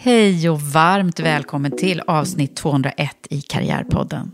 Hej 0.00 0.50
och 0.50 0.60
varmt 0.60 1.20
välkommen 1.20 1.76
till 1.76 2.00
avsnitt 2.06 2.56
201 2.56 3.10
i 3.30 3.40
Karriärpodden. 3.40 4.32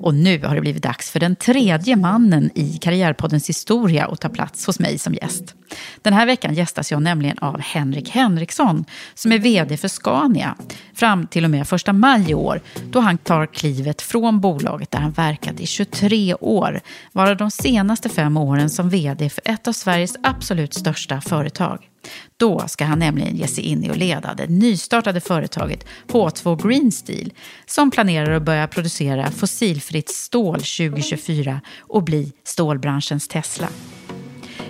Och 0.00 0.14
nu 0.14 0.44
har 0.44 0.54
det 0.54 0.60
blivit 0.60 0.82
dags 0.82 1.10
för 1.10 1.20
den 1.20 1.36
tredje 1.36 1.96
mannen 1.96 2.50
i 2.54 2.78
Karriärpoddens 2.78 3.48
historia 3.48 4.06
att 4.06 4.20
ta 4.20 4.28
plats 4.28 4.66
hos 4.66 4.78
mig 4.78 4.98
som 4.98 5.14
gäst. 5.14 5.54
Den 6.02 6.12
här 6.12 6.26
veckan 6.26 6.54
gästas 6.54 6.90
jag 6.90 7.02
nämligen 7.02 7.38
av 7.38 7.60
Henrik 7.60 8.10
Henriksson 8.10 8.84
som 9.14 9.32
är 9.32 9.38
vd 9.38 9.76
för 9.76 9.88
Scania 9.88 10.56
fram 10.94 11.26
till 11.26 11.44
och 11.44 11.50
med 11.50 11.68
första 11.68 11.92
maj 11.92 12.30
i 12.30 12.34
år 12.34 12.60
då 12.90 13.00
han 13.00 13.18
tar 13.18 13.46
klivet 13.46 14.02
från 14.02 14.40
bolaget 14.40 14.90
där 14.90 14.98
han 14.98 15.12
verkat 15.12 15.60
i 15.60 15.66
23 15.66 16.34
år, 16.34 16.80
varav 17.12 17.36
de 17.36 17.50
senaste 17.50 18.08
fem 18.08 18.36
åren 18.36 18.70
som 18.70 18.88
vd 18.90 19.30
för 19.30 19.42
ett 19.44 19.68
av 19.68 19.72
Sveriges 19.72 20.16
absolut 20.22 20.74
största 20.74 21.20
företag. 21.20 21.88
Då 22.36 22.68
ska 22.68 22.84
han 22.84 22.98
nämligen 22.98 23.36
ge 23.36 23.46
sig 23.46 23.64
in 23.64 23.84
i 23.84 23.90
att 23.90 23.96
leda 23.96 24.34
det 24.34 24.46
nystartade 24.46 25.20
företaget 25.20 25.86
H2 26.08 26.68
Green 26.68 26.92
Steel 26.92 27.32
som 27.66 27.90
planerar 27.90 28.32
att 28.32 28.42
börja 28.42 28.68
producera 28.68 29.30
fossilfritt 29.30 30.08
stål 30.08 30.54
2024 30.54 31.60
och 31.80 32.02
bli 32.02 32.32
stålbranschens 32.44 33.28
Tesla. 33.28 33.68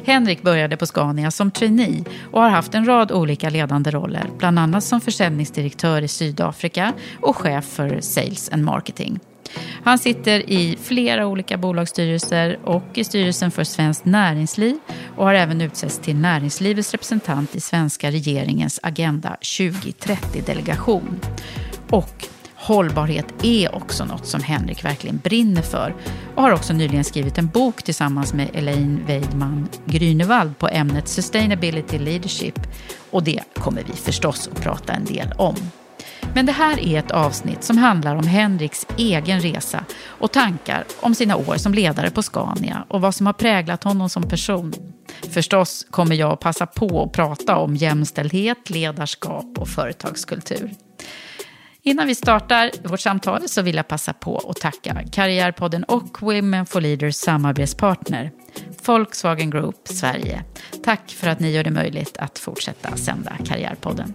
Henrik 0.04 0.42
började 0.42 0.76
på 0.76 0.86
Scania 0.86 1.30
som 1.30 1.50
trainee 1.50 2.04
och 2.32 2.42
har 2.42 2.48
haft 2.48 2.74
en 2.74 2.86
rad 2.86 3.12
olika 3.12 3.50
ledande 3.50 3.90
roller, 3.90 4.30
bland 4.38 4.58
annat 4.58 4.84
som 4.84 5.00
försäljningsdirektör 5.00 6.02
i 6.02 6.08
Sydafrika 6.08 6.92
och 7.20 7.36
chef 7.36 7.64
för 7.64 8.00
Sales 8.00 8.52
and 8.52 8.64
Marketing. 8.64 9.20
Han 9.84 9.98
sitter 9.98 10.50
i 10.50 10.78
flera 10.82 11.26
olika 11.26 11.56
bolagsstyrelser 11.56 12.58
och 12.64 12.84
i 12.94 13.04
styrelsen 13.04 13.50
för 13.50 13.64
Svenskt 13.64 14.04
Näringsliv 14.04 14.76
och 15.16 15.24
har 15.24 15.34
även 15.34 15.60
utsetts 15.60 15.98
till 15.98 16.16
näringslivets 16.16 16.92
representant 16.92 17.56
i 17.56 17.60
svenska 17.60 18.10
regeringens 18.10 18.80
Agenda 18.82 19.36
2030-delegation. 19.40 21.20
Och 21.90 22.28
hållbarhet 22.54 23.26
är 23.42 23.74
också 23.74 24.04
något 24.04 24.26
som 24.26 24.42
Henrik 24.42 24.84
verkligen 24.84 25.16
brinner 25.16 25.62
för 25.62 25.94
och 26.34 26.42
har 26.42 26.52
också 26.52 26.72
nyligen 26.72 27.04
skrivit 27.04 27.38
en 27.38 27.46
bok 27.46 27.82
tillsammans 27.82 28.34
med 28.34 28.50
Elaine 28.54 29.04
Weidman 29.06 29.68
Grünewald 29.84 30.54
på 30.58 30.68
ämnet 30.68 31.08
Sustainability 31.08 31.98
Leadership 31.98 32.58
och 33.10 33.22
det 33.22 33.42
kommer 33.54 33.82
vi 33.86 33.92
förstås 33.92 34.48
att 34.52 34.62
prata 34.62 34.92
en 34.92 35.04
del 35.04 35.32
om. 35.38 35.56
Men 36.34 36.46
det 36.46 36.52
här 36.52 36.80
är 36.80 36.98
ett 36.98 37.10
avsnitt 37.10 37.64
som 37.64 37.78
handlar 37.78 38.16
om 38.16 38.26
Henriks 38.26 38.86
egen 38.96 39.40
resa 39.40 39.84
och 40.04 40.32
tankar 40.32 40.84
om 41.00 41.14
sina 41.14 41.36
år 41.36 41.56
som 41.56 41.74
ledare 41.74 42.10
på 42.10 42.22
Scania 42.22 42.84
och 42.88 43.00
vad 43.00 43.14
som 43.14 43.26
har 43.26 43.32
präglat 43.32 43.84
honom 43.84 44.08
som 44.08 44.22
person. 44.22 44.72
Förstås 45.30 45.86
kommer 45.90 46.16
jag 46.16 46.32
att 46.32 46.40
passa 46.40 46.66
på 46.66 47.02
att 47.02 47.12
prata 47.12 47.56
om 47.56 47.76
jämställdhet, 47.76 48.70
ledarskap 48.70 49.58
och 49.58 49.68
företagskultur. 49.68 50.70
Innan 51.84 52.06
vi 52.06 52.14
startar 52.14 52.70
vårt 52.84 53.00
samtal 53.00 53.48
så 53.48 53.62
vill 53.62 53.76
jag 53.76 53.88
passa 53.88 54.12
på 54.12 54.38
att 54.50 54.56
tacka 54.56 55.02
Karriärpodden 55.12 55.84
och 55.84 56.22
Women 56.22 56.66
for 56.66 56.80
Leaders 56.80 57.14
samarbetspartner 57.14 58.30
Volkswagen 58.86 59.50
Group 59.50 59.88
Sverige. 59.88 60.44
Tack 60.84 61.10
för 61.10 61.28
att 61.28 61.40
ni 61.40 61.50
gör 61.50 61.64
det 61.64 61.70
möjligt 61.70 62.16
att 62.18 62.38
fortsätta 62.38 62.96
sända 62.96 63.32
Karriärpodden. 63.44 64.14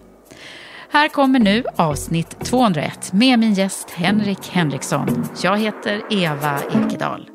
Här 0.90 1.08
kommer 1.10 1.40
nu 1.40 1.64
avsnitt 1.76 2.40
201 2.44 3.14
med 3.14 3.40
min 3.40 3.54
gäst 3.54 3.90
Henrik 3.90 4.50
Henriksson. 4.50 5.26
Jag 5.44 5.58
heter 5.58 6.02
Eva 6.10 6.60
Ekedal. 6.60 7.30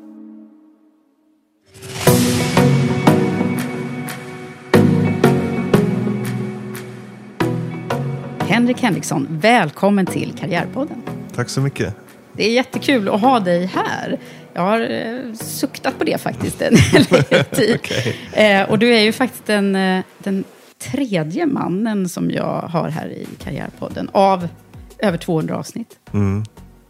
Henrik 8.39 8.81
Henriksson, 8.81 9.27
välkommen 9.29 10.05
till 10.05 10.33
Karriärpodden. 10.39 11.01
Tack 11.35 11.49
så 11.49 11.61
mycket. 11.61 11.95
Det 12.33 12.47
är 12.47 12.51
jättekul 12.53 13.09
att 13.09 13.21
ha 13.21 13.39
dig 13.39 13.65
här. 13.65 14.19
Jag 14.53 14.61
har 14.61 14.79
eh, 14.79 15.33
suktat 15.33 15.97
på 15.97 16.03
det 16.03 16.21
faktiskt 16.21 16.61
en 16.61 16.75
tid. 17.51 17.75
okay. 17.75 18.13
eh, 18.45 18.69
och 18.69 18.79
du 18.79 18.95
är 18.95 19.01
ju 19.01 19.11
faktiskt 19.11 19.45
den, 19.45 19.75
eh, 19.75 20.03
den 20.17 20.43
tredje 20.91 21.45
mannen 21.45 22.09
som 22.09 22.31
jag 22.31 22.61
har 22.61 22.89
här 22.89 23.07
i 23.07 23.27
Karriärpodden 23.43 24.09
av 24.11 24.47
över 24.99 25.17
200 25.17 25.57
avsnitt. 25.57 25.97
Mm. 26.13 26.43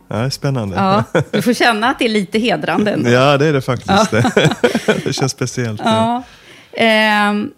Ja, 0.07 0.29
spännande. 0.29 0.75
Ja, 0.75 1.03
du 1.31 1.41
får 1.41 1.53
känna 1.53 1.87
att 1.87 1.99
det 1.99 2.05
är 2.05 2.09
lite 2.09 2.39
hedrande. 2.39 2.91
Ändå. 2.91 3.09
Ja, 3.09 3.37
det 3.37 3.45
är 3.45 3.53
det 3.53 3.61
faktiskt. 3.61 4.13
Ja. 4.13 4.31
det 5.03 5.13
känns 5.13 5.31
speciellt. 5.31 5.81
Ja. 5.85 6.23
Ehm, 6.73 7.51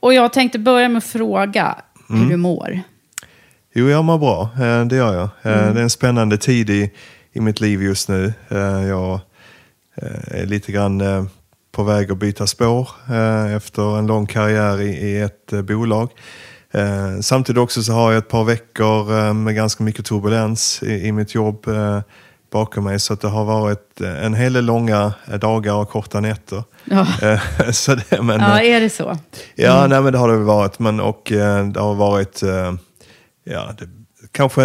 och 0.00 0.14
jag 0.14 0.32
tänkte 0.32 0.58
börja 0.58 0.88
med 0.88 0.98
att 0.98 1.04
fråga 1.04 1.76
hur 2.08 2.16
mm. 2.16 2.28
du 2.28 2.36
mår. 2.36 2.80
Jo, 3.74 3.88
jag 3.88 4.04
mår 4.04 4.18
bra. 4.18 4.50
Eh, 4.60 4.84
det 4.84 4.96
gör 4.96 5.14
jag. 5.14 5.52
Eh, 5.52 5.62
mm. 5.62 5.74
Det 5.74 5.80
är 5.80 5.82
en 5.82 5.90
spännande 5.90 6.36
tid 6.36 6.70
i, 6.70 6.90
i 7.32 7.40
mitt 7.40 7.60
liv 7.60 7.82
just 7.82 8.08
nu. 8.08 8.32
Eh, 8.48 8.86
jag 8.86 9.20
är 10.26 10.46
lite 10.46 10.72
grann 10.72 11.28
på 11.72 11.82
väg 11.82 12.12
att 12.12 12.18
byta 12.18 12.46
spår 12.46 12.88
efter 13.56 13.98
en 13.98 14.06
lång 14.06 14.26
karriär 14.26 14.80
i, 14.80 15.20
ett 15.20 15.66
bolag. 15.66 16.10
Samtidigt 17.20 17.60
också 17.60 17.82
så 17.82 17.92
har 17.92 18.12
jag 18.12 18.18
ett 18.18 18.28
par 18.28 18.44
veckor 18.44 19.32
med 19.32 19.54
ganska 19.54 19.84
mycket 19.84 20.06
turbulens 20.06 20.82
i, 20.82 21.12
mitt 21.12 21.34
jobb 21.34 21.66
bakom 22.52 22.84
mig. 22.84 23.00
Så 23.00 23.14
det 23.14 23.28
har 23.28 23.44
varit 23.44 24.00
en 24.00 24.34
hel 24.34 24.52
del 24.52 24.64
långa 24.64 25.12
dagar 25.40 25.74
och 25.74 25.88
korta 25.88 26.20
nätter. 26.20 26.64
Ja, 26.84 27.06
så 27.72 27.94
det, 27.94 28.22
men, 28.22 28.40
ja 28.40 28.60
är 28.60 28.80
det 28.80 28.90
så? 28.90 29.18
Ja, 29.54 29.78
mm. 29.78 29.90
nej, 29.90 30.02
men 30.02 30.12
det 30.12 30.18
har 30.18 30.28
det 30.28 30.36
varit. 30.36 30.78
Men, 30.78 31.00
och 31.00 31.22
det 31.72 31.80
har 31.80 31.94
varit 31.94 32.42
ja, 33.44 33.74
det, 33.78 33.88
kanske 34.32 34.64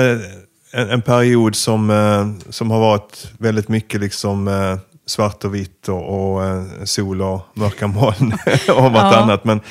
en, 0.73 0.89
en, 0.89 1.01
period 1.01 1.55
som, 1.55 1.89
eh, 1.89 2.49
som 2.49 2.71
har 2.71 2.79
varit 2.79 3.31
väldigt 3.37 3.69
mycket 3.69 4.01
liksom 4.01 4.47
eh, 4.47 4.77
svart 5.07 5.43
och 5.43 5.55
vitt 5.55 5.89
och, 5.89 6.33
och 6.33 6.45
eh, 6.45 6.63
sol 6.85 7.21
och 7.21 7.41
mörka 7.53 7.87
moln 7.87 8.33
och 8.69 8.91
vartannat. 8.91 9.41
Ja. 9.43 9.47
Men, 9.47 9.61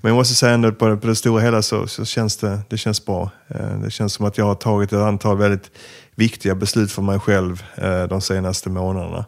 men 0.00 0.08
jag 0.10 0.16
måste 0.16 0.34
säga 0.34 0.54
ändå 0.54 0.72
på 0.72 0.86
det, 0.88 0.96
på 0.96 1.06
det 1.06 1.16
stora 1.16 1.42
hela 1.42 1.62
så, 1.62 1.86
så 1.86 2.04
känns 2.04 2.36
det, 2.36 2.60
det 2.70 2.76
känns 2.78 3.06
bra. 3.06 3.30
Det 3.84 3.90
känns 3.90 4.12
som 4.12 4.26
att 4.26 4.38
jag 4.38 4.44
har 4.44 4.54
tagit 4.54 4.92
ett 4.92 4.98
antal 4.98 5.38
väldigt 5.38 5.70
viktiga 6.14 6.54
beslut 6.54 6.92
för 6.92 7.02
mig 7.02 7.18
själv 7.20 7.64
de 8.08 8.20
senaste 8.20 8.70
månaderna. 8.70 9.24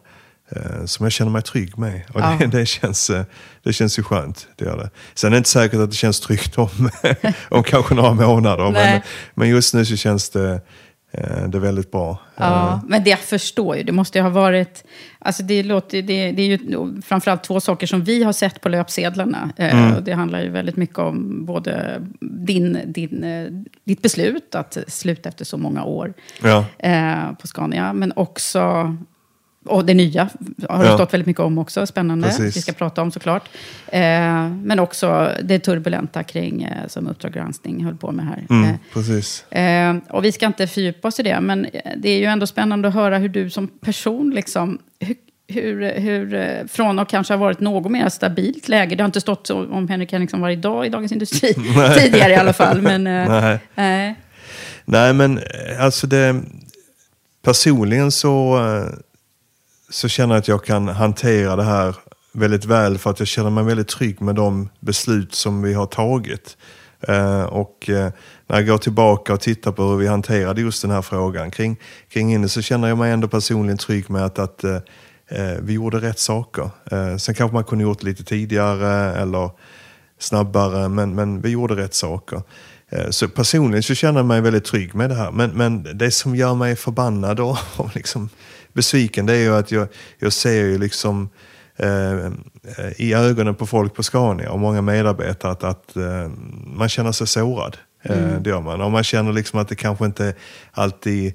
eh, 0.51 0.85
som 0.85 1.05
jag 1.05 1.13
känner 1.13 1.31
mig 1.31 1.41
trygg 1.41 1.77
med. 1.77 2.01
Och 2.13 2.21
Ja. 2.21 2.37
det, 2.39 2.45
det, 2.59 2.65
känns, 2.65 3.09
eh, 3.09 3.23
det 3.63 3.73
känns 3.73 3.99
ju 3.99 4.03
skönt. 4.03 4.47
Det 4.55 4.65
gör 4.65 4.77
det. 4.77 4.89
Sen 5.15 5.27
är 5.27 5.31
det 5.31 5.37
inte 5.37 5.49
säkert 5.49 5.79
att 5.79 5.89
det 5.89 5.95
känns 5.95 6.19
tryggt 6.19 6.57
om, 6.57 6.69
om 7.49 7.63
kanske 7.63 7.93
några 7.95 8.13
månader. 8.13 8.71
Men, 8.71 9.01
men 9.35 9.49
just 9.49 9.73
nu 9.73 9.85
så 9.85 9.95
känns 9.95 10.29
det, 10.29 10.61
eh, 11.17 11.47
det 11.49 11.59
väldigt 11.59 11.91
bra. 11.91 12.17
Ja, 12.35 12.81
men 12.87 13.03
det 13.03 13.09
jag 13.09 13.19
förstår 13.19 13.77
ju, 13.77 13.83
det 13.83 13.91
måste 13.91 14.17
ju 14.17 14.21
ha 14.23 14.29
varit... 14.29 14.83
Alltså 15.19 15.43
det, 15.43 15.63
låter, 15.63 16.01
det, 16.01 16.31
det 16.31 16.41
är 16.41 16.47
ju 16.47 17.01
framförallt 17.01 17.43
två 17.43 17.59
saker 17.59 17.87
som 17.87 18.03
vi 18.03 18.23
har 18.23 18.33
sett 18.33 18.61
på 18.61 18.69
löpsedlarna. 18.69 19.49
Eh, 19.57 19.95
och 19.95 20.03
Det 20.03 20.13
handlar 20.13 20.41
ju 20.41 20.49
väldigt 20.49 20.75
mycket 20.75 20.99
om 20.99 21.45
både 21.45 22.01
din, 22.19 22.79
din, 22.85 23.23
eh, 23.23 23.47
ditt 23.83 24.01
beslut 24.01 24.55
att 24.55 24.77
sluta 24.87 25.29
efter 25.29 25.45
så 25.45 25.57
många 25.57 25.83
år 25.83 26.13
Ja. 26.41 26.65
eh, 26.79 27.31
på 27.41 27.47
Scania, 27.47 27.93
men 27.93 28.13
också... 28.15 28.95
Och 29.67 29.85
det 29.85 29.93
nya 29.93 30.29
har 30.69 30.83
det 30.83 30.89
Ja. 30.89 30.95
stått 30.95 31.13
väldigt 31.13 31.27
mycket 31.27 31.39
om 31.41 31.57
också, 31.57 31.85
spännande. 31.87 32.27
Precis. 32.27 32.57
Vi 32.57 32.61
ska 32.61 32.71
prata 32.71 33.01
om 33.01 33.11
såklart. 33.11 33.43
Eh, 33.87 34.01
men 34.49 34.79
också 34.79 35.31
det 35.43 35.59
turbulenta 35.59 36.23
kring, 36.23 36.63
eh, 36.63 36.87
som 36.87 37.07
Uppdrag 37.07 37.33
granskning 37.33 37.83
höll 37.85 37.95
på 37.95 38.11
med 38.11 38.25
här. 38.25 38.45
Mm, 38.49 38.69
Eh, 38.69 38.75
precis. 38.93 39.51
Eh, 39.51 39.95
och 40.09 40.25
vi 40.25 40.31
ska 40.31 40.45
inte 40.45 40.67
fördjupa 40.67 41.07
oss 41.07 41.19
i 41.19 41.23
det, 41.23 41.41
men 41.41 41.65
eh, 41.65 41.81
det 41.97 42.09
är 42.09 42.17
ju 42.19 42.25
ändå 42.25 42.47
spännande 42.47 42.87
att 42.87 42.93
höra 42.93 43.17
hur 43.17 43.29
du 43.29 43.49
som 43.49 43.67
person, 43.67 44.29
liksom, 44.35 44.77
hur, 44.99 45.15
hur, 45.47 45.99
hur, 45.99 46.33
eh, 46.33 46.65
från 46.67 46.99
att 46.99 47.09
kanske 47.09 47.33
ha 47.33 47.37
varit 47.39 47.59
något 47.59 47.91
mer 47.91 48.09
stabilt 48.09 48.67
läge, 48.67 48.95
det 48.95 49.03
har 49.03 49.05
inte 49.05 49.21
stått 49.21 49.47
så 49.47 49.65
om 49.71 49.87
Henrik 49.87 50.11
Henriksson 50.11 50.41
varje 50.41 50.55
dag 50.55 50.85
i 50.85 50.89
Dagens 50.89 51.11
Industri, 51.11 51.53
tidigare 51.99 52.31
i 52.33 52.35
alla 52.35 52.53
fall. 52.53 52.81
Men, 52.81 53.03
Nej. 53.03 54.15
nej. 54.85 55.13
Men 55.13 55.39
alltså 55.79 56.07
det... 56.07 56.41
Personligen 57.43 58.11
så, 58.11 58.59
så 59.89 60.07
känner 60.07 60.35
jag 60.35 60.39
att 60.39 60.47
jag 60.47 60.63
kan 60.65 60.87
hantera 60.87 61.55
det 61.55 61.63
här 61.63 61.95
väldigt 62.31 62.65
väl 62.65 62.97
för 62.97 63.09
att 63.09 63.19
jag 63.19 63.27
känner 63.27 63.49
mig 63.49 63.63
väldigt 63.63 63.87
trygg 63.87 64.21
med 64.21 64.35
de 64.35 64.69
beslut 64.79 65.35
som 65.35 65.61
vi 65.61 65.73
har 65.73 65.85
tagit. 65.85 66.57
Eh, 67.07 67.43
Och 67.43 67.89
eh, 67.89 68.11
när 68.47 68.55
jag 68.57 68.67
går 68.67 68.77
tillbaka 68.77 69.33
och 69.33 69.41
tittar 69.41 69.71
på 69.71 69.83
hur 69.83 69.97
vi 69.97 70.07
hanterade 70.07 70.61
just 70.61 70.81
den 70.81 70.91
här 70.91 71.01
frågan 71.01 71.51
kring, 71.51 71.77
kring 72.09 72.33
inne 72.33 72.49
så 72.49 72.61
känner 72.61 72.87
jag 72.87 72.97
mig 72.97 73.11
ändå 73.11 73.27
personligen 73.27 73.77
trygg 73.77 74.09
med 74.09 74.25
att, 74.25 74.39
att 74.39 74.63
eh, 74.63 74.75
eh, 75.27 75.57
vi 75.61 75.73
gjorde 75.73 75.97
rätt 75.97 76.19
saker. 76.19 76.69
Eh, 76.91 77.17
Sen 77.17 77.35
kanske 77.35 77.53
man 77.53 77.63
kunde 77.63 77.83
gjort 77.83 78.03
lite 78.03 78.23
tidigare 78.23 79.21
eller 79.21 79.49
snabbare, 80.19 80.89
men, 80.89 81.15
men 81.15 81.41
vi 81.41 81.49
gjorde 81.49 81.75
rätt 81.75 81.93
saker. 81.93 82.41
Eh, 82.89 83.09
så 83.09 83.27
personligen 83.29 83.83
så 83.83 83.95
känner 83.95 84.19
jag 84.19 84.25
mig 84.25 84.41
väldigt 84.41 84.65
trygg 84.65 84.95
med 84.95 85.09
det 85.09 85.15
här. 85.15 85.31
Men, 85.31 85.49
men 85.49 85.97
det 85.97 86.11
som 86.11 86.35
gör 86.35 86.55
mig 86.55 86.75
förbannad 86.75 87.39
och, 87.39 87.57
och 87.77 87.95
liksom 87.95 88.29
besviken 88.77 89.25
det 89.25 89.33
är 89.33 89.41
ju 89.43 89.55
att 89.55 89.71
jag, 89.71 89.87
jag 90.19 90.33
ser 90.33 90.63
ju 90.63 90.77
liksom 90.77 91.29
eh, 91.75 92.31
i 92.97 93.13
ögonen 93.13 93.55
på 93.55 93.65
folk 93.65 93.93
på 93.93 94.03
Scania 94.03 94.51
och 94.51 94.59
många 94.59 94.81
medarbetare 94.81 95.51
att, 95.51 95.63
att 95.63 95.95
eh, 95.95 96.29
man 96.65 96.89
känner 96.89 97.11
sig 97.11 97.27
sårad. 97.27 97.77
Eh, 98.03 98.41
Det 98.41 98.49
gör 98.49 98.61
man. 98.61 98.81
Och 98.81 98.91
man 98.91 99.03
känner 99.03 99.33
liksom 99.33 99.59
att 99.59 99.67
det 99.69 99.75
kanske 99.75 100.05
inte 100.05 100.33
alltid 100.71 101.27
eh, 101.27 101.33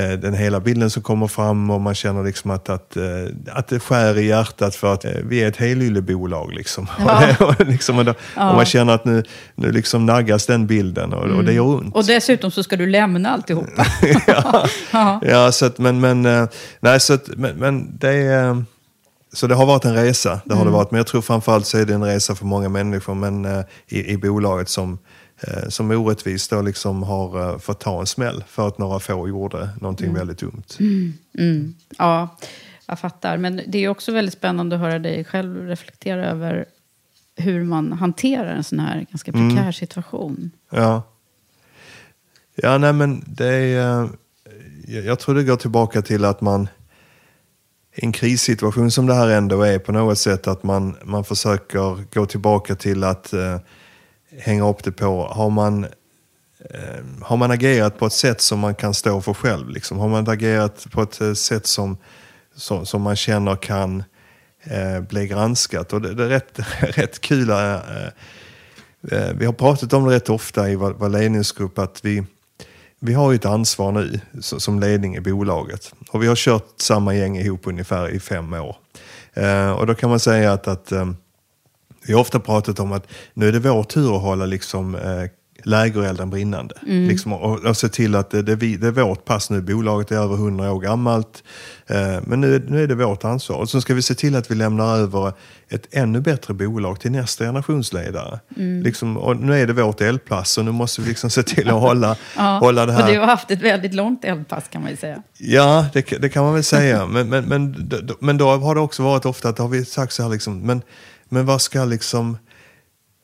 den 0.00 0.34
hela 0.34 0.60
bilden 0.60 0.90
som 0.90 1.02
kommer 1.02 1.26
fram 1.26 1.70
och 1.70 1.80
man 1.80 1.94
känner 1.94 2.22
liksom 2.24 2.50
att, 2.50 2.68
att, 2.68 2.96
eh, 2.96 3.02
att 3.52 3.68
det 3.68 3.80
skär 3.80 4.18
i 4.18 4.26
hjärtat 4.26 4.74
för 4.74 4.94
att 4.94 5.04
eh, 5.04 5.10
vi 5.24 5.42
är 5.42 5.48
ett 5.48 5.56
helyllebolag. 5.56 6.52
Liksom. 6.52 6.86
Ja. 6.98 7.36
och, 7.40 7.66
liksom, 7.66 7.98
och, 7.98 8.04
då, 8.04 8.10
och 8.10 8.54
man 8.54 8.64
känner 8.64 8.92
att 8.94 9.04
nu, 9.04 9.22
nu 9.54 9.72
liksom 9.72 10.06
naggas 10.06 10.46
den 10.46 10.66
bilden 10.66 11.12
och, 11.12 11.24
och 11.24 11.44
det 11.44 11.52
gör 11.52 11.64
ont. 11.64 11.94
Och 11.94 12.04
dessutom 12.04 12.50
så 12.50 12.62
ska 12.62 12.76
du 12.76 12.86
lämna 12.86 13.30
alltihopa. 13.30 13.86
ja. 14.92 15.20
ja, 15.22 15.52
så 15.52 15.66
att, 15.66 15.78
men, 15.78 16.00
men, 16.00 16.26
eh, 16.26 16.46
nej, 16.80 17.00
så 17.00 17.14
att, 17.14 17.28
men, 17.36 17.56
men 17.56 17.96
det 17.98 18.08
är... 18.08 18.48
eh, 18.48 18.56
Så 19.32 19.46
det 19.46 19.54
har 19.54 19.66
varit 19.66 19.84
en 19.84 19.94
resa, 19.94 20.40
det 20.44 20.54
har 20.54 20.64
det 20.64 20.70
varit. 20.70 20.90
Men 20.90 20.98
jag 20.98 21.06
tror 21.06 21.22
framförallt 21.22 21.66
så 21.66 21.78
är 21.78 21.84
det 21.84 21.94
en 21.94 22.04
resa 22.04 22.34
för 22.34 22.46
många 22.46 22.68
människor 22.68 23.14
men, 23.14 23.44
eh, 23.44 23.64
i, 23.88 24.12
i 24.12 24.16
bolaget 24.16 24.68
som, 24.68 24.92
eh, 24.92 24.98
som 25.68 25.90
orättvist 25.90 26.50
då 26.50 26.62
liksom 26.62 27.02
har 27.02 27.52
eh, 27.52 27.58
fått 27.58 27.80
ta 27.80 28.00
en 28.00 28.06
smäll 28.06 28.44
för 28.48 28.68
att 28.68 28.78
några 28.78 29.00
få 29.00 29.28
gjorde 29.28 29.68
någonting 29.80 30.14
väldigt 30.14 30.38
dumt. 30.38 30.62
Mm. 31.38 31.74
Ja, 31.98 32.36
jag 32.86 32.98
fattar. 32.98 33.36
Men 33.36 33.60
det 33.66 33.78
är 33.78 33.88
också 33.88 34.12
väldigt 34.12 34.34
spännande 34.34 34.76
att 34.76 34.82
höra 34.82 34.98
dig 34.98 35.24
själv 35.24 35.66
reflektera 35.66 36.26
över 36.26 36.64
hur 37.36 37.64
man 37.64 37.92
hanterar 37.92 38.54
en 38.54 38.64
sån 38.64 38.78
här 38.80 39.06
ganska 39.10 39.32
prekär 39.32 39.72
situation. 39.72 40.50
Ja. 40.70 41.02
Ja, 42.54 42.78
nej 42.78 42.92
men 42.92 43.24
det 43.26 43.54
är... 43.54 44.02
eh, 44.02 44.08
Jag 45.06 45.18
tror 45.18 45.34
det 45.34 45.44
går 45.44 45.56
tillbaka 45.56 46.02
till 46.02 46.24
att 46.24 46.40
man 46.40 46.68
i 47.96 48.04
en 48.04 48.12
krissituation 48.12 48.90
som 48.90 49.06
det 49.06 49.14
här 49.14 49.28
ändå 49.28 49.62
är 49.62 49.78
på 49.78 49.92
något 49.92 50.18
sätt 50.18 50.46
att 50.46 50.62
man, 50.62 50.96
man 51.04 51.24
försöker 51.24 52.14
gå 52.14 52.26
tillbaka 52.26 52.74
till 52.74 53.04
att 53.04 53.32
eh, 53.32 53.58
hänga 54.38 54.68
upp 54.68 54.84
det 54.84 54.92
på, 54.92 55.26
har 55.26 55.50
man, 55.50 55.84
eh, 56.70 57.04
har 57.22 57.36
man 57.36 57.50
agerat 57.50 57.98
på 57.98 58.06
ett 58.06 58.12
sätt 58.12 58.40
som 58.40 58.58
man 58.58 58.74
kan 58.74 58.94
stå 58.94 59.20
för 59.20 59.34
själv? 59.34 59.68
Liksom? 59.68 59.98
Har 59.98 60.08
man 60.08 60.28
agerat 60.28 60.86
på 60.92 61.02
ett 61.02 61.20
eh, 61.20 61.32
sätt 61.32 61.66
som, 61.66 61.98
som, 62.56 62.86
som 62.86 63.02
man 63.02 63.16
känner 63.16 63.56
kan 63.56 64.04
eh, 64.64 65.00
bli 65.00 65.26
granskat? 65.26 65.92
Och 65.92 66.00
det, 66.02 66.14
det 66.14 66.24
är 66.24 66.28
rätt, 66.28 66.58
rätt 66.80 67.20
kul. 67.20 67.50
Eh, 67.50 67.76
Eh, 69.12 69.32
Vi 69.34 69.46
har 69.46 69.52
pratat 69.52 69.92
om 69.92 70.04
det 70.08 70.14
rätt 70.16 70.28
ofta 70.30 70.70
i 70.70 70.76
vår 70.76 70.90
vår 70.98 71.08
ledningsgrupp 71.08 71.78
att 71.78 72.00
vi, 72.04 72.22
vi 73.00 73.14
har 73.14 73.30
ju 73.32 73.36
ett 73.36 73.44
ansvar 73.44 73.92
nu 73.92 74.20
som 74.40 74.80
ledning 74.80 75.16
i 75.16 75.20
bolaget. 75.20 75.92
Och 76.10 76.22
vi 76.22 76.26
har 76.26 76.36
kört 76.36 76.66
samma 76.76 77.14
gäng 77.14 77.38
ihop 77.38 77.60
ungefär 77.66 78.08
i 78.08 78.20
fem 78.20 78.52
år. 78.52 78.76
Eh, 79.34 79.70
Och 79.70 79.86
då 79.86 79.94
kan 79.94 80.10
man 80.10 80.20
säga 80.20 80.52
att, 80.52 80.68
att 80.68 80.92
eh, 80.92 81.10
vi 82.06 82.12
har 82.12 82.20
ofta 82.20 82.40
pratat 82.40 82.80
om 82.80 82.92
att 82.92 83.06
nu 83.34 83.48
är 83.48 83.52
det 83.52 83.58
vår 83.58 83.82
tur 83.84 84.16
att 84.16 84.22
hålla 84.22 84.46
liksom, 84.46 84.94
eh, 84.94 85.30
lägerelden 85.64 86.30
brinnande. 86.30 86.74
Liksom, 86.82 87.32
och, 87.32 87.64
och 87.64 87.76
se 87.76 87.88
till 87.88 88.14
att 88.14 88.30
det, 88.30 88.42
det, 88.42 88.56
vi, 88.56 88.76
det 88.76 88.86
är 88.86 88.90
vårt 88.90 89.24
pass 89.24 89.50
nu. 89.50 89.60
Bolaget 89.60 90.10
är 90.10 90.16
över 90.16 90.34
100 90.34 90.72
år 90.72 90.80
gammalt. 90.80 91.44
Eh, 91.86 91.96
men 92.22 92.40
nu, 92.40 92.64
nu 92.68 92.82
är 92.82 92.86
det 92.86 92.94
vårt 92.94 93.24
ansvar. 93.24 93.56
Och 93.56 93.68
så 93.68 93.80
ska 93.80 93.94
vi 93.94 94.02
se 94.02 94.14
till 94.14 94.36
att 94.36 94.50
vi 94.50 94.54
lämnar 94.54 94.96
över 94.96 95.32
ett 95.68 95.94
ännu 95.94 96.20
bättre 96.20 96.54
bolag 96.54 97.00
till 97.00 97.10
nästa 97.12 97.44
generationsledare. 97.44 98.40
Liksom, 98.82 99.16
och 99.16 99.36
nu 99.36 99.60
är 99.60 99.66
det 99.66 99.72
vårt 99.72 100.00
eldpass 100.00 100.58
och 100.58 100.64
nu 100.64 100.72
måste 100.72 101.00
vi 101.00 101.08
liksom 101.08 101.30
se 101.30 101.42
till 101.42 101.68
att 101.68 101.80
hålla, 101.80 102.16
hålla 102.60 102.86
det 102.86 102.92
här. 102.92 103.02
Och 103.02 103.08
du 103.08 103.18
har 103.18 103.26
haft 103.26 103.50
ett 103.50 103.62
väldigt 103.62 103.94
långt 103.94 104.24
eldpass 104.24 104.64
kan 104.70 104.82
man 104.82 104.90
ju 104.90 104.96
säga. 104.96 105.22
Ja, 105.38 105.86
det, 105.92 106.02
det 106.02 106.28
kan 106.28 106.44
man 106.44 106.54
väl 106.54 106.64
säga. 106.64 107.06
Men, 107.06 107.28
men, 107.28 107.44
men, 107.44 107.90
men 108.20 108.38
då 108.38 108.50
har 108.50 108.74
det 108.74 108.80
också 108.80 109.02
varit 109.02 109.24
ofta 109.24 109.48
att 109.48 109.58
har 109.58 109.68
vi 109.68 109.84
sagt 109.84 110.12
så 110.12 110.22
här 110.22 110.30
liksom, 110.30 110.60
men, 110.60 110.82
men 111.28 111.46
vad 111.46 111.62
ska 111.62 111.84
liksom... 111.84 112.38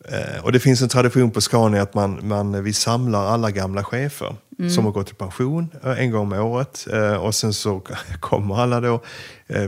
Eh, 0.08 0.44
och 0.44 0.52
det 0.52 0.60
finns 0.60 0.82
en 0.82 0.88
tradition 0.88 1.30
på 1.30 1.40
Scania 1.40 1.82
att 1.82 1.94
man, 1.94 2.28
man, 2.28 2.64
vi 2.64 2.72
samlar 2.72 3.26
alla 3.26 3.50
gamla 3.50 3.84
chefer 3.84 4.36
som 4.68 4.84
har 4.84 4.92
gått 4.92 5.10
i 5.10 5.14
pension 5.14 5.68
eh, 5.84 6.00
en 6.00 6.10
gång 6.10 6.32
om 6.32 6.40
året. 6.40 6.86
Eh, 6.92 7.14
och 7.14 7.34
sen 7.34 7.52
så 7.52 7.82
kommer 8.20 8.60
alla 8.60 8.80
då 8.80 9.02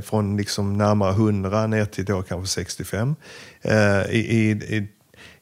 från 0.05 0.37
liksom 0.37 0.79
närmare 0.79 1.11
100 1.11 1.67
ner 1.67 1.85
till 1.85 2.05
då 2.05 2.23
kanske 2.23 2.55
65 2.55 3.15
eh, 3.62 3.75
i, 4.11 4.19
i, 4.19 4.51
i, 4.51 4.89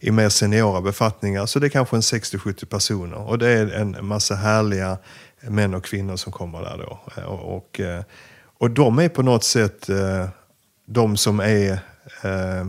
i 0.00 0.10
mer 0.10 0.28
seniora 0.28 0.80
befattningar. 0.80 1.46
Så 1.46 1.58
det 1.58 1.66
är 1.66 1.70
kanske 1.70 1.96
en 1.96 2.02
60-70 2.02 2.64
personer. 2.64 3.28
Och 3.28 3.38
det 3.38 3.48
är 3.48 3.66
en 3.66 4.06
massa 4.06 4.34
härliga 4.34 4.98
män 5.40 5.74
och 5.74 5.84
kvinnor 5.84 6.16
som 6.16 6.32
kommer 6.32 6.60
där 6.60 6.78
då. 6.78 7.22
Och, 7.22 7.56
och, 7.56 7.80
och 8.58 8.70
de 8.70 8.98
är 8.98 9.08
på 9.08 9.22
något 9.22 9.44
sätt 9.44 9.88
de 10.90 11.16
som 11.16 11.40
är 11.40 11.72
eh, 12.22 12.66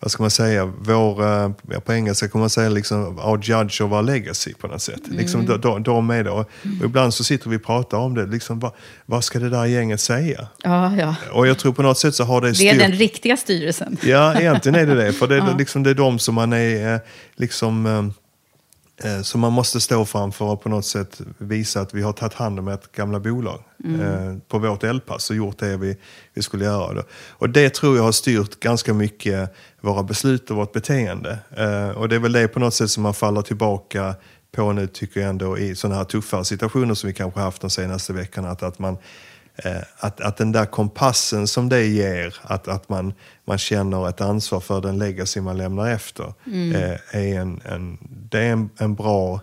vad 0.00 0.10
ska 0.10 0.22
man 0.22 0.30
säga, 0.30 0.64
vår, 0.64 1.22
eh, 1.22 1.50
ja, 1.70 1.80
på 1.80 1.92
engelska 1.92 2.28
kan 2.28 2.40
man 2.40 2.50
säga 2.50 2.68
liksom 2.68 3.18
our 3.18 3.40
judge 3.42 3.80
of 3.80 3.92
our 3.92 4.02
legacy 4.02 4.54
på 4.54 4.66
något 4.66 4.82
sätt. 4.82 5.00
Liksom, 5.04 5.46
de, 5.46 5.82
de, 5.82 6.10
är 6.10 6.24
det. 6.24 6.30
Och, 6.30 6.50
ibland 6.84 7.14
så 7.14 7.24
sitter 7.24 7.50
vi 7.50 7.56
och 7.56 7.64
pratar 7.64 7.98
om 7.98 8.14
det, 8.14 8.26
liksom, 8.26 8.60
vad, 8.60 8.72
vad 9.06 9.24
ska 9.24 9.38
det 9.38 9.48
där 9.50 9.64
gänget 9.64 10.00
säga? 10.00 10.48
Ja, 10.62 10.96
ja. 10.96 11.16
Och 11.32 11.46
jag 11.46 11.58
tror 11.58 11.72
på 11.72 11.82
något 11.82 11.98
sätt 11.98 12.14
så 12.14 12.24
har 12.24 12.40
det 12.40 12.46
Det 12.46 12.50
är 12.50 12.54
styrt... 12.54 12.78
den 12.78 12.92
riktiga 12.92 13.36
styrelsen. 13.36 13.96
Ja, 14.02 14.34
egentligen 14.34 14.78
är 14.78 14.86
det 14.86 15.04
det. 15.04 15.12
För 15.12 15.26
det 15.26 15.36
är, 15.36 15.54
liksom, 15.58 15.82
det 15.82 15.90
är 15.90 15.94
de 15.94 16.18
som 16.18 16.34
man 16.34 16.52
är, 16.52 16.94
eh, 16.94 17.00
liksom, 17.36 18.12
eh, 19.02 19.22
som 19.22 19.40
man 19.40 19.52
måste 19.52 19.80
stå 19.80 20.04
framför 20.04 20.44
och 20.44 20.62
på 20.62 20.68
något 20.68 20.86
sätt 20.86 21.20
visa 21.38 21.80
att 21.80 21.94
vi 21.94 22.02
har 22.02 22.12
tagit 22.12 22.34
hand 22.34 22.58
om 22.58 22.68
ett 22.68 22.92
gamla 22.92 23.20
bolag 23.20 23.60
eh, 23.84 24.36
på 24.48 24.58
vårt 24.58 24.84
eldpass 24.84 25.30
och 25.30 25.36
gjort 25.36 25.58
det 25.58 25.76
vi, 25.76 25.96
vi 26.34 26.42
skulle 26.42 26.64
göra. 26.64 27.02
Och 27.28 27.50
det 27.50 27.74
tror 27.74 27.96
jag 27.96 28.02
har 28.04 28.12
styrt 28.12 28.60
ganska 28.60 28.94
mycket 28.94 29.54
våra 29.80 30.02
beslut 30.02 30.50
och 30.50 30.56
vårt 30.56 30.72
beteende. 30.72 31.38
Eh, 31.56 31.88
och 31.88 32.08
det 32.08 32.14
är 32.14 32.20
väl 32.20 32.32
det 32.32 32.48
på 32.48 32.60
något 32.60 32.74
sätt 32.74 32.90
som 32.90 33.02
man 33.02 33.14
faller 33.14 33.42
tillbaka 33.42 34.14
på 34.54 34.72
nu 34.72 34.86
tycker 34.86 35.20
jag 35.20 35.30
ändå 35.30 35.58
i 35.58 35.76
sådana 35.76 35.96
här 35.96 36.04
tuffare 36.04 36.44
situationer 36.44 36.94
som 36.94 37.06
vi 37.06 37.14
kanske 37.14 37.40
haft 37.40 37.60
de 37.60 37.70
senaste 37.70 38.12
veckorna. 38.12 38.50
Att, 38.50 38.62
att 38.62 38.78
man 38.78 38.98
att, 39.98 40.20
att 40.20 40.36
den 40.36 40.52
där 40.52 40.66
kompassen 40.66 41.46
som 41.46 41.68
det 41.68 41.86
ger, 41.86 42.34
att, 42.42 42.68
att 42.68 42.88
man, 42.88 43.14
man 43.44 43.58
känner 43.58 44.08
ett 44.08 44.20
ansvar 44.20 44.60
för 44.60 44.80
den 44.80 44.98
legacy 44.98 45.40
man 45.40 45.56
lämnar 45.56 45.90
efter, 45.90 46.24
eh, 46.74 47.20
är 47.20 47.40
en, 47.40 47.60
en, 47.64 47.98
det 48.30 48.38
är 48.38 48.52
en, 48.52 48.70
en 48.78 48.94
bra 48.94 49.40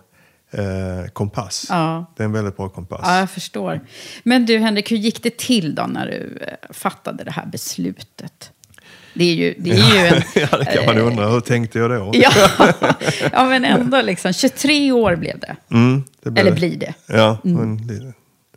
eh, 0.50 1.10
kompass. 1.12 1.66
Ja. 1.68 2.12
Det 2.16 2.22
är 2.22 2.24
en 2.24 2.32
väldigt 2.32 2.56
bra 2.56 2.68
kompass. 2.68 3.00
Ja, 3.02 3.18
jag 3.18 3.30
förstår. 3.30 3.80
Men 4.22 4.46
du 4.46 4.58
Henrik, 4.58 4.92
hur 4.92 4.96
gick 4.96 5.22
det 5.22 5.36
till 5.38 5.74
då 5.74 5.86
när 5.86 6.06
du 6.06 6.38
eh, 6.46 6.54
fattade 6.70 7.24
det 7.24 7.30
här 7.30 7.46
beslutet? 7.46 8.50
Det 9.14 9.24
är 9.24 9.34
ju, 9.34 9.54
det 9.58 9.70
är 9.70 9.74
ju 9.74 10.06
en... 10.16 10.22
ja, 10.34 10.58
det 10.58 10.64
kan 10.64 10.86
man 10.86 10.98
undra. 10.98 11.28
Hur 11.28 11.40
tänkte 11.40 11.78
jag 11.78 11.90
då? 11.90 12.10
ja, 12.14 12.32
ja, 13.32 13.44
men 13.44 13.64
ändå 13.64 14.02
liksom. 14.02 14.32
23 14.32 14.92
år 14.92 15.16
blev 15.16 15.38
det. 15.38 15.56
Mm, 15.70 16.04
det 16.22 16.30
blev 16.30 16.46
Eller 16.46 16.50
det. 16.50 16.68
blir 16.68 16.76
det. 16.78 16.94
Ja, 17.06 17.38
men 17.42 17.86
det, 17.86 18.12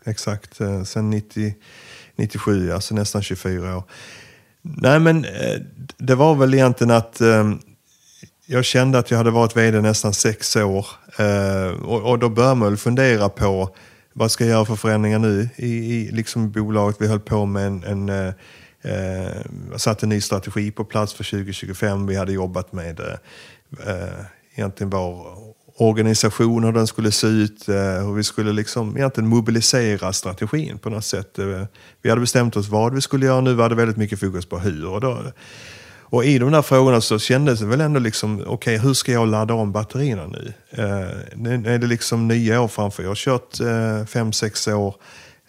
exakt. 0.05 0.61
Eh, 0.61 0.83
sen 0.83 1.09
90, 1.09 1.53
97, 2.15 2.71
alltså 2.71 2.95
nästan 2.95 3.21
24 3.21 3.77
år. 3.77 3.83
Nej, 4.61 4.99
men 4.99 5.25
eh, 5.25 5.59
det 5.97 6.15
var 6.15 6.35
väl 6.35 6.53
egentligen 6.53 6.91
att 6.91 7.21
eh, 7.21 7.51
jag 8.45 8.65
kände 8.65 8.99
att 8.99 9.11
jag 9.11 9.17
hade 9.17 9.31
varit 9.31 9.57
vd 9.57 9.81
nästan 9.81 10.13
sex 10.13 10.55
år. 10.55 10.87
Och, 11.85 12.19
då 12.19 12.29
började 12.29 12.55
man 12.55 12.69
väl 12.69 12.77
fundera 12.77 13.29
på 13.29 13.75
vad 14.13 14.31
ska 14.31 14.43
jag 14.43 14.51
göra 14.51 14.65
för 14.65 14.75
förändringar 14.75 15.19
nu 15.19 15.49
i, 15.55 15.67
i 15.67 16.11
liksom 16.11 16.51
bolaget. 16.51 17.01
Vi 17.01 17.07
höll 17.07 17.19
på 17.19 17.45
med 17.45 17.67
en, 17.67 18.09
en 18.09 18.33
eh, 18.85 19.41
satt 19.71 19.81
satte 19.81 20.05
en 20.05 20.09
ny 20.09 20.21
strategi 20.21 20.71
på 20.71 20.85
plats 20.85 21.13
för 21.13 21.23
2025. 21.23 22.07
Vi 22.07 22.15
hade 22.15 22.33
jobbat 22.33 22.73
med 22.73 22.99
eh, 22.99 24.25
egentligen 24.55 24.89
vår 24.89 25.44
organisation, 25.77 26.63
hur 26.63 26.71
den 26.71 26.87
skulle 26.87 27.11
se 27.11 27.27
ut, 27.27 27.69
eh, 27.69 27.75
hur 27.75 28.13
vi 28.13 28.23
skulle 28.23 28.51
liksom 28.53 28.97
egentligen 28.97 29.29
mobilisera 29.29 30.13
strategin 30.13 30.77
på 30.77 30.89
något 30.89 31.05
sätt. 31.05 31.39
Eh, 31.39 31.63
Vi 32.01 32.09
hade 32.09 32.21
bestämt 32.21 32.55
oss 32.55 32.67
vad 32.67 32.95
vi 32.95 33.01
skulle 33.01 33.25
göra, 33.25 33.41
nu 33.41 33.53
var 33.53 33.69
det 33.69 33.75
väldigt 33.75 33.97
mycket 33.97 34.19
fokus 34.19 34.45
på 34.45 34.59
hur. 34.59 34.87
Och, 34.87 35.01
då, 35.01 35.23
och 36.01 36.25
i 36.25 36.39
de 36.39 36.51
där 36.51 36.61
frågorna 36.61 37.01
så 37.01 37.19
kändes 37.19 37.59
det 37.59 37.65
väl 37.65 37.81
ändå 37.81 37.99
liksom, 37.99 38.43
okej 38.47 38.77
hur 38.77 38.93
ska 38.93 39.11
jag 39.11 39.27
ladda 39.27 39.53
om 39.53 39.71
batterierna 39.71 40.27
nu? 40.27 40.53
Eh, 40.71 41.09
nu 41.35 41.73
är 41.73 41.79
det 41.79 41.87
liksom 41.87 42.27
nya 42.27 42.61
år 42.61 42.67
framför, 42.67 43.03
jag 43.03 43.09
har 43.09 43.15
kört 43.15 43.57
fem, 44.09 44.33
sex 44.33 44.67
år. 44.67 44.95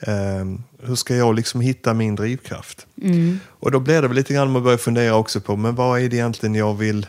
Eh, 0.01 0.45
hur 0.83 0.95
ska 0.95 1.17
jag 1.17 1.35
liksom 1.35 1.61
hitta 1.61 1.95
min 1.95 2.15
drivkraft? 2.15 2.87
Och 3.49 3.71
då 3.71 3.81
blev 3.81 4.03
det 4.03 4.09
väl 4.09 4.17
lite 4.17 4.35
grann 4.35 4.51
man 4.51 4.63
börjar 4.63 4.79
fundera 4.79 5.15
också 5.17 5.41
på, 5.41 5.57
men 5.57 5.75
vad 5.75 6.01
är 6.01 6.09
det 6.09 6.17
egentligen 6.17 6.55
jag 6.55 6.75
vill 6.75 7.07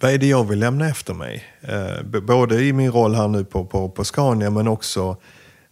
vad 0.00 0.10
är 0.10 0.18
det 0.18 0.26
jag 0.26 0.44
vill 0.44 0.58
lämna 0.58 0.88
efter 0.88 1.14
mig? 1.14 1.44
Eh, 1.60 2.20
både 2.20 2.62
i 2.62 2.72
min 2.72 2.92
roll 2.92 3.14
här 3.14 3.28
nu 3.28 3.44
på, 3.44 3.64
på, 3.64 3.88
på 3.88 4.04
Scania 4.04 4.50
men 4.50 4.68
också 4.68 5.16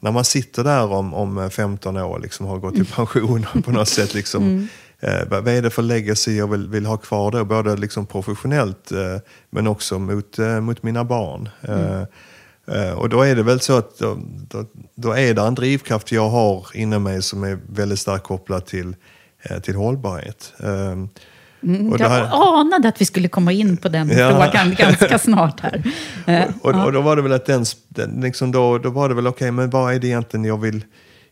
när 0.00 0.12
man 0.12 0.24
sitter 0.24 0.64
där 0.64 0.92
om, 0.92 1.14
om 1.14 1.50
15 1.50 1.96
år 1.96 2.18
liksom 2.18 2.46
har 2.46 2.58
gått 2.58 2.74
i 2.74 2.84
pension 2.84 3.46
på 3.64 3.70
något 3.70 3.88
sätt. 3.88 4.14
Liksom, 4.14 4.68
eh, 5.00 5.28
vad 5.28 5.48
är 5.48 5.62
det 5.62 5.70
för 5.70 5.82
legacy 5.82 6.36
jag 6.36 6.50
vill, 6.50 6.68
vill 6.68 6.86
ha 6.86 6.96
kvar 6.96 7.30
då? 7.30 7.44
Både 7.44 7.76
liksom 7.76 8.06
professionellt 8.06 8.92
eh, 8.92 9.16
men 9.50 9.66
också 9.66 9.98
mot, 9.98 10.38
eh, 10.38 10.60
mot 10.60 10.82
mina 10.82 11.04
barn. 11.04 11.48
Eh, 11.62 12.02
eh, 12.76 12.92
och 12.92 13.08
då 13.08 13.22
är 13.22 13.36
det 13.36 13.42
väl 13.42 13.60
så 13.60 13.76
att 13.76 13.98
då, 13.98 14.18
då, 14.48 14.64
då 14.94 15.12
är 15.12 15.34
det 15.34 15.42
en 15.42 15.54
drivkraft 15.54 16.12
jag 16.12 16.28
har 16.28 16.66
inom 16.74 17.02
mig 17.02 17.22
som 17.22 17.44
är 17.44 17.58
väldigt 17.66 17.98
starkt 18.00 18.24
kopplad 18.24 18.66
till, 18.66 18.96
eh, 19.42 19.58
till 19.58 19.74
hållbarhet. 19.74 20.52
Och 21.92 21.98
det 21.98 22.04
Jag 22.04 22.10
här- 22.10 22.58
anade 22.60 22.88
att 22.88 23.00
vi 23.00 23.04
skulle 23.04 23.28
komma 23.28 23.52
in 23.52 23.76
på 23.76 23.88
den 23.88 24.08
Ja. 24.08 24.30
frågan 24.30 24.74
ganska 24.78 25.18
snart 25.18 25.60
här. 25.60 25.82
Eh, 26.26 26.42
Och, 26.60 26.84
och 26.84 26.92
då 26.92 27.00
var 27.00 27.16
det 27.16 27.22
väl 27.22 27.32
att 27.32 27.46
den, 27.46 27.64
liksom 28.22 28.52
då, 28.52 28.78
då 28.78 28.90
var 28.90 29.08
det 29.08 29.14
väl 29.14 29.26
okej, 29.26 29.50
men 29.50 29.70
vad 29.70 29.94
är 29.94 29.98
det 29.98 30.06
egentligen 30.06 30.44
jag 30.44 30.60
vill, 30.60 30.84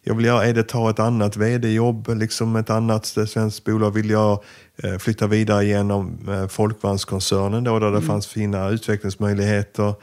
jag 0.04 0.14
vill 0.14 0.24
göra? 0.26 0.44
Är 0.46 0.54
det 0.54 0.62
ta 0.62 0.90
ett 0.90 0.98
annat 0.98 1.36
vd-jobb, 1.36 2.08
liksom 2.16 2.56
ett 2.56 2.70
annat 2.70 3.06
svenskt 3.06 3.64
bolag? 3.64 3.90
Vill 3.90 4.10
jag 4.10 4.42
eh, 4.82 4.98
flytta 4.98 5.26
vidare 5.26 5.64
genom 5.64 6.28
eh, 6.28 6.48
Folkvagnskoncernen 6.48 7.64
då, 7.64 7.78
där 7.78 7.90
det 7.90 8.00
fanns 8.02 8.26
fina 8.26 8.68
utvecklingsmöjligheter? 8.68 9.94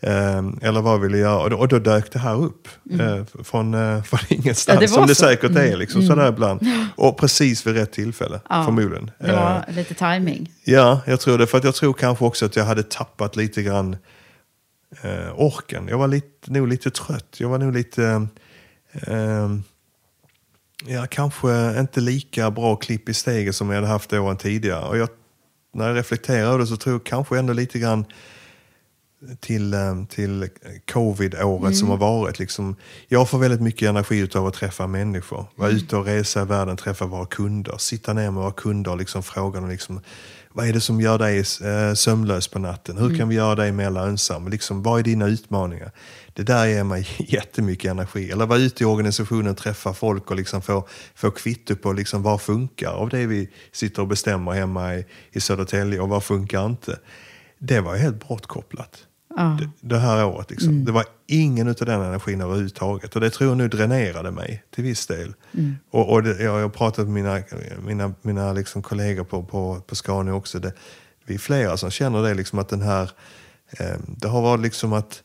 Eh, 0.00 0.38
eller 0.62 0.80
vad 0.80 1.00
vill 1.00 1.12
jag 1.12 1.20
göra? 1.20 1.42
Och 1.42 1.50
då, 1.50 1.56
och 1.56 1.68
då 1.68 1.78
dök 1.78 2.12
det 2.12 2.18
här 2.18 2.36
upp 2.42 2.68
eh, 3.00 3.24
från, 3.44 3.74
eh, 3.74 4.02
från 4.02 4.20
ingenstans, 4.28 4.74
Ja, 4.74 4.80
det 4.80 4.88
som 4.88 5.06
det 5.06 5.14
säkert 5.14 5.56
är. 5.56 5.76
Liksom, 5.76 6.02
sådär 6.02 6.28
ibland. 6.28 6.60
Och 6.96 7.18
precis 7.18 7.66
vid 7.66 7.74
rätt 7.74 7.92
tillfälle, 7.92 8.40
förmodligen. 8.48 9.10
Det 9.18 9.32
var 9.32 9.64
lite 9.68 9.94
timing. 9.94 10.52
Ja, 10.64 11.00
jag 11.06 11.20
tror 11.20 11.38
det. 11.38 11.46
För 11.46 11.58
att 11.58 11.64
jag 11.64 11.74
tror 11.74 11.92
kanske 11.92 12.24
också 12.24 12.46
att 12.46 12.56
jag 12.56 12.64
hade 12.64 12.82
tappat 12.82 13.36
lite 13.36 13.62
grann 13.62 13.96
eh, 15.02 15.40
orken. 15.40 15.88
Jag 15.88 15.98
var 15.98 16.08
lite, 16.08 16.52
nog 16.52 16.68
lite 16.68 16.90
trött. 16.90 17.36
Jag 17.38 17.48
var 17.48 17.58
nog 17.58 17.72
lite... 17.72 18.26
Eh, 18.92 19.48
ja, 20.86 21.06
kanske 21.10 21.80
inte 21.80 22.00
lika 22.00 22.50
bra 22.50 22.76
klipp 22.76 23.08
i 23.08 23.14
steget 23.14 23.56
som 23.56 23.70
jag 23.70 23.76
hade 23.76 23.86
haft 23.86 24.12
åren 24.12 24.36
tidigare. 24.36 24.84
Och 24.88 24.98
jag, 24.98 25.08
när 25.74 25.88
jag 25.88 25.96
reflekterar 25.96 26.46
över 26.46 26.58
det 26.58 26.66
så 26.66 26.76
tror 26.76 26.94
jag 26.94 27.04
kanske 27.04 27.38
ändå 27.38 27.52
lite 27.52 27.78
grann 27.78 28.04
till, 29.40 29.74
eh, 29.74 30.04
till 30.08 30.48
covid-året 30.92 31.76
som 31.76 31.88
har 31.88 31.96
varit. 31.96 32.38
Liksom, 32.38 32.76
jag 33.08 33.28
får 33.28 33.38
väldigt 33.38 33.60
mycket 33.60 33.88
energi 33.88 34.28
av 34.34 34.46
att 34.46 34.54
träffa 34.54 34.86
människor. 34.86 35.46
Vara 35.54 35.70
ute 35.70 35.96
och 35.96 36.04
resa 36.04 36.42
i 36.42 36.44
världen, 36.44 36.76
träffa 36.76 37.06
våra 37.06 37.26
kunder. 37.26 37.76
Sitta 37.78 38.12
ner 38.12 38.30
med 38.30 38.42
våra 38.42 38.52
kunder 38.52 38.90
och 38.90 38.98
liksom 38.98 39.22
fråga 39.22 39.60
dem 39.60 39.70
liksom, 39.70 40.00
vad 40.52 40.68
är 40.68 40.72
det 40.72 40.80
som 40.80 41.00
gör 41.00 41.18
dig 41.18 41.38
eh, 41.38 41.94
sömnlös 41.94 42.48
på 42.48 42.58
natten? 42.58 42.98
Hur 42.98 43.18
kan 43.18 43.28
vi 43.28 43.34
göra 43.34 43.54
dig 43.54 43.72
mer 43.72 43.90
lönsam? 43.90 44.48
Liksom, 44.48 44.82
vad 44.82 44.98
är 44.98 45.04
dina 45.04 45.26
utmaningar? 45.26 45.90
Det 46.32 46.42
där 46.42 46.66
ger 46.66 46.84
mig 46.84 47.08
jättemycket 47.18 47.90
energi. 47.90 48.30
Eller 48.30 48.46
vara 48.46 48.58
ute 48.58 48.82
i 48.82 48.86
organisationen, 48.86 49.54
träffa 49.54 49.94
folk 49.94 50.30
och 50.30 50.36
liksom 50.36 50.62
få, 50.62 50.88
få 51.14 51.30
kvitto 51.30 51.76
på 51.76 51.92
liksom 51.92 52.22
vad 52.22 52.40
funkar 52.40 52.90
av 52.90 53.08
det 53.08 53.26
vi 53.26 53.50
sitter 53.72 54.02
och 54.02 54.08
bestämmer 54.08 54.52
hemma 54.52 54.94
i, 54.94 55.06
i 55.32 55.40
Södertälje 55.40 56.00
och 56.00 56.08
vad 56.08 56.24
funkar 56.24 56.66
inte. 56.66 56.98
Det 57.58 57.80
var 57.80 57.96
helt 57.96 58.28
bortkopplat 58.28 59.06
det, 59.36 59.70
det 59.80 59.98
här 59.98 60.26
året. 60.26 60.50
Liksom. 60.50 60.84
Det 60.84 60.92
var 60.92 61.04
ingen 61.26 61.68
av 61.68 61.74
den 61.74 62.00
energin 62.00 62.40
överhuvudtaget. 62.40 63.14
Och 63.14 63.20
det 63.20 63.30
tror 63.30 63.50
jag 63.50 63.56
nu 63.56 63.68
dränerade 63.68 64.30
mig 64.30 64.64
till 64.74 64.84
viss 64.84 65.06
del. 65.06 65.34
Och, 65.90 66.12
och 66.12 66.22
det, 66.22 66.42
jag 66.42 66.60
har 66.60 66.68
pratat 66.68 67.08
med 67.08 67.14
mina, 67.14 67.42
mina, 67.86 68.14
mina 68.22 68.52
liksom 68.52 68.82
kollegor 68.82 69.24
på, 69.24 69.42
på, 69.42 69.80
på 69.86 69.94
Scania 69.94 70.34
också. 70.34 70.58
Det, 70.58 70.72
vi 71.24 71.34
är 71.34 71.38
flera 71.38 71.76
som 71.76 71.90
känner 71.90 72.22
det, 72.22 72.34
liksom 72.34 72.58
att 72.58 72.68
den 72.68 72.82
här... 72.82 73.10
Eh, 73.70 73.96
det 74.06 74.28
har 74.28 74.42
varit 74.42 74.60
liksom 74.60 74.92
att 74.92 75.22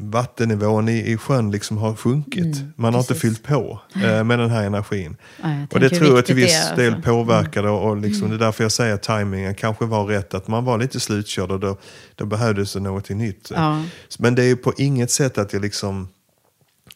vattennivån 0.00 0.88
i, 0.88 1.12
i 1.12 1.16
sjön 1.16 1.50
liksom 1.50 1.76
har 1.78 1.94
sjunkit. 1.94 2.56
Man 2.76 2.94
har 2.94 3.00
inte 3.00 3.14
fyllt 3.14 3.42
på 3.42 3.80
eh, 3.94 4.24
med 4.24 4.38
den 4.38 4.50
här 4.50 4.64
energin. 4.64 5.16
Ja, 5.42 5.66
och 5.72 5.80
det 5.80 5.90
tror 5.90 6.16
jag 6.16 6.26
till 6.26 6.34
viss 6.34 6.72
del 6.76 6.94
alltså. 6.94 7.10
påverkade. 7.10 7.68
Och, 7.70 7.88
och 7.88 7.96
liksom, 7.96 8.28
Det 8.28 8.34
är 8.36 8.38
därför 8.38 8.64
jag 8.64 8.72
säger 8.72 8.94
att 8.94 9.02
tajmingen 9.02 9.54
kanske 9.54 9.84
var 9.84 10.04
rätt. 10.04 10.34
Att 10.34 10.48
man 10.48 10.64
var 10.64 10.78
lite 10.78 11.00
slutkörd 11.00 11.50
och 11.50 11.60
då, 11.60 11.76
då 12.14 12.26
behövdes 12.26 12.72
det 12.72 12.80
något 12.80 13.08
nytt. 13.08 13.52
Ja. 13.54 13.82
Men 14.18 14.34
det 14.34 14.44
är 14.44 14.56
på 14.56 14.72
inget 14.76 15.10
sätt 15.10 15.38
att 15.38 15.52
jag 15.52 15.62
liksom 15.62 16.08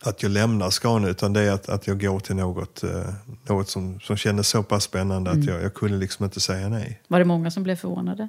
att 0.03 0.23
jag 0.23 0.33
lämnar 0.33 0.71
Scania 0.71 1.09
utan 1.11 1.33
det 1.33 1.41
är 1.41 1.53
att, 1.53 1.69
att 1.69 1.87
jag 1.87 2.01
går 2.01 2.21
till 2.21 2.37
något, 2.37 2.83
eh, 2.83 2.91
något 3.49 3.69
som, 3.69 4.01
som 4.01 4.17
kändes 4.17 4.49
så 4.49 4.63
pass 4.63 4.85
spännande 4.85 5.31
Mm. 5.31 5.43
att 5.43 5.49
jag, 5.49 5.63
jag 5.63 5.75
kunde 5.75 5.97
liksom 5.99 6.25
inte 6.25 6.41
säga 6.41 6.69
nej. 6.69 7.01
Var 7.09 7.19
det 7.19 7.25
många 7.25 7.51
som 7.51 7.63
blev 7.63 7.77
förvånade? 7.77 8.29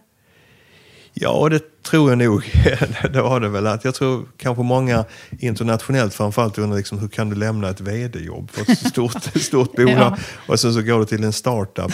Ja, 1.14 1.50
det 1.50 1.84
tror 1.84 2.10
jag 2.12 2.18
nog. 2.18 2.52
det 3.14 3.22
var 3.22 3.40
det 3.40 3.50
väl. 3.50 3.68
Att 3.68 3.86
jag 3.86 3.96
tror 3.96 4.26
kanske 4.38 4.64
många 4.64 5.06
internationellt 5.40 6.14
framförallt 6.14 6.58
undrar 6.58 6.78
liksom, 6.78 7.00
hur 7.00 7.08
kan 7.08 7.30
du 7.30 7.36
lämna 7.36 7.70
ett 7.70 7.82
vd-jobb 7.82 8.52
för 8.52 8.72
ett 8.72 8.88
stort, 8.88 9.24
stort 9.42 9.76
bolag 9.76 9.98
Ja. 9.98 10.18
och 10.48 10.60
sen 10.60 10.74
så 10.74 10.82
går 10.82 11.00
du 11.00 11.06
till 11.06 11.24
en 11.24 11.34
startup. 11.34 11.92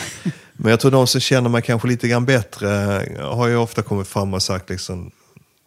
Men 0.54 0.70
jag 0.70 0.80
tror 0.80 0.92
de 0.92 1.08
som 1.08 1.22
känner 1.22 1.50
mig 1.50 1.62
kanske 1.62 1.88
lite 1.88 2.08
grann 2.08 2.26
bättre 2.26 2.68
har 3.22 3.48
ju 3.48 3.56
ofta 3.56 3.82
kommit 3.82 4.08
fram 4.08 4.34
och 4.34 4.44
sagt 4.44 4.70
liksom, 4.70 5.12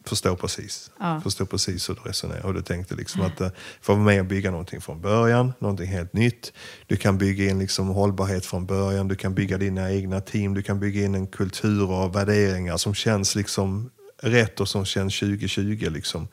förstår 0.04 0.37
precis. 0.37 0.90
Ja. 1.00 1.21
Förstår 1.21 1.47
precis 1.47 1.88
hur 1.88 1.95
du 1.95 2.00
resonerar. 2.09 2.47
Och 2.47 2.54
du 2.54 2.62
tänkte 2.62 2.95
liksom 2.95 3.23
att 3.23 3.40
eh, 3.40 3.49
få 3.80 3.92
vara 3.92 4.04
med 4.04 4.21
och 4.21 4.26
bygga 4.26 4.50
någonting 4.50 4.80
från 4.80 5.00
början, 5.00 5.52
någonting 5.59 5.87
helt 5.87 6.12
nytt. 6.12 6.52
Du 6.87 6.97
kan 6.97 7.19
bygga 7.19 7.50
in 7.50 7.59
liksom 7.59 7.88
hållbarhet 7.88 8.47
från 8.47 8.66
början, 8.66 9.09
du 9.09 9.14
kan 9.14 9.35
bygga 9.35 9.59
dina 9.59 9.92
egna 9.92 10.21
team, 10.21 10.54
du 10.54 10.62
kan 10.62 10.80
bygga 10.80 11.04
in 11.04 11.14
en 11.14 11.26
kultur 11.26 11.90
och 11.90 12.16
värderingar 12.16 12.76
som 12.76 12.95
känns 12.95 13.35
liksom 13.35 13.90
rätt 14.23 14.61
och 14.61 14.69
som 14.69 14.85
känns 14.85 15.21
2020. 15.21 15.88
Liksom. 15.90 16.28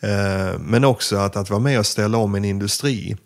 Eh, 0.00 0.58
men 0.58 0.84
också 0.84 1.16
att, 1.16 1.36
att 1.36 1.50
vara 1.50 1.60
med 1.60 1.78
och 1.78 1.86
ställa 1.86 2.18
om 2.18 2.34
en 2.34 2.44
industri. 2.44 3.16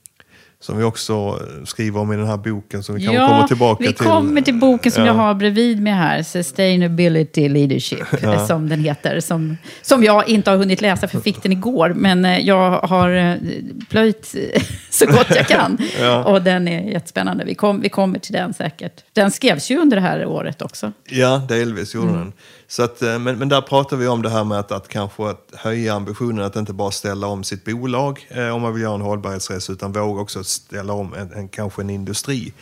Som 0.61 0.79
vi 0.79 0.85
också 0.85 1.41
skriver 1.65 2.01
om 2.01 2.13
i 2.13 2.17
den 2.17 2.27
här 2.27 2.37
boken 2.37 2.83
som 2.83 2.95
vi 2.95 3.05
kanske 3.05 3.27
kommer 3.27 3.47
tillbaka 3.49 3.83
vi 3.83 3.87
till. 3.93 4.07
kommer 4.07 4.43
till 4.43 4.55
boken 4.55 4.93
som 4.93 5.03
Ja. 5.03 5.07
jag 5.07 5.15
har 5.15 5.35
bredvid 5.35 5.83
mig 5.83 5.93
här, 5.93 6.23
Sustainability 6.23 7.49
Leadership, 7.49 8.07
som 8.47 8.69
den 8.69 8.81
heter. 8.81 9.21
Som, 9.21 9.57
som 9.83 10.05
jag 10.05 10.29
inte 10.29 10.51
har 10.51 10.57
hunnit 10.59 10.81
läsa, 10.81 11.09
för 11.09 11.17
jag 11.17 11.25
fick 11.25 11.43
den 11.43 11.53
igår. 11.53 11.93
Men 11.97 12.25
eh, 12.25 12.39
jag 12.39 12.71
har 12.81 13.11
eh, 13.17 13.35
plöjt 13.91 14.35
eh, 14.55 14.63
så 14.91 15.07
gott 15.07 15.27
jag 15.37 15.47
kan. 15.49 15.79
Och 16.27 16.43
den 16.43 16.69
är 16.69 16.81
jättespännande. 16.91 17.45
Vi, 17.45 17.55
kom, 17.55 17.81
vi 17.81 17.89
kommer 17.89 18.19
till 18.19 18.33
den 18.33 18.55
säkert. 18.55 19.05
Den 19.13 19.31
skrevs 19.31 19.71
ju 19.71 19.79
under 19.79 19.97
det 19.97 20.03
här 20.03 20.27
året 20.27 20.63
också. 20.63 20.93
Ja, 21.11 21.43
delvis 21.49 21.95
gjorde 21.95 22.09
Mm. 22.09 22.19
den. 22.21 22.33
Så 22.69 22.83
att, 22.83 23.03
eh, 23.03 23.19
men, 23.19 23.39
men 23.39 23.49
där 23.49 23.61
pratar 23.61 23.97
vi 23.97 24.09
om 24.09 24.23
det 24.23 24.31
här 24.31 24.45
med 24.45 24.59
att, 24.59 24.73
att 24.73 24.89
kanske 24.89 25.29
att 25.31 25.53
höja 25.55 25.95
ambitionen 25.95 26.45
att 26.45 26.57
inte 26.57 26.73
bara 26.73 26.91
ställa 26.91 27.27
om 27.27 27.45
sitt 27.45 27.65
bolag 27.65 28.27
eh, 28.31 28.49
om 28.49 28.63
man 28.63 28.73
vill 28.73 28.83
göra 28.83 28.95
en 28.95 29.01
hållbarhetsresa 29.01 29.73
utan 29.73 29.93
våga 29.93 30.21
också 30.21 30.45
ställa 30.45 30.93
om 30.93 31.15
en, 31.15 31.33
en, 31.33 31.49
kanske 31.49 31.83
en 31.83 31.91
industri. 31.91 32.53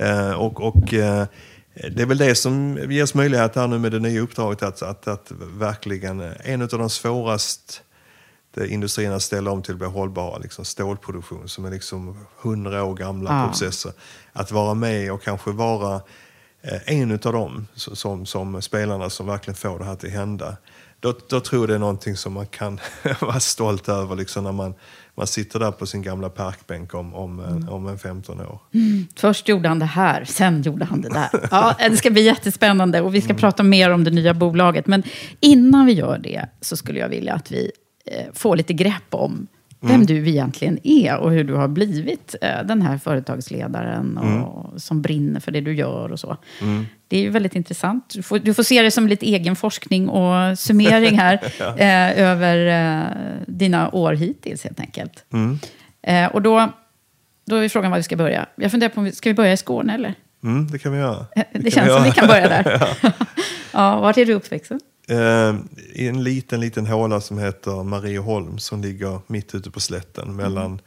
Eh, 0.00 0.32
och 0.32 0.60
och 0.60 0.94
eh, 0.94 1.26
det 1.74 2.02
är 2.02 2.06
väl 2.06 2.18
det 2.18 2.34
som 2.34 2.78
ges 2.90 3.14
möjlighet 3.14 3.56
här 3.56 3.66
nu 3.66 3.78
med 3.78 3.92
det 3.92 3.98
nya 3.98 4.20
uppdraget 4.20 4.62
att, 4.62 4.82
att, 4.82 5.08
att 5.08 5.32
verkligen, 5.58 6.20
en 6.44 6.62
av 6.62 6.68
de 6.68 6.90
svåraste 6.90 7.82
industrierna 8.68 9.20
ställa 9.20 9.50
om 9.50 9.62
till 9.62 9.72
att 9.72 9.78
bli 9.78 9.88
hållbara, 9.88 10.38
liksom 10.38 10.64
stålproduktion 10.64 11.48
som 11.48 11.64
är 11.64 11.70
liksom 11.70 12.26
hundra 12.40 12.84
år 12.84 12.94
gamla 12.94 13.30
Ja. 13.30 13.46
processer. 13.48 13.92
Att 14.32 14.52
vara 14.52 14.74
med 14.74 15.12
och 15.12 15.22
kanske 15.22 15.50
vara 15.50 15.94
eh, 15.94 16.02
en 16.86 17.12
av 17.12 17.18
dem 17.32 17.66
som, 17.74 18.26
som 18.26 18.62
spelarna 18.62 19.10
som 19.10 19.26
verkligen 19.26 19.56
får 19.56 19.78
det 19.78 19.84
här 19.84 19.96
till 19.96 20.10
hända. 20.10 20.56
Då, 21.00 21.14
då 21.28 21.40
tror 21.40 21.62
jag 21.62 21.68
det 21.68 21.74
är 21.74 21.78
någonting 21.78 22.16
som 22.16 22.32
man 22.32 22.46
kan 22.46 22.80
vara 23.20 23.40
stolt 23.40 23.88
över 23.88 24.16
liksom 24.16 24.44
när 24.44 24.52
man, 24.52 24.74
man 25.14 25.26
sitter 25.26 25.58
där 25.58 25.70
på 25.72 25.86
sin 25.86 26.02
gamla 26.02 26.28
parkbänk 26.30 26.94
om, 26.94 27.14
om, 27.14 27.40
Mm. 27.40 27.68
om 27.68 27.86
en 27.86 27.98
15 27.98 28.40
år. 28.40 28.58
Först 29.16 29.48
gjorde 29.48 29.68
han 29.68 29.78
det 29.78 29.84
här, 29.84 30.24
sen 30.24 30.62
gjorde 30.62 30.84
han 30.84 31.00
det 31.00 31.08
där. 31.08 31.28
Ja, 31.50 31.74
det 31.78 31.96
ska 31.96 32.10
bli 32.10 32.22
jättespännande 32.22 33.00
och 33.00 33.14
vi 33.14 33.18
Mm. 33.18 33.28
ska 33.28 33.34
prata 33.40 33.62
mer 33.62 33.90
om 33.90 34.04
det 34.04 34.10
nya 34.10 34.34
bolaget. 34.34 34.86
Men 34.86 35.02
innan 35.40 35.86
vi 35.86 35.92
gör 35.92 36.18
det 36.18 36.46
så 36.60 36.76
skulle 36.76 36.98
jag 37.00 37.08
vilja 37.08 37.34
att 37.34 37.50
vi 37.52 37.70
eh, 38.06 38.26
får 38.32 38.56
lite 38.56 38.72
grepp 38.72 39.06
om 39.14 39.46
vem 39.82 39.94
Mm. 39.94 40.06
du 40.06 40.28
egentligen 40.28 40.78
är 40.82 41.16
och 41.16 41.30
hur 41.32 41.44
du 41.44 41.54
har 41.54 41.68
blivit 41.68 42.34
eh, 42.42 42.62
den 42.64 42.82
här 42.82 42.98
företagsledaren 42.98 44.18
och, 44.18 44.24
Mm. 44.68 44.78
som 44.78 45.02
brinner 45.02 45.40
för 45.40 45.52
det 45.52 45.60
du 45.60 45.74
gör 45.74 46.12
och 46.12 46.20
så. 46.20 46.36
Det 47.08 47.16
är 47.16 47.20
ju 47.20 47.30
väldigt 47.30 47.56
intressant. 47.56 48.10
Du 48.14 48.22
får, 48.22 48.38
du 48.38 48.54
får 48.54 48.62
se 48.62 48.82
det 48.82 48.90
som 48.90 49.08
lite 49.08 49.26
egen 49.26 49.56
forskning 49.56 50.08
och 50.08 50.58
summering 50.58 51.18
här 51.18 51.34
eh, 51.76 52.20
över 52.24 52.66
eh, 52.66 53.06
dina 53.46 53.90
år 53.90 54.12
hittills 54.12 54.64
helt 54.64 54.80
enkelt. 54.80 55.24
Mm. 55.32 55.58
Eh, 56.02 56.26
och 56.26 56.42
då, 56.42 56.72
då 57.46 57.56
är 57.56 57.68
frågan 57.68 57.90
var 57.90 57.98
vi 57.98 58.02
ska 58.04 58.16
börja. 58.16 58.46
Jag 58.56 58.70
funderar 58.70 58.90
på 58.90 58.98
om 59.00 59.04
vi 59.04 59.12
ska 59.12 59.30
vi 59.30 59.34
börja 59.34 59.52
i 59.52 59.56
Skåne 59.56 59.94
eller? 59.94 60.14
Mm, 60.44 60.66
det 60.70 60.78
kan 60.78 60.92
vi 60.92 60.98
göra. 60.98 61.26
Eh, 61.36 61.42
Det, 61.52 61.70
kan 61.70 61.70
känns 61.70 61.86
vi 61.88 61.92
som 61.94 62.02
vi 62.02 62.08
göra. 62.08 62.12
kan 62.14 62.28
börja 62.28 62.48
där. 62.48 62.88
ja, 63.72 64.00
vart 64.00 64.18
är 64.18 64.26
du 64.26 64.32
uppväxten? 64.34 64.80
Eh, 65.08 65.54
I 65.92 66.08
en 66.08 66.24
liten, 66.24 66.60
liten 66.60 66.86
håla 66.86 67.20
som 67.20 67.38
heter 67.38 67.82
Marieholm 67.84 68.58
som 68.58 68.82
ligger 68.82 69.20
mitt 69.26 69.54
ute 69.54 69.70
på 69.70 69.80
slätten 69.80 70.36
mellan 70.36 70.80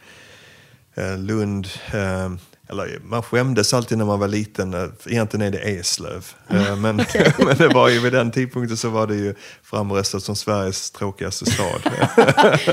eh, 0.95 1.17
Lund, 1.17 1.67
eh, 1.93 2.33
eller 2.69 2.99
man 3.03 3.23
skämdes 3.23 3.73
alltid 3.73 3.97
när 3.97 4.05
man 4.05 4.19
var 4.19 4.27
liten, 4.27 4.73
eh, 4.73 4.87
egentligen 5.05 5.47
är 5.47 5.51
det 5.51 5.57
Eslöv. 5.79 6.25
Eh, 6.49 6.75
men, 6.75 6.95
men 7.45 7.57
det 7.57 7.67
var 7.67 7.89
ju 7.89 7.99
vid 7.99 8.13
den 8.13 8.31
tidpunkten 8.31 8.77
så 8.77 8.89
var 8.89 9.07
det 9.07 9.15
ju 9.15 9.35
framröstat 9.63 10.23
som 10.23 10.35
Sveriges 10.35 10.91
tråkigaste 10.91 11.45
stad. 11.45 11.81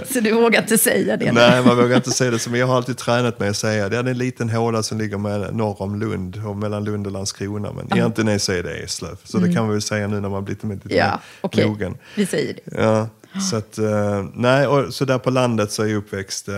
Så 0.12 0.20
du 0.20 0.32
vågar 0.32 0.62
inte 0.62 0.78
säga 0.78 1.16
det? 1.16 1.32
Nej, 1.32 1.62
man 1.64 1.76
vågar 1.76 1.96
inte 1.96 2.11
säga 2.11 2.30
det. 2.30 2.49
Men 2.49 2.61
jag 2.61 2.66
har 2.66 2.76
alltid 2.76 2.96
tränat 2.96 3.40
mig 3.40 3.49
att 3.49 3.56
säga 3.56 3.88
det. 3.88 3.96
är 3.96 4.04
en 4.04 4.18
liten 4.18 4.50
håla 4.50 4.82
som 4.82 4.99
ligger 4.99 5.18
med, 5.18 5.54
norr 5.54 5.82
om 5.82 6.00
Lund 6.00 6.42
och 6.46 6.56
mellan 6.56 6.84
Lund 6.84 7.06
och 7.06 7.12
Landskrona. 7.12 7.72
Men 7.72 7.92
egentligen 7.99 8.28
är 8.28 8.38
så 8.38 8.52
är 8.52 8.62
det 8.62 8.75
Eslöv. 8.75 9.16
Så 9.25 9.38
det 9.38 9.52
kan 9.52 9.66
vi 9.68 9.72
väl 9.72 9.82
säga 9.82 10.06
nu 10.08 10.20
när 10.20 10.28
man 10.28 10.44
blivit 10.44 10.64
lite 10.64 10.96
Ja, 10.96 11.11
mer 11.11 11.18
okej. 11.40 11.66
mogen. 11.66 11.96
Vi 12.16 12.26
säger 12.26 12.54
det. 12.64 12.82
Ja, 12.82 13.08
så 13.50 13.56
att, 13.56 13.78
eh, 13.78 14.25
nej, 14.34 14.66
och 14.66 14.94
så 14.94 15.04
där 15.04 15.18
på 15.18 15.30
landet 15.30 15.72
så 15.72 15.82
är 15.82 15.87
jag 15.87 15.96
uppväxt. 15.96 16.49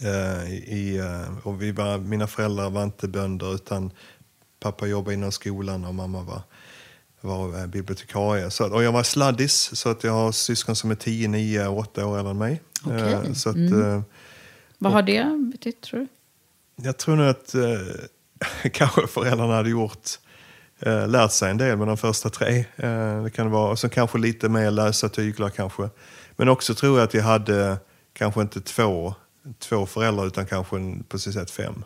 Eh, 0.00 0.52
i, 0.54 0.96
eh, 0.98 1.46
och 1.46 1.62
vi 1.62 1.72
var, 1.72 1.98
mina 1.98 2.26
föräldrar 2.26 2.70
var 2.70 2.82
inte 2.82 3.08
bönder 3.08 3.54
utan 3.54 3.90
pappa 4.60 4.86
jobbade 4.86 5.14
inom 5.14 5.32
skolan 5.32 5.84
och 5.84 5.94
mamma 5.94 6.22
var, 6.22 6.42
var 7.20 7.60
eh, 7.60 7.66
bibliotekarie. 7.66 8.50
Så, 8.50 8.74
och 8.74 8.82
jag 8.82 8.92
var 8.92 9.02
sladdis 9.02 9.76
så 9.76 9.88
att 9.88 10.04
jag 10.04 10.12
har 10.12 10.32
syskon 10.32 10.76
som 10.76 10.90
är 10.90 10.94
10, 10.94 11.28
9, 11.28 11.66
8 11.66 12.06
år 12.06 12.18
äldre 12.18 12.30
än 12.30 12.38
mig. 12.38 12.62
Eh, 12.90 13.32
så 13.32 13.50
att, 13.50 13.56
eh, 13.56 14.00
Vad 14.78 14.92
har 14.92 15.02
det 15.02 15.50
betytt 15.52 15.80
tror 15.80 16.00
du? 16.00 16.06
jag 16.82 16.96
tror 16.96 17.16
nog 17.16 17.26
att 17.26 17.54
eh, 17.54 18.70
kanske 18.72 19.06
föräldrarna 19.06 19.54
hade 19.54 19.70
gjort, 19.70 20.08
eh, 20.80 21.08
lärt 21.08 21.32
sig 21.32 21.50
en 21.50 21.56
del 21.58 21.78
med 21.78 21.86
de 21.86 21.96
första 21.96 22.30
tre. 22.30 22.64
Eh, 22.76 23.22
det 23.22 23.30
kan 23.30 23.50
vara. 23.50 23.70
Och 23.70 23.78
så 23.78 23.88
kanske 23.88 24.18
lite 24.18 24.48
mer 24.48 24.70
läsa 24.70 25.08
tyglar 25.08 25.50
kanske. 25.50 25.88
Men 26.36 26.48
också 26.48 26.74
tror 26.74 26.98
jag 26.98 27.04
att 27.04 27.14
jag 27.14 27.22
hade 27.22 27.76
kanske 28.12 28.40
inte 28.40 28.60
två, 28.60 29.14
två 29.58 29.86
föräldrar 29.86 30.26
utan 30.26 30.46
kanske 30.46 30.76
en, 30.76 31.04
sitt 31.18 31.34
sätt 31.34 31.50
fem. 31.50 31.84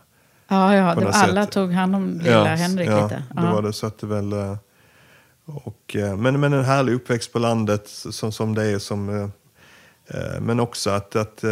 Ja, 0.49 0.75
ja 0.75 0.95
det, 0.95 1.09
alla 1.09 1.45
sätt. 1.45 1.53
tog 1.53 1.73
hand 1.73 1.97
om 1.97 2.21
lilla 2.23 2.55
Henrik 2.55 2.89
ja, 2.89 3.03
lite. 3.03 3.23
det 3.35 3.41
var 3.41 3.63
det. 3.63 3.73
Så 3.73 3.87
att 3.87 3.99
det 3.99 4.07
väl, 4.07 4.33
eh, 4.33 4.57
och, 5.45 5.97
eh, 5.97 6.17
men, 6.17 6.41
men 6.41 6.53
en 6.53 6.65
härlig 6.65 6.95
uppväxt 6.95 7.33
på 7.33 7.39
landet 7.39 7.89
som, 7.89 8.33
som 8.33 8.55
det 8.55 8.65
är. 8.65 8.79
Som, 8.79 9.09
eh, 9.09 10.41
men 10.41 10.61
också 10.61 10.91
att, 10.91 11.17
att 11.17 11.45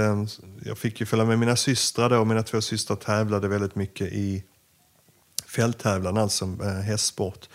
jag 0.65 0.79
fick 0.79 1.01
ju 1.01 1.07
följa 1.07 1.25
med 1.25 1.39
mina 1.39 1.57
systrar 1.57 2.11
då. 2.11 2.25
Mina 2.25 2.43
två 2.43 2.61
systrar 2.61 2.97
tävlade 2.97 3.49
väldigt 3.49 3.75
mycket 3.75 4.13
i 4.13 4.45
fälttävlan, 5.47 6.17
alltså 6.19 6.47
hästsport. 6.85 7.49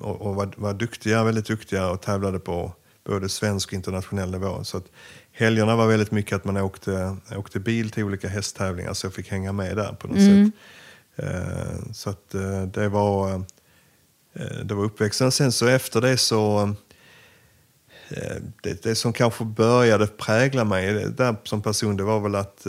Och 0.00 0.20
och 0.20 0.34
var, 0.34 0.52
var 0.56 0.74
duktiga, 0.74 1.24
väldigt 1.24 1.46
duktiga 1.46 1.90
och 1.90 2.00
tävlade 2.00 2.38
på 2.38 2.72
både 3.04 3.28
svensk 3.28 3.68
och 3.68 3.74
internationell 3.74 4.30
nivå. 4.30 4.64
Så 4.64 4.76
att 4.76 4.84
helgerna 5.40 5.76
var 5.76 5.86
väldigt 5.86 6.10
mycket 6.10 6.36
att 6.36 6.44
man 6.44 6.56
åkte, 6.56 7.16
åkte 7.36 7.60
bil 7.60 7.90
till 7.90 8.04
olika 8.04 8.28
hästtävlingar 8.28 8.94
så 8.94 9.06
jag 9.06 9.14
fick 9.14 9.28
hänga 9.28 9.52
med 9.52 9.76
där 9.76 9.92
på 9.92 10.08
något 10.08 10.18
sätt. 10.18 10.54
Eh, 11.16 11.92
så 11.92 12.10
att 12.10 12.34
eh, 12.34 12.62
det 12.62 12.88
var, 12.88 13.34
eh, 14.32 14.56
det 14.64 14.74
var 14.74 14.84
uppväxten. 14.84 15.32
Sen 15.32 15.52
så 15.52 15.66
efter 15.66 16.00
det 16.00 16.16
så 16.16 16.74
det, 18.62 18.82
det 18.82 18.94
som 18.94 19.12
kanske 19.12 19.44
började 19.44 20.06
prägla 20.06 20.64
mig 20.64 20.92
där 20.92 21.36
som 21.44 21.62
person 21.62 21.96
det 21.96 22.02
var 22.02 22.20
väl 22.20 22.34
att 22.34 22.66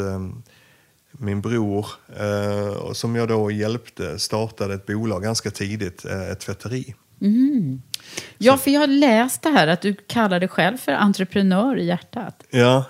min 1.12 1.42
bror, 1.42 1.86
som 2.94 3.16
jag 3.16 3.28
då 3.28 3.52
hjälpte, 3.52 4.20
startade 4.20 4.74
ett 4.74 4.86
bolag 4.86 5.24
ganska 5.24 5.52
tidigt, 5.52 6.06
ett 6.06 6.40
tvätteri. 6.40 6.96
Ja, 8.38 8.58
för 8.58 8.72
jag 8.72 8.80
har 8.80 8.88
läst 8.88 9.42
det 9.42 9.50
här 9.50 9.68
att 9.68 9.82
du 9.82 9.94
kallar 9.94 10.40
dig 10.40 10.50
själv 10.50 10.78
för 10.78 10.92
entreprenör 10.92 11.78
i 11.78 11.86
hjärtat. 11.86 12.44
Ja, 12.50 12.86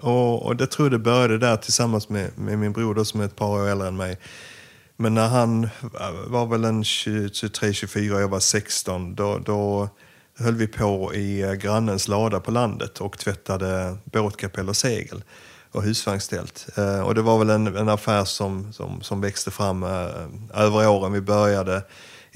och, 0.00 0.42
och 0.42 0.56
det 0.56 0.66
tror 0.66 0.86
jag 0.86 0.92
det 0.92 1.04
började 1.04 1.38
där 1.38 1.56
tillsammans 1.56 2.08
med, 2.08 2.38
med 2.38 2.58
min 2.58 2.72
bror 2.72 2.94
då, 2.94 3.04
som 3.04 3.20
är 3.20 3.24
ett 3.24 3.36
par 3.36 3.48
år 3.48 3.68
äldre 3.68 3.88
än 3.88 3.96
mig. 3.96 4.18
Men 4.96 5.14
när 5.14 5.28
han 5.28 5.68
var 6.26 6.46
väl 6.46 6.64
en 6.64 6.82
23-24 6.82 8.14
och 8.14 8.20
jag 8.20 8.28
var 8.28 8.40
16, 8.40 9.14
då, 9.14 9.38
då 9.38 9.88
höll 10.38 10.54
vi 10.54 10.66
på 10.66 11.14
i 11.14 11.58
grannens 11.62 12.08
lada 12.08 12.40
på 12.40 12.50
landet 12.50 13.00
och 13.00 13.18
tvättade 13.18 13.96
båtkapell 14.04 14.68
och 14.68 14.76
segel 14.76 15.22
och 15.72 15.82
husvagnstält. 15.82 16.68
Eh, 16.76 17.00
och 17.00 17.14
det 17.14 17.22
var 17.22 17.38
väl 17.38 17.50
en, 17.50 17.76
en 17.76 17.88
affär 17.88 18.24
som, 18.24 18.72
som, 18.72 19.02
som 19.02 19.20
växte 19.20 19.50
fram 19.50 19.82
eh, 19.82 20.08
över 20.54 20.88
åren. 20.88 21.12
Vi 21.12 21.20
började 21.20 21.82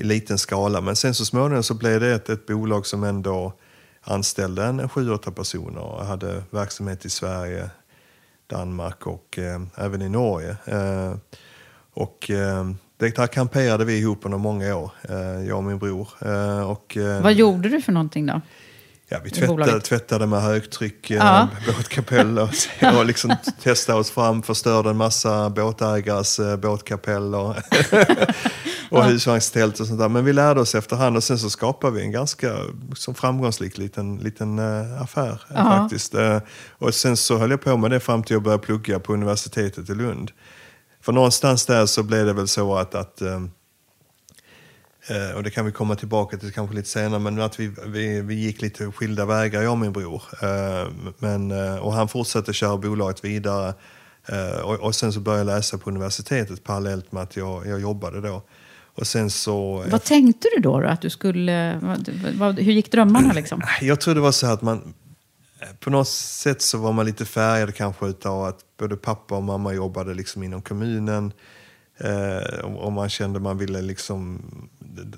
i 0.02 0.04
liten 0.04 0.38
skala, 0.38 0.80
men 0.80 0.96
sen 0.96 1.14
så 1.14 1.24
småningom 1.24 1.62
så 1.62 1.74
blev 1.74 2.00
det 2.00 2.14
ett, 2.14 2.28
ett 2.28 2.46
bolag 2.46 2.86
som 2.86 3.04
ändå 3.04 3.52
anställde 4.00 4.64
en, 4.64 4.80
en 4.80 4.88
sju, 4.88 5.10
åtta 5.10 5.30
personer 5.30 5.80
och 5.80 6.06
hade 6.06 6.42
verksamhet 6.50 7.04
i 7.04 7.10
Sverige, 7.10 7.70
Danmark 8.46 9.06
och 9.06 9.38
eh, 9.38 9.62
även 9.76 10.02
i 10.02 10.08
Norge. 10.08 10.56
Eh, 10.64 11.14
och 11.94 12.30
eh, 12.30 12.70
det 12.96 13.18
här 13.18 13.26
kamperade 13.26 13.84
vi 13.84 13.98
ihop 13.98 14.18
under 14.24 14.38
många 14.38 14.76
år, 14.76 14.90
eh, 15.08 15.46
jag 15.48 15.56
och 15.56 15.64
min 15.64 15.78
bror. 15.78 16.08
Eh, 16.20 16.70
och, 16.70 16.96
eh, 16.96 17.22
Vad 17.22 17.32
gjorde 17.32 17.68
du 17.68 17.82
för 17.82 17.92
någonting 17.92 18.26
då? 18.26 18.40
Ja, 19.12 19.18
vi 19.24 19.30
tvättade, 19.30 19.80
tvättade 19.80 20.26
med 20.26 20.42
högtryck, 20.42 21.10
eh, 21.10 21.16
Ja. 21.16 21.48
båtkapell 21.66 22.38
och, 22.38 22.48
och 22.98 23.06
liksom 23.06 23.34
testade 23.62 23.98
oss 23.98 24.10
fram, 24.10 24.42
förstörde 24.42 24.90
en 24.90 24.96
massa 24.96 25.50
båtägares 25.50 26.38
eh, 26.38 26.56
båtkapell 26.56 27.34
och, 27.34 27.54
och 28.90 29.04
husvagnstält 29.04 29.80
och 29.80 29.86
sånt 29.86 29.98
där. 30.00 30.08
Men 30.08 30.24
vi 30.24 30.32
lärde 30.32 30.60
oss 30.60 30.74
efterhand 30.74 31.16
och 31.16 31.24
sen 31.24 31.38
så 31.38 31.50
skapade 31.50 31.96
vi 31.96 32.02
en 32.02 32.10
ganska 32.12 32.56
som 32.96 33.14
framgångsrik 33.14 33.78
liten, 33.78 34.16
liten 34.16 34.58
eh, 34.58 35.02
affär 35.02 35.42
Ja. 35.54 35.64
faktiskt. 35.64 36.14
Och 36.70 36.94
sen 36.94 37.16
så 37.16 37.38
höll 37.38 37.50
jag 37.50 37.60
på 37.62 37.76
med 37.76 37.90
det 37.90 38.00
fram 38.00 38.22
till 38.22 38.34
jag 38.34 38.42
började 38.42 38.62
plugga 38.62 39.00
på 39.00 39.12
universitetet 39.12 39.90
i 39.90 39.94
Lund. 39.94 40.30
För 41.02 41.12
någonstans 41.12 41.66
där 41.66 41.86
så 41.86 42.02
blev 42.02 42.26
det 42.26 42.32
väl 42.32 42.48
så 42.48 42.76
att, 42.76 42.94
att 42.94 43.22
eh, 45.08 45.36
och 45.36 45.42
det 45.42 45.50
kan 45.50 45.66
vi 45.66 45.72
komma 45.72 45.96
tillbaka 45.96 46.36
till 46.36 46.52
kanske 46.52 46.76
lite 46.76 46.88
senare, 46.88 47.20
men 47.20 47.40
att 47.40 47.60
vi, 47.60 47.72
vi, 47.86 48.20
vi 48.20 48.34
gick 48.34 48.62
lite 48.62 48.92
skilda 48.92 49.26
vägar, 49.26 49.62
jag 49.62 49.72
och 49.72 49.78
min 49.78 49.92
bror. 49.92 50.22
Eh, 50.42 50.88
men, 51.18 51.50
eh, 51.50 51.76
och 51.76 51.92
han 51.92 52.08
fortsatte 52.08 52.52
köra 52.52 52.76
bolaget 52.76 53.24
vidare. 53.24 53.74
Eh, 54.26 54.60
och, 54.60 54.80
och 54.80 54.94
sen 54.94 55.12
så 55.12 55.20
började 55.20 55.50
jag 55.50 55.56
läsa 55.56 55.78
på 55.78 55.90
universitetet 55.90 56.64
parallellt 56.64 57.12
med 57.12 57.22
att 57.22 57.36
jag, 57.36 57.66
jag 57.66 57.80
jobbade 57.80 58.20
då. 58.20 58.42
Och 58.94 59.06
sen 59.06 59.30
så... 59.30 59.84
Vad 59.90 60.04
tänkte 60.04 60.48
du 60.56 60.62
då? 60.62 60.80
då 60.80 60.86
att 60.86 61.00
du 61.00 61.10
skulle, 61.10 61.78
vad, 61.82 62.08
vad, 62.38 62.58
hur 62.58 62.72
gick 62.72 62.92
drömmarna 62.92 63.32
liksom? 63.32 63.62
Jag 63.80 64.00
tror 64.00 64.14
det 64.14 64.20
var 64.20 64.32
så 64.32 64.46
här 64.46 64.54
att 64.54 64.62
man... 64.62 64.94
På 65.80 65.90
något 65.90 66.08
sätt 66.08 66.62
så 66.62 66.78
var 66.78 66.92
man 66.92 67.06
lite 67.06 67.24
färgad 67.24 67.74
kanske 67.74 68.06
utav 68.06 68.44
att 68.44 68.58
både 68.78 68.96
pappa 68.96 69.36
och 69.36 69.42
mamma 69.42 69.72
jobbade 69.72 70.14
liksom 70.14 70.42
inom 70.42 70.62
kommunen. 70.62 71.32
Eh, 72.02 72.64
och 72.64 72.92
man 72.92 73.08
kände 73.08 73.40
man 73.40 73.58
ville 73.58 73.82
liksom... 73.82 74.42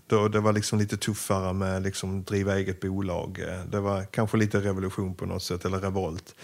Då, 0.07 0.29
det 0.29 0.41
var 0.41 0.53
liksom 0.53 0.79
lite 0.79 0.97
tuffare 0.97 1.53
med 1.53 1.83
liksom 1.83 2.25
driva 2.25 2.57
eget 2.57 2.81
bolag. 2.81 3.41
Eh, 3.49 3.65
det 3.71 3.81
var 3.81 4.05
kanske 4.05 4.37
lite 4.37 4.59
revolution 4.61 5.15
på 5.15 5.27
något 5.27 5.43
sätt, 5.43 5.65
eller 5.65 5.79
revolt. 5.79 6.35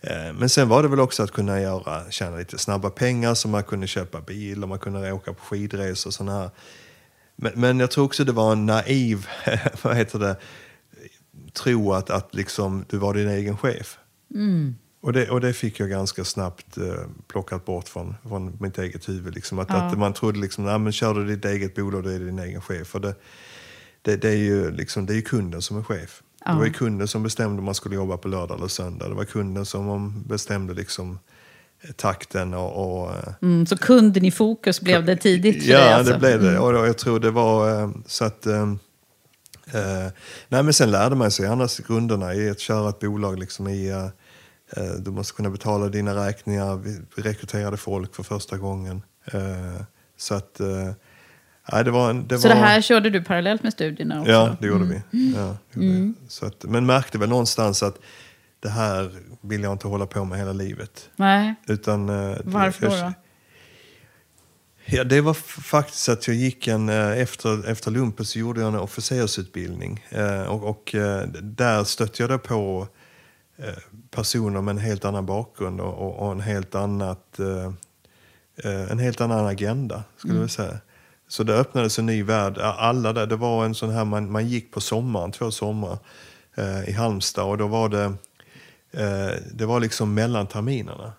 Eh, 0.00 0.32
Men 0.32 0.48
sen 0.48 0.68
var 0.68 0.82
det 0.82 0.88
väl 0.88 1.00
också 1.00 1.22
att 1.22 1.30
kunna 1.30 1.60
göra, 1.60 2.10
tjäna 2.10 2.36
lite 2.36 2.58
snabba 2.58 2.90
pengar 2.90 3.34
så 3.34 3.48
man 3.48 3.62
kunde 3.62 3.86
köpa 3.86 4.20
bil 4.20 4.62
och 4.62 4.68
man 4.68 4.78
kunde 4.78 5.12
åka 5.12 5.32
på 5.32 5.44
skidresor 5.44 6.10
och 6.10 6.14
sådana 6.14 6.38
här 6.38 6.50
Men, 7.36 7.52
men 7.54 7.80
jag 7.80 7.90
tror 7.90 8.04
också 8.04 8.24
det 8.24 8.32
var 8.32 8.52
en 8.52 8.66
naiv, 8.66 9.26
vad 9.82 9.96
heter 9.96 10.18
det, 10.18 10.36
tro 11.52 11.92
att, 11.92 12.10
att 12.10 12.34
liksom, 12.34 12.84
du 12.88 12.98
var 12.98 13.14
din 13.14 13.28
egen 13.28 13.56
chef. 13.56 13.98
Mm. 14.34 14.74
Och, 15.04 15.12
det, 15.12 15.30
och 15.30 15.40
det 15.40 15.52
fick 15.52 15.80
jag 15.80 15.88
ganska 15.90 16.24
snabbt 16.24 16.76
eh, 16.76 16.84
plockat 17.28 17.64
bort 17.64 17.88
från, 17.88 18.14
från 18.28 18.56
mitt 18.60 18.78
eget 18.78 19.08
huvud. 19.08 19.34
Liksom. 19.34 19.58
Att, 19.58 19.70
att 19.70 19.98
man 19.98 20.12
trodde 20.12 20.38
liksom, 20.38 20.64
nej 20.64 20.78
men 20.78 20.92
kör 20.92 21.14
du 21.14 21.24
ditt 21.26 21.44
eget 21.44 21.74
bolag 21.74 22.04
då 22.04 22.10
är 22.10 22.18
du 22.18 22.24
din 22.26 22.38
egen 22.38 22.60
chef. 22.60 22.86
För 22.86 22.98
det, 23.00 23.14
det, 24.02 24.16
det, 24.16 24.28
är 24.28 24.36
ju 24.36 24.70
liksom, 24.70 25.06
det 25.06 25.12
är 25.12 25.14
ju 25.14 25.22
kunden 25.22 25.62
som 25.62 25.78
är 25.78 25.82
chef. 25.82 26.22
Det 26.46 26.52
var 26.54 26.64
ju 26.64 26.72
kunden 26.72 27.08
som 27.08 27.22
bestämde 27.22 27.58
om 27.58 27.64
man 27.64 27.74
skulle 27.74 27.94
jobba 27.94 28.16
på 28.16 28.28
lördag 28.28 28.58
eller 28.58 28.68
söndag. 28.68 29.08
Det 29.08 29.14
var 29.14 29.24
kunden 29.24 29.66
som 29.66 29.88
om- 29.88 30.22
bestämde 30.26 30.74
liksom 30.74 31.18
eh, 31.82 31.90
takten 31.90 32.54
och, 32.54 33.02
och 33.02 33.10
eh, 33.10 33.32
Mm, 33.42 33.66
så 33.66 33.76
kunden 33.76 34.24
i 34.24 34.30
fokus 34.30 34.80
blev 34.80 35.04
det 35.04 35.16
tidigt 35.16 35.64
för 35.64 35.70
Ja, 35.72 35.78
dig 35.78 35.92
alltså. 35.92 36.12
det 36.12 36.18
blev 36.18 36.42
det. 36.42 36.58
Och 36.58 36.72
då- 36.72 36.86
jag 36.86 36.98
tror 36.98 37.20
det 37.20 37.30
var 37.30 37.82
eh, 37.82 37.90
så 38.06 38.24
att... 38.24 38.46
eh, 38.46 38.66
nej, 40.48 40.62
men 40.62 40.72
sen 40.72 40.90
lärde 40.90 41.14
man 41.16 41.30
sig 41.30 41.46
annars 41.46 41.78
grunderna 41.78 42.34
i 42.34 42.50
att 42.50 42.60
köra 42.60 42.88
ett 42.88 43.00
bolag. 43.00 43.38
Liksom 43.38 43.68
i, 43.68 44.10
du 44.98 45.10
måste 45.10 45.34
kunna 45.34 45.50
betala 45.50 45.88
dina 45.88 46.26
räkningar. 46.26 46.76
Vi 46.76 47.00
rekryterade 47.22 47.76
folk 47.76 48.14
för 48.14 48.22
första 48.22 48.56
gången. 48.56 49.02
Eh, 49.24 49.82
så 50.16 50.34
att... 50.34 50.60
eh, 50.60 50.90
nej, 51.72 51.84
det 51.84 51.90
var, 51.90 52.10
en- 52.10 52.28
det 52.28 52.38
Så 52.38 52.48
var, 52.48 52.54
det 52.54 52.60
här 52.60 52.80
körde 52.80 53.10
du 53.10 53.22
parallellt 53.24 53.62
med 53.62 53.72
studierna 53.72 54.20
också? 54.20 54.32
Ja, 54.32 54.56
det 54.60 54.66
gjorde 54.66 54.84
vi. 54.84 55.02
Ja, 55.36 55.56
gjorde 55.72 55.88
vi. 55.88 56.12
Så 56.28 56.46
att, 56.46 56.64
men 56.64 56.86
märkte 56.86 57.18
väl 57.18 57.28
någonstans 57.28 57.82
att 57.82 57.98
det 58.60 58.68
här 58.68 59.10
vill 59.40 59.62
jag 59.62 59.72
inte 59.72 59.88
hålla 59.88 60.06
på 60.06 60.24
med 60.24 60.38
hela 60.38 60.52
livet. 60.52 61.10
Nej, 61.16 61.54
Utan, 61.66 62.08
eh, 62.08 62.36
varför 62.44 62.86
jag- 62.86 63.04
då? 63.06 63.12
Ja, 64.86 65.04
det 65.04 65.20
var 65.20 65.34
faktiskt 65.34 66.08
att 66.08 66.26
jag 66.28 66.36
gick 66.36 66.66
en, 66.68 66.88
eh, 66.88 67.18
efter, 67.20 67.68
efter 67.70 67.90
lumpen 67.90 68.26
så 68.26 68.38
gjorde 68.38 68.60
jag 68.60 68.68
en 68.68 68.78
officersutbildning. 68.80 70.04
Eh, 70.10 70.42
och 70.42 70.64
och 70.64 70.94
eh, 70.94 71.28
där 71.42 71.84
stötte 71.84 72.22
jag 72.22 72.30
då 72.30 72.38
på 72.38 72.80
eh, 72.80 72.86
personer 74.10 74.60
med 74.60 74.72
en 74.72 74.78
helt 74.78 75.04
annan 75.04 75.26
bakgrund 75.26 75.80
och, 75.80 76.22
och, 76.22 76.32
en, 76.32 76.40
helt 76.40 76.74
annat, 76.74 77.38
eh, 77.38 77.72
eh, 78.64 78.90
en 78.90 78.98
helt 78.98 79.20
annan 79.20 79.46
agenda, 79.46 80.04
skulle 80.16 80.40
jag 80.40 80.50
säga. 80.50 80.78
Så 81.28 81.42
det 81.42 81.54
öppnades 81.54 81.98
en 81.98 82.06
ny 82.06 82.22
värld. 82.22 82.58
Alla 82.58 83.12
där, 83.12 83.26
det 83.26 83.36
var 83.36 83.64
en 83.64 83.74
sån 83.74 83.90
här, 83.90 84.04
man, 84.04 84.32
man 84.32 84.48
gick 84.48 84.72
på 84.72 84.80
sommaren, 84.80 85.32
två 85.32 85.50
somrar 85.50 85.98
eh, 86.54 86.88
i 86.88 86.92
Halmstad 86.92 87.44
och 87.44 87.58
då 87.58 87.66
var 87.66 87.88
det 87.88 88.12
Eh, 88.96 89.40
det 89.54 89.66
var 89.66 89.80
liksom 89.80 90.14
mellan 90.14 90.46
terminerna. 90.46 91.12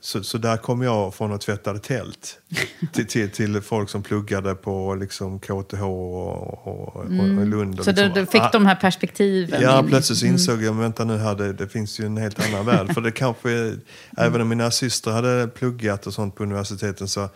Så, 0.00 0.22
så 0.22 0.38
där 0.38 0.56
kom 0.56 0.82
jag 0.82 1.14
från 1.14 1.32
och 1.32 1.40
tvättade 1.40 1.78
tält 1.78 2.38
till, 2.92 3.06
till, 3.06 3.30
till 3.30 3.60
folk 3.60 3.90
som 3.90 4.02
pluggade 4.02 4.54
på 4.54 4.94
liksom 4.94 5.40
KTH 5.40 5.82
och, 5.82 6.66
och, 6.66 6.96
och 6.96 7.06
i 7.06 7.46
Lund. 7.46 7.78
Och 7.78 7.84
Så 7.84 7.90
liksom, 7.90 8.08
du, 8.14 8.20
du 8.20 8.26
fick 8.26 8.40
ah, 8.40 8.50
de 8.52 8.66
här 8.66 8.74
perspektiven? 8.74 9.62
Ja, 9.62 9.84
plötsligt 9.88 10.18
så 10.18 10.26
insåg 10.26 10.62
jag, 10.62 10.72
vänta 10.72 11.04
nu, 11.04 11.16
här, 11.16 11.34
det, 11.34 11.52
det 11.52 11.68
finns 11.68 12.00
ju 12.00 12.06
en 12.06 12.16
helt 12.16 12.48
annan 12.48 12.66
värld. 12.66 12.90
För 12.94 13.00
det 13.00 13.12
kanske, 13.12 13.76
även 14.16 14.40
om 14.40 14.48
mina 14.48 14.70
systrar 14.70 15.12
hade 15.12 15.48
pluggat 15.48 16.06
och 16.06 16.14
sånt 16.14 16.34
på 16.34 16.42
universiteten 16.42 17.08
så, 17.08 17.28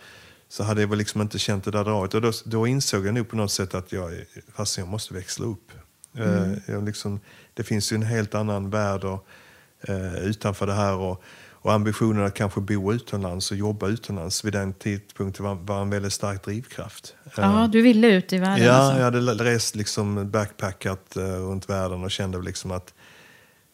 så 0.49 0.63
hade 0.63 0.81
jag 0.81 0.87
väl 0.87 0.97
liksom 0.97 1.21
inte 1.21 1.39
känt 1.39 1.63
det 1.63 1.71
där 1.71 1.83
draget. 1.83 2.13
Och 2.13 2.21
då, 2.21 2.31
då 2.45 2.67
insåg 2.67 3.07
jag 3.07 3.13
nog 3.13 3.29
på 3.29 3.35
något 3.35 3.51
sätt 3.51 3.75
att 3.75 3.91
jag, 3.91 4.11
fast 4.55 4.77
jag 4.77 4.87
måste 4.87 5.13
växla 5.13 5.45
upp. 5.45 5.71
Eh, 6.17 6.53
jag 6.67 6.85
liksom, 6.85 7.19
det 7.53 7.63
finns 7.63 7.91
ju 7.91 7.95
en 7.95 8.03
helt 8.03 8.35
annan 8.35 8.69
värld 8.69 9.03
och, 9.03 9.27
eh, 9.87 10.15
utanför 10.15 10.67
det 10.67 10.73
här. 10.73 10.95
Och, 10.95 11.23
och 11.51 11.73
ambitionen 11.73 12.25
att 12.25 12.33
kanske 12.33 12.61
bo 12.61 12.93
utomlands 12.93 13.51
och 13.51 13.57
jobba 13.57 13.87
utomlands 13.87 14.45
vid 14.45 14.53
den 14.53 14.73
tidpunkten 14.73 15.45
var, 15.45 15.55
var 15.55 15.81
en 15.81 15.89
väldigt 15.89 16.13
stark 16.13 16.45
drivkraft. 16.45 17.15
Eh, 17.25 17.31
Ja, 17.37 17.69
du 17.71 17.81
ville 17.81 18.07
ut 18.07 18.33
i 18.33 18.37
världen 18.37 18.65
Ja, 18.65 18.73
alltså. 18.73 18.97
jag 18.97 19.03
hade 19.03 19.19
rest 19.43 19.75
liksom 19.75 20.31
backpackat 20.31 21.17
eh, 21.17 21.23
runt 21.23 21.69
världen 21.69 22.03
och 22.03 22.11
kände 22.11 22.41
liksom 22.41 22.71
att 22.71 22.93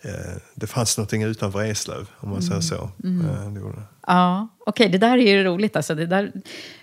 eh, 0.02 0.12
det 0.56 0.68
fanns 0.68 0.98
någonting 0.98 1.24
utanför 1.24 1.64
Eslöv, 1.64 2.10
om 2.20 2.30
man 2.30 2.42
säger 2.42 2.62
så. 2.62 2.76
Eh, 2.76 3.52
det 3.54 3.60
det. 3.60 3.84
Ja, 4.08 4.48
okej, 4.66 4.90
det 4.90 4.98
där 4.98 5.18
är 5.18 5.38
ju 5.38 5.44
roligt. 5.44 5.76
Alltså, 5.76 5.96
det 5.96 6.06
där, 6.06 6.32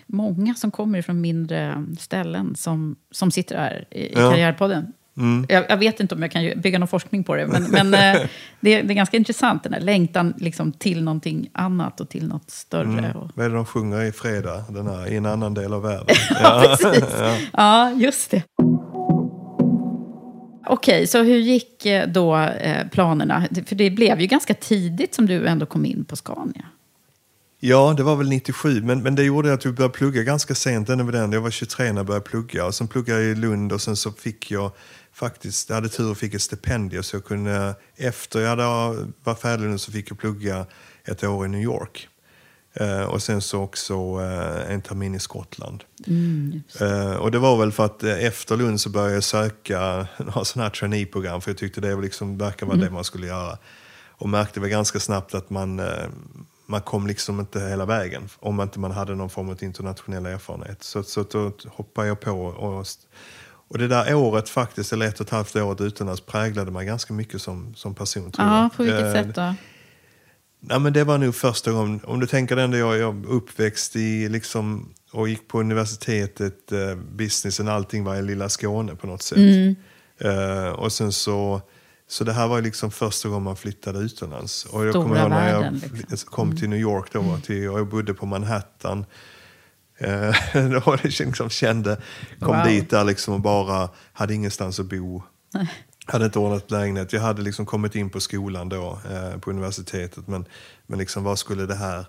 många 0.05 0.55
som 0.55 0.71
kommer 0.71 1.01
från 1.01 1.21
mindre 1.21 1.85
ställen 1.99 2.55
som, 2.55 2.95
som 3.11 3.31
sitter 3.31 3.57
här 3.57 3.87
i, 3.91 3.99
i 3.99 4.11
Ja. 4.15 4.55
Mm. 5.19 5.45
Jag, 5.49 5.65
jag 5.69 5.77
vet 5.77 5.99
inte 5.99 6.15
om 6.15 6.21
jag 6.21 6.31
kan 6.31 6.51
bygga 6.61 6.79
någon 6.79 6.87
forskning 6.87 7.23
på 7.23 7.35
det, 7.35 7.47
men, 7.47 7.63
men 7.63 7.93
eh, 7.93 8.21
det, 8.59 8.73
är- 8.73 8.83
det 8.83 8.93
är 8.93 8.95
ganska 8.95 9.17
intressant, 9.17 9.63
den 9.63 9.73
här 9.73 9.79
längtan 9.81 10.33
liksom, 10.37 10.71
till 10.71 11.03
någonting 11.03 11.49
annat 11.53 11.99
och 11.99 12.09
till 12.09 12.27
något 12.27 12.49
större. 12.49 12.83
Mm. 12.99 13.11
Och, 13.15 13.29
Vad 13.35 13.45
är 13.45 13.49
det 13.49 13.55
de 13.55 13.65
sjunger 13.65 14.01
i 14.03 14.11
fredag, 14.11 14.63
den 14.69 14.87
här, 14.87 15.07
i 15.11 15.15
en 15.15 15.25
annan 15.25 15.53
del 15.53 15.73
av 15.73 15.81
världen? 15.81 16.15
ja, 16.43 16.77
precis. 16.81 17.05
Ja, 17.53 17.91
just 17.91 18.31
det. 18.31 18.43
Okej, 20.67 21.07
så 21.07 21.23
hur 21.23 21.37
gick 21.37 21.85
eh, 21.85 22.07
då 22.07 22.37
eh, 22.37 22.87
planerna? 22.87 23.47
För 23.65 23.75
det 23.75 23.89
blev 23.89 24.21
ju 24.21 24.27
ganska 24.27 24.53
tidigt 24.53 25.15
som 25.15 25.25
du 25.25 25.47
ändå 25.47 25.65
kom 25.65 25.85
in 25.85 26.05
på 26.05 26.15
Scania. 26.15 26.65
Ja, 27.61 27.93
det 27.97 28.03
var 28.03 28.15
väl 28.15 28.29
97, 28.29 28.81
men, 28.81 29.03
men 29.03 29.15
det 29.15 29.23
gjorde 29.23 29.53
att 29.53 29.65
jag 29.65 29.75
började 29.75 29.93
plugga 29.93 30.23
ganska 30.23 30.55
sent. 30.55 30.87
Den. 30.87 31.31
Jag 31.31 31.41
var 31.41 31.51
23 31.51 31.91
när 31.91 31.99
jag 31.99 32.05
började 32.05 32.25
plugga. 32.25 32.65
Och 32.65 32.75
sen 32.75 32.87
pluggade 32.87 33.21
jag 33.21 33.31
i 33.31 33.35
Lund 33.35 33.71
och 33.71 33.81
sen 33.81 33.95
så 33.95 34.11
fick 34.11 34.51
jag 34.51 34.71
faktiskt, 35.13 35.69
jag 35.69 35.75
hade 35.75 35.89
tur 35.89 36.11
och 36.11 36.17
fick 36.17 36.33
ett 36.33 36.41
stipendium 36.41 37.03
så 37.03 37.15
jag 37.15 37.25
kunde, 37.25 37.75
efter 37.95 38.39
jag 38.39 38.49
hade 38.49 38.63
var 39.23 39.35
färdig 39.35 39.67
nu 39.67 39.77
så 39.77 39.91
fick 39.91 40.11
jag 40.11 40.19
plugga 40.19 40.65
ett 41.05 41.23
år 41.23 41.45
i 41.45 41.49
New 41.49 41.61
York. 41.61 42.07
Eh, 42.73 43.03
och 43.03 43.23
sen 43.23 43.41
så 43.41 43.61
också 43.61 43.93
eh, 43.93 44.73
en 44.73 44.81
termin 44.81 45.15
i 45.15 45.19
Skottland. 45.19 45.83
Eh, 46.81 47.15
och 47.15 47.31
det 47.31 47.39
var 47.39 47.57
väl 47.57 47.71
för 47.71 47.85
att 47.85 48.03
eh, 48.03 48.25
efter 48.25 48.57
Lund 48.57 48.81
så 48.81 48.89
började 48.89 49.13
jag 49.13 49.23
söka 49.23 50.07
några 50.17 50.45
sådana 50.45 50.63
här 50.67 50.75
traineeprogram 50.75 51.41
för 51.41 51.51
jag 51.51 51.57
tyckte 51.57 51.81
det 51.81 51.95
liksom, 51.95 52.37
verkar 52.37 52.65
vara 52.65 52.77
det 52.77 52.89
man 52.89 53.03
skulle 53.03 53.27
göra. 53.27 53.57
Och 54.07 54.29
märkte 54.29 54.59
väl 54.59 54.69
ganska 54.69 54.99
snabbt 54.99 55.33
att 55.33 55.49
man, 55.49 55.79
eh, 55.79 56.07
man 56.69 56.81
kom 56.81 57.07
liksom 57.07 57.39
inte 57.39 57.59
hela 57.59 57.85
vägen 57.85 58.29
om 58.39 58.61
inte 58.61 58.79
man 58.79 58.91
hade 58.91 59.15
någon 59.15 59.29
form 59.29 59.49
av 59.49 59.63
internationell 59.63 60.25
erfarenhet. 60.25 60.83
Så, 60.83 61.03
så 61.03 61.23
då 61.23 61.51
hoppade 61.67 62.07
jag 62.07 62.19
på. 62.19 62.31
Och, 62.31 62.85
och 63.69 63.77
det 63.77 63.87
där 63.87 64.13
året 64.15 64.49
faktiskt, 64.49 64.93
eller 64.93 65.05
ett 65.05 65.19
och 65.19 65.25
ett 65.25 65.31
halvt 65.31 65.55
året 65.55 65.81
utomlands, 65.81 66.21
präglade 66.21 66.71
mig 66.71 66.85
ganska 66.85 67.13
mycket 67.13 67.41
som, 67.41 67.75
som 67.75 67.95
person. 67.95 68.31
tror 68.31 68.47
Ja, 68.47 68.61
jag. 68.61 68.73
på 68.73 68.83
vilket 68.83 69.05
Eh, 69.05 69.13
sätt 69.13 69.35
då? 69.35 69.55
Ja, 70.69 70.79
men 70.79 70.93
det 70.93 71.03
var 71.03 71.17
nog 71.17 71.35
första 71.35 71.71
gången, 71.71 72.01
om 72.03 72.19
du 72.19 72.27
tänker 72.27 72.55
den 72.55 72.71
där 72.71 72.79
jag, 72.79 72.97
jag 72.97 73.25
uppväxt 73.25 73.95
i 73.95 74.29
liksom, 74.29 74.93
och 75.11 75.29
gick 75.29 75.47
på 75.47 75.59
universitetet, 75.59 76.71
eh, 76.71 76.95
businessen, 76.95 77.67
allting 77.67 78.03
var 78.03 78.15
i 78.15 78.21
lilla 78.21 78.49
Skåne 78.49 78.95
på 78.95 79.07
något 79.07 79.21
sätt. 79.21 79.37
Mm. 79.37 79.75
Eh, 80.17 80.69
och 80.69 80.91
sen 80.91 81.11
så, 81.11 81.61
så 82.09 82.23
det 82.23 82.33
här 82.33 82.47
var 82.47 82.61
liksom 82.61 82.91
första 82.91 83.29
gången 83.29 83.43
man 83.43 83.55
flyttade 83.55 83.99
utomlands. 83.99 84.65
Och 84.65 84.85
jag 84.85 84.91
Stora 84.93 85.03
kommer 85.03 85.19
ihåg 85.21 85.29
när 85.29 85.49
jag 85.53 85.61
världen, 85.61 85.81
liksom. 86.09 86.31
kom 86.31 86.57
till 86.57 86.69
New 86.69 86.79
York 86.79 87.09
då, 87.13 87.39
till, 87.45 87.69
och 87.69 87.79
jag 87.79 87.87
bodde 87.87 88.13
på 88.13 88.25
Manhattan. 88.25 89.05
Eh, 89.97 90.35
då 90.85 90.97
liksom 91.03 91.49
kände, 91.49 92.01
kom 92.39 92.57
Wow. 92.57 92.65
dit 92.67 92.89
där 92.89 93.03
liksom 93.03 93.33
och 93.33 93.39
bara 93.39 93.89
hade 94.13 94.33
ingenstans 94.33 94.79
att 94.79 94.85
bo. 94.85 95.23
Hade 96.05 96.25
inte 96.25 96.39
ordnat 96.39 96.71
lägenhet. 96.71 97.13
Jag 97.13 97.21
hade 97.21 97.41
liksom 97.41 97.65
kommit 97.65 97.95
in 97.95 98.09
på 98.09 98.19
skolan 98.19 98.69
då, 98.69 98.99
eh, 99.11 99.39
på 99.39 99.49
universitetet. 99.49 100.27
Men, 100.27 100.45
men 100.87 100.99
liksom 100.99 101.23
vad 101.23 101.39
skulle 101.39 101.65
det 101.65 101.75
här... 101.75 101.99
eh, 101.99 102.05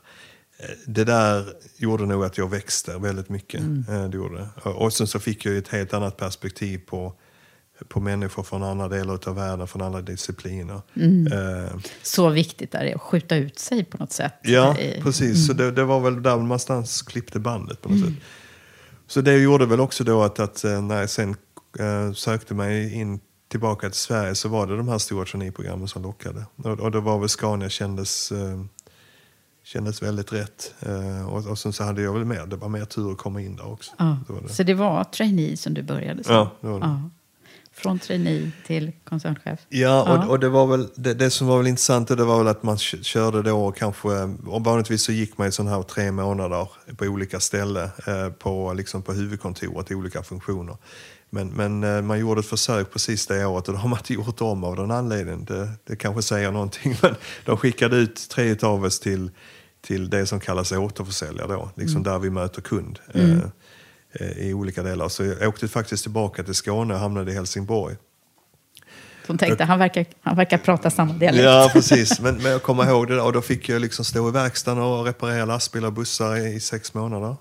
Det 0.87 1.05
där 1.05 1.45
gjorde 1.77 2.07
nog 2.07 2.25
att 2.25 2.39
jag 2.39 2.51
växte 2.51 2.99
väldigt 2.99 3.29
mycket. 3.29 3.61
Eh, 3.89 4.09
det 4.09 4.17
gjorde. 4.17 4.49
Och 4.63 4.83
och 4.85 4.93
sen 4.93 5.07
så 5.07 5.19
fick 5.21 5.45
jag 5.45 5.57
ett 5.57 5.69
helt 5.69 5.95
annat 5.95 6.17
perspektiv 6.17 6.79
på, 6.87 7.15
på 7.89 8.01
människor 8.01 8.43
från 8.43 8.63
andra 8.63 8.89
delar 8.89 9.29
av 9.29 9.35
världen, 9.35 9.67
från 9.67 9.83
andra 9.83 10.01
discipliner. 10.01 10.81
Eh, 11.33 11.77
Så 12.03 12.29
viktigt 12.29 12.75
är 12.75 12.85
det 12.85 12.95
att 12.95 13.01
skjuta 13.01 13.37
ut 13.37 13.59
sig 13.59 13.85
på 13.85 13.97
något 13.97 14.13
sätt. 14.13 14.35
Ja, 14.43 14.79
Eh, 14.79 15.03
precis. 15.05 15.47
Så 15.47 15.53
det, 15.53 15.71
det 15.71 15.85
var 15.85 16.01
väl 16.01 16.23
där 16.23 16.37
någonstans 16.37 17.03
klippte 17.03 17.39
bandet 17.41 17.83
på 17.83 17.89
något 17.89 18.01
sätt. 18.01 18.15
Så 19.07 19.21
det 19.21 19.39
gjorde 19.39 19.67
väl 19.67 19.81
också 19.81 20.05
då 20.05 20.23
att, 20.23 20.39
att 20.41 20.65
eh, 20.65 20.83
när 20.83 21.01
jag 21.01 21.11
sen 21.11 21.37
eh, 21.79 22.13
sökte 22.13 22.55
mig 22.55 22.95
in 22.95 23.21
tillbaka 23.49 23.91
till 23.91 23.99
Sverige 24.01 24.35
så 24.35 24.49
var 24.49 24.67
det 24.67 24.77
de 24.77 24.89
här 24.89 24.99
stora 24.99 25.25
traineeprogrammen 25.25 25.89
som 25.89 26.03
lockade. 26.03 26.45
Och, 26.57 26.67
och 26.81 26.91
det 26.91 27.01
var 27.01 27.19
väl 27.19 27.29
Scania 27.29 27.69
kändes, 27.69 28.33
eh, 28.33 28.61
kändes 29.65 30.03
väldigt 30.03 30.33
rätt. 30.33 30.75
Eh, 30.81 31.29
och, 31.29 31.47
och 31.47 31.59
sen 31.59 31.73
så 31.73 31.85
hade 31.85 32.03
jag 32.03 32.13
väl 32.13 32.25
mer, 32.25 32.47
det 32.47 32.57
var 32.57 32.69
mer 32.69 32.85
tur 32.85 33.13
att 33.13 33.19
komma 33.19 33.41
in 33.41 33.57
där 33.57 33.73
också. 33.73 33.93
Ja. 33.99 34.19
Det 34.27 34.33
var 34.33 34.41
det. 34.41 34.49
Så 34.49 34.63
det 34.63 34.75
var 34.75 35.05
trainee 35.05 35.57
som 35.57 35.75
du 35.75 35.83
började 35.83 36.25
som? 36.25 36.35
Ja, 36.35 36.51
det 36.61 36.67
var 36.67 36.81
det. 36.81 36.87
Ja. 36.87 37.11
Från 37.83 37.99
trainee 37.99 38.51
till 38.67 38.93
koncernchef? 39.05 39.61
Ja, 39.69 40.03
och, 40.03 40.09
Ja. 40.25 40.27
och 40.27 40.41
det 40.41 40.49
var 40.49 40.67
väl 40.67 40.89
det, 40.95 41.15
det 41.15 41.31
som 41.31 41.47
var 41.47 41.59
väl 41.59 41.67
intressant 41.67 42.09
det 42.09 42.25
var 42.25 42.39
väl 42.39 42.49
att 42.49 42.63
man 42.63 42.77
kö- 42.79 43.03
körde 43.03 43.43
då 43.43 43.73
kanske, 43.73 44.09
och 44.47 44.65
vanligtvis 44.65 45.03
så 45.03 45.13
gick 45.13 45.39
man 45.39 45.49
i 45.49 45.53
sån 45.53 45.67
här 45.69 45.83
tre 45.83 46.13
månader 46.13 46.69
på 46.97 47.05
olika 47.05 47.41
ställen 47.41 47.89
eh, 48.07 48.29
på, 48.29 48.73
liksom 48.73 49.03
på 49.03 49.13
huvudkontoret 49.13 49.91
i 49.91 49.95
olika 49.95 50.23
funktioner. 50.23 50.77
Men, 51.31 51.49
men 51.49 51.85
eh, 51.85 52.03
man 52.03 52.19
gjorde 52.19 52.41
ett 52.41 52.47
försök 52.47 52.93
precis 52.93 53.27
det 53.27 53.45
året 53.47 53.69
och 53.69 53.75
det 53.75 53.81
har 53.81 53.89
man 53.89 53.99
inte 53.99 54.15
gjort 54.15 54.41
om 54.41 54.65
av 54.65 54.77
den 54.77 54.91
anledningen. 54.91 55.45
Det, 55.45 55.69
det 55.85 55.97
kanske 55.97 56.23
säger 56.23 56.51
någonting, 56.51 56.97
men 57.03 57.15
de 57.45 57.57
skickade 57.57 57.97
ut 57.97 58.29
tre 58.31 58.57
av 58.63 58.85
oss 58.85 59.01
till, 59.01 59.31
till 59.81 60.11
det 60.11 60.27
som 60.27 60.41
kallas 60.41 60.73
återförsäljare 60.73 61.49
då, 61.53 61.71
liksom 61.75 62.03
där 62.03 62.19
vi 62.19 62.31
möter 62.31 62.63
kund. 62.63 62.99
Eh, 63.15 63.31
eh, 63.31 63.39
i 64.37 64.55
olika 64.55 64.83
delar. 64.83 65.09
Så 65.09 65.25
jag 65.25 65.49
åkte 65.49 65.69
faktiskt 65.69 66.03
tillbaka 66.03 66.43
till 66.43 66.55
Skåne 66.55 66.95
och 66.95 67.01
hamnade 67.01 67.33
i 67.33 67.35
Helsingborg. 67.35 67.97
Som 69.27 69.39
tänkte, 69.39 69.65
han 69.65 69.79
verkar, 69.79 70.07
han 70.21 70.37
verkar 70.37 70.59
prata 70.59 70.91
samma 70.91 71.13
dialekt. 71.13 71.45
Ja, 71.45 71.71
precis. 71.73 72.21
Men, 72.21 72.35
men 72.37 72.53
jag 72.53 72.63
kommer 72.63 72.87
ihåg 72.89 73.09
det 73.09 73.15
där. 73.15 73.25
Och 73.25 73.33
då 73.33 73.41
fick 73.43 73.69
jag 73.69 73.81
liksom 73.81 74.05
stå 74.05 74.29
i 74.29 74.33
verkstaden 74.33 74.83
och 74.83 75.05
reparera 75.05 75.45
lastbilar 75.45 75.89
och 75.89 75.93
bussar 75.95 76.37
i, 76.37 76.55
i 76.55 76.61
sex 76.61 76.95
månader. 76.95 77.37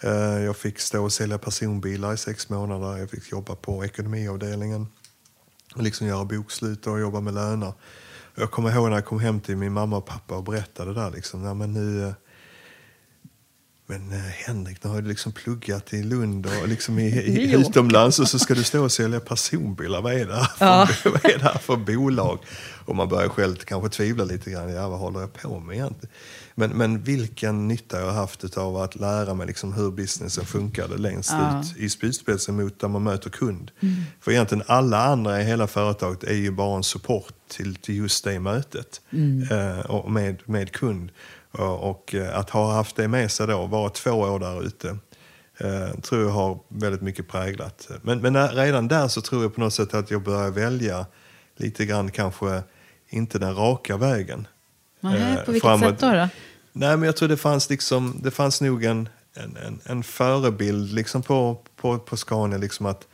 Eh, 0.00 0.44
Jag 0.44 0.56
fick 0.56 0.78
stå 0.80 1.04
och 1.04 1.12
sälja 1.12 1.38
personbilar 1.38 2.12
i 2.12 2.16
sex 2.16 2.48
månader. 2.48 2.98
Jag 2.98 3.10
fick 3.10 3.30
jobba 3.32 3.54
på 3.54 3.84
ekonomiavdelningen. 3.84 4.86
Och 5.74 5.82
liksom 5.82 6.06
göra 6.06 6.24
bokslut 6.24 6.86
och 6.86 7.00
jobba 7.00 7.20
med 7.20 7.34
löner. 7.34 7.72
Jag 8.34 8.50
kommer 8.50 8.70
ihåg 8.72 8.88
när 8.88 8.96
jag 8.96 9.04
kom 9.04 9.20
hem 9.20 9.40
till 9.40 9.56
min 9.56 9.72
mamma 9.72 9.96
och 9.96 10.06
pappa 10.06 10.36
och 10.36 10.44
berättade 10.44 10.94
där. 10.94 11.10
Liksom, 11.10 11.58
men 11.58 11.72
nu, 11.72 12.06
eh, 12.06 12.12
men 13.86 14.12
eh, 14.12 14.18
Henrik, 14.18 14.84
nu 14.84 14.90
har 14.90 15.02
du 15.02 15.08
liksom 15.08 15.32
pluggat 15.32 15.92
i 15.92 16.02
Lund 16.02 16.46
och 16.46 16.68
liksom 16.68 16.98
i, 16.98 17.06
i, 17.26 17.54
utomlands 17.54 18.18
och 18.18 18.28
så 18.28 18.38
ska 18.38 18.54
du 18.54 18.64
stå 18.64 18.84
och 18.84 18.92
sälja 18.92 19.20
personbilar. 19.20 20.02
Vad 20.02 20.12
är 20.12 20.26
det 20.26 20.34
här 20.34 20.86
för, 20.86 21.10
vad 21.10 21.24
är 21.24 21.38
det 21.38 21.58
för 21.58 21.76
bolag? 21.76 22.38
Och 22.84 22.96
man 22.96 23.08
börjar 23.08 23.28
själv 23.28 23.56
kanske 23.56 23.88
tvivla 23.88 24.24
lite 24.24 24.50
grann. 24.50 24.72
Ja, 24.72 24.88
vad 24.88 24.98
håller 24.98 25.20
jag 25.20 25.32
på 25.32 25.60
med 25.60 25.76
egentligen? 25.76 26.14
Men, 26.54 26.70
men 26.70 27.02
vilken 27.02 27.68
nytta 27.68 28.00
jag 28.00 28.06
har 28.06 28.12
haft 28.12 28.56
av 28.56 28.76
att 28.76 28.96
lära 28.96 29.34
mig 29.34 29.46
liksom 29.46 29.72
hur 29.72 29.90
businessen 29.90 30.44
funkade 30.44 30.98
längst 30.98 31.32
ut 31.32 31.76
i 31.76 31.90
spjutspetsen 31.90 32.56
mot 32.56 32.80
där 32.80 32.88
man 32.88 33.02
möter 33.02 33.30
kund. 33.30 33.70
För 34.20 34.32
egentligen 34.32 34.64
alla 34.66 35.04
andra 35.04 35.40
i 35.40 35.44
hela 35.44 35.66
företaget 35.66 36.24
är 36.24 36.34
ju 36.34 36.50
bara 36.50 36.76
en 36.76 36.82
support 36.82 37.34
till, 37.48 37.74
till 37.74 37.96
just 37.96 38.24
det 38.24 38.40
mötet 38.40 39.00
eh, 39.50 39.90
och 39.90 40.10
med, 40.10 40.42
med 40.44 40.72
kund. 40.72 41.10
Och, 41.60 42.14
eh, 42.14 42.38
att 42.38 42.50
ha 42.50 42.72
haft 42.72 42.96
det 42.96 43.08
med 43.08 43.30
sig 43.30 43.46
då, 43.46 43.66
vara 43.66 43.90
två 43.90 44.10
år 44.10 44.38
där 44.38 44.62
ute, 44.66 44.88
eh, 45.58 46.00
tror 46.00 46.22
jag 46.22 46.30
har 46.30 46.58
väldigt 46.68 47.02
mycket 47.02 47.28
präglat. 47.28 47.88
Men, 48.02 48.18
men 48.18 48.48
redan 48.48 48.88
där 48.88 49.08
så 49.08 49.20
tror 49.20 49.42
jag 49.42 49.54
på 49.54 49.60
något 49.60 49.74
sätt 49.74 49.94
att 49.94 50.10
jag 50.10 50.22
börjar 50.22 50.50
välja 50.50 51.06
lite 51.56 51.84
grann 51.84 52.10
kanske 52.10 52.62
inte 53.08 53.38
den 53.38 53.54
raka 53.54 53.96
vägen. 53.96 54.46
Nej, 55.00 55.32
Eh, 55.32 55.44
på 55.44 55.52
vilket 55.52 55.68
framåt. 55.68 55.90
sätt 55.90 56.00
då? 56.00 56.10
då? 56.10 56.28
Nej, 56.72 56.96
men 56.96 57.02
jag 57.02 57.16
tror 57.16 57.28
det 57.28 57.36
fanns, 57.36 57.70
liksom, 57.70 58.20
det 58.22 58.30
fanns 58.30 58.60
nog 58.60 58.84
en, 58.84 59.08
en, 59.34 59.56
en, 59.56 59.80
en 59.84 60.02
förebild 60.02 60.92
liksom 60.92 61.22
på, 61.22 61.62
på, 61.76 61.98
på 61.98 62.16
Scania. 62.16 62.58
Liksom 62.58 62.86
att 62.86 63.06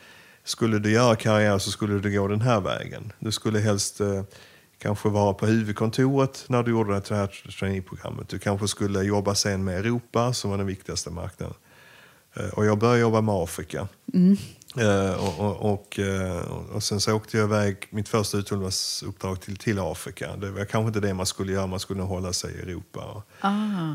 skulle 0.45 0.79
du 0.79 0.93
göra 0.93 1.17
karriär 1.17 1.59
så 1.59 1.71
skulle 1.71 1.99
du 1.99 2.19
gå 2.19 2.29
den 2.29 2.41
här 2.41 2.61
vägen. 2.61 3.13
Du 3.19 3.33
skulle 3.33 3.59
helst 3.59 4.01
eh, 4.01 4.23
kanske 4.79 5.09
vara 5.09 5.35
på 5.35 5.47
huvudkontoret 5.47 6.45
när 6.49 6.63
du 6.63 6.71
gjorde 6.71 6.93
det 6.93 7.15
här 7.15 7.51
traineeprogrammet. 7.59 8.29
Du 8.29 8.39
kanske 8.39 8.69
skulle 8.69 9.03
jobba 9.03 9.35
sen 9.35 9.65
med 9.65 9.79
Europa 9.79 10.33
som 10.33 10.51
var 10.51 10.59
den 10.59 10.67
viktigaste 10.67 11.11
marknaden. 11.11 11.55
Eh, 12.35 12.49
och 12.49 12.67
jag 12.67 12.79
började 12.79 13.01
jobba 13.01 13.21
med 13.21 13.35
Afrika. 13.35 13.89
Eh, 14.77 15.25
och, 15.25 15.41
och, 15.41 15.73
och, 15.73 15.99
eh, 15.99 16.41
och 16.75 16.83
sen 16.83 17.01
så 17.01 17.15
åkte 17.15 17.39
jag 17.39 17.45
iväg, 17.45 17.77
mitt 17.91 18.09
första 18.09 18.39
utbildningsuppdrag 18.39 19.41
till, 19.41 19.57
till 19.57 19.79
Afrika. 19.79 20.37
Det 20.37 20.51
var 20.51 20.65
kanske 20.65 20.89
inte 20.89 21.01
det 21.01 21.15
man 21.15 21.27
skulle 21.27 21.53
göra, 21.53 21.67
man 21.67 21.81
skulle 21.81 22.03
hålla 22.03 22.33
sig 22.33 22.55
i 22.55 22.59
Europa. 22.59 23.05
Och, 23.05 23.23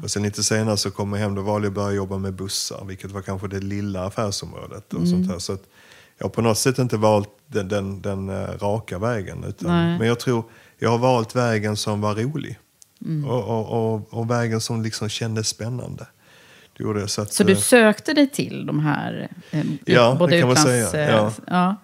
och 0.03 0.11
sen 0.11 0.23
lite 0.23 0.43
senare 0.43 0.77
så 0.77 0.91
kom 0.91 1.13
jag 1.13 1.19
hem, 1.19 1.35
då 1.35 1.41
valde 1.41 1.65
jag 1.65 1.71
att 1.71 1.75
börja 1.75 1.91
jobba 1.91 2.17
med 2.17 2.33
bussar, 2.33 2.85
vilket 2.85 3.11
var 3.11 3.21
kanske 3.21 3.47
det 3.47 3.59
lilla 3.59 4.05
affärsområdet. 4.05 4.93
Och 4.93 5.07
sånt 5.07 5.27
här. 5.27 5.39
Så 5.39 5.57
jag 6.17 6.25
har 6.25 6.29
på 6.29 6.41
något 6.41 6.57
sätt 6.57 6.79
inte 6.79 6.97
valt 6.97 7.29
den, 7.47 7.67
den, 7.67 8.01
den 8.01 8.47
raka 8.57 8.99
vägen. 8.99 9.43
Utan, 9.43 9.97
men 9.97 10.07
jag 10.07 10.19
tror 10.19 10.43
jag 10.79 10.89
har 10.89 10.97
valt 10.97 11.35
vägen 11.35 11.77
som 11.77 12.01
var 12.01 12.15
rolig. 12.15 12.59
Och, 13.25 13.43
och, 13.43 13.93
och, 13.93 14.13
och 14.13 14.29
vägen 14.29 14.61
som 14.61 14.81
liksom 14.81 15.09
kändes 15.09 15.47
spännande. 15.47 16.07
Det 16.77 16.83
gjorde 16.83 16.99
jag, 16.99 17.09
så 17.09 17.21
att, 17.21 17.33
Så 17.33 17.43
du 17.43 17.53
eh, 17.53 17.59
sökte 17.59 18.13
dig 18.13 18.29
till 18.29 18.65
de 18.65 18.79
här 18.79 19.29
eh, 19.51 19.63
Ja, 19.85 20.11
det 20.11 20.19
både 20.19 20.39
kan 20.39 20.47
man 20.47 20.57
utlands... 20.57 20.91
säga, 20.91 21.07
eh, 21.07 21.15
ja. 21.15 21.31
ja. 21.47 21.75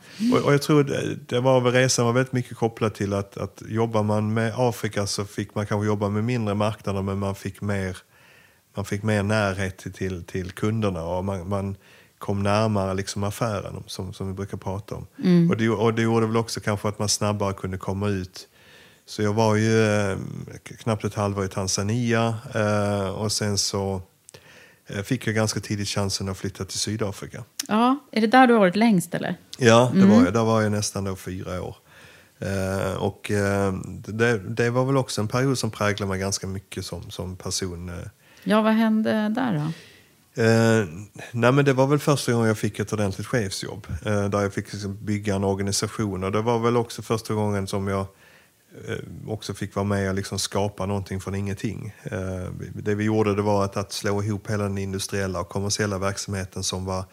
Och, 0.46 0.54
jag 0.54 0.62
tror 0.62 0.84
det, 0.84 1.16
det 1.16 1.40
var 1.40 1.62
resan 1.62 2.06
var 2.06 2.14
väldigt 2.14 2.34
mycket 2.34 2.58
kopplad 2.58 2.94
till 2.94 3.14
att, 3.14 3.38
att 3.38 3.64
jobbar 3.68 4.04
man 4.04 4.34
med 4.34 4.54
Afrika 4.56 5.08
så 5.08 5.26
fick 5.26 5.56
man 5.56 5.66
kanske 5.66 5.88
jobba 5.88 6.10
med 6.10 6.24
mindre 6.24 6.56
marknader 6.56 7.02
men 7.02 7.20
man 7.20 7.36
fick 7.36 7.62
mer, 7.62 7.98
man 8.76 8.86
fick 8.86 9.04
mer 9.04 9.24
närhet 9.24 9.78
till, 9.78 9.94
till, 9.94 10.24
till 10.24 10.52
kunderna 10.52 11.04
och 11.04 11.26
man, 11.26 11.50
man 11.50 11.76
kom 12.18 12.44
närmare 12.44 12.94
liksom 12.94 13.24
affären 13.24 13.84
som, 13.88 14.14
som 14.14 14.28
vi 14.28 14.34
brukar 14.34 14.58
prata 14.58 14.96
om. 14.96 15.08
Och, 15.50 15.58
det, 15.58 15.70
och 15.70 15.94
det 15.94 16.02
gjorde 16.02 16.28
väl 16.28 16.38
också 16.38 16.60
kanske 16.60 16.88
att 16.88 17.00
man 17.00 17.10
snabbare 17.10 17.54
kunde 17.54 17.78
komma 17.78 18.08
ut. 18.08 18.48
Så 19.10 19.22
jag 19.22 19.34
var 19.34 19.56
ju 19.56 19.84
eh, 19.84 20.18
knappt 20.80 21.04
ett 21.04 21.14
halvår 21.14 21.46
i 21.46 21.48
Tanzania 21.48 22.36
eh, 22.56 23.10
och 23.10 23.32
sen 23.32 23.58
så 23.58 24.02
eh, 24.88 25.02
fick 25.02 25.28
jag 25.28 25.36
ganska 25.36 25.60
tidigt 25.60 25.88
chansen 25.88 26.30
att 26.30 26.38
flytta 26.38 26.66
till 26.66 26.80
Sydafrika. 26.80 27.44
ja, 27.68 28.00
är 28.12 28.22
det 28.22 28.28
där 28.28 28.48
du 28.48 28.54
har 28.54 28.60
varit 28.60 28.76
längst 28.76 29.14
eller? 29.14 29.36
Ja, 29.58 29.92
det 29.94 30.06
var 30.06 30.16
jag. 30.16 30.34
Där 30.34 30.44
var 30.44 30.62
jag 30.62 30.72
nästan 30.72 31.04
då 31.04 31.16
fyra 31.16 31.62
år. 31.62 31.76
Eh, 32.40 32.94
och 32.94 33.32
eh, 33.32 33.74
det, 34.08 34.38
det 34.38 34.70
var 34.70 34.86
väl 34.86 34.98
också 34.98 35.22
en 35.22 35.28
period 35.28 35.58
som 35.58 35.72
präglade 35.72 36.10
mig 36.10 36.20
ganska 36.20 36.48
mycket 36.48 36.86
som, 36.86 37.12
som 37.12 37.36
person. 37.36 37.92
Ja, 38.44 38.62
vad 38.62 38.74
hände 38.74 39.30
där 39.30 39.54
då? 39.54 39.72
Eh, 40.44 40.86
nej 41.32 41.52
men 41.52 41.66
det 41.66 41.74
var 41.74 41.88
väl 41.88 42.00
första 42.00 42.32
gången 42.32 42.48
jag 42.48 42.58
fick 42.58 42.80
ett 42.80 42.94
ordentligt 42.94 43.28
chefsjobb. 43.28 43.88
Eh, 44.06 44.30
där 44.30 44.42
jag 44.42 44.54
fick 44.54 44.74
liksom 44.74 45.06
bygga 45.06 45.36
en 45.36 45.44
organisation. 45.44 46.24
Och 46.24 46.32
det 46.32 46.42
var 46.42 46.60
väl 46.60 46.78
också 46.78 47.02
första 47.02 47.34
gången 47.34 47.68
som 47.68 47.88
jag 47.88 48.06
också 49.28 49.54
fick 49.54 49.76
vara 49.76 49.86
med 49.86 50.10
och 50.10 50.16
liksom 50.16 50.40
skapa 50.40 50.86
någonting 50.86 51.22
från 51.22 51.36
ingenting. 51.36 51.94
Eh, 52.04 52.52
det 52.74 52.96
vi 52.96 53.04
gjorde 53.04 53.36
det 53.36 53.42
var 53.42 53.66
att, 53.66 53.78
att 53.78 53.92
slå 53.92 54.24
ihop 54.24 54.50
hela 54.50 54.64
den 54.64 54.78
industriella 54.78 55.40
och 55.40 55.50
kommersiella 55.50 55.98
verksamheten 55.98 56.64
som 56.64 56.86
var 56.86 57.06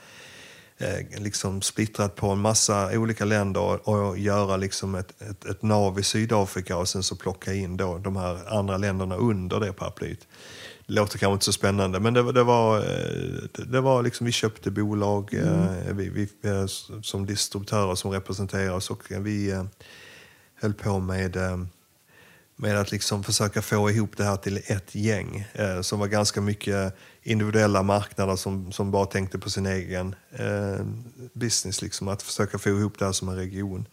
eh, 0.79 1.23
liksom 1.23 1.63
splittrat 1.63 2.17
på 2.17 2.29
en 2.29 2.39
massa 2.39 2.99
olika 2.99 3.25
länder 3.25 3.89
och, 3.89 4.19
göra 4.19 4.57
liksom 4.57 4.95
ett, 4.95 5.23
ett, 5.23 5.45
ett 5.45 5.63
nav 5.63 5.99
i 5.99 6.03
Sydafrika 6.03 6.77
och 6.77 6.89
sen 6.89 7.03
så 7.03 7.17
plocka 7.17 7.55
in 7.55 7.77
då 7.77 7.99
de 7.99 8.17
här 8.17 8.59
andra 8.59 8.77
länderna 8.77 9.17
under 9.17 9.61
det 9.61 9.73
paraplyet. 9.73 10.27
Det 10.87 10.93
låter 10.93 11.19
kanske 11.19 11.33
inte 11.33 11.45
så 11.45 11.53
spännande 11.53 12.01
men 12.01 12.15
det, 12.15 12.33
det 12.33 12.43
var, 12.43 12.79
eh, 12.79 13.65
det, 13.67 13.81
var 13.81 14.03
liksom, 14.03 14.27
vi 14.27 14.33
köpte 14.33 14.71
bolag 14.71 15.35
eh, 15.35 15.95
vi, 15.95 16.09
vi, 16.09 16.51
eh, 16.51 16.67
som 17.03 17.27
distributörer 17.27 17.95
som 17.95 18.11
representerar 18.11 18.71
oss 18.71 18.91
och 18.91 19.03
vi 19.11 19.51
eh, 19.51 19.65
höll 20.61 20.75
på 20.75 20.99
med 20.99 21.37
eh, 21.37 21.59
med 22.59 22.77
att 22.81 22.93
liksom 22.93 23.25
försöka 23.25 23.63
få 23.63 23.91
ihop 23.91 24.17
det 24.17 24.25
här 24.25 24.37
till 24.37 24.57
ett 24.67 24.95
gäng 24.95 25.47
eh, 25.53 25.81
som 25.81 25.99
var 25.99 26.07
ganska 26.07 26.41
mycket 26.41 26.97
individuella 27.23 27.83
marknader 27.83 28.37
som, 28.37 28.73
som 28.73 28.91
bara 28.91 29.07
tänkte 29.07 29.39
på 29.39 29.51
sin 29.51 29.67
egen 29.67 30.15
eh, 30.33 30.87
business. 31.33 31.83
Liksom, 31.83 32.09
att 32.09 32.23
försöka 32.23 32.59
få 32.59 32.69
ihop 32.69 32.99
det 32.99 33.05
här 33.05 33.13
som 33.13 33.29
en 33.29 33.37
region. 33.37 33.87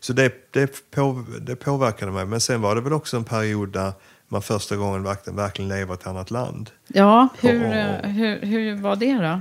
Så 0.00 0.12
det, 0.12 0.32
det, 0.52 0.90
på, 0.90 1.24
det 1.40 1.56
påverkade 1.56 2.12
mig. 2.12 2.26
Men 2.26 2.40
sen 2.40 2.60
var 2.60 2.74
det 2.74 2.80
väl 2.80 2.92
också 2.92 3.16
en 3.16 3.24
period 3.24 3.72
där 3.72 3.92
man 4.28 4.42
första 4.42 4.76
gången 4.76 5.02
verkligen, 5.02 5.36
verkligen 5.36 5.68
lever 5.68 5.94
i 5.94 5.98
ett 5.98 6.06
annat 6.06 6.30
land. 6.30 6.70
Ja, 6.86 7.28
hur, 7.40 7.64
Ja. 7.64 7.74
eh, 7.74 8.10
hur, 8.10 8.40
hur 8.40 8.76
var 8.76 8.96
det 8.96 9.14
då? 9.14 9.40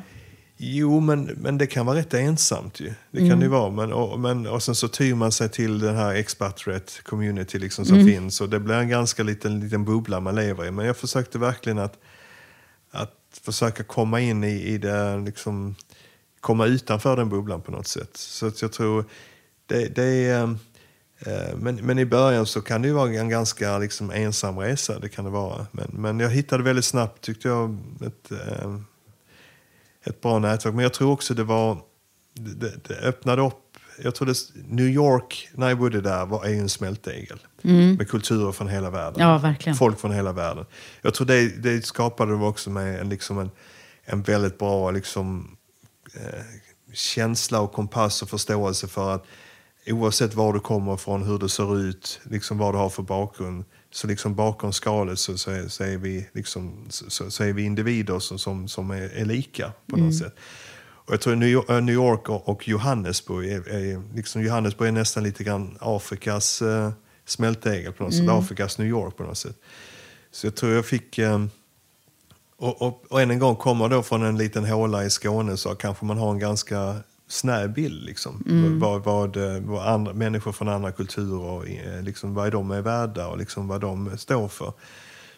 Jo, 0.68 1.00
men, 1.00 1.24
men 1.24 1.58
det 1.58 1.68
kan 1.68 1.86
vara 1.86 1.98
rätt 1.98 2.14
ensamt 2.14 2.80
ju. 2.80 2.94
Det 3.12 3.30
kan 3.30 3.40
det 3.40 3.46
ju 3.46 3.50
vara. 3.52 3.72
Men, 3.72 3.94
och, 3.94 4.20
men, 4.20 4.48
och 4.48 4.64
sen 4.64 4.76
så 4.76 4.88
tyr 4.88 5.16
man 5.16 5.32
sig 5.32 5.50
till 5.50 5.80
den 5.80 5.96
här 5.96 6.14
expatriate 6.16 6.92
community 7.04 7.60
liksom 7.60 7.86
som 7.86 8.06
finns. 8.06 8.42
Och 8.42 8.50
det 8.50 8.60
blir 8.60 8.76
en 8.76 8.90
ganska 8.90 9.24
liten, 9.24 9.60
liten 9.60 9.86
bubbla 9.86 10.20
man 10.20 10.36
lever 10.36 10.66
i. 10.66 10.72
Men 10.72 10.86
jag 10.86 10.98
försökte 10.98 11.40
verkligen 11.40 11.80
att, 11.80 11.98
att 12.92 13.14
försöka 13.44 13.84
komma 13.84 14.20
in 14.20 14.44
i, 14.44 14.62
i 14.62 14.78
det, 14.78 15.18
liksom, 15.18 15.76
komma 16.40 16.66
utanför 16.66 17.16
den 17.18 17.30
bubblan 17.30 17.62
på 17.62 17.72
något 17.72 17.88
sätt. 17.88 18.18
Så 18.18 18.48
att 18.48 18.62
jag 18.62 18.72
tror, 18.72 19.06
det, 19.66 19.96
det 19.96 20.04
är... 20.04 20.44
eh, 21.20 21.56
Men, 21.58 21.76
men 21.76 22.00
i 22.00 22.06
början 22.06 22.46
så 22.46 22.62
kan 22.62 22.82
det 22.82 22.88
ju 22.88 22.94
vara 22.94 23.10
en 23.10 23.30
ganska 23.30 23.78
liksom, 23.78 24.12
ensam 24.12 24.58
resa. 24.60 25.00
Det 25.00 25.10
kan 25.10 25.26
det 25.26 25.32
vara. 25.32 25.66
Men, 25.72 25.88
men 25.92 26.20
jag 26.20 26.30
hittade 26.30 26.64
väldigt 26.64 26.86
snabbt, 26.86 27.22
tyckte 27.22 27.48
jag, 27.48 27.78
ett, 28.06 28.32
eh, 28.32 28.80
ett 30.06 30.22
bra 30.22 30.40
nätverk. 30.40 30.76
Men 30.76 30.84
jag 30.84 30.94
tror 30.94 31.12
också 31.12 31.34
det 31.34 31.44
var, 31.44 31.78
det, 32.34 32.88
det 32.88 32.96
öppnade 32.96 33.42
upp, 33.42 33.78
jag 34.04 34.16
tror 34.16 34.28
det, 34.28 34.36
New 34.68 34.88
York, 34.88 35.50
när 35.54 35.70
jag 35.70 35.78
bodde 35.78 36.02
där, 36.02 36.26
var 36.26 36.46
en 36.46 36.70
smältdegel. 36.70 37.40
Med 37.98 38.10
kulturer 38.10 38.52
från 38.52 38.68
hela 38.68 38.90
världen. 38.90 39.22
Ja, 39.22 39.38
verkligen. 39.38 39.76
Folk 39.76 40.00
från 40.00 40.12
hela 40.12 40.32
världen. 40.32 40.66
Jag 41.02 41.14
tror 41.14 41.28
det, 41.28 41.64
det 41.64 41.86
skapade 41.86 42.38
det 42.38 42.46
också 42.46 42.70
med 42.70 43.00
en, 43.00 43.10
liksom 43.10 43.40
en, 43.40 43.52
en 44.04 44.24
väldigt 44.24 44.58
bra 44.58 44.92
liksom, 44.92 45.58
eh, 46.16 46.44
känsla 46.94 47.60
och 47.60 47.74
kompass 47.74 48.22
och 48.22 48.30
förståelse 48.30 48.88
för 48.88 49.16
att 49.16 49.26
oavsett 49.88 50.34
var 50.34 50.54
du 50.54 50.60
kommer 50.60 50.94
ifrån, 50.94 51.24
hur 51.24 51.40
du 51.40 51.50
ser 51.50 51.78
ut, 51.80 52.20
liksom 52.24 52.58
vad 52.58 52.74
du 52.74 52.78
har 52.78 52.90
för 52.90 53.04
bakgrund, 53.04 53.66
så 53.96 54.08
liksom 54.08 54.36
bakom 54.36 54.74
skalet 54.74 55.20
så, 55.20 55.38
så, 55.38 55.52
är, 55.52 55.68
så, 55.68 55.84
är, 55.84 55.98
vi 55.98 56.28
liksom, 56.34 56.86
så, 56.90 57.32
så 57.32 57.44
är 57.44 57.54
vi 57.54 57.64
individer 57.64 58.20
som, 58.20 58.40
som, 58.40 58.68
som 58.68 58.92
är, 58.92 59.10
är 59.16 59.26
lika 59.26 59.72
på 59.88 59.98
något 59.98 60.18
sätt. 60.18 60.36
Och 60.78 61.14
jag 61.14 61.22
tror 61.22 61.36
New 61.36 61.50
York, 61.50 61.70
äh, 61.70 61.90
York 61.90 62.30
och, 62.30 62.68
Johannesburg 62.68 63.52
är, 63.52 63.70
är, 63.70 64.16
liksom 64.16 64.42
Johannesburg 64.42 64.88
är 64.88 64.92
nästan 64.92 65.24
lite 65.24 65.44
grann 65.44 65.78
Afrikas 65.82 66.62
eh, 66.62 66.92
smältdegel 67.26 67.94
på 67.94 68.04
något 68.04 68.14
sätt, 68.14 68.30
Afrikas 68.30 68.78
New 68.78 68.88
York 68.88 69.18
på 69.18 69.24
något 69.24 69.38
sätt. 69.38 69.58
Så 70.32 70.48
jag 70.48 70.56
tror 70.56 70.72
jag 70.72 70.86
fick... 70.86 71.18
Eh, 71.18 71.46
och, 72.58 72.82
och, 72.82 73.04
och 73.10 73.22
än 73.22 73.32
en 73.32 73.40
gång 73.40 73.56
kommer 73.56 73.90
då 73.90 74.04
från 74.04 74.24
en 74.24 74.38
liten 74.38 74.66
håla 74.66 75.06
i 75.06 75.10
Skåne 75.10 75.58
så 75.58 75.76
kanske 75.76 76.06
man 76.06 76.18
har 76.18 76.32
en 76.32 76.40
ganska 76.40 76.96
snäv 77.28 77.74
bild. 77.74 78.04
Liksom. 78.06 78.44
Mm. 78.50 78.80
Vad, 78.80 79.04
vad, 79.04 79.38
vad 79.62 79.88
andra, 79.88 80.14
människor 80.14 80.52
från 80.52 80.70
andra 80.70 80.92
kulturer, 80.92 81.96
eh, 81.98 82.04
liksom, 82.04 82.34
vad 82.34 82.52
de 82.52 82.72
är 82.72 82.82
värda 82.82 83.28
och 83.28 83.38
liksom 83.38 83.68
vad 83.68 83.82
de 83.82 84.18
står 84.18 84.48
för. 84.48 84.74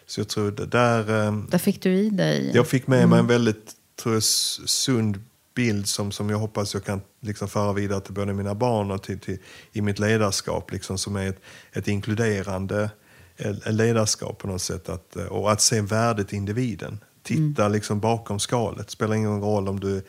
Så 0.06 0.20
jag 0.20 0.28
tror 0.28 0.50
det 0.50 0.66
där... 0.66 1.26
eh, 1.26 1.32
Där 1.50 1.58
fick 1.58 1.82
du 1.82 1.90
i 1.94 2.10
dig. 2.10 2.50
Jag 2.54 2.66
fick 2.68 2.86
med 2.86 2.98
Mm. 2.98 3.10
mig 3.10 3.18
en 3.18 3.26
väldigt 3.26 3.72
tror 4.02 4.14
jag, 4.14 4.22
sund 4.22 5.20
bild 5.54 5.88
som, 5.88 6.12
som 6.12 6.30
jag 6.30 6.38
hoppas 6.38 6.74
jag 6.74 6.84
kan 6.84 7.00
liksom 7.20 7.48
föra 7.48 7.72
vidare 7.72 8.00
till 8.00 8.14
både 8.14 8.32
mina 8.32 8.54
barn 8.54 8.90
och 8.90 9.02
till, 9.02 9.18
till, 9.20 9.38
i 9.72 9.80
mitt 9.82 9.98
ledarskap. 9.98 10.72
Liksom, 10.72 10.98
som 10.98 11.16
är 11.16 11.28
ett, 11.28 11.40
ett 11.72 11.88
inkluderande 11.88 12.90
eh, 13.36 13.72
ledarskap 13.72 14.38
på 14.38 14.46
något 14.46 14.62
sätt. 14.62 14.88
Att, 14.88 15.16
och 15.16 15.52
att 15.52 15.60
se 15.60 15.80
värdet 15.80 16.32
i 16.32 16.36
individen. 16.36 16.98
Titta 17.22 17.62
Mm. 17.62 17.72
liksom 17.72 18.00
bakom 18.00 18.38
skalet. 18.40 18.90
spelar 18.90 19.14
ingen 19.14 19.40
roll 19.40 19.68
om 19.68 19.80
du 19.80 20.02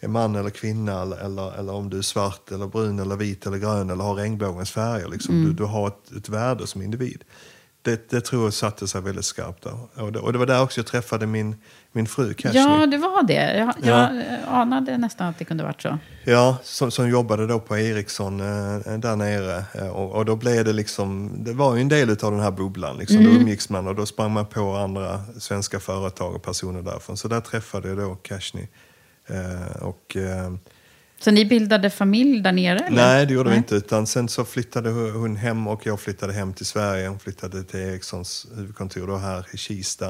är 0.00 0.08
man 0.08 0.36
eller 0.36 0.50
kvinna 0.50 1.02
eller, 1.02 1.16
eller, 1.16 1.58
eller 1.58 1.72
om 1.72 1.90
du 1.90 1.98
är 1.98 2.02
svart 2.02 2.50
eller 2.50 2.66
brun 2.66 2.98
eller 2.98 3.16
vit 3.16 3.46
eller 3.46 3.58
grön 3.58 3.90
eller 3.90 4.04
har 4.04 4.14
regnbågens 4.14 4.70
färger. 4.70 5.08
Liksom. 5.08 5.34
Mm. 5.34 5.48
Du, 5.48 5.54
du 5.54 5.64
har 5.64 5.88
ett, 5.88 6.12
ett 6.16 6.28
värde 6.28 6.66
som 6.66 6.82
individ. 6.82 7.24
Det, 7.82 8.10
det 8.10 8.20
tror 8.20 8.44
jag 8.44 8.52
satte 8.54 8.88
sig 8.88 9.00
väldigt 9.00 9.24
skarpt 9.24 9.64
där. 9.64 10.02
Och 10.02 10.12
det, 10.12 10.18
och 10.18 10.32
det 10.32 10.38
var 10.38 10.46
där 10.46 10.62
också 10.62 10.78
jag 10.80 10.86
träffade 10.86 11.26
min, 11.26 11.56
min 11.92 12.06
fru 12.06 12.34
Cashny. 12.34 12.60
Ja, 12.60 12.86
det 12.86 12.98
var 12.98 13.22
det. 13.22 13.56
Jag, 13.58 13.74
jag 13.82 14.16
Ja. 14.16 14.50
anade 14.50 14.98
nästan 14.98 15.28
att 15.28 15.38
det 15.38 15.44
kunde 15.44 15.64
varit 15.64 15.82
så. 15.82 15.98
Ja, 16.24 16.56
som, 16.62 16.90
som 16.90 17.08
jobbade 17.08 17.46
då 17.46 17.60
på 17.60 17.78
Ericsson 17.78 18.40
eh, 18.40 18.98
där 18.98 19.16
nere. 19.16 19.64
Eh, 19.74 19.88
och, 19.88 20.12
och 20.12 20.24
då 20.24 20.36
blev 20.36 20.64
det 20.64 20.72
liksom, 20.72 21.30
det 21.44 21.52
var 21.52 21.74
ju 21.74 21.80
en 21.80 21.88
del 21.88 22.10
av 22.10 22.16
den 22.32 22.40
här 22.40 22.50
bubblan. 22.50 22.96
Liksom. 22.96 23.18
Mm. 23.18 23.34
Då 23.34 23.40
umgicks 23.40 23.68
man 23.68 23.86
och 23.86 23.94
då 23.94 24.06
sprang 24.06 24.30
man 24.32 24.46
på 24.46 24.76
andra 24.76 25.20
svenska 25.38 25.80
företag 25.80 26.34
och 26.34 26.42
personer 26.42 26.82
därifrån. 26.82 27.16
Så 27.16 27.28
där 27.28 27.40
träffade 27.40 27.88
jag 27.88 27.98
då 27.98 28.14
Cashny. 28.14 28.68
Eh, 29.30 29.82
och, 29.82 30.16
eh, 30.16 30.52
Så 31.20 31.30
ni 31.30 31.44
bildade 31.44 31.90
familj 31.90 32.40
där 32.40 32.52
nere? 32.52 32.78
Eller? 32.78 32.96
nej, 32.96 33.26
det 33.26 33.34
gjorde 33.34 33.48
vi 33.50 33.56
Nej. 33.56 33.58
inte. 33.58 33.74
Utan 33.74 34.06
sen 34.06 34.28
så 34.28 34.44
flyttade 34.44 34.90
hon 34.90 35.36
hem 35.36 35.66
och 35.68 35.86
jag 35.86 36.00
flyttade 36.00 36.32
hem 36.32 36.52
till 36.52 36.66
Sverige. 36.66 37.08
Hon 37.08 37.18
flyttade 37.18 37.64
till 37.64 37.80
Ericssons 37.80 38.46
huvudkontor 38.56 39.06
då 39.06 39.16
här 39.16 39.46
i 39.52 39.56
Kista. 39.56 40.06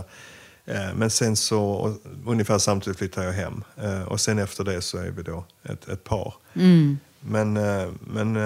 Eh, 0.67 0.95
Men 0.95 1.11
sen 1.11 1.37
så, 1.37 1.95
ungefär 2.27 2.59
samtidigt 2.59 2.99
flyttade 2.99 3.27
jag 3.27 3.33
hem. 3.33 3.65
Och 4.07 4.21
sen 4.21 4.39
efter 4.39 4.65
det 4.65 4.83
så 4.83 4.99
är 4.99 5.11
vi 5.11 5.23
då 5.23 5.45
ett, 5.63 5.89
ett 5.89 6.05
par. 6.05 6.35
Mm. 6.55 6.99
Men, 7.21 7.53
men, 8.01 8.37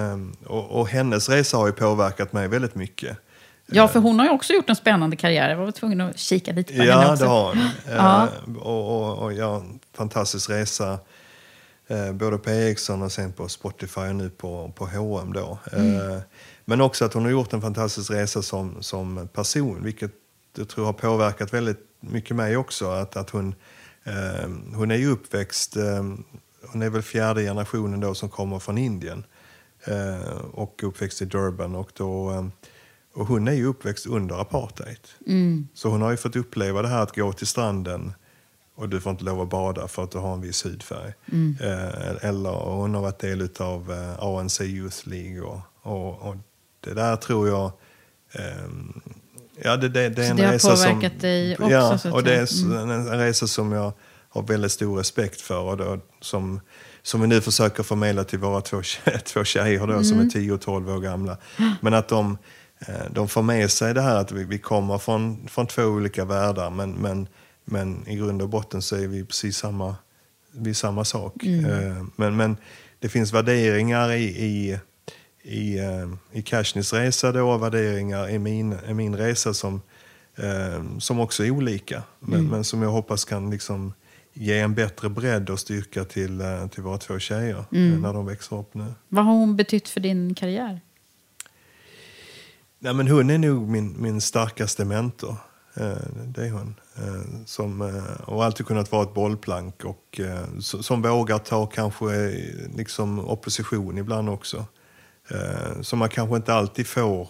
och, 0.47 0.81
och 0.81 0.89
hennes 0.89 1.29
resa 1.29 1.57
har 1.57 1.67
ju 1.67 1.73
påverkat 1.73 2.33
mig 2.33 2.49
väldigt 2.49 2.75
mycket. 2.75 3.19
Ja, 3.67 3.89
för 3.89 4.01
hon 4.01 4.19
har 4.19 4.27
ju 4.27 4.33
också 4.33 4.53
gjort 4.53 4.71
en 4.71 4.77
spännande 4.77 5.17
karriär. 5.17 5.49
Jag 5.51 5.57
var 5.57 5.71
tvungen 5.71 6.01
att 6.01 6.19
kika 6.19 6.53
lite 6.53 6.73
på 6.73 6.79
henne 6.83 6.91
Ja, 6.93 7.13
också. 7.13 7.25
det 7.25 7.31
har 7.31 7.49
hon. 7.49 7.59
Ja. 7.97 8.23
Eh, 8.47 8.57
Och, 8.57 8.97
och, 9.11 9.19
och 9.19 9.33
ja, 9.33 9.57
en 9.57 9.79
fantastisk 9.97 10.51
resa. 10.51 10.99
Eh, 11.87 12.13
både 12.13 12.39
på 12.39 12.51
Ericsson 12.51 13.03
och 13.03 13.13
sen 13.13 13.33
på 13.33 13.49
Spotify 13.49 14.01
och 14.01 14.15
nu 14.17 14.31
på, 14.31 14.73
på 14.77 14.87
H&M 14.87 15.33
då. 15.33 15.59
Eh, 15.73 16.19
Men 16.65 16.81
också 16.81 17.05
att 17.05 17.15
hon 17.15 17.25
har 17.25 17.31
gjort 17.31 17.53
en 17.53 17.61
fantastisk 17.63 18.11
resa 18.11 18.43
som, 18.43 18.83
som 18.83 19.29
person, 19.33 19.85
vilket 19.85 20.11
jag 20.57 20.69
tror 20.69 20.85
har 20.85 20.93
påverkat 20.93 21.55
väldigt 21.55 21.81
mycket 22.01 22.37
mig 22.37 22.57
också. 22.57 22.91
Att, 22.91 23.17
att 23.17 23.31
hon, 23.31 23.55
eh, 24.05 24.49
hon 24.75 24.91
är 24.91 24.97
ju 24.97 25.09
uppväxt, 25.11 25.77
eh, 25.77 26.03
hon 26.73 26.83
är 26.83 26.91
väl 26.91 27.03
fjärde 27.03 27.43
generationen 27.43 28.01
då 28.01 28.15
som 28.15 28.29
kommer 28.29 28.59
från 28.59 28.79
Indien. 28.79 29.25
Eh, 29.85 30.29
och 30.53 30.81
uppväxt 30.83 31.23
i 31.23 31.25
Durban. 31.25 31.75
Och, 31.75 31.91
då, 31.95 32.31
eh, 32.31 32.47
och 33.15 33.27
hon 33.27 33.49
är 33.49 33.53
ju 33.53 33.67
uppväxt 33.67 34.07
under 34.07 34.41
apartheid. 34.41 34.99
Så 35.75 35.89
hon 35.89 36.03
har 36.03 36.11
ju 36.11 36.17
fått 36.17 36.37
uppleva 36.37 36.83
det 36.83 36.89
här 36.89 37.03
att 37.03 37.17
gå 37.17 37.33
till 37.33 37.47
stranden 37.47 38.13
och 38.77 38.89
du 38.89 39.01
får 39.01 39.13
inte 39.13 39.25
lov 39.25 39.41
att 39.41 39.49
bada 39.51 39.89
för 39.89 40.05
att 40.05 40.11
du 40.11 40.19
har 40.19 40.33
en 40.35 40.41
viss 40.41 40.65
hudfärg. 40.67 41.13
Eh, 41.61 42.25
eller 42.29 42.51
och 42.51 42.73
hon 42.77 42.95
har 42.95 43.03
varit 43.03 43.19
del 43.19 43.49
av 43.61 43.93
eh, 43.93 44.23
ANC 44.25 44.61
Youth 44.61 45.09
League. 45.09 45.41
Och, 45.41 45.61
och, 45.83 46.29
och 46.29 46.37
det 46.81 46.95
där 46.95 47.17
tror 47.17 47.49
jag... 47.49 47.73
ehm, 48.33 49.01
ja, 49.63 49.77
det, 49.77 49.89
det, 49.89 50.09
det 50.09 50.27
är 50.27 50.31
en 50.31 50.37
det 50.37 50.53
resa 50.53 50.69
som... 50.77 50.97
också, 51.55 51.71
Ja, 51.71 51.99
och 52.13 52.23
det 52.23 52.35
är 52.37 52.43
s- 52.43 52.63
en, 52.63 53.09
resa 53.19 53.47
som 53.47 53.73
jag 53.73 53.93
har 54.29 54.43
väldigt 54.43 54.73
stor 54.73 54.97
respekt 54.99 55.41
för. 55.41 55.59
Och 55.61 55.77
då, 55.77 55.99
som, 56.21 56.61
som 57.03 57.21
vi 57.21 57.27
nu 57.27 57.41
försöker 57.41 57.83
förmedla 57.83 58.25
till 58.25 58.39
våra 58.39 58.61
två, 58.61 58.83
två 59.25 59.45
tjejer 59.45 59.87
då, 59.87 60.05
som 60.05 60.21
är 60.21 60.31
10 60.31 60.53
och 60.53 60.61
12 60.61 60.91
år 60.91 61.01
gamla. 61.01 61.37
Men 61.81 61.95
att 61.95 62.09
de, 62.09 62.31
eh, 62.31 62.37
de 63.11 63.29
får 63.29 63.43
med 63.43 63.71
sig 63.71 63.95
det 63.95 64.01
här 64.03 64.17
att 64.17 64.33
vi, 64.33 64.45
vi 64.45 64.59
kommer 64.59 64.99
från, 64.99 65.49
från 65.49 65.67
två 65.67 65.83
olika 65.83 66.25
världar 66.25 66.71
men, 66.71 66.93
men, 66.93 67.29
men 67.65 68.09
i 68.09 68.17
grund 68.17 68.43
och 68.43 68.49
botten 68.49 68.83
så 68.83 68.97
är 68.97 69.09
vi 69.09 69.25
precis 69.25 69.57
samma, 69.57 69.97
vi 70.53 70.75
samma 70.75 71.05
sak. 71.05 71.45
Eh, 71.45 72.05
Men, 72.17 72.37
men 72.37 72.57
det 72.99 73.09
finns 73.09 73.33
värderingar 73.33 74.13
i, 74.13 74.25
i, 74.25 74.79
i, 75.43 75.79
eh, 75.79 76.09
i 76.33 76.43
Kashnys 76.43 76.93
resa 76.93 77.33
då, 77.33 77.51
och 77.51 77.63
värderingar 77.63 78.31
i 78.31 78.39
min, 78.39 78.77
i 78.89 78.95
min 78.95 79.17
resa 79.17 79.55
som, 79.55 79.81
eh, 80.37 80.99
som 80.99 81.21
också 81.21 81.45
är 81.45 81.51
olika. 81.51 82.03
Men, 82.21 82.49
men 82.49 82.65
som 82.65 82.83
jag 82.83 82.91
hoppas 82.91 83.25
kan 83.25 83.51
liksom 83.51 83.93
ge 84.33 84.59
en 84.59 84.75
bättre 84.75 85.09
bredd 85.09 85.51
och 85.51 85.61
styrka 85.61 86.05
till, 86.05 86.41
eh, 86.41 86.67
till 86.67 86.83
våra 86.83 86.99
två 86.99 87.19
tjejer 87.19 87.59
eh, 87.59 87.81
när 87.81 88.13
de 88.13 88.27
växer 88.27 88.57
upp 88.57 88.75
nu. 88.75 88.95
Vad 89.09 89.25
har 89.25 89.33
hon 89.33 89.57
betytt 89.57 89.89
för 89.89 90.01
din 90.01 90.35
karriär? 90.35 90.81
Nej, 92.85 92.95
men 92.95 93.09
hon 93.09 93.31
är 93.31 93.39
nog 93.39 93.69
min, 93.69 93.95
min 93.99 94.21
starkaste 94.21 94.85
mentor. 94.85 95.37
Eh, 95.75 95.97
det 96.27 96.47
är 96.47 96.51
hon. 96.51 96.75
Eh, 96.97 97.45
som, 97.47 97.83
eh, 97.83 98.21
och 98.29 98.45
alltid 98.45 98.67
kunnat 98.67 98.93
vara 98.93 99.03
ett 99.03 99.15
bollplank 99.15 99.85
och 99.85 100.21
eh, 100.21 100.59
som, 100.61 101.03
vågar 101.03 101.39
ta 101.39 101.67
kanske 101.67 102.15
eh, 102.15 102.77
liksom 102.77 103.19
opposition 103.29 103.99
ibland 103.99 104.29
också. 104.29 104.67
Eh, 105.29 105.81
som 105.81 105.99
man 105.99 106.09
kanske 106.09 106.37
inte 106.37 106.55
alltid 106.55 106.87
får 106.87 107.29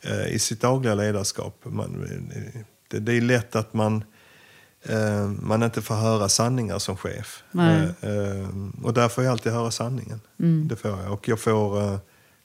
eh, 0.00 0.26
i 0.26 0.38
sitt 0.38 0.60
dagliga 0.60 0.94
ledarskap. 0.94 1.64
Man, 1.64 2.04
eh, 2.34 2.60
det, 2.88 2.98
det 2.98 3.12
är 3.12 3.20
lätt 3.20 3.56
att 3.56 3.74
man, 3.74 4.04
eh, 4.82 5.26
man 5.26 5.62
inte 5.62 5.82
får 5.82 5.94
höra 5.94 6.28
sanningar 6.28 6.78
som 6.78 6.96
chef. 6.96 7.42
Nej. 7.50 7.88
Eh, 8.00 8.10
eh, 8.10 8.48
och 8.82 8.94
där 8.94 9.08
får 9.08 9.24
jag 9.24 9.30
alltid 9.32 9.52
höra 9.52 9.70
sanningen. 9.70 10.20
Det 10.68 10.76
får 10.76 10.90
jag. 10.90 11.12
Och 11.12 11.28
jag 11.28 11.40
får 11.40 11.82
eh, 11.82 11.98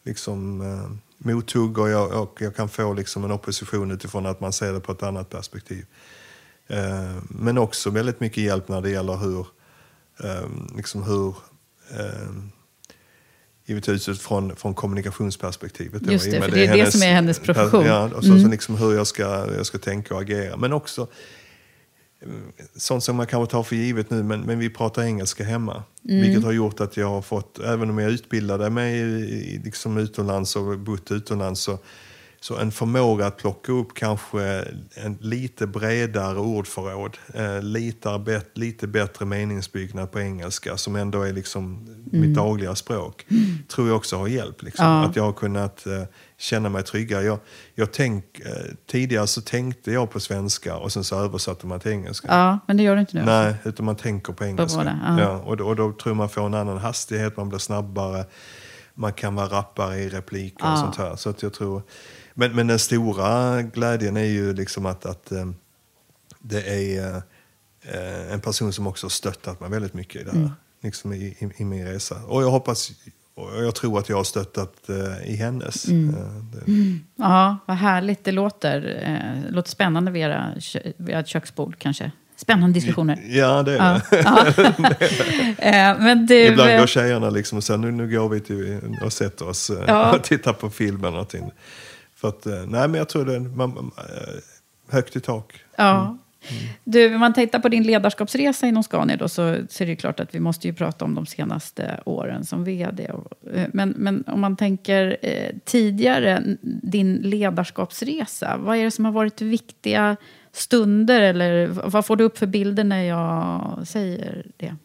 liksom 0.04 0.62
eh, 0.62 1.03
mothugg 1.26 1.78
och 1.78 1.90
jag, 1.90 2.22
och 2.22 2.42
jag 2.42 2.56
kan 2.56 2.70
få 2.70 2.94
liksom 2.94 3.24
en 3.24 3.32
opposition 3.32 3.92
utifrån 3.92 4.26
att 4.26 4.40
man 4.40 4.54
ser 4.54 4.74
det 4.74 4.80
på 4.80 4.92
ett 4.92 5.04
annat 5.04 5.30
perspektiv. 5.30 5.86
Eh, 6.68 7.16
men 7.30 7.58
också 7.58 7.90
väldigt 7.90 8.20
mycket 8.20 8.44
hjälp 8.44 8.68
när 8.68 8.82
det 8.82 8.90
gäller 8.90 9.18
hur, 9.18 9.48
eh, 10.24 10.76
liksom 10.76 11.04
hur 11.04 11.36
eh, 12.00 12.30
givetvis 13.66 14.10
utifrån 14.10 14.56
från 14.56 14.74
kommunikationsperspektivet. 14.74 16.02
då, 16.02 16.12
Just 16.12 16.32
det, 16.32 16.40
med 16.40 16.50
för 16.50 16.56
det 16.56 16.66
är 16.66 16.78
det 16.78 16.92
som 16.92 17.02
är 17.02 17.14
hennes 17.14 17.40
profession. 17.40 17.86
Ja, 17.86 18.10
och 18.16 18.24
så, 18.24 18.40
så 18.40 18.48
liksom 18.48 18.76
hur 18.76 18.94
jag 18.96 19.08
ska, 19.08 19.24
jag 19.56 19.66
ska 19.66 19.78
tänka 19.78 20.16
och 20.16 20.22
agera. 20.22 20.58
Men 20.58 20.74
också 20.74 21.08
sånt 22.76 23.04
som 23.04 23.16
man 23.16 23.28
kanske 23.28 23.52
tar 23.52 23.64
för 23.64 23.76
givet 23.76 24.10
nu, 24.10 24.24
men, 24.24 24.42
men 24.42 24.60
vi 24.60 24.70
pratar 24.70 25.04
engelska 25.04 25.44
hemma. 25.44 25.84
Vilket 26.02 26.44
har 26.44 26.52
gjort 26.52 26.80
att 26.80 26.98
jag 26.98 27.10
har 27.10 27.22
fått, 27.22 27.60
även 27.60 27.90
om 27.90 27.98
jag 27.98 28.12
utbildade 28.12 28.70
mig 28.70 29.06
liksom 29.64 29.98
utomlands 29.98 30.56
och 30.56 30.80
bott 30.80 31.12
utomlands, 31.12 31.62
så, 31.62 31.80
så 32.40 32.58
en 32.58 32.72
förmåga 32.72 33.28
att 33.28 33.38
plocka 33.38 33.72
upp 33.72 33.94
kanske 33.94 34.66
en 34.96 35.18
lite 35.22 35.68
bredare 35.68 36.40
ordförråd, 36.40 37.18
eh, 37.34 37.62
lite, 37.62 38.20
bet, 38.26 38.58
lite 38.58 38.88
bättre 38.88 39.26
meningsbyggnad 39.26 40.12
på 40.12 40.20
engelska 40.20 40.78
som 40.78 40.96
ändå 40.96 41.22
är 41.22 41.34
liksom 41.34 41.88
mitt 42.12 42.36
dagliga 42.36 42.76
språk, 42.76 43.26
tror 43.68 43.88
jag 43.88 43.98
också 43.98 44.18
har 44.18 44.28
hjälpt. 44.28 44.64
Liksom. 44.64 44.86
Ja. 44.86 45.06
Att 45.06 45.16
jag 45.16 45.24
har 45.24 45.34
kunnat 45.34 45.86
eh, 45.86 46.04
känna 46.43 46.69
mig 46.69 46.84
tryggare. 46.84 47.23
Jag, 47.23 47.39
jag 47.75 47.91
tänk, 47.93 48.39
eh, 48.39 48.51
tidigare 48.88 49.27
så 49.27 49.41
tänkte 49.41 49.91
jag 49.91 50.12
på 50.12 50.19
svenska 50.19 50.77
och 50.77 50.91
sen 50.91 51.03
så 51.03 51.19
översatte 51.19 51.67
man 51.67 51.79
till 51.79 51.91
engelska. 51.91 52.27
Ja, 52.27 52.60
men 52.67 52.77
det 52.77 52.84
gör 52.84 52.95
du 52.95 53.01
inte 53.01 53.17
nu. 53.17 53.25
Nej, 53.25 53.56
utan 53.63 53.86
man 53.86 53.95
tänker 53.95 54.34
på 54.34 54.45
engelska. 54.45 54.77
båda, 54.77 54.99
ja. 55.03 55.21
ja, 55.21 55.38
och, 55.38 55.58
då, 55.58 55.67
och 55.67 55.75
då 55.75 55.93
tror 55.93 56.13
man 56.13 56.29
får 56.29 56.45
en 56.45 56.53
annan 56.53 56.77
hastighet, 56.77 57.38
man 57.38 57.49
blir 57.49 57.60
snabbare, 57.60 58.25
man 58.93 59.13
kan 59.13 59.36
vara 59.36 59.47
rappare 59.47 59.97
i 59.99 60.10
repliker 60.10 60.65
och 60.65 60.71
Ja. 60.71 60.77
sånt 60.77 60.95
här. 60.95 61.15
Så 61.15 61.29
att 61.29 61.43
jag 61.43 61.53
tror, 61.53 61.82
men, 62.34 62.56
men 62.56 62.67
den 62.67 62.79
stora 62.79 63.62
glädjen 63.62 64.17
är 64.17 64.25
ju 64.25 64.53
liksom 64.53 64.86
att, 64.86 65.06
att 65.06 65.32
eh, 65.32 65.46
det 66.39 66.96
är 66.98 67.15
eh, 67.81 68.33
en 68.33 68.41
person 68.41 68.73
som 68.73 68.87
också 68.87 69.10
stöttat 69.10 69.60
mig 69.60 69.69
väldigt 69.69 69.94
mycket 69.94 70.21
i 70.21 70.23
det 70.23 70.31
här. 70.31 70.37
Mm. 70.39 70.52
Liksom 70.81 71.13
i, 71.13 71.17
i, 71.17 71.52
I 71.58 71.65
min 71.65 71.87
resa. 71.87 72.15
Och 72.25 72.44
jag 72.44 72.52
hoppas, 72.52 72.91
och 73.36 73.63
jag 73.65 73.75
tror 73.75 74.00
att 74.00 74.10
jag 74.10 74.17
har 74.17 74.23
stöttat 74.23 74.90
eh, 74.90 75.29
i 75.31 75.36
hennes. 75.36 75.88
Mm. 75.88 76.10
Eh, 76.15 76.21
det, 76.25 76.71
Ja, 77.15 77.58
vad 77.65 77.77
härligt 77.77 78.23
det 78.23 78.31
låter. 78.31 79.02
Eh, 79.04 79.52
låter 79.54 79.69
spännande 79.69 80.12
vid 80.12 80.21
era, 80.21 80.52
vid 80.98 81.15
ert 81.15 81.27
köksbord 81.27 81.75
kanske. 81.79 82.12
Spännande 82.36 82.73
diskussioner. 82.73 83.19
Ja, 83.27 83.63
det 83.63 83.77
är 83.77 83.77
Ja. 83.77 84.02
det. 84.10 84.73
Eh, 85.58 86.00
men 86.00 86.25
du, 86.25 86.36
Ibland 86.46 86.79
går 86.79 86.88
tjejerna 86.88 87.29
liksom 87.29 87.58
och 87.58 87.63
säger 87.63 87.77
nu, 87.77 87.92
nu 87.92 88.10
går 88.17 88.29
vi 88.29 88.40
till, 88.40 88.79
och 89.04 89.13
sätter 89.13 89.48
oss 89.50 89.71
Ja. 89.88 90.15
och 90.15 90.23
tittar 90.23 90.54
på 90.54 90.69
film 90.69 91.00
eller 91.00 91.12
någonting. 91.12 91.52
För 92.15 92.27
att, 92.27 92.46
nej 92.46 92.88
men 92.88 92.94
jag 92.94 93.10
tror 93.10 93.25
det 93.25 93.36
är 93.36 93.40
man, 93.40 93.92
högt 94.92 95.15
i 95.15 95.19
tak. 95.19 95.54
Ja. 95.77 96.17
Mm. 96.50 96.63
Du, 96.83 97.13
om 97.13 97.19
man 97.19 97.33
tittar 97.33 97.60
på 97.60 97.69
din 97.69 97.83
ledarskapsresa 97.83 98.67
inom 98.67 98.83
Scania 98.83 99.17
då, 99.17 99.29
så, 99.29 99.58
så 99.69 99.83
är 99.83 99.87
det 99.87 99.96
klart 99.96 100.19
att 100.19 100.35
vi 100.35 100.39
måste 100.39 100.67
ju 100.67 100.73
prata 100.73 101.06
om 101.06 101.15
de 101.15 101.25
senaste 101.25 102.00
åren 102.06 102.46
som 102.46 102.63
vd. 102.63 103.12
Eh, 103.54 103.67
men, 103.73 103.89
men 103.89 104.23
om 104.27 104.41
man 104.41 104.56
tänker 104.56 105.17
eh, 105.21 105.56
tidigare, 105.65 106.44
din 106.62 107.15
ledarskapsresa, 107.15 108.58
vad 108.58 108.77
är 108.77 108.83
det 108.83 108.91
som 108.91 109.06
har 109.06 109.12
varit 109.12 109.41
viktiga 109.41 110.17
stunder? 110.52 111.21
Eller 111.21 111.67
vad 111.67 112.06
får 112.06 112.15
du 112.15 112.23
upp 112.23 112.37
för 112.37 112.48
bilder 112.48 112.83
när 112.83 113.04
jag 113.04 113.79
säger 113.87 114.52
det? 114.58 114.75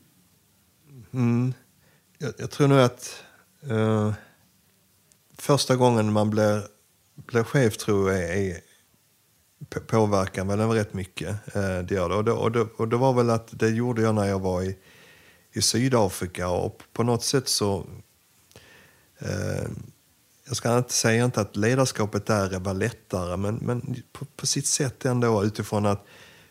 Mm. 1.12 1.54
Jag, 2.18 2.32
jag, 2.38 2.50
tror 2.50 2.68
nog 2.68 2.78
att 2.78 3.24
eh, 3.70 4.12
första 5.38 5.76
gången 5.76 6.12
man 6.12 6.30
blir, 6.30 6.62
blir 7.14 7.42
chef 7.42 7.76
tror 7.76 8.12
jag 8.12 8.36
är, 8.38 8.67
påverkar 9.86 10.44
väl 10.44 10.61
rätt 10.61 10.94
mycket. 10.94 11.56
Eh, 11.56 11.78
det 11.78 11.94
gör 11.94 12.09
det. 12.09 12.14
Och, 12.14 12.24
det, 12.24 12.32
och, 12.32 12.52
det, 12.52 12.61
och 12.61 12.88
det 12.88 12.96
var 12.96 13.12
väl 13.12 13.30
att 13.30 13.59
det 13.59 13.68
gjorde 13.68 14.02
jag 14.02 14.14
när 14.14 14.24
jag 14.24 14.40
var 14.40 14.62
i, 14.62 14.76
i 15.52 15.62
Sydafrika 15.62 16.48
och 16.48 16.82
på 16.92 17.02
något 17.02 17.24
sätt 17.24 17.48
så 17.48 17.86
Eh, 19.18 19.68
jag 20.46 20.56
ska 20.56 20.78
inte 20.78 20.92
säga 20.92 21.24
inte 21.24 21.40
att 21.40 21.56
ledarskapet 21.56 22.26
där 22.26 22.59
var 22.59 22.74
lättare, 22.74 23.36
men, 23.36 23.54
men 23.54 24.02
på, 24.12 24.24
på 24.24 24.46
sitt 24.46 24.66
sätt 24.66 25.04
ändå 25.04 25.44
utifrån 25.44 25.86
att 25.86 26.04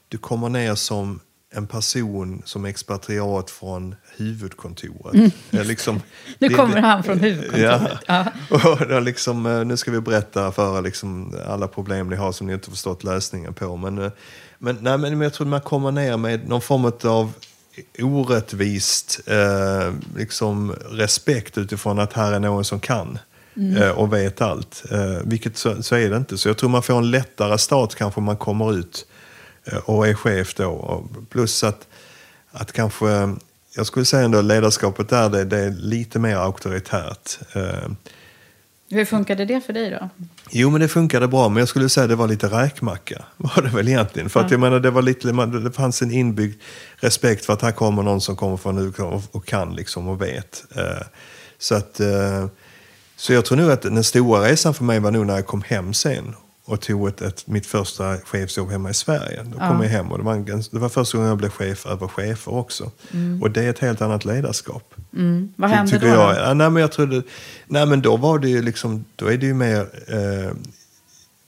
du 0.08 0.18
kommer 0.18 0.50
ner 0.50 0.76
som 0.76 1.20
en 1.56 1.68
person 1.68 2.42
som 2.46 2.66
expatriat 2.66 3.52
från 3.52 3.96
huvudkontoret. 4.18 5.14
Mm. 5.14 5.32
Liksom, 5.68 6.02
nu 6.40 6.50
kommer 6.50 6.76
det, 6.76 6.82
han 6.82 7.04
från 7.04 7.20
huvudkontoret. 7.20 8.00
Ja. 8.08 8.26
ja. 8.50 8.88
Och 8.96 9.02
liksom, 9.02 9.46
eh, 9.46 9.66
nu 9.66 9.78
ska 9.78 9.92
vi 9.92 10.02
berätta 10.02 10.52
för 10.52 10.82
liksom 10.82 11.40
alla 11.48 11.68
problem 11.68 12.10
ni 12.10 12.16
har 12.16 12.32
som 12.32 12.48
ni 12.48 12.54
inte 12.54 12.70
förstått 12.70 13.04
lösningen 13.04 13.54
på. 13.54 13.78
Men, 13.78 13.98
eh, 13.98 14.12
men, 14.60 14.78
nej, 14.82 14.98
men 14.98 15.22
jag 15.22 15.34
tror 15.34 15.48
man 15.48 15.62
kommer 15.62 15.92
ner 15.92 16.18
med 16.18 16.50
någon 16.50 16.62
form 16.62 16.92
av 17.04 17.34
orättvist 18.00 19.20
eh, 19.26 19.94
liksom 20.18 20.76
respekt 20.92 21.58
utifrån 21.58 22.00
att 22.00 22.14
här 22.14 22.32
är 22.32 22.40
någon 22.40 22.66
som 22.66 22.80
kan. 22.80 23.20
Mm. 23.58 23.84
Eh, 23.84 23.90
och 23.90 24.14
vet 24.14 24.42
allt. 24.42 24.84
Eh, 24.92 25.22
vilket 25.24 25.58
så, 25.58 25.84
så, 25.84 25.96
är 25.96 26.10
det 26.10 26.18
inte. 26.18 26.38
Så 26.38 26.50
jag 26.50 26.58
tror 26.58 26.70
man 26.70 26.84
får 26.84 26.98
en 26.98 27.12
lättare 27.12 27.58
start 27.58 27.96
kanske 27.96 28.22
man 28.22 28.38
kommer 28.38 28.74
ut 28.74 29.06
och 29.86 30.08
är 30.08 30.14
chef 30.14 30.56
då. 30.56 31.04
Plus 31.30 31.64
att, 31.64 31.88
att 32.52 32.72
kanske, 32.72 33.36
jag 33.76 33.86
skulle 33.86 34.06
säga 34.06 34.24
ändå 34.24 34.42
ledarskapet 34.42 35.10
där, 35.10 35.30
det, 35.30 35.46
det 35.46 35.58
är 35.58 35.72
lite 35.72 36.20
mer 36.20 36.36
auktoritärt. 36.36 37.40
Hur 38.90 39.06
funkade 39.06 39.46
det 39.46 39.62
för 39.62 39.74
dig 39.74 39.90
då? 39.90 40.10
Jo, 40.50 40.70
men 40.70 40.82
det 40.82 40.88
funkade 40.88 41.28
bra, 41.28 41.50
men 41.50 41.60
jag 41.60 41.68
skulle 41.68 41.90
säga 41.90 42.04
att 42.04 42.10
det 42.10 42.16
var 42.16 42.28
lite 42.28 42.48
räkmacka. 42.48 43.26
Var 43.38 43.62
det 43.62 43.70
väl 43.70 43.88
egentligen. 43.88 44.30
För 44.30 44.40
att 44.40 44.52
jag 44.52 44.60
menar, 44.60 44.80
det, 44.80 44.92
var 44.92 45.02
lite, 45.02 45.32
det 45.48 45.72
fanns 45.72 46.02
en 46.02 46.12
inbyggd 46.12 46.62
respekt 46.96 47.46
för 47.46 47.54
att 47.54 47.62
här 47.62 47.72
kommer 47.72 48.04
någon 48.04 48.22
som 48.22 48.36
kommer 48.36 48.58
från 48.58 48.78
UK 48.78 49.00
och 49.32 49.46
kan 49.46 49.76
liksom 49.76 50.08
och 50.08 50.22
vet. 50.22 50.64
Så 51.58 51.76
att 51.76 52.02
så 53.16 53.34
jag 53.34 53.46
tror 53.46 53.58
nog 53.58 53.72
att 53.72 53.82
den 53.82 54.04
stora 54.04 54.48
resan 54.48 54.74
för 54.74 54.84
mig 54.84 55.00
var 55.00 55.12
nog 55.12 55.26
när 55.26 55.36
jag 55.36 55.46
kom 55.46 55.62
hem 55.62 55.94
sen 55.94 56.36
och 56.68 56.82
tog 56.82 57.08
ett, 57.08 57.22
ett, 57.22 57.48
mitt 57.48 57.66
första 57.66 58.18
chefsjobb 58.18 58.72
hemma 58.72 58.90
i 58.90 58.94
Sverige. 58.94 59.44
Då 59.44 59.58
kom 59.58 59.78
ja. 59.78 59.84
jag 59.84 59.90
hem 59.90 60.12
och 60.12 60.18
det 60.18 60.24
var, 60.24 60.34
en, 60.34 60.64
det 60.72 60.80
var 60.80 60.90
första 60.90 61.18
gången 61.18 61.30
jag 61.30 61.38
blev 61.38 61.50
chef 61.50 61.86
över 61.86 62.08
chefer 62.08 62.54
också. 62.54 62.92
Mm. 63.12 63.42
Och 63.44 63.52
det 63.52 63.64
är 63.64 63.70
ett 63.70 63.80
helt 63.80 64.02
annat 64.02 64.26
ledarskap. 64.26 64.94
Mm. 65.14 65.54
Vad 65.56 65.70
hände 65.70 65.98
då? 65.98 66.08
Jag. 66.08 66.36
Ja, 66.36 66.54
nej, 66.54 66.70
men 66.70 66.82
jag 66.82 66.92
trodde, 66.92 67.24
nej, 67.68 67.86
men 67.86 68.02
då 68.02 68.18
var 68.18 68.40
det 68.40 68.50
ju 68.50 68.62
liksom, 68.62 69.06
då 69.16 69.26
är 69.26 69.38
det 69.38 69.46
ju 69.46 69.54
mer 69.54 69.88
eh, 70.08 70.52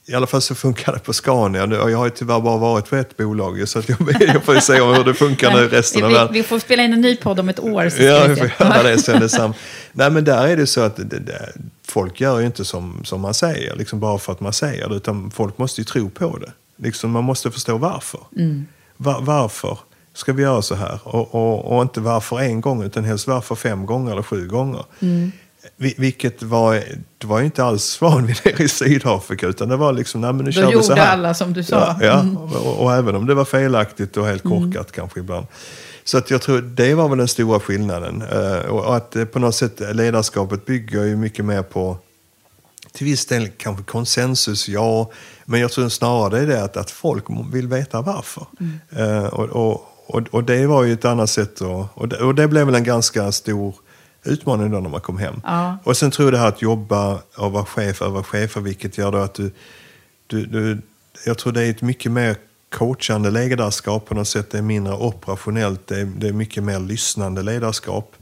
i 0.05 0.15
alla 0.15 0.27
fall 0.27 0.41
så 0.41 0.55
funkar 0.55 0.93
det 0.93 0.99
på 0.99 1.13
Scania. 1.13 1.67
Jag 1.89 1.97
har 1.97 2.05
ju 2.05 2.11
tyvärr 2.11 2.39
bara 2.39 2.57
varit 2.57 2.89
på 2.89 2.95
ett 2.95 3.17
bolag 3.17 3.69
så 3.69 3.79
att 3.79 3.89
jag, 3.89 3.97
jag 4.19 4.43
får 4.43 4.59
se 4.59 4.73
hur 4.73 5.03
det 5.03 5.13
funkar 5.13 5.53
nu 5.53 5.67
resten 5.67 6.03
av 6.03 6.11
världen. 6.11 6.33
Vi 6.33 6.43
får 6.43 6.59
spela 6.59 6.83
in 6.83 6.93
en 6.93 7.01
ny 7.01 7.15
podd 7.15 7.39
om 7.39 7.49
ett 7.49 7.59
år. 7.59 7.89
Så 7.89 8.03
ja, 8.03 8.25
vi 8.27 8.35
får 8.35 8.51
göra 8.59 8.83
det 8.83 8.97
sen. 8.97 9.19
Detsamma. 9.19 9.53
Nej, 9.91 10.11
men 10.11 10.23
där 10.23 10.47
är 10.47 10.57
det 10.57 10.67
så 10.67 10.81
att 10.81 10.95
det, 10.95 11.19
det, 11.19 11.53
folk 11.91 12.21
gör 12.21 12.39
ju 12.39 12.45
inte 12.45 12.65
som, 12.65 13.01
som 13.03 13.21
man 13.21 13.33
säger, 13.33 13.75
liksom 13.75 13.99
bara 13.99 14.17
för 14.17 14.31
att 14.31 14.39
man 14.39 14.53
säger 14.53 14.89
det. 14.89 14.95
Utan 14.95 15.31
folk 15.31 15.57
måste 15.57 15.81
ju 15.81 15.85
tro 15.85 16.09
på 16.09 16.37
det. 16.37 16.51
Liksom, 16.77 17.11
man 17.11 17.23
måste 17.23 17.51
förstå 17.51 17.77
varför. 17.77 18.19
Mm. 18.37 18.65
Var, 18.97 19.21
varför 19.21 19.77
ska 20.13 20.33
vi 20.33 20.43
göra 20.43 20.61
så 20.61 20.75
här? 20.75 20.99
Och, 21.03 21.35
och, 21.35 21.75
och, 21.75 21.81
inte 21.81 22.01
varför 22.01 22.39
en 22.39 22.61
gång, 22.61 22.83
utan 22.83 23.03
helst 23.03 23.27
varför 23.27 23.55
fem 23.55 23.85
gånger 23.85 24.11
eller 24.11 24.23
sju 24.23 24.47
gånger. 24.47 24.85
Mm. 24.99 25.31
Vilket 25.77 26.43
var, 26.43 26.83
det 27.17 27.27
var 27.27 27.39
ju 27.39 27.45
inte 27.45 27.63
alls 27.63 28.01
van 28.01 28.25
vid 28.25 28.35
nere 28.45 28.63
i 28.63 28.69
Sydafrika. 28.69 29.47
Utan 29.47 29.69
det 29.69 29.75
var 29.75 29.93
liksom, 29.93 30.21
nej 30.21 30.33
men 30.33 30.45
nu 30.45 30.51
Då 30.51 30.61
kör 30.61 30.67
vi 30.67 30.83
så 30.83 30.93
här. 30.93 30.99
gjorde 30.99 31.07
alla 31.07 31.33
som 31.33 31.53
du 31.53 31.63
sa. 31.63 31.75
Ja, 31.75 32.05
ja. 32.05 32.19
Mm. 32.19 32.37
Och, 32.37 32.83
och, 32.83 32.93
även 32.93 33.15
om 33.15 33.25
det 33.25 33.33
var 33.33 33.45
felaktigt 33.45 34.17
och 34.17 34.25
helt 34.25 34.43
korkat 34.43 34.75
mm. 34.75 34.85
kanske 34.93 35.19
ibland. 35.19 35.47
Så 36.09 36.17
att 36.17 36.31
jag 36.31 36.41
tror 36.41 36.61
det 36.61 36.93
var 36.93 37.09
väl 37.09 37.17
den 37.17 37.27
stora 37.27 37.59
skillnaden. 37.59 38.21
Uh, 38.21 38.59
och 38.59 38.95
att 38.95 39.15
uh, 39.15 39.25
på 39.25 39.39
något 39.39 39.55
sätt 39.55 39.95
ledarskapet 39.95 40.65
bygger 40.65 41.03
ju 41.03 41.15
mycket 41.15 41.45
mer 41.45 41.63
på, 41.63 41.97
till 42.91 43.05
viss 43.05 43.25
del 43.25 43.49
kanske 43.49 43.83
konsensus, 43.83 44.69
ja. 44.69 45.11
Men 45.45 45.59
jag 45.59 45.71
tror 45.71 45.89
snarare 45.89 46.45
det 46.45 46.57
är 46.57 46.63
att, 46.63 46.77
att 46.77 46.91
folk 46.91 47.25
vill 47.51 47.67
veta 47.67 48.01
varför. 48.01 48.45
Mm. 48.59 49.11
Uh, 49.11 49.25
och, 49.25 49.49
och, 49.49 49.87
och, 50.07 50.21
och, 50.31 50.43
det 50.43 50.67
var 50.67 50.83
ju 50.83 50.93
ett 50.93 51.05
annat 51.05 51.29
sätt. 51.29 51.61
Och, 51.61 51.85
och, 51.93 52.07
det, 52.07 52.17
och 52.17 52.35
det 52.35 52.47
blev 52.47 52.65
väl 52.65 52.75
en 52.75 52.83
ganska 52.83 53.31
stor 53.31 53.75
utmaning 54.23 54.71
då 54.71 54.79
när 54.79 54.89
man 54.89 55.01
kom 55.01 55.17
hem. 55.17 55.41
Ja. 55.43 55.77
Och 55.83 55.97
sen 55.97 56.11
tror 56.11 56.25
jag 56.25 56.33
det 56.33 56.39
här 56.39 56.47
att 56.47 56.61
jobba 56.61 57.19
och 57.37 57.51
vara 57.51 57.65
chef 57.65 58.01
över 58.01 58.23
chefer, 58.23 58.61
vilket 58.61 58.97
gör 58.97 59.11
då 59.11 59.17
att 59.17 59.33
du, 59.33 59.51
du, 60.27 60.45
du 60.45 60.81
jag 61.25 61.37
tror 61.37 61.53
det 61.53 61.63
är 61.63 61.69
ett 61.69 61.81
mycket 61.81 62.11
mer 62.11 62.35
coachande 62.69 63.31
ledarskap 63.31 64.05
på 64.05 64.15
något 64.15 64.27
sätt. 64.27 64.51
Det 64.51 64.57
är 64.57 64.61
mindre 64.61 64.93
operationellt, 64.93 65.87
det 65.87 65.99
är, 65.99 66.05
det 66.05 66.27
är 66.27 66.33
mycket 66.33 66.63
mer 66.63 66.79
lyssnande 66.79 67.43
ledarskap. 67.43 68.15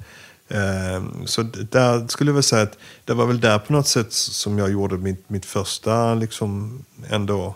Eh, 0.47 1.03
så 1.25 1.41
där 1.71 2.07
skulle 2.07 2.29
jag 2.29 2.33
väl 2.33 2.43
säga 2.43 2.63
att 2.63 2.77
det 3.05 3.13
var 3.13 3.25
väl 3.25 3.39
där 3.39 3.59
på 3.59 3.73
något 3.73 3.87
sätt 3.87 4.13
som 4.13 4.57
jag 4.57 4.71
gjorde 4.71 4.97
mitt, 4.97 5.29
mitt 5.29 5.45
första, 5.45 6.13
liksom 6.13 6.79
ändå, 7.09 7.55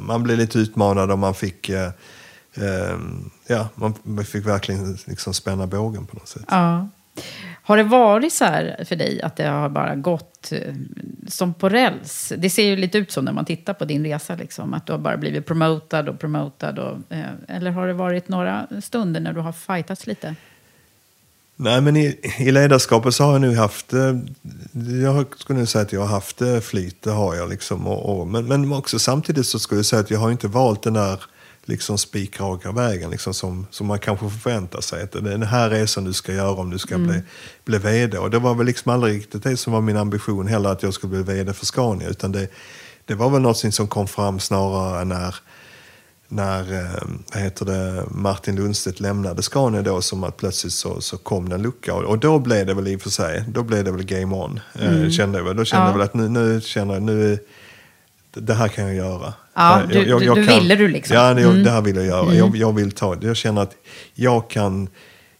man 0.00 0.22
blev 0.22 0.38
lite 0.38 0.58
utmanad 0.58 1.10
och 1.10 1.18
man 1.18 1.34
fick 1.34 1.68
eh, 1.68 1.90
eh, 2.54 2.98
ja, 3.46 3.68
man 3.74 4.24
fick 4.24 4.46
verkligen 4.46 4.98
liksom 5.04 5.34
spänna 5.34 5.66
bågen 5.66 6.06
på 6.06 6.16
något 6.16 6.28
sätt. 6.28 6.44
Ja. 6.48 6.88
Har 7.64 7.76
det 7.76 7.82
varit 7.82 8.32
så 8.32 8.44
här 8.44 8.84
för 8.84 8.96
dig 8.96 9.22
att 9.22 9.36
det 9.36 9.46
har 9.46 9.68
bara 9.68 9.94
gått 9.94 10.52
eh, 10.52 10.74
som 11.28 11.54
på 11.54 11.68
räls? 11.68 12.32
Det 12.38 12.50
ser 12.50 12.66
ju 12.66 12.76
lite 12.76 12.98
ut 12.98 13.12
som 13.12 13.24
när 13.24 13.32
man 13.32 13.44
tittar 13.44 13.74
på 13.74 13.84
din 13.84 14.04
resa, 14.04 14.34
liksom, 14.34 14.74
att 14.74 14.86
du 14.86 14.92
har 14.92 14.98
bara 14.98 15.16
blivit 15.16 15.46
promotad 15.46 16.08
och 16.08 16.20
promotad. 16.20 16.78
Och, 16.78 17.16
eh, 17.16 17.24
eller 17.48 17.70
har 17.70 17.86
det 17.86 17.92
varit 17.92 18.28
några 18.28 18.66
stunder 18.82 19.20
när 19.20 19.32
du 19.32 19.40
har 19.40 19.52
fightats 19.52 20.06
lite? 20.06 20.34
Nej, 21.56 21.80
men 21.80 21.96
i, 21.96 22.20
i 22.38 22.50
ledarskapet 22.50 23.14
så 23.14 23.24
har 23.24 23.32
jag 23.32 23.40
nu 23.40 23.56
haft, 23.56 23.92
eh, 23.92 24.16
jag 25.02 25.38
skulle 25.38 25.58
nog 25.58 25.68
säga 25.68 25.82
att 25.82 25.92
jag 25.92 26.00
har 26.00 26.06
haft 26.06 26.42
eh, 26.42 26.60
flyt, 26.60 27.02
det 27.02 27.10
har 27.10 27.34
jag 27.34 27.48
liksom. 27.50 27.86
Och, 27.86 28.20
och, 28.20 28.26
men, 28.26 28.46
men 28.46 28.72
också 28.72 28.98
samtidigt 28.98 29.46
så 29.46 29.58
skulle 29.58 29.78
jag 29.78 29.86
säga 29.86 30.00
att 30.00 30.10
jag 30.10 30.18
har 30.18 30.30
inte 30.30 30.48
valt 30.48 30.82
den 30.82 30.92
där 30.92 31.22
liksom 31.64 31.98
spikraka 31.98 32.72
vägen 32.72 33.10
liksom 33.10 33.34
som, 33.34 33.66
som 33.70 33.86
man 33.86 33.98
kanske 33.98 34.30
förväntar 34.30 34.80
sig. 34.80 35.02
Att 35.02 35.12
det 35.12 35.18
är 35.18 35.22
den 35.22 35.42
här 35.42 35.70
resan 35.70 36.04
du 36.04 36.12
ska 36.12 36.32
göra 36.32 36.50
om 36.50 36.70
du 36.70 36.78
ska 36.78 36.94
mm. 36.94 37.06
bli, 37.06 37.22
bli 37.64 37.78
vd. 37.78 38.18
Och 38.18 38.30
det 38.30 38.38
var 38.38 38.54
väl 38.54 38.66
liksom 38.66 38.92
aldrig 38.92 39.14
riktigt 39.14 39.42
det 39.42 39.56
som 39.56 39.72
var 39.72 39.80
min 39.80 39.96
ambition 39.96 40.46
heller 40.46 40.70
att 40.70 40.82
jag 40.82 40.94
skulle 40.94 41.22
bli 41.22 41.34
vd 41.34 41.52
för 41.52 41.66
Scania. 41.66 42.08
Utan 42.08 42.32
det, 42.32 42.48
det 43.04 43.14
var 43.14 43.30
väl 43.30 43.42
något 43.42 43.74
som 43.74 43.88
kom 43.88 44.08
fram 44.08 44.40
snarare 44.40 45.04
när 45.04 45.34
när 46.32 46.72
eh, 46.72 47.02
vad 47.32 47.42
heter 47.42 47.66
det, 47.66 48.04
Martin 48.10 48.56
Lundstedt 48.56 49.00
lämnade 49.00 49.42
Scania 49.42 49.82
då 49.82 50.02
som 50.02 50.24
att 50.24 50.36
plötsligt 50.36 50.72
så, 50.72 51.00
så 51.00 51.18
kom 51.18 51.48
det 51.48 51.54
en 51.54 51.62
lucka. 51.62 51.94
Och, 51.94 52.02
och 52.02 52.18
då 52.18 52.38
blev 52.38 52.66
det 52.66 52.74
väl 52.74 52.88
i 52.88 52.96
och 52.96 53.00
för 53.00 53.10
sig, 53.10 53.44
då 53.48 53.62
blev 53.62 53.84
det 53.84 53.92
väl 53.92 54.04
game 54.04 54.36
on. 54.36 54.60
Eh, 54.74 54.96
mm. 54.96 55.10
kände 55.10 55.38
jag, 55.38 55.56
då 55.56 55.64
kände 55.64 55.84
ja. 55.84 55.88
jag 55.90 55.98
väl 55.98 56.02
att 56.02 56.14
nu, 56.14 56.28
nu 56.28 56.60
känner 56.60 56.94
jag, 56.94 57.02
nu, 57.02 57.38
det 58.34 58.54
här 58.54 58.68
kan 58.68 58.84
jag 58.84 58.94
göra. 58.94 59.32
Ja, 59.54 59.82
du, 59.88 60.02
jag, 60.02 60.22
jag, 60.22 60.36
du 60.36 60.46
kan, 60.46 60.58
ville 60.58 60.76
du 60.76 60.88
liksom. 60.88 61.16
Ja, 61.16 61.34
det, 61.34 61.42
mm. 61.42 61.64
det 61.64 61.70
här 61.70 61.80
vill 61.80 61.96
jag 61.96 62.06
göra. 62.06 62.22
Mm. 62.22 62.36
Jag, 62.36 62.56
jag, 62.56 62.72
vill 62.72 62.92
ta 62.92 63.16
Jag 63.20 63.36
känner 63.36 63.62
att 63.62 63.76
jag 64.14 64.50
kan, 64.50 64.88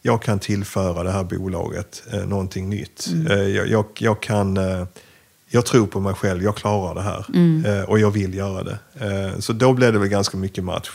jag 0.03 0.23
kan 0.23 0.39
tillföra 0.39 1.03
det 1.03 1.11
här 1.11 1.25
bolaget 1.25 2.03
eh, 2.13 2.27
någonting 2.27 2.69
nytt. 2.69 3.09
Mm. 3.13 3.27
Eh, 3.27 3.49
jag, 3.49 3.87
jag, 3.99 4.23
kan... 4.23 4.57
Eh, 4.57 4.85
jag 5.55 5.67
tror 5.67 5.87
på 5.87 6.01
mig 6.01 6.15
själv, 6.15 6.43
jag 6.43 6.57
klarar 6.57 6.95
det 6.95 7.03
här. 7.03 7.27
Mm. 7.35 7.65
Eh, 7.65 7.83
och 7.83 7.99
jag 7.99 8.11
vill 8.11 8.35
göra 8.35 8.63
det. 8.63 8.79
Eh, 9.01 9.39
så 9.39 9.53
då 9.53 9.73
blev 9.73 9.93
det 9.93 9.99
väl 9.99 10.09
ganska 10.09 10.37
mycket 10.37 10.65
match. 10.65 10.91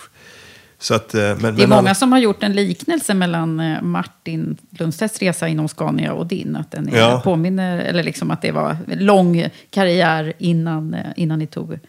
Att, 0.91 1.15
eh, 1.15 1.37
men, 1.41 1.55
det 1.55 1.63
är 1.63 1.67
många 1.67 1.95
som 1.95 2.11
har 2.11 2.19
gjort 2.19 2.43
en 2.43 2.53
liknelse 2.53 3.13
mellan 3.13 3.77
Martin 3.81 4.57
Lundstedts 4.69 5.19
resa 5.19 5.47
inom 5.47 5.67
Scania 5.67 6.13
och 6.13 6.27
din. 6.27 6.55
Att 6.55 6.71
den 6.71 6.89
är, 6.89 6.97
ja. 6.97 7.21
påminner, 7.23 7.77
eller 7.77 8.03
liksom 8.03 8.31
att 8.31 8.41
det 8.41 8.51
var 8.51 8.77
lång 8.87 9.49
karriär 9.69 10.33
innan, 10.37 10.97
innan 11.15 11.39
ni 11.39 11.47
tog 11.47 11.79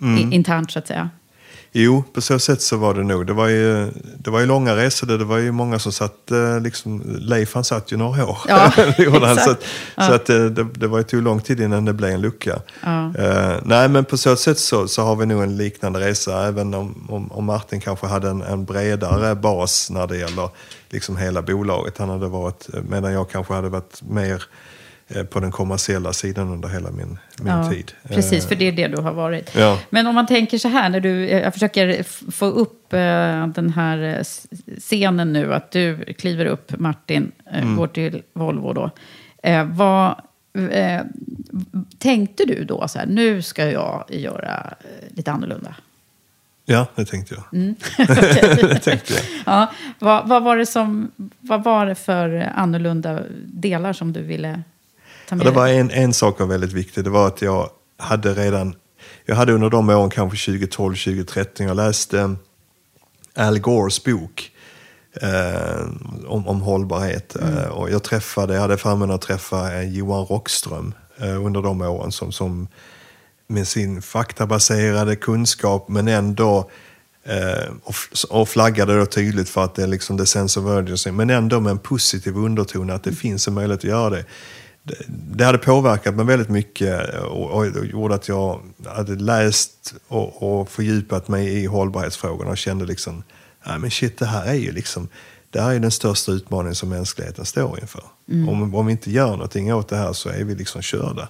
mm. 0.00 0.32
internt 0.32 0.70
så 0.70 0.78
att 0.78 0.86
säga. 0.86 1.10
Jo, 1.80 2.04
på 2.12 2.20
så 2.20 2.38
sätt 2.38 2.62
så 2.62 2.76
var 2.76 2.94
det 2.94 3.02
nog. 3.02 3.26
Det 3.26 3.32
var 3.32 3.48
ju, 3.48 3.90
det 4.18 4.30
var 4.30 4.40
ju 4.40 4.46
långa 4.46 4.76
resor. 4.76 5.06
Det 5.06 5.24
var 5.24 5.38
ju 5.38 5.52
många 5.52 5.78
som 5.78 5.92
satt, 5.92 6.30
eh, 6.30 6.60
liksom, 6.60 7.02
Leif 7.20 7.54
han 7.54 7.64
satt 7.64 7.92
ju 7.92 7.96
några 7.96 8.26
år. 8.26 8.38
Ja, 8.48 8.72
han. 9.22 9.36
så 9.36 9.50
att, 9.50 9.64
så 9.96 10.12
att 10.12 10.30
eh, 10.30 10.44
det, 10.44 10.66
det 10.74 10.86
var 10.86 10.98
ju 10.98 11.04
tog 11.04 11.22
lång 11.22 11.40
tid 11.40 11.60
innan 11.60 11.84
det 11.84 11.92
blev 11.92 12.10
en 12.10 12.20
lucka. 12.20 12.58
Eh, 13.18 13.56
nej, 13.62 13.88
men 13.88 14.04
på 14.04 14.16
så 14.16 14.36
sätt 14.36 14.58
så, 14.58 14.88
så 14.88 15.02
har 15.02 15.16
vi 15.16 15.26
nog 15.26 15.42
en 15.42 15.56
liknande 15.56 16.00
resa. 16.00 16.46
Även 16.46 16.74
om, 16.74 17.06
om, 17.08 17.32
om 17.32 17.44
Martin 17.44 17.80
kanske 17.80 18.06
hade 18.06 18.28
en, 18.28 18.42
en 18.42 18.64
bredare 18.64 19.34
bas 19.34 19.90
när 19.90 20.06
det 20.06 20.16
gäller 20.16 20.48
liksom 20.90 21.16
hela 21.16 21.42
bolaget. 21.42 21.98
Han 21.98 22.08
hade 22.08 22.28
varit, 22.28 22.68
medan 22.88 23.12
jag 23.12 23.30
kanske 23.30 23.54
hade 23.54 23.68
varit 23.68 24.02
mer 24.02 24.42
på 25.30 25.40
den 25.40 25.50
kommersiella 25.50 26.12
sidan 26.12 26.48
under 26.50 26.68
hela 26.68 26.90
min, 26.90 27.18
min 27.38 27.46
Ja, 27.52 27.70
tid. 27.70 27.92
Precis, 28.08 28.44
Eh, 28.44 28.48
för 28.48 28.54
det 28.56 28.64
är 28.68 28.72
det 28.72 28.88
du 28.88 28.96
har 29.02 29.12
varit. 29.12 29.54
Ja. 29.56 29.78
Men 29.90 30.06
om 30.06 30.14
man 30.14 30.26
tänker 30.26 30.58
så 30.58 30.68
här, 30.68 30.88
när 30.88 31.00
du, 31.00 31.28
jag 31.28 31.52
försöker 31.52 32.02
få 32.30 32.46
upp 32.46 32.92
eh, 32.92 33.46
den 33.46 33.72
här 33.74 33.98
eh, 34.18 34.24
scenen 34.78 35.32
nu, 35.32 35.54
att 35.54 35.70
du 35.70 36.04
kliver 36.18 36.46
upp, 36.46 36.78
Martin, 36.78 37.32
eh, 37.52 37.58
Mm. 37.62 37.76
går 37.76 37.86
till 37.86 38.22
Volvo 38.32 38.72
då. 38.72 38.90
Eh, 39.42 39.64
vad 39.64 40.20
eh, 40.70 41.00
tänkte 41.98 42.44
du 42.44 42.64
då, 42.64 42.88
så 42.88 42.98
här, 42.98 43.06
nu 43.06 43.42
ska 43.42 43.70
jag 43.70 44.04
göra 44.08 44.74
eh, 44.80 45.16
lite 45.16 45.32
annorlunda? 45.32 45.74
Ja, 46.64 46.86
det 46.94 47.04
tänkte 47.04 47.34
jag. 47.34 47.44
Mm. 47.60 47.74
det 48.68 48.78
tänkte 48.78 49.12
jag. 49.14 49.22
Ja, 49.46 49.72
vad, 49.98 50.28
vad, 50.28 50.42
var 50.42 50.56
det 50.56 50.66
som, 50.66 51.10
vad 51.40 51.64
var 51.64 51.86
det 51.86 51.94
för 51.94 52.52
annorlunda 52.54 53.20
delar 53.44 53.92
som 53.92 54.12
du 54.12 54.22
ville 54.22 54.62
Ja, 55.30 55.36
det 55.36 55.50
var 55.50 55.68
en, 55.68 55.90
en 55.90 56.14
sak 56.14 56.40
var 56.40 56.46
väldigt 56.46 56.72
viktig. 56.72 57.04
Det 57.04 57.10
var 57.10 57.26
att 57.26 57.42
jag 57.42 57.70
hade 57.98 58.34
redan, 58.34 58.74
jag 59.24 59.36
hade 59.36 59.52
under 59.52 59.70
de 59.70 59.88
åren, 59.88 60.10
kanske 60.10 60.52
2012, 60.52 60.94
2013, 60.94 61.66
jag 61.66 61.76
läste 61.76 62.36
Al 63.34 63.58
Gores 63.58 64.04
bok 64.04 64.50
eh, 65.22 65.80
om, 66.26 66.48
om 66.48 66.60
hållbarhet. 66.60 67.36
Eh, 67.36 67.68
och 67.68 67.90
jag 67.90 68.02
träffade, 68.02 68.54
jag 68.54 68.60
hade 68.60 68.76
förmånen 68.76 69.14
att 69.14 69.22
träffa 69.22 69.74
eh, 69.74 69.96
Johan 69.96 70.24
Rockström 70.26 70.94
eh, 71.18 71.44
under 71.44 71.62
de 71.62 71.80
åren 71.80 72.12
som, 72.12 72.32
som 72.32 72.68
med 73.46 73.68
sin 73.68 74.02
faktabaserade 74.02 75.16
kunskap 75.16 75.88
men 75.88 76.08
ändå 76.08 76.70
eh, 77.24 77.72
och, 78.30 78.48
flaggade 78.48 78.98
då 78.98 79.06
tydligt 79.06 79.48
för 79.48 79.64
att 79.64 79.74
det 79.74 79.82
är 79.82 79.86
liksom 79.86 80.18
the 80.18 80.26
sense 80.26 80.60
of 80.60 80.66
urgency 80.66 81.12
men 81.12 81.30
ändå 81.30 81.60
med 81.60 81.70
en 81.70 81.78
positiv 81.78 82.36
underton 82.36 82.90
att 82.90 83.04
det 83.04 83.12
finns 83.12 83.48
en 83.48 83.54
möjlighet 83.54 83.80
att 83.80 83.84
göra 83.84 84.10
det. 84.10 84.24
Det, 85.08 85.44
hade 85.44 85.58
påverkat 85.58 86.14
mig 86.14 86.24
väldigt 86.24 86.48
mycket 86.48 87.14
och, 87.22 87.50
och, 87.50 87.66
och 87.66 87.86
gjorde 87.86 88.14
att 88.14 88.28
jag 88.28 88.60
hade 88.86 89.14
läst 89.14 89.94
och, 90.08 90.42
och 90.60 90.70
fördjupat 90.70 91.28
mig 91.28 91.48
i 91.62 91.66
hållbarhetsfrågorna 91.66 92.50
och 92.50 92.58
kände 92.58 92.86
liksom, 92.86 93.22
nej 93.66 93.78
men 93.78 93.90
shit 93.90 94.18
det 94.18 94.26
här 94.26 94.46
är 94.46 94.54
ju 94.54 94.72
liksom, 94.72 95.08
det 95.50 95.60
här 95.60 95.74
är 95.74 95.78
den 95.78 95.90
största 95.90 96.32
utmaningen 96.32 96.74
som 96.74 96.88
mänskligheten 96.88 97.44
står 97.44 97.80
inför. 97.80 98.02
Om, 98.48 98.74
om 98.74 98.86
vi 98.86 98.92
inte 98.92 99.10
gör 99.10 99.30
någonting 99.30 99.74
åt 99.74 99.88
det 99.88 99.96
här 99.96 100.12
så 100.12 100.28
är 100.28 100.44
vi 100.44 100.54
liksom 100.54 100.82
körda. 100.82 101.28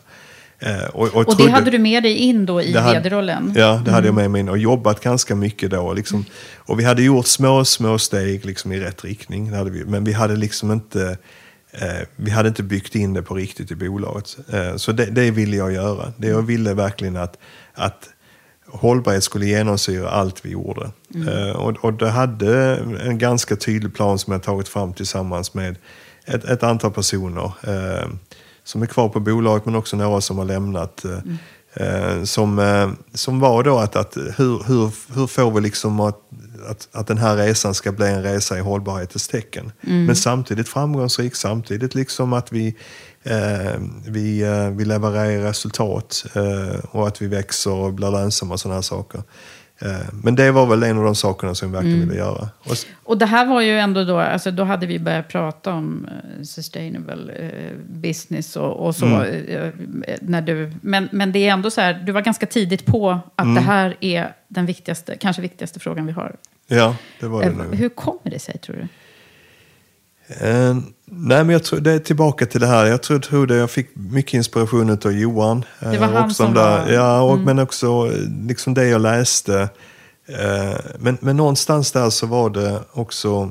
Eh, 0.59 0.85
och, 0.85 1.03
och, 1.09 1.17
Och 1.17 1.25
det 1.25 1.37
trodde- 1.37 1.53
hade 1.53 1.71
du 1.71 1.79
med 1.79 2.03
dig 2.03 2.15
in 2.15 2.47
då 2.47 2.63
i 2.63 2.73
vd-rollen? 2.73 3.53
Ja, 3.57 3.83
det 3.85 3.91
hade 3.91 4.07
jag 4.09 4.15
med 4.15 4.31
mig 4.31 4.41
in 4.41 4.49
och 4.49 4.59
jobbat 4.59 5.01
ganska 5.01 5.35
mycket 5.35 5.71
då. 5.71 5.93
Liksom. 5.93 6.25
Och 6.57 6.81
vi 6.81 6.85
hade 6.85 7.03
gjort 7.03 7.27
små, 7.27 7.65
små 7.65 7.99
steg 7.99 8.45
liksom, 8.45 8.73
i 8.73 8.81
rätt 8.81 9.05
riktning. 9.05 9.71
Vi, 9.71 9.85
men 9.85 10.05
vi 10.05 10.13
hade 10.13 10.37
liksom 10.37 10.73
inte, 10.73 11.19
vi 12.17 12.31
hade 12.31 12.49
inte 12.49 12.63
byggt 12.63 12.95
in 12.95 13.15
det 13.15 13.23
på 13.23 13.35
riktigt 13.35 13.71
i 13.71 13.75
bolaget. 13.75 14.37
Eh, 14.53 14.77
så 14.77 14.93
det, 14.93 15.07
det 15.07 15.31
ville 15.31 15.57
jag 15.57 15.73
göra. 15.73 16.13
Det 16.17 16.29
jag 16.29 16.43
ville 16.43 16.75
verkligen 16.75 17.17
att, 17.17 17.39
att 17.75 18.09
hållbarhet 18.67 19.25
skulle 19.25 19.47
genomsyra 19.47 20.11
allt 20.11 20.45
vi 20.45 20.51
gjorde. 20.51 20.91
Eh, 21.29 21.51
och, 21.51 21.85
och 21.85 21.93
det 21.93 22.11
hade 22.11 22.77
en 23.05 23.19
ganska 23.19 23.57
tydlig 23.57 23.95
plan 23.95 24.19
som 24.19 24.33
jag 24.33 24.43
tagit 24.43 24.69
fram 24.69 24.93
tillsammans 24.93 25.55
med 25.55 25.77
ett, 26.25 26.45
ett 26.45 26.63
antal 26.63 26.93
personer. 26.93 27.53
Eh, 27.63 28.09
som 28.65 28.83
är 28.83 28.87
kvar 28.87 29.09
på 29.09 29.21
bolaget 29.21 29.67
men 29.67 29.75
också 29.75 29.97
några 29.97 30.21
som 30.21 30.39
har 30.39 30.45
lämnat. 30.45 31.05
Eh, 31.05 31.19
eh, 31.75 32.23
som, 32.25 32.59
eh, 32.59 32.91
som 33.15 33.41
var 33.41 33.63
då 33.63 33.79
att, 33.79 33.97
att 33.97 34.17
hur, 34.17 34.63
hur, 34.67 35.15
hur 35.15 35.27
får 35.27 35.51
vi 35.51 35.61
liksom 35.61 36.01
att, 36.01 36.19
att, 36.67 36.89
att 36.93 37.07
den 37.07 37.19
här 37.19 37.37
resan 37.37 37.75
ska 37.75 37.93
bli 37.93 38.07
en 38.07 38.23
resa 38.23 38.59
i 38.59 38.61
hållbarhetens 38.61 39.29
tecken. 39.29 39.73
Men 39.81 40.17
samtidigt 40.17 40.69
framgångsrik, 40.69 41.35
samtidigt 41.35 41.95
liksom 41.95 42.33
att 42.33 42.53
vi, 42.53 42.77
eh, 43.23 43.81
vi, 44.07 44.43
eh, 44.43 44.71
vi 44.71 44.85
levererar 44.85 45.43
resultat 45.43 46.25
eh, 46.35 46.79
och 46.91 47.09
att 47.09 47.23
vi 47.23 47.27
växer 47.27 47.71
och 47.71 47.95
blir 47.95 48.11
lönsamma 48.11 48.55
och 48.55 48.61
sådana 48.61 48.75
här 48.75 48.83
saker. 48.83 49.23
Eh, 49.81 49.89
men 50.23 50.35
det 50.35 50.51
var 50.51 50.67
väl 50.67 50.83
en 50.83 50.99
av 50.99 51.05
de 51.05 51.15
sakerna 51.15 51.55
som 51.55 51.69
vi 51.71 51.75
verkligen 51.75 52.01
ville 52.01 52.15
göra. 52.15 52.49
Och, 52.59 52.77
Och 53.05 53.19
det 53.19 53.27
här 53.27 53.47
var 53.47 53.61
ju 53.61 53.79
ändå 53.79 54.05
då, 54.05 54.19
alltså 54.19 54.51
då 54.51 54.65
hade 54.65 54.87
vi 54.87 54.99
börjat 54.99 55.29
prata 55.29 55.73
om 55.75 56.09
eh, 56.09 56.43
sustainable 56.43 57.33
eh, 57.33 57.73
business 57.89 58.57
och, 58.57 58.87
och 58.87 58.97
så. 58.97 59.07
Mm. 59.07 60.05
när 60.21 60.43
du, 60.43 60.73
men, 60.81 61.09
men 61.13 61.33
det 61.33 61.49
är 61.49 61.53
ändå 61.53 61.71
så 61.71 61.81
här, 61.81 61.95
du 61.95 62.13
var 62.13 62.21
ganska 62.23 62.47
tidigt 62.47 62.87
på 62.87 63.11
att 63.37 63.45
Mm. 63.45 63.55
det 63.55 63.61
här 63.61 63.97
är 64.01 64.35
den 64.49 64.67
viktigaste, 64.67 65.17
kanske 65.17 65.43
viktigaste 65.43 65.81
frågan 65.81 66.07
vi 66.07 66.13
har. 66.13 66.37
ja, 66.67 66.97
det 67.21 67.27
var 67.27 67.43
det. 67.43 67.77
Hur 67.77 67.89
kommer 67.89 68.31
det 68.31 68.39
sig 68.39 68.59
tror 68.59 68.77
du? 68.77 68.89
Eh, 70.29 70.77
nej, 71.05 71.45
men 71.45 71.49
jag 71.49 71.65
tror 71.65 71.81
det 71.81 71.93
är 71.93 71.99
tillbaka 71.99 72.47
till 72.47 72.61
det 72.61 72.67
här. 72.67 72.87
Jag 72.87 73.03
tror, 73.03 73.19
tror 73.19 73.47
det, 73.47 73.57
jag 73.57 73.71
fick 73.71 73.89
mycket 73.95 74.35
inspiration 74.35 74.91
av 74.91 75.13
Johan. 75.13 75.65
Eh, 75.81 75.91
Det 75.91 75.99
var 75.99 76.07
han 76.07 76.25
också 76.25 76.35
som 76.35 76.55
de 76.55 76.61
var- 76.61 76.89
Ja, 76.89 77.21
och, 77.21 77.39
men 77.39 77.59
också 77.59 77.87
eh, 77.87 78.47
liksom 78.47 78.75
det 78.75 78.87
jag 78.89 79.01
läste. 79.01 79.69
Eh, 80.29 80.77
men, 80.99 81.19
men 81.21 81.37
någonstans 81.37 81.93
där 81.93 82.11
så 82.11 82.27
var 82.27 82.51
det 82.51 82.81
också... 82.93 83.51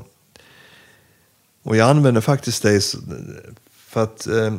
Och 1.62 1.76
jag 1.76 1.90
använde 1.90 2.20
faktiskt 2.20 2.62
det 2.62 2.72
för 3.88 4.02
att... 4.02 4.26
Eh, 4.26 4.52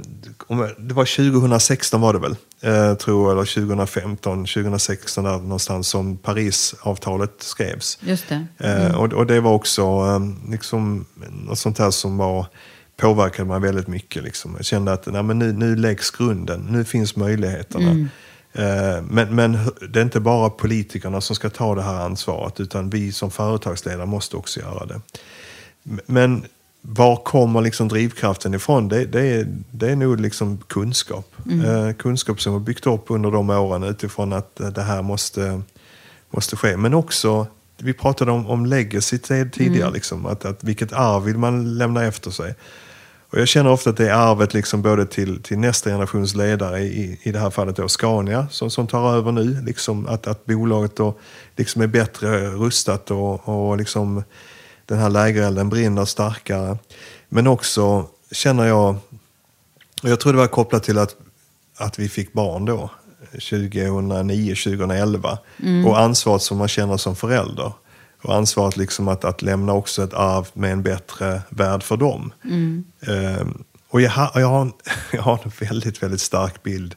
det 0.77 0.93
var 0.93 1.31
2016 1.31 2.01
var 2.01 2.13
det 2.13 2.19
väl, 2.19 2.35
eh, 2.61 2.93
tror 2.93 3.23
jag, 3.23 3.31
eller 3.31 3.67
2015, 3.67 4.45
2016 4.45 5.23
där 5.23 5.37
någonstans 5.37 5.87
som 5.87 6.17
Parisavtalet 6.17 7.33
skrevs. 7.39 7.97
Just 8.01 8.25
det. 8.29 8.45
Eh, 8.57 8.95
och, 8.95 9.13
och 9.13 9.25
det 9.25 9.39
var 9.39 9.53
också 9.53 10.03
liksom, 10.49 11.05
något 11.31 11.59
sånt 11.59 11.77
här 11.77 11.91
som 11.91 12.17
var, 12.17 12.45
påverkade 12.97 13.47
mig 13.47 13.59
väldigt 13.59 13.87
mycket. 13.87 14.23
Liksom. 14.23 14.53
Jag 14.55 14.65
kände 14.65 14.93
att 14.93 15.05
nej, 15.05 15.23
men 15.23 15.39
nu, 15.39 15.53
nu 15.53 15.75
läggs 15.75 16.11
grunden, 16.11 16.67
nu 16.69 16.85
finns 16.85 17.15
möjligheterna. 17.15 18.09
Eh, 18.53 19.01
men, 19.09 19.35
men 19.35 19.57
det 19.89 19.99
är 19.99 20.03
inte 20.03 20.19
bara 20.19 20.49
politikerna 20.49 21.21
som 21.21 21.35
ska 21.35 21.49
ta 21.49 21.75
det 21.75 21.81
här 21.81 21.99
ansvaret 21.99 22.59
utan 22.59 22.89
vi 22.89 23.11
som 23.11 23.31
företagsledare 23.31 24.05
måste 24.05 24.37
också 24.37 24.59
göra 24.59 24.85
det. 24.85 25.01
Men 26.05 26.45
var 26.81 27.15
kommer 27.15 27.61
liksom 27.61 27.87
drivkraften 27.87 28.53
ifrån? 28.53 28.87
Det, 28.87 29.05
det, 29.05 29.21
är, 29.21 29.47
det 29.71 29.91
är 29.91 29.95
nog 29.95 30.19
liksom 30.19 30.57
kunskap. 30.57 31.35
Eh, 31.65 31.93
kunskap 31.93 32.41
som 32.41 32.53
har 32.53 32.59
byggt 32.59 32.87
upp 32.87 33.05
under 33.07 33.31
de 33.31 33.49
åren 33.49 33.83
utifrån 33.83 34.33
att 34.33 34.59
eh, 34.59 34.67
det 34.67 34.81
här 34.81 35.01
måste, 35.01 35.61
måste 36.31 36.55
ske. 36.55 36.77
Men 36.77 36.93
också, 36.93 37.47
vi 37.77 37.93
pratade 37.93 38.31
om, 38.31 38.47
om 38.47 38.65
legacy 38.65 39.17
tid- 39.17 39.53
tidigare, 39.53 39.91
liksom, 39.91 40.25
att, 40.25 40.45
att 40.45 40.63
vilket 40.63 40.93
arv 40.93 41.23
vill 41.23 41.37
man 41.37 41.77
lämna 41.77 42.03
efter 42.03 42.31
sig? 42.31 42.55
Och 43.31 43.39
jag 43.39 43.47
känner 43.47 43.71
ofta 43.71 43.89
att 43.89 43.97
det 43.97 44.09
är 44.09 44.13
arvet 44.13 44.53
liksom 44.53 44.81
både 44.81 45.05
till, 45.05 45.43
till 45.43 45.59
nästa 45.59 45.89
generations 45.89 46.35
ledare, 46.35 46.79
i, 46.79 47.19
i 47.23 47.31
det 47.31 47.39
här 47.39 47.49
fallet 47.49 47.75
då 47.75 47.87
Scania, 47.87 48.47
som, 48.51 48.69
som 48.69 48.87
tar 48.87 49.13
över 49.13 49.31
nu. 49.31 49.61
Liksom 49.61 50.07
att, 50.07 50.27
att 50.27 50.45
bolaget 50.45 50.95
då 50.95 51.15
liksom 51.55 51.81
är 51.81 51.87
bättre 51.87 52.49
rustat 52.49 53.11
och, 53.11 53.49
och 53.49 53.77
liksom 53.77 54.23
den 54.89 54.99
här 54.99 55.09
lägerelden 55.09 55.69
brinner 55.69 56.05
starkare. 56.05 56.77
Men 57.29 57.47
också 57.47 58.07
känner 58.31 58.65
jag, 58.65 58.95
och 60.03 60.09
jag 60.09 60.19
tror 60.19 60.33
det 60.33 60.39
var 60.39 60.47
kopplat 60.47 60.83
till 60.83 60.97
att, 60.97 61.15
att 61.77 61.99
vi 61.99 62.09
fick 62.09 62.33
barn 62.33 62.65
då, 62.65 62.89
2009, 63.31 64.55
2011. 64.55 65.37
Och 65.85 65.99
ansvaret 65.99 66.41
som 66.41 66.57
man 66.57 66.67
känner 66.67 66.97
som 66.97 67.15
förälder. 67.15 67.71
Och 68.21 68.35
ansvaret 68.35 68.77
liksom 68.77 69.07
att, 69.07 69.25
att 69.25 69.41
lämna 69.41 69.73
också 69.73 70.03
ett 70.03 70.13
arv 70.13 70.47
med 70.53 70.71
en 70.71 70.83
bättre 70.83 71.41
värld 71.49 71.83
för 71.83 71.97
dem. 71.97 72.33
Ehm, 73.07 73.63
och 73.89 74.01
jag 74.01 74.11
har, 74.11 74.39
jag, 74.41 74.47
har 74.47 74.61
en, 74.61 74.73
jag 75.11 75.21
har 75.21 75.39
en 75.43 75.51
väldigt, 75.67 76.03
väldigt 76.03 76.21
stark 76.21 76.63
bild 76.63 76.95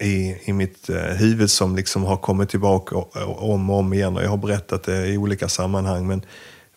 i, 0.00 0.40
i 0.44 0.52
mitt 0.52 0.90
eh, 0.90 0.96
huvud 0.96 1.50
som 1.50 1.76
liksom 1.76 2.04
har 2.04 2.16
kommit 2.16 2.48
tillbaka 2.48 2.96
om 2.96 3.70
och 3.70 3.78
om 3.78 3.92
igen. 3.92 4.16
Och 4.16 4.22
jag 4.22 4.30
har 4.30 4.36
berättat 4.36 4.82
det 4.82 5.06
i 5.06 5.16
olika 5.16 5.48
sammanhang, 5.48 6.06
men, 6.06 6.22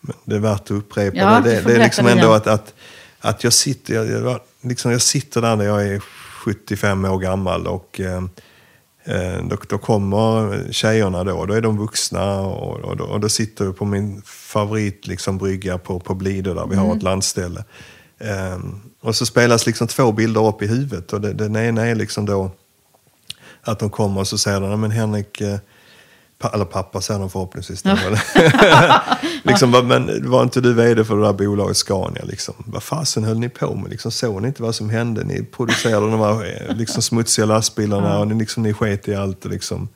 men 0.00 0.16
det 0.24 0.34
är 0.34 0.40
värt 0.40 0.60
att 0.60 0.70
upprepa. 0.70 1.16
Ja, 1.16 1.40
det, 1.40 1.50
det, 1.50 1.60
det 1.60 1.74
är 1.74 1.78
liksom 1.78 2.06
ändå 2.06 2.32
att, 2.32 2.46
att, 2.46 2.74
att 3.20 3.44
jag, 3.44 3.52
sitter, 3.52 3.94
jag, 3.94 4.06
jag, 4.06 4.40
liksom 4.60 4.92
jag 4.92 5.02
sitter 5.02 5.40
där 5.40 5.56
när 5.56 5.64
jag 5.64 5.86
är 5.86 5.98
75 6.44 7.04
år 7.04 7.18
gammal 7.18 7.66
och 7.66 8.00
eh, 8.00 8.24
eh, 9.04 9.44
då, 9.44 9.56
då 9.68 9.78
kommer 9.78 10.72
tjejerna 10.72 11.24
då, 11.24 11.46
då 11.46 11.54
är 11.54 11.60
de 11.60 11.78
vuxna 11.78 12.40
och, 12.40 12.80
och, 12.80 12.96
då, 12.96 13.04
och 13.04 13.20
då 13.20 13.28
sitter 13.28 13.64
jag 13.64 13.76
på 13.76 13.84
min 13.84 14.22
favorit 14.24 15.06
liksom, 15.06 15.38
brygga 15.38 15.78
på, 15.78 16.00
på 16.00 16.14
Blidö 16.14 16.54
där 16.54 16.66
vi 16.66 16.76
har 16.76 16.96
ett 16.96 17.02
landställe. 17.02 17.64
Eh, 18.18 18.58
och 19.00 19.16
så 19.16 19.26
spelas 19.26 19.66
liksom 19.66 19.86
två 19.86 20.12
bilder 20.12 20.48
upp 20.48 20.62
i 20.62 20.66
huvudet 20.66 21.12
och 21.12 21.20
det, 21.20 21.32
den 21.32 21.56
ena 21.56 21.86
är 21.86 21.94
liksom 21.94 22.26
då 22.26 22.50
att 23.64 23.78
de 23.78 23.90
kommer 23.90 24.20
och 24.20 24.28
så 24.28 24.38
säger 24.38 24.60
de, 24.60 24.68
"Nej, 24.68 24.78
men 24.78 24.90
Henrik, 24.90 25.40
eh, 25.40 25.58
eller 26.52 26.64
pappa 26.64 27.00
säger 27.00 27.20
de 27.20 27.30
förhoppningsvis. 27.30 27.82
då. 27.82 27.96
liksom, 29.42 29.70
men 29.70 30.30
var 30.30 30.42
inte 30.42 30.60
du 30.60 30.74
vd 30.74 31.04
för 31.04 31.16
det 31.16 31.22
där 31.22 31.32
bolaget 31.32 31.76
Scania? 31.76 32.24
Liksom? 32.24 32.54
Vad 32.58 32.82
fasen 32.82 33.24
höll 33.24 33.38
ni 33.38 33.48
på 33.48 33.74
med? 33.74 33.90
Liksom, 33.90 34.10
såg 34.10 34.42
ni 34.42 34.48
inte 34.48 34.62
vad 34.62 34.74
som 34.74 34.90
hände? 34.90 35.24
Ni 35.24 35.44
producerade 35.44 36.10
de 36.10 36.20
här 36.20 36.66
eh, 36.70 36.76
liksom, 36.76 37.02
smutsiga 37.02 37.46
lastbilarna 37.46 38.18
och 38.18 38.28
ni, 38.28 38.34
liksom, 38.34 38.62
ni 38.62 38.72
sket 38.72 39.08
i 39.08 39.14
allt. 39.14 39.44
Liksom, 39.44 39.88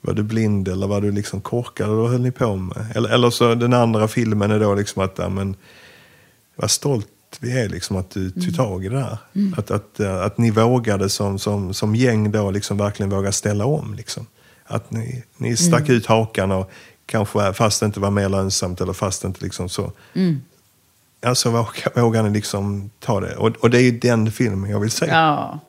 var 0.00 0.14
du 0.14 0.22
blind 0.22 0.68
eller 0.68 0.86
var 0.86 1.00
du 1.00 1.12
liksom 1.12 1.40
korkad? 1.40 1.86
Eller 1.86 1.96
vad 1.96 2.10
höll 2.10 2.20
ni 2.20 2.30
på 2.30 2.56
med? 2.56 2.86
Eller, 2.94 3.08
eller 3.10 3.30
så 3.30 3.54
den 3.54 3.72
andra 3.72 4.08
filmen 4.08 4.50
är 4.50 4.60
då 4.60 4.74
liksom 4.74 5.02
att, 5.02 5.14
ja, 5.18 5.28
men, 5.28 5.56
vad 6.56 6.70
stolt 6.70 7.08
vi 7.40 7.60
är 7.60 7.68
liksom 7.68 7.96
att 7.96 8.10
du 8.10 8.30
tog 8.30 8.56
tag 8.56 8.84
i 8.84 8.88
det 8.88 9.00
här. 9.00 9.18
Att, 9.56 9.70
att, 9.70 10.00
eh, 10.00 10.22
att 10.22 10.38
ni 10.38 10.50
vågade 10.50 11.08
som, 11.08 11.38
som, 11.38 11.74
som 11.74 11.94
gäng 11.94 12.32
då 12.32 12.50
liksom 12.50 12.76
verkligen 12.76 13.10
våga 13.10 13.32
ställa 13.32 13.64
om. 13.64 13.94
Liksom. 13.94 14.26
Att 14.64 14.90
ni, 14.90 15.24
ni 15.36 15.56
stack 15.56 15.88
ut 15.88 16.06
hakan 16.06 16.52
och 16.52 16.70
kanske 17.06 17.52
fast 17.52 17.80
det 17.80 17.86
inte 17.86 18.00
var 18.00 18.10
mer 18.10 18.28
lönsamt 18.28 18.80
eller 18.80 18.92
fast 18.92 19.22
det 19.22 19.28
inte 19.28 19.44
liksom 19.44 19.68
så. 19.68 19.92
Alltså 21.26 21.50
vågar, 21.50 22.02
vågar 22.02 22.22
ni 22.22 22.30
liksom 22.30 22.90
ta 23.00 23.20
det. 23.20 23.36
Och, 23.36 23.56
och 23.56 23.70
det 23.70 23.78
är 23.78 23.82
ju 23.82 23.98
den 23.98 24.32
filmen 24.32 24.70
jag 24.70 24.80
vill 24.80 24.90
se. 24.90 25.06
Ja. 25.06 25.60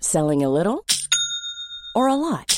Selling 0.00 0.44
a 0.44 0.48
little 0.48 0.78
or 1.94 2.08
a 2.08 2.16
lot? 2.16 2.57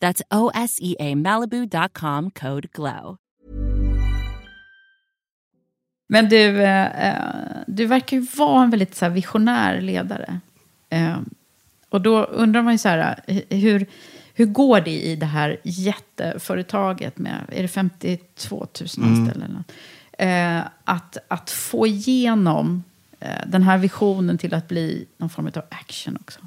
That's 0.00 0.22
O 0.30 0.50
S 0.54 0.78
E 0.80 0.96
A 0.98 1.14
Malibu.com 1.14 2.30
code 2.30 2.68
GLOW. 2.72 3.16
Men 6.08 6.28
du, 6.28 6.62
eh, 6.62 7.26
du 7.66 7.86
verkar 7.86 8.16
ju 8.16 8.26
vara 8.36 8.62
en 8.62 8.70
väldigt 8.70 8.94
så 8.94 9.04
här, 9.04 9.12
visionär 9.12 9.80
ledare. 9.80 10.40
Eh, 10.90 11.18
och 11.88 12.00
då 12.00 12.24
undrar 12.24 12.62
man 12.62 12.74
ju 12.74 12.78
så 12.78 12.88
här, 12.88 13.20
hur, 13.48 13.86
hur 14.34 14.46
går 14.46 14.80
det 14.80 15.02
i 15.02 15.16
det 15.16 15.26
här 15.26 15.60
jätteföretaget 15.62 17.18
med, 17.18 17.44
är 17.52 17.62
det 17.62 17.68
52 17.68 18.56
000 18.56 18.66
anställda? 19.08 19.46
Mm. 19.46 20.58
Eh, 20.58 20.64
att, 20.84 21.16
att 21.28 21.50
få 21.50 21.86
igenom 21.86 22.84
eh, 23.20 23.46
den 23.46 23.62
här 23.62 23.78
visionen 23.78 24.38
till 24.38 24.54
att 24.54 24.68
bli 24.68 25.06
någon 25.16 25.30
form 25.30 25.46
av 25.46 25.62
action 25.70 26.18
också. 26.20 26.40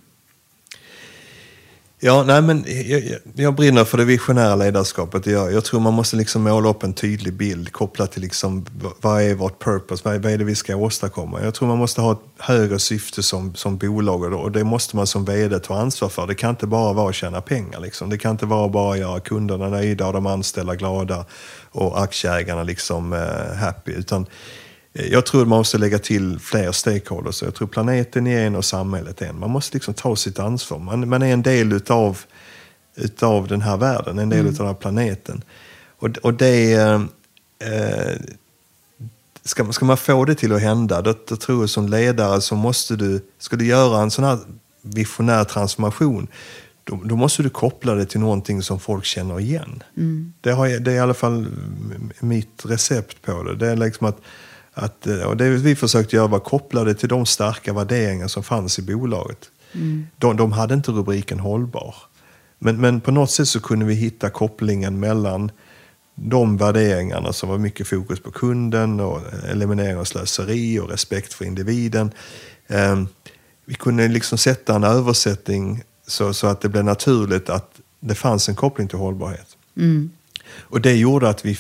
Ja, 2.04 2.24
nej 2.24 2.42
men 2.42 2.66
jag, 2.68 3.04
jag 3.36 3.56
brinner 3.56 3.84
för 3.84 3.98
det 3.98 4.06
visionära 4.06 4.56
ledarskapet. 4.56 5.26
Jag, 5.26 5.54
jag 5.54 5.64
tror 5.64 5.80
man 5.80 5.94
måste 5.94 6.16
liksom 6.16 6.44
måla 6.44 6.70
upp 6.70 6.84
en 6.84 6.94
tydlig 6.94 7.34
bild 7.34 7.72
kopplat 7.72 8.12
till 8.12 8.22
liksom, 8.22 8.66
vad 9.02 9.22
är 9.22 9.36
vårt 9.36 9.64
purpose, 9.64 10.02
vad 10.06 10.16
är, 10.16 10.20
vad 10.20 10.32
är 10.32 10.38
det 10.38 10.44
vi 10.44 10.56
ska 10.56 10.76
åstadkomma. 10.76 11.42
Jag 11.44 11.54
tror 11.54 11.68
man 11.68 11.78
måste 11.78 12.02
ha 12.02 12.12
ett 12.12 12.20
högre 12.38 12.80
syfte 12.80 13.24
som, 13.24 13.56
som 13.56 13.78
bolag 13.78 14.24
och, 14.24 14.42
och 14.42 14.52
det 14.52 14.64
måste 14.64 14.96
man 14.96 15.08
som 15.08 15.26
vd 15.26 15.60
ta 15.60 15.78
ansvar 15.78 16.10
för. 16.10 16.28
Det 16.28 16.36
kan 16.36 16.50
inte 16.50 16.68
bara 16.68 16.94
vara 16.94 17.10
att 17.10 17.16
tjäna 17.16 17.42
pengar. 17.42 17.80
Liksom. 17.80 18.10
Det 18.10 18.18
kan 18.18 18.32
inte 18.32 18.46
vara 18.46 18.70
bara 18.70 18.94
att 18.94 19.00
göra 19.00 19.20
kunderna 19.20 19.70
nöjda 19.70 20.08
och 20.08 20.14
de 20.14 20.26
anställda 20.26 20.76
glada 20.76 21.26
och 21.72 22.04
aktieägarna 22.04 22.64
liksom 22.64 23.14
eh, 23.14 23.56
happy. 23.58 23.92
Utan 23.92 24.26
jag 24.94 25.26
tror 25.26 25.46
man 25.46 25.58
måste 25.58 25.78
lägga 25.78 26.00
till 26.00 26.40
fler 26.40 26.72
stakeholders. 26.72 27.42
Jag 27.42 27.56
tror 27.56 27.68
planeten 27.68 28.28
är 28.28 28.48
en 28.48 28.56
och 28.56 28.66
samhället 28.66 29.22
är 29.22 29.26
en. 29.26 29.40
Man 29.40 29.50
måste 29.50 29.76
liksom 29.76 29.94
ta 29.94 30.16
sitt 30.16 30.40
ansvar. 30.40 30.80
Man, 30.80 31.10
man 31.10 31.22
är 31.22 31.34
en 31.34 31.42
del 31.42 31.74
utav, 31.74 32.20
utav 32.96 33.48
den 33.48 33.62
här 33.62 33.78
världen, 33.78 34.20
en 34.20 34.30
del 34.30 34.40
mm. 34.40 34.54
utav 34.54 34.66
den 34.66 34.76
här 34.76 34.82
planeten. 34.82 35.44
Och, 35.98 36.10
och 36.18 36.34
det... 36.34 36.74
Eh, 36.74 38.12
ska, 39.44 39.72
ska 39.72 39.86
man 39.86 39.98
få 39.98 40.26
det 40.26 40.36
till 40.36 40.54
att 40.54 40.62
hända, 40.62 41.02
då, 41.02 41.14
då 41.28 41.36
tror 41.36 41.62
jag 41.62 41.70
som 41.70 41.88
ledare 41.88 42.42
så 42.42 42.56
måste 42.56 42.96
du... 42.96 43.26
Ska 43.40 43.56
du 43.56 43.66
göra 43.66 44.02
en 44.02 44.12
sån 44.12 44.24
här 44.24 44.40
visionär 44.82 45.44
transformation, 45.44 46.28
då, 46.84 47.02
då, 47.06 47.16
måste 47.16 47.44
du 47.44 47.50
koppla 47.50 47.96
det 47.96 48.06
till 48.06 48.20
någonting 48.20 48.62
som 48.62 48.80
folk 48.80 49.06
känner 49.06 49.40
igen. 49.40 49.84
Mm. 49.98 50.34
Det, 50.42 50.52
har, 50.52 50.68
det 50.68 50.92
är 50.92 50.96
i 50.96 51.00
alla 51.00 51.14
fall 51.14 51.48
mitt 52.20 52.66
recept 52.66 53.22
på 53.22 53.44
det. 53.44 53.56
Det 53.56 53.68
är 53.68 53.76
liksom 53.76 54.08
att 54.08 54.18
att, 54.82 55.08
eh, 55.08 55.22
och 55.22 55.38
det 55.38 55.50
vi 55.50 55.76
försökte 55.76 56.16
göra 56.16 56.28
var 56.28 56.40
kopplade 56.40 56.94
till 56.94 57.10
de 57.10 57.26
starka 57.26 57.74
värderingar 57.74 58.28
som 58.28 58.44
fanns 58.44 58.80
i 58.80 58.82
bolaget. 58.82 59.52
Mm. 59.74 60.08
De, 60.18 60.38
de 60.38 60.52
hade 60.52 60.74
inte 60.74 60.92
rubriken 60.92 61.40
hållbar. 61.40 61.96
Men, 62.60 62.82
men 62.82 63.02
på 63.02 63.12
något 63.12 63.32
sätt 63.32 63.48
så 63.48 63.60
kunde 63.60 63.86
vi 63.86 63.94
hitta 63.94 64.30
kopplingen 64.30 65.00
mellan 65.00 65.52
de 66.16 66.58
värderingarna 66.58 67.34
som 67.34 67.50
var 67.50 67.58
mycket 67.58 67.88
fokus 67.88 68.20
på 68.20 68.32
kunden 68.32 69.00
och 69.00 69.22
eliminering 69.50 69.98
av 69.98 70.04
slöseri 70.04 70.80
och 70.80 70.90
respekt 70.90 71.34
för 71.34 71.46
individen. 71.46 72.12
Eh, 72.68 73.04
vi 73.66 73.76
kunde 73.76 74.08
liksom 74.08 74.38
sätta 74.38 74.76
en 74.76 74.84
översättning 74.84 75.84
så, 76.08 76.34
så 76.34 76.48
att 76.48 76.62
det 76.62 76.70
blev 76.70 76.84
naturligt 76.84 77.50
att 77.50 77.80
det 78.00 78.16
fanns 78.16 78.50
en 78.50 78.56
koppling 78.56 78.88
till 78.88 78.98
hållbarhet. 78.98 79.58
Mm. 79.78 80.12
Och 80.60 80.82
det 80.82 80.96
gjorde 80.96 81.30
att 81.30 81.46
vi 81.46 81.58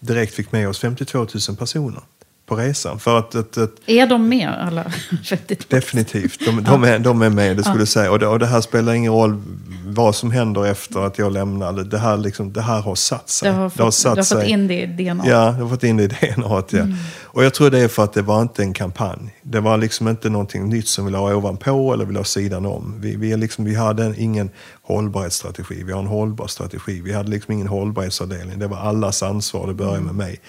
direkt 0.00 0.34
fick 0.34 0.52
med 0.52 0.68
oss 0.68 0.78
52 0.78 1.18
000 1.18 1.56
personer 1.58 2.02
på 2.50 2.56
resan. 2.56 2.98
För 2.98 3.18
att, 3.18 3.34
att, 3.34 3.58
att, 3.58 3.70
är 3.86 4.06
de 4.06 4.28
med 4.28 4.48
alla 4.48 4.84
52? 5.24 5.64
Definitivt, 5.68 6.46
de, 6.46 6.64
de, 6.64 6.84
är, 6.84 6.98
de 6.98 7.22
är 7.22 7.30
med, 7.30 7.56
det 7.56 7.62
skulle 7.62 7.80
ja. 7.80 7.86
säga. 7.86 8.10
Och 8.10 8.18
det, 8.18 8.26
och 8.26 8.38
det 8.38 8.46
här 8.46 8.60
spelar 8.60 8.92
ingen 8.92 9.12
roll 9.12 9.42
vad 9.86 10.14
som 10.14 10.30
händer 10.30 10.66
efter 10.66 11.00
att 11.00 11.18
jag 11.18 11.32
lämnade. 11.32 11.84
Det 11.84 11.98
här, 11.98 12.16
liksom, 12.16 12.52
det 12.52 12.62
här 12.62 12.80
har 12.80 12.94
satt 12.94 13.30
sig. 13.30 13.50
Det 13.50 13.56
har 13.56 13.68
fått, 13.68 13.76
det 13.76 13.82
har 13.82 13.90
satt 13.90 14.14
du 14.14 14.20
har 14.20 14.40
fått 14.40 14.50
in 14.50 14.68
det 14.68 14.82
i 14.82 14.86
DNA. 14.86 15.24
Ja, 15.26 15.44
det 15.44 15.62
har 15.62 15.68
fått 15.68 15.84
in 15.84 15.96
det 15.96 16.04
i 16.04 16.06
DNA. 16.06 16.62
Ja. 16.70 16.78
Mm. 16.78 16.94
Och 17.22 17.44
jag 17.44 17.54
tror 17.54 17.70
det 17.70 17.78
är 17.78 17.88
för 17.88 18.04
att 18.04 18.12
det 18.12 18.22
var 18.22 18.42
inte 18.42 18.62
en 18.62 18.72
kampanj. 18.72 19.34
Det 19.42 19.60
var 19.60 19.78
liksom 19.78 20.08
inte 20.08 20.30
någonting 20.30 20.68
nytt 20.68 20.88
som 20.88 21.04
vi 21.04 21.10
la 21.10 21.36
ovanpå 21.36 21.92
eller 21.92 22.04
vi 22.04 22.14
la 22.14 22.24
sidan 22.24 22.66
om. 22.66 22.94
Vi, 23.00 23.16
vi, 23.16 23.36
liksom, 23.36 23.64
vi 23.64 23.74
hade 23.74 24.14
ingen 24.16 24.50
hållbarhetsstrategi. 24.82 25.82
Vi 25.82 25.92
har 25.92 26.00
en 26.00 26.06
hållbar 26.06 26.46
strategi. 26.46 27.00
Vi 27.00 27.12
hade 27.12 27.30
liksom 27.30 27.54
ingen 27.54 27.68
hållbarhetsavdelning. 27.68 28.58
Det 28.58 28.66
var 28.66 28.78
allas 28.78 29.22
ansvar. 29.22 29.66
Det 29.66 29.74
började 29.74 30.00
med 30.00 30.14
mig. 30.14 30.40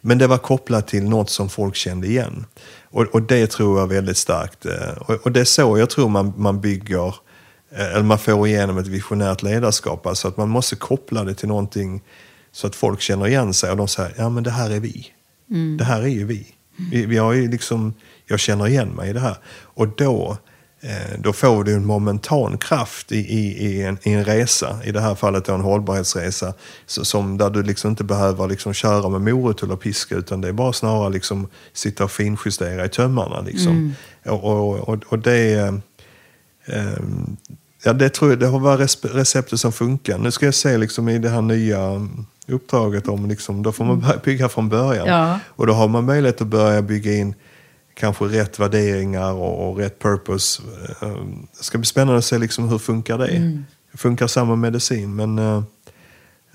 Men 0.00 0.18
det 0.18 0.26
var 0.26 0.38
kopplat 0.38 0.88
till 0.88 1.04
något 1.04 1.30
som 1.30 1.48
folk 1.48 1.76
kände 1.76 2.06
igen. 2.06 2.46
Och, 2.90 3.02
och 3.02 3.22
det 3.22 3.46
tror 3.46 3.80
jag 3.80 3.86
väldigt 3.86 4.16
starkt. 4.16 4.66
Eh, 4.66 4.96
och, 4.98 5.14
och, 5.14 5.32
det 5.32 5.40
är 5.40 5.44
så 5.44 5.78
jag 5.78 5.90
tror 5.90 6.08
man, 6.08 6.32
man 6.36 6.60
bygger, 6.60 7.14
eh, 7.72 7.94
eller 7.94 8.02
man 8.02 8.18
får 8.18 8.48
igenom 8.48 8.78
ett 8.78 8.86
visionärt 8.86 9.42
ledarskap. 9.42 10.06
Alltså 10.06 10.28
att 10.28 10.36
man 10.36 10.48
måste 10.48 10.76
koppla 10.76 11.24
det 11.24 11.34
till 11.34 11.48
någonting 11.48 12.02
så 12.52 12.66
att 12.66 12.74
folk 12.74 13.00
känner 13.00 13.26
igen 13.26 13.54
sig 13.54 13.70
och 13.70 13.76
de 13.76 13.88
säger, 13.88 14.14
ja 14.18 14.28
men 14.28 14.42
det 14.42 14.50
här 14.50 14.70
är 14.70 14.80
vi. 14.80 15.06
Mm. 15.50 15.76
Det 15.76 15.84
här 15.84 16.02
är 16.02 16.08
ju 16.08 16.24
vi. 16.24 16.46
vi. 16.90 17.06
Vi 17.06 17.16
har 17.16 17.32
ju 17.32 17.50
liksom, 17.50 17.94
jag 18.26 18.40
känner 18.40 18.68
igen 18.68 18.88
mig 18.88 19.10
i 19.10 19.12
det 19.12 19.20
här. 19.20 19.36
Och 19.62 19.88
då 19.88 20.36
då 21.18 21.32
får 21.32 21.64
du 21.64 21.74
en 21.74 21.86
momentan 21.86 22.58
kraft 22.58 23.12
i, 23.12 23.18
i, 23.18 23.66
i, 23.66 23.82
en, 23.82 23.98
i 24.02 24.12
en 24.12 24.24
resa, 24.24 24.78
i 24.84 24.92
det 24.92 25.00
här 25.00 25.14
fallet 25.14 25.48
en 25.48 25.60
hållbarhetsresa, 25.60 26.54
så, 26.86 27.04
som, 27.04 27.38
där 27.38 27.50
du 27.50 27.62
liksom 27.62 27.90
inte 27.90 28.04
behöver 28.04 28.48
liksom 28.48 28.74
köra 28.74 29.08
med 29.08 29.20
morot 29.20 29.62
eller 29.62 29.76
piska 29.76 30.14
utan 30.14 30.40
det 30.40 30.48
är 30.48 30.52
bara 30.52 30.72
snarare 30.72 31.12
liksom 31.12 31.48
sitta 31.72 32.04
och 32.04 32.10
finjustera 32.10 32.84
i 32.84 32.88
tömmarna. 32.88 33.40
Liksom. 33.40 33.72
Mm. 33.72 33.92
Och, 34.24 34.44
och, 34.44 34.88
och, 34.88 34.98
och, 35.08 35.18
det, 35.18 35.52
eh, 35.52 35.74
eh, 36.66 37.02
ja, 37.84 37.92
det 37.92 38.08
tror 38.08 38.30
jag 38.30 38.38
det 38.40 38.46
har 38.46 38.60
varit 38.60 38.98
receptet 39.02 39.60
som 39.60 39.72
funkar. 39.72 40.18
Nu 40.18 40.30
ska 40.30 40.44
jag 40.44 40.54
se 40.54 40.78
liksom, 40.78 41.08
i 41.08 41.18
det 41.18 41.28
här 41.28 41.42
nya 41.42 42.08
uppdraget 42.48 43.08
om, 43.08 43.26
liksom, 43.26 43.62
då 43.62 43.72
får 43.72 43.84
man 43.84 44.00
börja 44.00 44.18
bygga 44.24 44.48
från 44.48 44.68
början. 44.68 45.06
Ja. 45.06 45.40
Och 45.46 45.66
då 45.66 45.72
har 45.72 45.88
man 45.88 46.04
möjlighet 46.04 46.40
att 46.40 46.46
börja 46.46 46.82
bygga 46.82 47.14
in 47.14 47.34
kanske 48.00 48.24
rätt 48.24 48.58
värderingar 48.58 49.32
och, 49.32 49.68
och 49.68 49.78
rätt 49.78 49.98
purpose. 49.98 50.62
Eh, 51.02 51.08
det 51.58 51.64
ska 51.64 51.78
bli 51.78 51.86
spännande 51.86 52.18
att 52.18 52.24
se 52.24 52.38
liksom 52.38 52.68
hur 52.68 52.78
funkar 52.78 53.18
det. 53.18 53.28
Mm. 53.28 53.64
Funkar 53.94 54.26
samma 54.26 54.56
medicin 54.56 55.16
men... 55.16 55.38
Uh, 55.38 55.62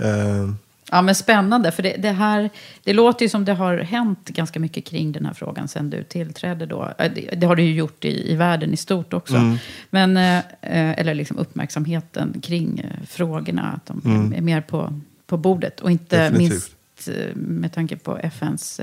uh, 0.01 0.53
Ja, 0.91 1.01
men 1.01 1.15
spännande. 1.15 1.71
För 1.71 1.83
det, 1.83 1.95
det, 1.97 2.11
här, 2.11 2.49
det 2.83 2.93
låter 2.93 3.25
ju 3.25 3.29
som 3.29 3.45
det 3.45 3.53
har 3.53 3.77
hänt 3.77 4.29
ganska 4.29 4.59
mycket 4.59 4.85
kring 4.85 5.11
den 5.11 5.25
här 5.25 5.33
frågan 5.33 5.67
sen 5.67 5.89
du 5.89 6.03
tillträdde. 6.03 6.65
Då. 6.65 6.93
Det, 6.97 7.35
det 7.37 7.47
har 7.47 7.55
det 7.55 7.61
ju 7.61 7.73
gjort 7.73 8.05
i, 8.05 8.31
i 8.31 8.35
världen 8.35 8.73
i 8.73 8.77
stort 8.77 9.13
också. 9.13 9.35
Mm. 9.35 9.57
Men, 9.89 10.17
eh, 10.17 10.99
eller 10.99 11.13
liksom 11.13 11.37
uppmärksamheten 11.37 12.41
kring 12.41 12.85
frågorna. 13.07 13.71
Att 13.71 13.85
de 13.85 14.01
mm. 14.05 14.33
är 14.33 14.41
mer 14.41 14.61
på, 14.61 15.01
på 15.27 15.37
bordet. 15.37 15.79
Och 15.79 15.91
inte 15.91 16.29
Definitivt. 16.29 16.49
minst 16.51 17.09
med 17.35 17.73
tanke 17.73 17.95
på 17.95 18.17
FNs 18.17 18.81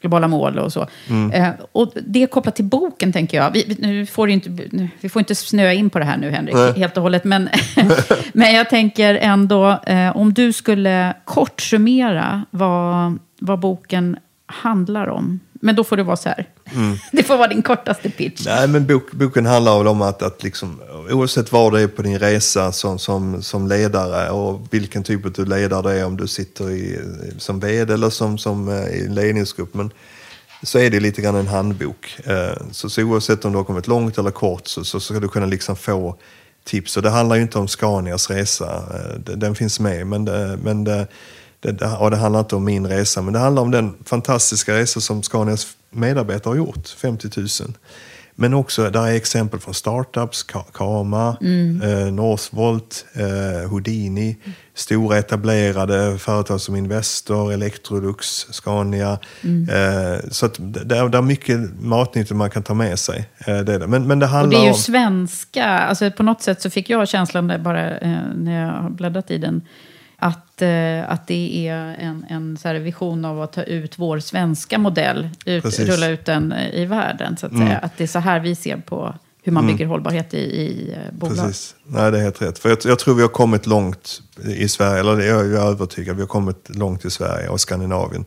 globala 0.00 0.28
mål 0.28 0.58
och 0.58 0.72
så. 0.72 0.86
Mm. 1.08 1.32
Eh, 1.32 1.50
och 1.72 1.92
det 2.06 2.22
är 2.22 2.26
kopplat 2.26 2.56
till 2.56 2.64
boken, 2.64 3.12
tänker 3.12 3.36
jag. 3.36 3.50
Vi, 3.50 3.76
nu 3.78 4.06
får 4.06 4.30
inte, 4.30 4.50
vi 5.00 5.08
får 5.08 5.20
inte 5.20 5.34
snöa 5.34 5.72
in 5.72 5.90
på 5.90 5.98
det 5.98 6.04
här 6.04 6.16
nu, 6.16 6.30
Henrik, 6.30 6.54
Nej. 6.54 6.72
helt 6.72 6.96
och 6.96 7.02
hållet. 7.02 7.24
Men, 7.24 7.48
men 8.32 8.54
jag 8.54 8.70
tänker 8.70 9.14
ändå, 9.14 9.80
eh, 9.86 10.16
om 10.16 10.34
du 10.34 10.52
skulle 10.52 11.14
kort 11.24 11.60
summera 11.60 12.44
vad, 12.50 13.18
vad 13.38 13.58
boken 13.58 14.16
handlar 14.46 15.06
om. 15.06 15.40
Men 15.60 15.76
då 15.76 15.84
får 15.84 15.96
det 15.96 16.02
vara 16.02 16.16
så 16.16 16.28
här. 16.28 16.46
Mm. 16.74 16.96
Det 17.12 17.22
får 17.22 17.36
vara 17.36 17.48
din 17.48 17.62
kortaste 17.62 18.10
pitch. 18.10 18.46
Nej, 18.46 18.68
men 18.68 18.86
bok, 18.86 19.12
boken 19.12 19.46
handlar 19.46 19.78
väl 19.78 19.86
om 19.86 20.02
att, 20.02 20.22
att 20.22 20.42
liksom, 20.42 20.80
oavsett 21.10 21.52
var 21.52 21.70
du 21.70 21.78
är 21.82 21.88
på 21.88 22.02
din 22.02 22.18
resa 22.18 22.72
som, 22.72 22.98
som, 22.98 23.42
som 23.42 23.68
ledare 23.68 24.30
och 24.30 24.60
vilken 24.70 25.02
typ 25.02 25.38
av 25.38 25.46
ledare 25.46 25.82
du 25.82 25.98
är, 26.00 26.06
om 26.06 26.16
du 26.16 26.26
sitter 26.26 26.70
i, 26.70 27.00
som 27.38 27.60
vd 27.60 27.94
eller 27.94 28.10
som, 28.10 28.38
som 28.38 28.68
eh, 28.68 28.88
i 28.88 29.06
en 29.06 29.14
ledningsgrupp, 29.14 29.74
men 29.74 29.90
så 30.62 30.78
är 30.78 30.90
det 30.90 31.00
lite 31.00 31.22
grann 31.22 31.34
en 31.34 31.46
handbok. 31.46 32.18
Eh, 32.24 32.62
så, 32.70 32.90
så 32.90 33.02
oavsett 33.02 33.44
om 33.44 33.52
du 33.52 33.58
har 33.58 33.64
kommit 33.64 33.86
långt 33.86 34.18
eller 34.18 34.30
kort 34.30 34.66
så, 34.66 34.84
så 34.84 35.00
ska 35.00 35.20
du 35.20 35.28
kunna 35.28 35.46
liksom 35.46 35.76
få 35.76 36.16
tips. 36.64 36.96
Och 36.96 37.02
det 37.02 37.10
handlar 37.10 37.36
ju 37.36 37.42
inte 37.42 37.58
om 37.58 37.68
Scanias 37.68 38.30
resa, 38.30 38.82
eh, 38.94 39.18
den 39.36 39.54
finns 39.54 39.80
med, 39.80 40.06
men, 40.06 40.24
det, 40.24 40.58
men 40.62 40.84
det, 40.84 41.06
det, 41.60 41.96
och 42.00 42.10
det 42.10 42.16
handlar 42.16 42.40
inte 42.40 42.56
om 42.56 42.64
min 42.64 42.86
resa, 42.86 43.22
men 43.22 43.32
det 43.32 43.38
handlar 43.38 43.62
om 43.62 43.70
den 43.70 43.94
fantastiska 44.04 44.74
resa 44.74 45.00
som 45.00 45.22
Scanias 45.22 45.66
medarbetare 45.90 46.50
har 46.50 46.56
gjort, 46.56 46.88
50 46.88 47.28
000. 47.36 47.48
Men 48.40 48.54
också, 48.54 48.90
där 48.90 49.06
är 49.06 49.14
exempel 49.14 49.60
från 49.60 49.74
startups, 49.74 50.46
Ka- 50.52 50.72
Kama, 50.74 51.36
Mm. 51.40 51.82
eh, 51.82 52.12
Northvolt, 52.12 53.06
eh, 53.14 53.70
Houdini, 53.70 54.36
stora 54.74 55.18
etablerade 55.18 56.18
företag 56.18 56.60
som 56.60 56.76
Investor, 56.76 57.52
Electrolux, 57.52 58.26
Scania. 58.50 59.18
Mm. 59.44 59.68
Eh, 59.68 60.20
så 60.30 60.46
att 60.46 60.54
det, 60.58 60.84
det 60.84 60.96
är 61.18 61.22
mycket 61.22 61.80
matnyttigt 61.80 62.36
man 62.36 62.50
kan 62.50 62.62
ta 62.62 62.74
med 62.74 62.98
sig. 62.98 63.28
Eh, 63.46 63.58
det. 63.58 63.86
Men, 63.86 64.06
men 64.06 64.18
det 64.18 64.26
Och 64.26 64.30
handlar 64.32 64.58
det 64.58 64.64
är 64.64 64.66
ju 64.66 64.72
om... 64.72 64.78
svenska. 64.78 65.64
Alltså 65.64 66.10
på 66.10 66.22
något 66.22 66.42
sätt 66.42 66.62
så 66.62 66.70
fick 66.70 66.90
jag 66.90 67.08
känslan 67.08 67.46
där 67.48 67.58
bara 67.58 67.98
eh, 67.98 68.18
när 68.34 68.60
jag 68.66 68.82
har 68.82 68.90
bläddrat 68.90 69.30
i 69.30 69.38
den. 69.38 69.62
Att, 70.58 70.62
eh, 70.62 71.12
att 71.12 71.26
det 71.26 71.68
är 71.68 71.74
en, 71.98 72.26
en 72.28 72.56
så 72.56 72.72
vision 72.72 73.24
av 73.24 73.42
att 73.42 73.52
ta 73.52 73.62
ut 73.62 73.98
vår 73.98 74.18
svenska 74.18 74.78
modell. 74.78 75.28
Ut, 75.44 75.62
Precis. 75.62 75.88
rulla 75.88 76.08
ut 76.08 76.24
den 76.24 76.52
eh, 76.52 76.74
i 76.74 76.84
världen. 76.84 77.36
Så 77.36 77.46
att, 77.46 77.52
Mm. 77.52 77.66
säga. 77.66 77.78
att 77.78 77.96
det 77.96 78.04
är 78.04 78.08
så 78.08 78.18
här 78.18 78.40
vi 78.40 78.54
ser 78.54 78.76
på 78.76 79.14
hur 79.42 79.52
man 79.52 79.64
Mm. 79.64 79.76
bygger 79.76 79.86
hållbarhet 79.86 80.34
i, 80.34 80.38
i 80.38 80.92
eh, 80.92 81.14
bolag. 81.18 81.36
Precis. 81.36 81.74
Nej, 81.86 82.10
det 82.12 82.18
är 82.18 82.22
helt 82.22 82.42
rätt. 82.42 82.58
För 82.58 82.68
jag, 82.68 82.78
jag 82.84 82.98
tror 82.98 83.14
vi 83.14 83.22
har 83.22 83.28
kommit 83.28 83.66
långt 83.66 84.22
i 84.44 84.68
Sverige, 84.68 85.00
eller 85.00 85.20
jag 85.20 85.46
jag 85.46 85.62
är 85.62 85.70
övertygad, 85.70 86.16
vi 86.16 86.22
har 86.22 86.26
kommit 86.28 86.76
långt 86.76 87.04
i 87.04 87.10
Sverige 87.10 87.48
och 87.48 87.60
Skandinavien. 87.60 88.24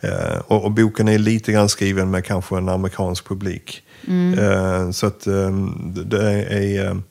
Eh, 0.00 0.38
och, 0.46 0.64
och 0.64 0.70
boken 0.70 1.08
är 1.08 1.18
lite 1.18 1.52
grann 1.52 1.68
skriven 1.68 2.10
med 2.10 2.24
kanske 2.24 2.56
en 2.56 2.68
amerikansk 2.68 3.28
publik. 3.28 3.82
Mm. 4.08 4.38
Eh, 4.38 4.90
så 4.90 5.06
att 5.06 5.26
eh, 5.26 5.50
det 6.04 6.42
är... 6.78 7.02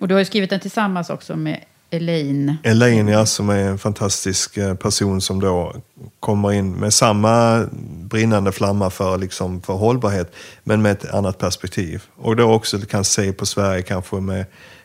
Och 0.00 0.08
du 0.08 0.14
har 0.14 0.18
ju 0.18 0.24
skrivit 0.24 0.50
den 0.50 0.60
tillsammans 0.60 1.10
också 1.10 1.36
med 1.36 1.60
Elaine. 1.90 2.56
Elaine, 2.62 3.08
ja, 3.08 3.26
som 3.26 3.48
är 3.50 3.58
en 3.64 3.78
fantastisk 3.78 4.56
eh, 4.56 4.74
person 4.74 5.20
som 5.20 5.40
då 5.40 5.74
kommer 6.20 6.52
in 6.52 6.72
med 6.72 6.94
samma 6.94 7.66
brinnande 8.10 8.52
flamma 8.52 8.90
för, 8.90 9.18
liksom, 9.18 9.62
för 9.62 9.72
hållbarhet, 9.72 10.32
men 10.64 10.82
med 10.82 10.92
ett 10.92 11.10
annat 11.14 11.38
perspektiv. 11.38 12.02
Och 12.16 12.36
då 12.36 12.52
också 12.52 12.78
kan 12.78 13.04
se 13.04 13.32
på 13.32 13.46
Sverige 13.46 13.82
kanske 13.82 14.16
med, 14.16 14.44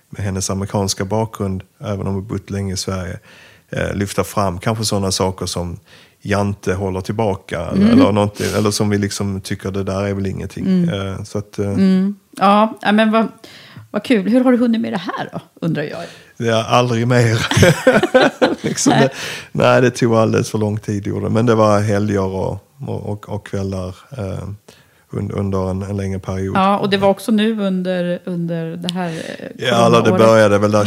med 0.09 0.21
hennes 0.25 0.49
amerikanska 0.49 1.05
bakgrund, 1.05 1.63
även 1.79 2.07
om 2.07 2.13
hon 2.13 2.27
bott 2.27 2.49
länge 2.49 2.73
i 2.73 2.77
Sverige, 2.77 3.19
eh, 3.69 3.93
lyfta 3.93 4.23
fram 4.23 4.59
kanske 4.59 4.85
sådana 4.85 5.11
saker 5.11 5.45
som 5.45 5.79
Jante 6.21 6.73
håller 6.73 7.01
tillbaka, 7.01 7.61
Mm. 7.61 7.87
eller, 7.91 8.11
någonting, 8.11 8.47
eller 8.57 8.71
som 8.71 8.89
vi 8.89 8.97
liksom 8.97 9.41
tycker 9.41 9.71
det 9.71 9.83
där 9.83 10.01
är 10.05 10.13
väl 10.13 10.25
ingenting. 10.25 10.65
Mm. 10.65 10.89
Eh, 11.13 11.23
så 11.23 11.37
att, 11.37 11.59
eh, 11.59 11.65
Mm. 11.69 12.15
Ja, 12.37 12.77
ja, 12.81 12.91
men 12.91 13.11
vad, 13.11 13.27
vad 13.91 14.03
kul. 14.03 14.29
Hur 14.29 14.43
har 14.43 14.51
du 14.51 14.57
hunnit 14.57 14.81
med 14.81 14.93
det 14.93 14.97
här 14.97 15.29
då, 15.33 15.39
undrar 15.61 15.83
jag. 15.83 15.99
Det 16.37 16.47
är 16.49 16.63
aldrig 16.63 17.07
mer. 17.07 17.47
liksom 18.65 18.93
Nej. 18.93 19.01
det, 19.01 19.09
nej, 19.51 19.81
det 19.81 19.91
tog 19.91 20.15
alldeles 20.15 20.51
för 20.51 20.57
lång 20.57 20.77
tid. 20.79 21.07
Gjorde. 21.07 21.29
Men 21.29 21.45
det 21.45 21.55
var 21.55 21.79
helger 21.79 22.21
och, 22.25 22.59
och, 22.87 23.29
och, 23.29 23.47
kvällar 23.47 23.95
eh, 24.17 24.47
under, 25.09 25.35
under 25.35 25.69
en, 25.69 25.81
en 25.83 25.97
längre 25.97 26.19
period. 26.19 26.55
Ja, 26.57 26.77
och 26.77 26.89
det 26.89 26.97
var 26.97 27.09
också 27.09 27.31
nu 27.31 27.61
under, 27.61 28.19
under 28.25 28.75
det 28.77 28.93
här 28.93 29.09
eh, 29.09 29.47
Ja, 29.57 29.85
eller 29.85 30.01
det 30.01 30.11
började 30.11 30.57
väl 30.57 30.71
där 30.71 30.85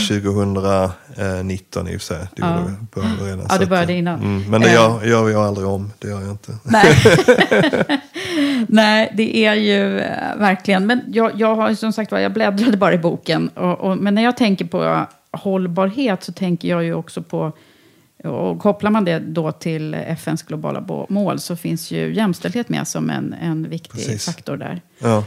2019 1.16 1.88
i 1.88 1.96
och 1.96 2.00
för 2.00 2.06
sig. 2.06 2.18
Det 2.18 2.42
Ja. 2.42 2.58
började 2.94 3.24
redan, 3.24 3.46
Ja, 3.48 3.56
det 3.58 3.62
att, 3.64 3.68
började 3.68 3.92
eh, 3.92 3.98
innan. 3.98 4.20
Mm, 4.20 4.50
men 4.50 4.60
det 4.60 4.68
Eh. 4.68 4.74
gör, 4.74 5.04
gör 5.04 5.28
jag 5.28 5.42
aldrig 5.46 5.66
om. 5.68 5.92
Det 5.98 6.08
gör 6.08 6.20
jag 6.20 6.30
inte. 6.30 6.52
Nej. 6.62 6.94
Nej, 8.68 9.12
det 9.16 9.36
är 9.36 9.54
ju 9.54 10.00
eh, 10.00 10.36
verkligen. 10.36 10.86
Men 10.86 11.00
jag, 11.12 11.32
jag 11.34 11.54
har 11.56 11.74
som 11.74 11.92
sagt 11.92 12.12
var, 12.12 12.18
jag 12.18 12.32
bläddrade 12.32 12.76
bara 12.76 12.92
i 12.94 12.98
boken. 12.98 13.48
Och, 13.48 13.80
och, 13.80 13.98
men 13.98 14.14
när 14.14 14.22
jag 14.22 14.36
tänker 14.36 14.64
på 14.64 15.06
hållbarhet 15.30 16.24
så 16.24 16.32
tänker 16.32 16.68
jag 16.68 16.84
ju 16.84 16.94
också 16.94 17.22
på, 17.22 17.52
och 18.24 18.58
kopplar 18.58 18.90
man 18.90 19.04
det 19.04 19.18
då 19.18 19.52
till 19.52 19.94
FNs 19.94 20.42
globala 20.42 21.06
mål 21.08 21.40
så 21.40 21.56
finns 21.56 21.90
ju 21.90 22.14
jämställdhet 22.14 22.68
med 22.68 22.88
som 22.88 23.10
en, 23.10 23.32
en 23.32 23.68
viktig 23.68 23.92
Precis. 23.92 24.24
faktor 24.26 24.56
där. 24.56 24.80
Ja. 24.98 25.24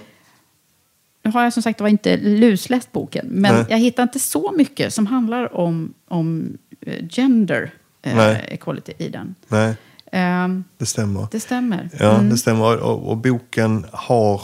Nu 1.23 1.31
har 1.31 1.43
jag 1.43 1.53
som 1.53 1.63
sagt 1.63 1.81
var 1.81 1.87
inte 1.87 2.17
lusläst 2.17 2.91
boken, 2.91 3.25
men 3.29 3.55
Nej. 3.55 3.65
jag 3.69 3.77
hittar 3.77 4.03
inte 4.03 4.19
så 4.19 4.51
mycket 4.57 4.93
som 4.93 5.07
handlar 5.07 5.55
om, 5.55 5.93
om 6.07 6.57
eh, 6.81 7.05
gender 7.09 7.71
eh, 8.01 8.39
equality 8.53 8.93
i 8.97 9.09
den. 9.09 9.35
Nej, 9.47 9.75
Ehm, 10.13 10.63
det 10.77 10.85
stämmer. 10.85 11.27
det 11.31 11.39
stämmer. 11.39 11.89
Ja, 11.99 12.15
Mm. 12.15 12.29
det 12.29 12.37
stämmer. 12.37 12.77
Och, 12.83 13.09
och 13.09 13.17
boken 13.17 13.85
har 13.91 14.41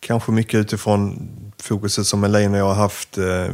kanske 0.00 0.32
mycket 0.32 0.54
utifrån 0.60 1.28
fokuset 1.58 2.06
som 2.06 2.24
Elaine 2.24 2.52
och 2.54 2.58
jag 2.60 2.64
har 2.68 2.74
haft 2.74 3.18
eh, 3.18 3.46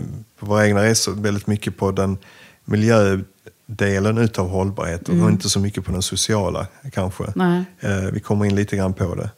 våra 0.44 0.66
egna 0.66 0.84
resor, 0.84 1.12
väldigt 1.12 1.46
mycket 1.46 1.76
på 1.76 1.90
den 1.90 2.18
miljödelen 2.64 4.18
utav 4.18 4.48
hållbarhet 4.48 5.08
och 5.08 5.14
Mm. 5.14 5.28
inte 5.28 5.48
så 5.48 5.60
mycket 5.60 5.84
på 5.84 5.92
den 5.92 6.02
sociala 6.02 6.66
kanske. 6.92 7.24
Nej. 7.34 7.64
Eh, 7.80 7.96
vi 8.12 8.20
kommer 8.20 8.44
in 8.44 8.54
lite 8.54 8.76
grann 8.76 8.94
på 8.94 9.14
det. 9.14 9.30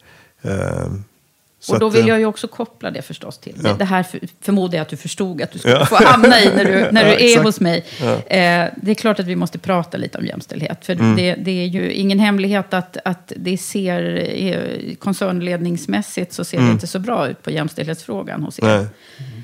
Och 1.69 1.79
då 1.81 1.89
vill 1.89 2.03
eh, 2.03 2.09
jag 2.09 2.19
ju 2.19 2.27
också 2.27 2.49
koppla 2.49 2.91
det 2.91 3.03
förstås 3.03 3.39
till. 3.39 3.61
Ja. 3.65 3.73
Det 3.79 3.85
här 3.85 4.03
för, 4.03 4.21
förmodar 4.41 4.79
jag 4.79 4.83
att 4.83 4.89
du 4.89 4.97
förstod 4.97 5.43
att 5.43 5.51
du 5.53 5.59
skulle 5.59 5.75
Ja. 5.75 5.87
få 5.87 5.97
hamna 6.05 6.41
i 6.41 6.49
när 6.57 6.65
du, 6.65 6.71
när 6.93 7.05
du 7.05 7.11
Ja, 7.11 7.17
är 7.19 7.25
exakt. 7.25 7.45
hos 7.47 7.61
mig. 7.61 7.85
Eh, 8.27 8.65
det 8.77 8.91
är 8.91 8.95
klart 8.95 9.21
att 9.21 9.27
vi 9.27 9.37
måste 9.37 9.59
prata 9.59 9.97
lite 9.97 10.19
om 10.19 10.27
jämställdhet. 10.27 10.87
För 10.87 10.93
Mm. 10.93 11.17
det, 11.17 11.35
det 11.35 11.51
är 11.63 11.67
ju 11.67 11.93
ingen 11.93 12.19
hemlighet 12.19 12.75
att, 12.75 12.97
att 13.05 13.33
det 13.37 13.59
ser, 13.59 14.29
eh, 14.43 14.95
koncernledningsmässigt 14.95 16.33
så 16.33 16.45
ser 16.45 16.57
det 16.57 16.63
Mm. 16.63 16.73
inte 16.73 16.87
så 16.87 16.99
bra 16.99 17.29
ut 17.29 17.43
på 17.43 17.51
jämställdhetsfrågan 17.51 18.43
hos 18.43 18.59
er. 18.59 18.65
Nej, 18.65 18.87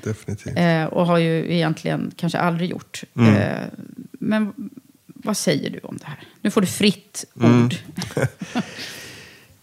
definitivt. 0.03 0.57
Eh, 0.57 0.83
och 0.85 1.05
har 1.07 1.17
ju 1.17 1.53
egentligen 1.53 2.11
kanske 2.17 2.37
aldrig 2.39 2.69
gjort. 2.69 3.03
Mm. 3.17 3.35
Eh, 3.35 3.57
men 4.11 4.53
vad 5.07 5.37
säger 5.37 5.69
du 5.69 5.79
om 5.83 5.97
det 5.97 6.05
här? 6.07 6.19
Nu 6.41 6.51
får 6.51 6.61
du 6.61 6.67
fritt 6.67 7.25
Mm. 7.39 7.65
ord. 7.65 7.75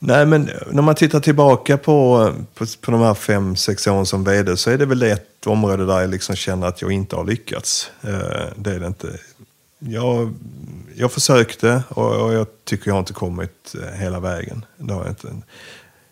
Nej, 0.03 0.27
men 0.27 0.51
när 0.71 0.83
man 0.83 0.95
tittar 0.95 1.21
tillbaka 1.21 1.79
på, 1.79 2.33
på, 2.55 2.67
på 2.81 2.91
de 2.91 3.01
här 3.01 3.15
fem, 3.15 3.57
sex 3.57 3.87
åren 3.87 4.07
som 4.07 4.25
vd 4.25 4.57
så 4.57 4.71
är 4.71 4.79
det 4.79 4.87
väl 4.87 5.03
ett 5.03 5.47
område 5.47 5.87
där 5.87 6.01
jag 6.01 6.11
liksom 6.11 6.37
känner 6.37 6.67
att 6.67 6.83
jag 6.83 6.93
inte 6.93 7.17
har 7.17 7.25
lyckats. 7.25 7.91
Eh, 8.03 8.47
det 8.57 8.71
är 8.71 8.81
det 8.81 8.87
inte. 8.87 9.19
Jag, 9.79 10.35
jag 10.95 11.13
försökte 11.13 11.83
och, 11.89 12.25
och 12.25 12.33
jag 12.33 12.47
tycker 12.65 12.89
jag 12.89 12.95
har 12.95 12.99
inte 12.99 13.13
kommit 13.13 13.75
eh, 13.83 13.99
hela 14.01 14.21
vägen. 14.21 14.65
Det 14.77 14.93
har 14.93 15.01
jag 15.01 15.11
inte. 15.11 15.29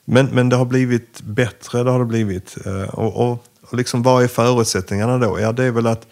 Men, 0.05 0.27
men 0.27 0.49
det 0.49 0.57
har 0.57 0.65
blivit 0.65 1.21
bättre, 1.21 1.83
det 1.83 1.91
har 1.91 1.99
det 1.99 2.05
blivit. 2.05 2.67
Eh, 2.67 2.83
och, 2.83 3.31
och, 3.31 3.45
och 3.61 3.77
liksom 3.77 4.03
vad 4.03 4.25
är 4.25 4.29
förutsättningarna 4.29 5.19
då? 5.19 5.41
Ja, 5.41 5.53
det 5.53 5.65
är 5.65 5.71
väl 5.71 5.87
att 5.87 6.07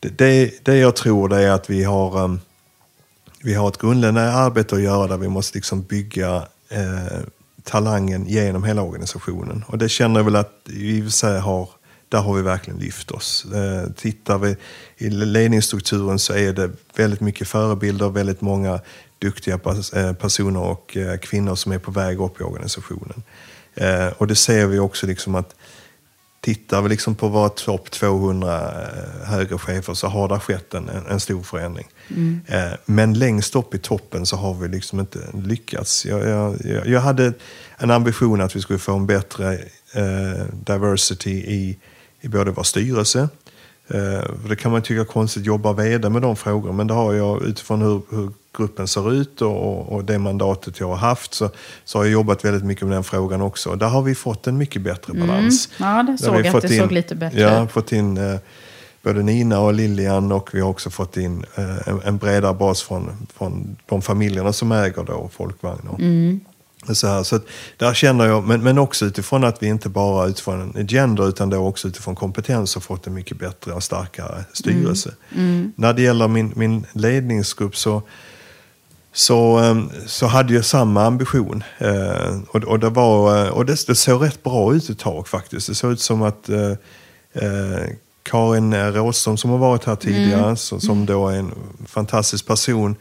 det, 0.00 0.18
det, 0.18 0.64
det 0.64 0.76
jag 0.76 0.96
tror 0.96 1.28
det 1.28 1.42
är 1.42 1.50
att 1.50 1.70
vi 1.70 1.84
har 1.84 2.24
um, 2.24 2.40
vi 3.42 3.54
har 3.54 3.68
ett 3.68 3.78
grundläggande 3.78 4.32
arbete 4.32 4.74
att 4.74 4.82
göra 4.82 5.06
där 5.06 5.16
vi 5.16 5.28
måste 5.28 5.58
liksom 5.58 5.82
bygga 5.82 6.42
eh, 6.74 7.20
talangen 7.62 8.26
genom 8.26 8.64
hela 8.64 8.82
organisationen. 8.82 9.64
Och 9.66 9.78
det 9.78 9.88
känner 9.88 10.20
jag 10.20 10.24
väl 10.24 10.36
att 10.36 10.52
vi 10.64 10.96
i 10.96 11.00
och 11.00 11.04
för 11.04 11.12
sig 11.12 11.40
har, 11.40 11.68
där 12.08 12.18
har 12.18 12.34
vi 12.34 12.42
verkligen 12.42 12.80
lyft 12.80 13.10
oss. 13.10 13.46
Eh, 13.54 13.92
tittar 13.92 14.38
vi 14.38 14.56
i 14.96 15.10
ledningsstrukturen 15.10 16.18
så 16.18 16.32
är 16.32 16.52
det 16.52 16.70
väldigt 16.96 17.20
mycket 17.20 17.48
förebilder, 17.48 18.08
väldigt 18.08 18.40
många 18.40 18.80
duktiga 19.18 19.60
eh, 19.94 20.12
personer 20.12 20.60
och 20.60 20.96
eh, 20.96 21.18
kvinnor 21.18 21.54
som 21.54 21.72
är 21.72 21.78
på 21.78 21.90
väg 21.90 22.20
upp 22.20 22.40
i 22.40 22.44
organisationen. 22.44 23.22
Eh, 23.74 24.06
och 24.18 24.26
det 24.26 24.36
ser 24.36 24.66
vi 24.66 24.78
också 24.78 25.06
liksom 25.06 25.34
att 25.34 25.54
Tittar 26.44 26.82
vi 26.82 26.88
liksom 26.88 27.14
på 27.14 27.28
våra 27.28 27.48
topp 27.48 27.90
200 27.90 28.56
eh, 28.70 29.28
högre 29.28 29.58
chefer 29.58 29.94
så 29.94 30.06
har 30.06 30.28
det 30.28 30.40
skett 30.40 30.74
en, 30.74 30.88
en, 31.10 31.20
stor 31.20 31.42
förändring. 31.42 31.86
Mm. 32.08 32.40
Eh, 32.46 32.72
Men 32.86 33.14
längst 33.14 33.56
upp 33.56 33.74
i 33.74 33.78
toppen 33.78 34.26
så 34.26 34.36
har 34.36 34.54
vi 34.54 34.68
liksom 34.68 35.00
inte 35.00 35.18
lyckats. 35.34 36.06
Jag, 36.06 36.28
jag, 36.28 36.56
jag- 36.86 37.00
hade 37.00 37.32
en 37.78 37.90
ambition 37.90 38.40
att 38.40 38.56
vi 38.56 38.60
skulle 38.60 38.78
få 38.78 38.96
en 38.96 39.06
bättre 39.06 39.54
eh, 39.94 40.44
diversity 40.52 41.30
i, 41.30 41.78
i 42.20 42.28
både 42.28 42.50
vår 42.50 42.62
styrelse, 42.62 43.28
Eh, 43.88 44.24
det 44.48 44.56
kan 44.56 44.72
man 44.72 44.82
tycka 44.82 45.00
är 45.00 45.04
konstigt, 45.04 45.44
jobba 45.46 45.72
vd 45.72 46.08
med 46.08 46.22
de 46.22 46.36
frågorna, 46.36 46.72
men 46.72 46.86
det 46.86 46.94
har 46.94 47.12
jag 47.14 47.42
utifrån 47.42 47.82
hur, 47.82 48.02
hur 48.10 48.30
gruppen 48.56 48.88
ser 48.88 49.12
ut 49.12 49.42
och, 49.42 49.92
och, 49.92 50.04
det 50.04 50.18
mandatet 50.18 50.80
jag 50.80 50.88
har 50.88 50.96
haft 50.96 51.34
så, 51.34 51.50
så 51.84 51.98
har 51.98 52.04
jag 52.04 52.12
jobbat 52.12 52.44
väldigt 52.44 52.64
mycket 52.64 52.86
med 52.86 52.96
den 52.96 53.04
frågan 53.04 53.40
också. 53.40 53.70
Och 53.70 53.78
där 53.78 53.88
har 53.88 54.02
vi 54.02 54.14
fått 54.14 54.46
en 54.46 54.58
mycket 54.58 54.82
bättre 54.82 55.12
Mm. 55.12 55.26
balans. 55.28 55.68
Ja, 55.76 56.02
det 56.02 56.18
såg 56.18 56.34
jag 56.34 56.46
att 56.46 56.52
fått 56.52 56.62
det 56.62 56.74
in- 56.74 56.80
såg 56.82 56.92
lite 56.92 57.14
bättre 57.14 57.40
Ja, 57.40 57.68
fått 57.68 57.92
in 57.92 58.16
eh, 58.16 58.36
både 59.02 59.22
Nina 59.22 59.60
och 59.60 59.74
Lilian 59.74 60.32
och 60.32 60.50
vi 60.52 60.60
har 60.60 60.68
också 60.70 60.90
fått 60.90 61.16
in 61.16 61.44
eh, 61.54 61.88
en, 61.88 62.00
en 62.04 62.18
bredare 62.18 62.54
bas 62.54 62.82
från, 62.82 63.26
från 63.38 63.76
de 63.86 64.02
familjerna 64.02 64.52
som 64.52 64.72
äger 64.72 65.02
då 65.04 65.30
folkvagnar. 65.36 65.94
Mm. 65.98 66.40
Så, 66.92 67.06
här, 67.06 67.22
så 67.22 67.36
att 67.36 67.46
där 67.76 67.94
känner 67.94 68.26
jag, 68.26 68.44
men, 68.48 68.62
men 68.62 68.78
också 68.78 69.06
utifrån 69.06 69.44
att 69.44 69.62
vi 69.62 69.66
inte 69.66 69.88
bara 69.88 70.26
utifrån 70.26 70.72
en 70.76 70.88
gender 70.88 71.28
utan 71.28 71.50
då 71.50 71.56
också 71.66 71.88
utifrån 71.88 72.14
kompetens 72.14 72.74
har 72.74 72.80
fått 72.80 73.06
en 73.06 73.14
mycket 73.14 73.38
bättre 73.38 73.72
och 73.72 73.82
starkare 73.82 74.44
styrelse. 74.52 75.14
Mm. 75.36 75.72
När 75.76 75.92
det 75.92 76.02
gäller 76.02 76.28
min, 76.28 76.52
min 76.56 76.86
ledningsgrupp 76.92 77.76
så, 77.76 78.02
så, 79.14 79.58
ehm, 79.58 79.90
så 80.06 80.26
hade 80.26 80.54
jag 80.54 80.64
samma 80.64 81.04
ambition. 81.04 81.64
Eh, 81.78 82.38
och, 82.50 82.64
och, 82.64 82.78
det, 82.78 82.88
var, 82.88 83.44
eh, 83.44 83.48
och 83.48 83.66
det, 83.66 83.86
det 83.86 83.94
såg 83.94 84.24
rätt 84.24 84.42
bra 84.42 84.74
ut 84.74 84.90
ett 84.90 84.98
tag 84.98 85.28
faktiskt. 85.28 85.68
Det 85.68 85.74
såg 85.74 85.92
ut 85.92 86.00
som 86.00 86.22
att 86.22 86.48
eh, 86.48 86.70
eh, 87.32 87.86
Karin 88.22 88.92
Råström 88.92 89.36
som 89.36 89.50
har 89.50 89.58
varit 89.58 89.84
här 89.84 89.96
tidigare, 89.96 90.44
Mm. 90.44 90.56
som, 90.56 91.06
då 91.06 91.28
är 91.28 91.36
en 91.36 91.52
fantastisk 91.86 92.46
person, 92.46 92.96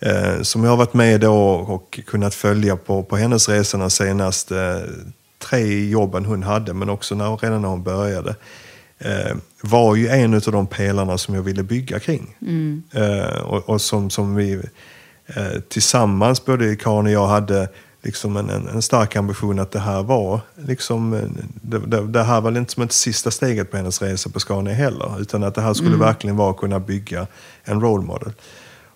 eh, 0.00 0.42
som 0.42 0.64
jag 0.64 0.70
har 0.70 0.76
varit 0.76 0.94
med 0.94 1.20
då 1.20 1.38
och 1.52 2.00
kunnat 2.06 2.34
följa 2.34 2.76
på, 2.76 3.02
på 3.02 3.16
hennes 3.16 3.48
resa 3.48 3.78
de 3.78 3.90
senaste 3.90 4.82
tre 5.38 5.88
jobben 5.88 6.24
hon 6.24 6.42
hade, 6.42 6.74
men 6.74 6.88
också 6.90 7.14
när, 7.14 7.36
redan 7.36 7.62
när 7.62 7.68
hon 7.68 7.82
började, 7.82 8.34
eh, 8.98 9.36
var 9.60 9.94
ju 9.96 10.08
en 10.08 10.34
av 10.34 10.40
de 10.40 10.66
pelarna 10.66 11.18
som 11.18 11.34
jag 11.34 11.42
ville 11.42 11.62
bygga 11.62 12.00
kring. 12.00 12.36
Mm. 12.40 12.82
Eh, 12.92 13.40
och, 13.42 13.68
och 13.68 13.80
som, 13.80 14.10
som 14.10 14.34
vi 14.34 14.62
eh, 15.26 15.60
tillsammans, 15.68 16.44
både 16.44 16.76
Karin 16.76 17.06
och 17.06 17.12
jag, 17.12 17.26
hade 17.26 17.68
liksom 18.02 18.36
en, 18.36 18.50
en, 18.50 18.68
en 18.68 18.82
stark 18.82 19.16
ambition 19.16 19.58
att 19.58 19.70
det 19.72 19.78
här 19.78 20.02
var 20.02 20.40
liksom, 20.66 21.14
eh, 21.14 21.20
det, 21.62 21.78
det, 21.78 22.06
det 22.06 22.22
här 22.22 22.40
var 22.40 22.56
inte 22.56 22.72
som 22.72 22.82
ett 22.82 22.92
sista 22.92 23.30
steget 23.30 23.70
på 23.70 23.76
hennes 23.76 24.02
resa 24.02 24.30
på 24.30 24.40
Scania 24.40 24.74
heller, 24.74 25.20
utan 25.20 25.44
att 25.44 25.54
det 25.54 25.60
här 25.60 25.74
skulle 25.74 25.88
Mm. 25.88 26.00
verkligen 26.00 26.36
vara 26.36 26.50
att 26.50 26.56
kunna 26.56 26.80
bygga 26.80 27.26
en 27.64 27.80
role 27.80 28.04
model. 28.04 28.32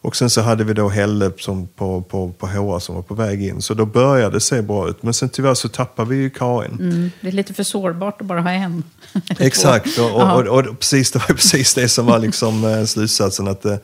Och 0.00 0.16
sen 0.16 0.30
så 0.30 0.40
hade 0.40 0.64
vi 0.64 0.72
då 0.72 0.88
Helle 0.88 1.30
som 1.38 1.66
på, 1.66 2.02
på, 2.02 2.32
på 2.38 2.46
HR 2.46 2.78
som 2.78 2.94
var 2.94 3.02
på 3.02 3.14
väg 3.14 3.42
in, 3.42 3.62
så 3.62 3.74
då 3.74 3.86
började 3.86 4.36
det 4.36 4.40
se 4.40 4.62
bra 4.62 4.88
ut. 4.88 5.02
Men 5.02 5.14
sen 5.14 5.28
tyvärr 5.28 5.54
så 5.54 5.68
tappade 5.68 6.10
vi 6.10 6.16
ju 6.16 6.30
Karin. 6.30 6.76
Mm. 6.80 7.10
Det 7.20 7.28
är 7.28 7.32
lite 7.32 7.54
för 7.54 7.62
sårbart 7.62 8.20
att 8.20 8.26
bara 8.26 8.40
ha 8.40 8.50
en. 8.50 8.82
Exakt, 9.38 9.98
och, 9.98 10.14
och, 10.14 10.40
och, 10.40 10.68
och 10.68 10.78
precis, 10.78 11.10
det 11.12 11.18
var 11.18 11.26
precis 11.34 11.74
det 11.74 11.88
som 11.88 12.06
var 12.06 12.18
liksom, 12.18 12.64
eh, 12.64 12.84
slutsatsen. 12.84 13.48
Att 13.48 13.62
det, 13.62 13.78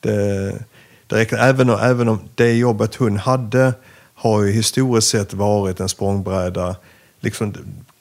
det, 0.00 0.54
det 1.06 1.16
räcker, 1.16 1.36
även, 1.36 1.70
om, 1.70 1.78
även 1.82 2.08
om 2.08 2.18
det 2.34 2.52
jobbet 2.52 2.94
hon 2.94 3.16
hade 3.16 3.72
har 4.14 4.42
ju 4.42 4.52
historiskt 4.52 5.08
sett 5.08 5.34
varit 5.34 5.80
en 5.80 5.88
språngbräda. 5.88 6.76
Liksom, 7.20 7.52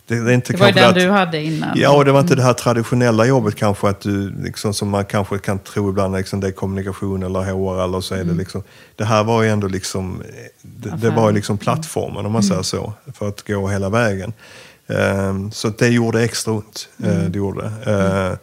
det, 0.07 0.19
det, 0.19 0.31
är 0.31 0.35
inte 0.35 0.53
Det 0.53 0.59
var 0.59 0.67
ju 0.67 0.73
den 0.73 0.89
att- 0.89 0.95
du 0.95 1.09
hade 1.09 1.41
innan. 1.43 1.69
Ja, 1.75 1.95
och 1.95 2.05
det 2.05 2.11
var 2.11 2.19
inte 2.19 2.35
det 2.35 2.41
här 2.43 2.53
traditionella 2.53 3.25
jobbet 3.25 3.55
kanske 3.55 3.89
att 3.89 4.01
du, 4.01 4.29
liksom, 4.43 4.73
som 4.73 4.89
man 4.89 5.05
kanske 5.05 5.37
kan 5.39 5.59
tro 5.59 5.89
ibland, 5.89 6.15
liksom, 6.15 6.39
det 6.39 6.47
är 6.47 6.51
kommunikation 6.51 7.23
eller 7.23 7.39
HR 7.43 7.83
eller 7.83 8.01
så 8.01 8.13
är 8.13 8.17
det 8.17 8.23
Mm. 8.23 8.37
liksom. 8.37 8.63
Det 8.95 9.05
här 9.05 9.23
var 9.23 9.43
ju 9.43 9.49
ändå 9.49 9.67
liksom, 9.67 10.23
det, 10.61 10.89
det 10.89 11.09
var 11.09 11.29
ju 11.29 11.35
liksom 11.35 11.57
plattformen 11.57 12.25
om 12.25 12.31
man 12.31 12.43
säger 12.43 12.53
Mm. 12.53 12.63
så, 12.63 12.93
för 13.13 13.27
att 13.27 13.47
gå 13.47 13.67
hela 13.67 13.89
vägen. 13.89 14.33
Ehm, 14.87 15.51
så 15.51 15.69
det 15.69 15.87
gjorde 15.87 16.23
extra 16.23 16.53
ont. 16.53 16.89
eh, 17.03 17.15
Mm. 17.17 17.31
det 17.31 17.37
gjorde 17.37 17.61
det. 17.85 17.91
Eh, 17.91 18.37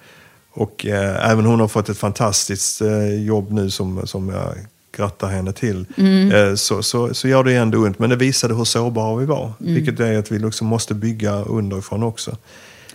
och 0.61 0.87
eh, 0.87 1.31
även 1.31 1.45
hon 1.45 1.61
har 1.61 1.69
fått 1.69 1.89
ett 1.89 1.99
fantastiskt 1.99 2.81
eh, 2.81 3.25
jobb 3.25 3.53
nu 3.53 3.71
som, 3.71 4.07
som 4.07 4.29
jag 4.29 4.55
grattar 4.93 5.29
henne 5.29 5.53
till. 5.53 5.87
Mm. 5.97 6.33
Eh, 6.33 6.55
så, 6.55 6.83
så, 6.83 7.15
så 7.15 7.29
gör 7.29 7.45
det 7.45 7.55
ändå 7.55 7.79
ont. 7.79 7.99
Men 7.99 8.11
det 8.11 8.17
visade 8.17 8.55
hur 8.55 8.65
sårbara 8.65 9.17
vi 9.17 9.27
var. 9.27 9.53
Mm. 9.61 9.75
Vilket 9.75 10.01
är 10.01 10.19
att 10.19 10.33
vi 10.33 10.39
liksom 10.39 10.67
måste 10.67 10.95
bygga 10.95 11.43
underifrån 11.43 12.03
också. 12.03 12.37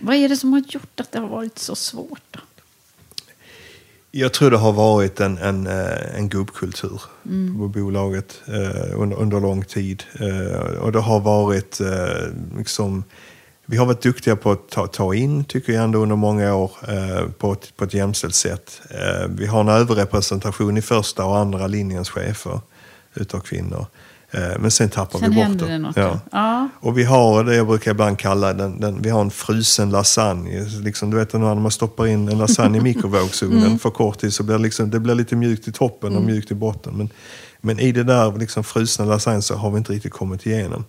Vad 0.00 0.16
är 0.16 0.28
det 0.28 0.36
som 0.36 0.52
har 0.52 0.62
gjort 0.68 1.00
att 1.00 1.12
det 1.12 1.18
har 1.18 1.28
varit 1.28 1.58
så 1.58 1.74
svårt? 1.74 2.22
Då? 2.30 2.40
Jag 4.10 4.32
tror 4.32 4.50
det 4.50 4.56
har 4.56 4.72
varit 4.72 5.20
en, 5.20 5.38
en, 5.38 5.66
eh, 5.66 6.16
en 6.16 6.28
gubbkultur 6.28 7.00
Mm. 7.24 7.58
på 7.58 7.68
bolaget 7.68 8.42
eh, 8.46 9.00
under, 9.00 9.16
under 9.16 9.40
lång 9.40 9.64
tid. 9.64 10.02
Eh, 10.20 10.78
och 10.78 10.92
det 10.92 11.00
har 11.00 11.20
varit 11.20 11.80
liksom, 12.58 13.04
vi 13.66 13.76
har 13.76 13.86
varit 13.86 14.02
duktiga 14.02 14.36
på 14.36 14.50
att 14.50 14.68
ta, 14.68 14.86
ta 14.86 15.14
in, 15.14 15.44
tycker 15.44 15.72
jag 15.72 15.84
ändå 15.84 15.98
under 15.98 16.16
många 16.16 16.54
år, 16.54 16.70
eh, 16.88 17.28
på, 17.38 17.52
ett, 17.52 17.76
på 17.76 17.84
ett 17.84 17.94
jämställt 17.94 18.34
sätt. 18.34 18.80
Eh, 18.90 19.28
vi 19.28 19.46
har 19.46 19.60
en 19.60 19.68
överrepresentation 19.68 20.76
i 20.76 20.82
första 20.82 21.24
och 21.24 21.38
andra 21.38 21.66
linjens 21.66 22.10
chefer 22.10 22.60
utav 23.14 23.40
kvinnor. 23.40 23.86
Eh, 24.30 24.58
men 24.58 24.70
sen 24.70 24.88
tappar 24.88 25.18
Sen 25.18 25.30
vi 25.30 25.36
bort 25.44 25.58
det. 25.58 25.66
det 25.66 25.78
något. 25.78 25.96
Ja. 25.96 26.20
Ja. 26.32 26.68
Och 26.80 26.98
vi 26.98 27.04
har 27.04 27.44
det 27.44 27.56
jag 27.56 27.66
brukar 27.66 27.90
ibland 27.90 28.18
kalla 28.18 28.52
den, 28.52 28.80
den 28.80 29.02
vi 29.02 29.10
har 29.10 29.20
en 29.20 29.30
frusen 29.30 29.90
lasagne. 29.90 30.64
Liksom, 30.64 31.10
du 31.10 31.16
vet 31.16 31.32
när 31.32 31.54
man 31.54 31.70
stoppar 31.70 32.06
in 32.06 32.28
en 32.28 32.38
lasagne 32.38 32.78
i 32.78 32.80
mikrovågsugnen 32.92 33.62
Mm. 33.66 33.78
för 33.78 33.90
kort 33.90 34.18
tid 34.18 34.32
så 34.34 34.42
blir 34.42 34.56
det, 34.56 34.62
liksom, 34.62 34.90
det 34.90 35.00
blir 35.00 35.14
lite 35.14 35.36
mjukt 35.36 35.68
i 35.68 35.72
toppen 35.72 36.10
och 36.16 36.22
Mm. 36.22 36.32
mjukt 36.32 36.50
i 36.50 36.54
botten. 36.54 36.94
Men, 36.96 37.08
men 37.66 37.78
i 37.80 37.92
det 37.92 38.02
där 38.02 38.38
liksom, 38.38 38.64
frusna 38.64 39.04
lasagne 39.04 39.42
så 39.42 39.54
har 39.54 39.70
vi 39.70 39.78
inte 39.78 39.92
riktigt 39.92 40.12
kommit 40.12 40.46
igenom. 40.46 40.84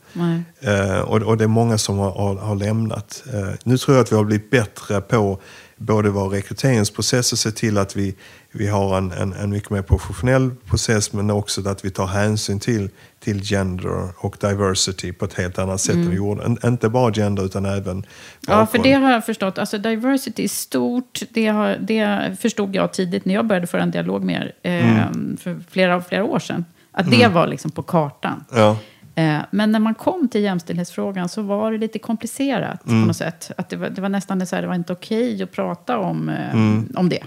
Eh, 0.59 0.99
och, 0.99 1.21
och 1.21 1.37
det 1.37 1.43
är 1.43 1.47
många 1.47 1.77
som 1.77 1.97
har, 1.97 2.11
har, 2.11 2.35
har 2.35 2.55
lämnat. 2.55 3.23
Eh, 3.33 3.49
nu 3.63 3.77
tror 3.77 3.97
jag 3.97 4.03
att 4.03 4.11
vi 4.11 4.15
har 4.15 4.23
blivit 4.23 4.49
bättre 4.49 5.01
på 5.01 5.39
både 5.77 6.09
vår 6.09 6.29
rekryteringsprocess 6.29 7.31
och 7.31 7.39
se 7.39 7.51
till 7.51 7.77
att 7.77 7.95
vi, 7.95 8.15
vi 8.51 8.67
har 8.67 8.97
en, 8.97 9.11
en, 9.11 9.33
en 9.33 9.49
mycket 9.49 9.69
mer 9.69 9.81
professionell 9.81 10.51
process 10.65 11.13
men 11.13 11.29
också 11.31 11.69
att 11.69 11.85
vi 11.85 11.89
tar 11.89 12.07
hänsyn 12.07 12.59
till, 12.59 12.89
till 13.19 13.41
gender 13.43 14.09
och 14.17 14.37
diversity 14.41 15.11
på 15.13 15.25
ett 15.25 15.33
helt 15.33 15.59
annat 15.59 15.81
sätt 15.81 15.95
Mm. 15.95 16.05
än 16.05 16.11
vi 16.11 16.17
gjorde. 16.17 16.55
Inte 16.67 16.89
bara 16.89 17.13
gender 17.13 17.45
utan 17.45 17.65
även 17.65 18.05
Ja, 18.47 18.65
för 18.65 18.77
det 18.77 18.91
har 18.93 19.11
jag 19.11 19.25
förstått. 19.25 19.57
Alltså 19.57 19.77
diversity 19.77 20.43
är 20.43 20.47
stort. 20.47 21.21
Det, 21.29 21.47
har, 21.47 21.77
det 21.81 22.37
förstod 22.41 22.75
jag 22.75 22.93
tidigt 22.93 23.25
när 23.25 23.33
jag 23.33 23.45
började 23.47 23.67
föra 23.67 23.81
en 23.83 23.91
dialog 23.91 24.23
med 24.23 24.35
er 24.63 24.71
eh, 24.71 25.01
Mm. 25.07 25.37
för 25.37 25.59
flera, 25.71 26.01
flera 26.01 26.23
år 26.23 26.39
sedan. 26.39 26.65
Att 26.91 27.09
det 27.11 27.21
Mm. 27.23 27.33
var 27.33 27.47
liksom 27.47 27.71
på 27.71 27.83
kartan. 27.83 28.43
Ja. 28.51 28.77
Eh, 29.17 29.39
Men 29.51 29.71
när 29.71 29.79
man 29.79 29.95
kom 29.95 30.27
till 30.27 30.41
jämställdhetsfrågan 30.41 31.29
så 31.29 31.41
var 31.41 31.71
det 31.71 31.77
lite 31.77 31.99
komplicerat 31.99 32.83
på 32.83 32.89
Mm. 32.89 33.07
något 33.07 33.17
sätt. 33.17 33.51
Att 33.57 33.69
det, 33.69 33.75
var, 33.75 33.89
det 33.89 34.01
var 34.01 34.09
nästan 34.09 34.47
så 34.47 34.55
här, 34.55 34.61
det 34.61 34.67
var 34.67 34.75
inte 34.75 34.93
okej 34.93 35.43
att 35.43 35.51
prata 35.51 35.97
om, 35.97 36.29
eh, 36.29 36.51
Mm. 36.53 36.93
om 36.95 37.09
det. 37.09 37.23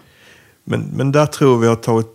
Men, 0.64 0.80
men 0.80 1.12
där 1.12 1.26
tror 1.26 1.58
vi 1.58 1.66
har 1.66 1.76
tagit 1.76 2.06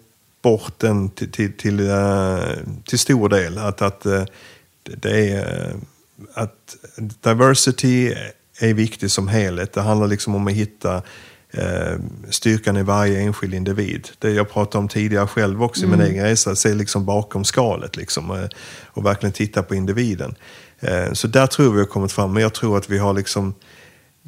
bort 0.42 0.80
den 0.80 1.10
till, 1.10 1.32
till, 1.32 1.54
till, 1.58 1.90
eh, 1.90 2.38
till 2.86 3.00
stor 3.00 3.30
del. 3.30 3.58
Att, 3.58 3.82
att 3.82 4.06
det- 5.02 5.32
är 5.32 5.74
att 6.34 6.76
diversity 7.22 8.14
är 8.60 8.74
viktig 8.74 9.12
som 9.12 9.28
helhet. 9.28 9.74
Det 9.74 9.82
handlar 9.82 10.08
liksom 10.08 10.36
om 10.36 10.48
att 10.48 10.54
hitta 10.54 11.02
styrkan 12.30 12.78
i 12.78 12.84
varje 12.84 13.20
enskild 13.20 13.54
individ. 13.54 14.10
Det 14.20 14.32
jag 14.32 14.50
pratade 14.50 14.78
om 14.78 14.88
tidigare 14.88 15.28
själv 15.28 15.64
också 15.64 15.84
i 15.84 15.88
min 15.88 16.02
Mm. 16.02 16.12
egen 16.12 16.26
resa, 16.26 16.56
se 16.56 16.74
liksom 16.74 17.06
bakom 17.06 17.46
skalet 17.46 17.96
liksom, 17.98 18.32
eh, 18.32 18.48
och 18.86 19.06
verkligen 19.06 19.34
titta 19.34 19.64
på 19.64 19.76
individen. 19.76 20.36
Eh, 20.80 21.14
så 21.14 21.28
där 21.28 21.48
tror 21.48 21.74
vi 21.74 21.80
har 21.80 21.86
kommit 21.86 22.12
fram, 22.12 22.34
men 22.34 22.44
jag 22.44 22.54
tror 22.54 22.78
att 22.78 22.90
vi 22.90 22.98
har 22.98 23.14
liksom 23.14 23.54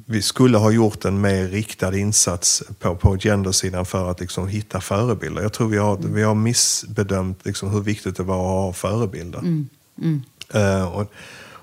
vi 0.05 0.21
skulle 0.21 0.57
ha 0.57 0.71
gjort 0.71 1.05
en 1.05 1.21
mer 1.21 1.47
riktad 1.47 1.97
insats 1.97 2.63
på, 2.79 2.95
på 2.95 3.17
gendersidan 3.17 3.85
för 3.85 4.11
att 4.11 4.19
liksom 4.19 4.47
hitta 4.47 4.81
förebilder. 4.81 5.41
Jag 5.41 5.53
tror 5.53 5.67
vi 5.69 5.77
har, 5.77 5.97
vi 5.97 6.23
har 6.23 6.35
missbedömt 6.35 7.45
liksom 7.45 7.69
hur 7.69 7.81
viktigt 7.81 8.17
det 8.17 8.23
var 8.23 8.35
att 8.35 8.65
ha 8.65 8.73
förebilder. 8.73 9.39
Mm. 9.39 9.69
Mm. 10.01 10.21
Eh, 10.53 10.93
och, 10.93 11.11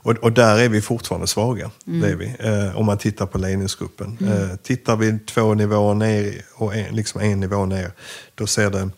och, 0.04 0.12
och 0.12 0.32
där 0.32 0.58
är 0.58 0.68
vi 0.68 0.80
fortfarande 0.80 1.26
svaga. 1.26 1.70
Mm. 1.86 2.00
Det 2.00 2.08
är 2.08 2.16
vi. 2.16 2.36
Eh, 2.38 2.76
om 2.78 2.86
man 2.86 2.98
tittar 2.98 3.26
på 3.26 3.38
ledningsgruppen. 3.38 4.18
Mm. 4.20 4.32
Eh, 4.32 4.56
tittar 4.56 4.96
vi 4.96 5.18
två 5.18 5.54
nivåer 5.54 5.94
ner 5.94 6.44
och 6.54 6.74
en, 6.74 6.96
liksom 6.96 7.20
en 7.20 7.40
nivå 7.40 7.66
ner, 7.66 7.90
då 8.34 8.46
ser 8.46 8.70
det, 8.70 8.90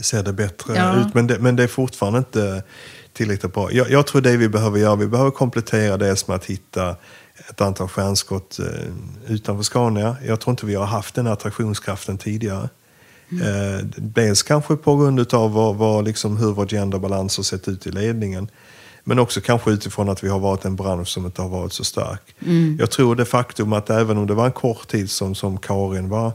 ser 0.00 0.22
det 0.22 0.32
bättre 0.32 0.74
Ja. 0.76 1.00
ut. 1.00 1.14
Men 1.14 1.26
det, 1.26 1.38
men 1.38 1.56
det 1.56 1.62
är 1.62 1.66
fortfarande 1.68 2.18
inte 2.18 2.62
tillräckligt 3.12 3.54
bra. 3.54 3.72
Jag, 3.72 3.90
jag 3.90 4.06
tror 4.06 4.20
det 4.20 4.36
vi 4.36 4.48
behöver 4.48 4.78
göra, 4.78 4.96
vi 4.96 5.06
behöver 5.06 5.30
komplettera 5.30 5.96
det 5.96 6.28
med 6.28 6.34
att 6.34 6.44
hitta 6.44 6.96
ett 7.50 7.60
antal 7.60 7.88
stjärnskott 7.88 8.58
eh, 8.58 9.32
utanför 9.34 9.62
Scania. 9.62 10.16
Jag 10.26 10.40
tror 10.40 10.50
inte 10.52 10.66
vi 10.66 10.74
har 10.74 10.86
haft 10.86 11.14
den 11.14 11.26
attraktionskraften 11.26 12.18
tidigare. 12.18 12.68
Mm. 13.32 13.46
Eh, 13.46 13.84
dels 13.96 14.42
kanske 14.42 14.76
på 14.76 14.96
grund 14.96 15.34
av 15.34 15.52
vad, 15.52 15.76
vad, 15.76 16.04
liksom, 16.04 16.36
hur 16.36 16.52
vår 16.52 16.66
genderbalans 16.66 17.36
har 17.36 17.44
sett 17.44 17.68
ut 17.68 17.86
i 17.86 17.90
ledningen. 17.90 18.48
Men 19.04 19.18
också 19.18 19.40
kanske 19.40 19.70
utifrån 19.70 20.08
att 20.08 20.24
vi 20.24 20.28
har 20.28 20.38
varit 20.38 20.64
en 20.64 20.76
bransch 20.76 21.08
som 21.08 21.26
inte 21.26 21.42
har 21.42 21.48
varit 21.48 21.72
så 21.72 21.84
stark. 21.84 22.34
Mm. 22.46 22.76
Jag 22.80 22.90
tror 22.90 23.16
det 23.16 23.24
faktum 23.24 23.72
att 23.72 23.90
även 23.90 24.18
om 24.18 24.26
det 24.26 24.34
var 24.34 24.46
en 24.46 24.52
kort 24.52 24.88
tid 24.88 25.10
som, 25.10 25.34
som 25.34 25.58
Karin 25.58 26.08
var 26.08 26.32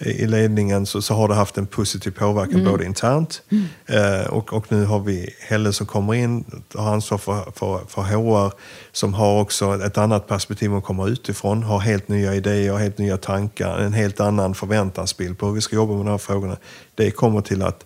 i 0.00 0.26
ledningen 0.26 0.86
så, 0.86 1.02
så 1.02 1.14
har 1.14 1.28
det 1.28 1.34
haft 1.34 1.58
en 1.58 1.66
positiv 1.66 2.10
påverkan 2.10 2.60
Mm. 2.60 2.72
både 2.72 2.84
internt 2.84 3.42
eh, 3.86 4.30
och, 4.30 4.52
och 4.52 4.72
nu 4.72 4.84
har 4.84 5.00
vi 5.00 5.34
Helle 5.40 5.72
som 5.72 5.86
kommer 5.86 6.14
in 6.14 6.62
har 6.74 6.92
ansvar 6.92 7.18
för, 7.18 7.52
för, 7.54 7.80
för 7.88 8.02
HR 8.02 8.52
som 8.92 9.14
har 9.14 9.40
också 9.40 9.84
ett 9.84 9.98
annat 9.98 10.28
perspektiv 10.28 10.74
och 10.74 10.84
kommer 10.84 11.08
utifrån, 11.08 11.62
har 11.62 11.78
helt 11.78 12.08
nya 12.08 12.34
idéer, 12.34 12.76
helt 12.76 12.98
nya 12.98 13.16
tankar, 13.16 13.78
en 13.78 13.92
helt 13.92 14.20
annan 14.20 14.54
förväntansbild 14.54 15.38
på 15.38 15.46
hur 15.46 15.54
vi 15.54 15.60
ska 15.60 15.76
jobba 15.76 15.92
med 15.94 16.06
de 16.06 16.10
här 16.10 16.18
frågorna. 16.18 16.56
Det 16.94 17.10
kommer 17.10 17.40
till 17.40 17.62
att 17.62 17.84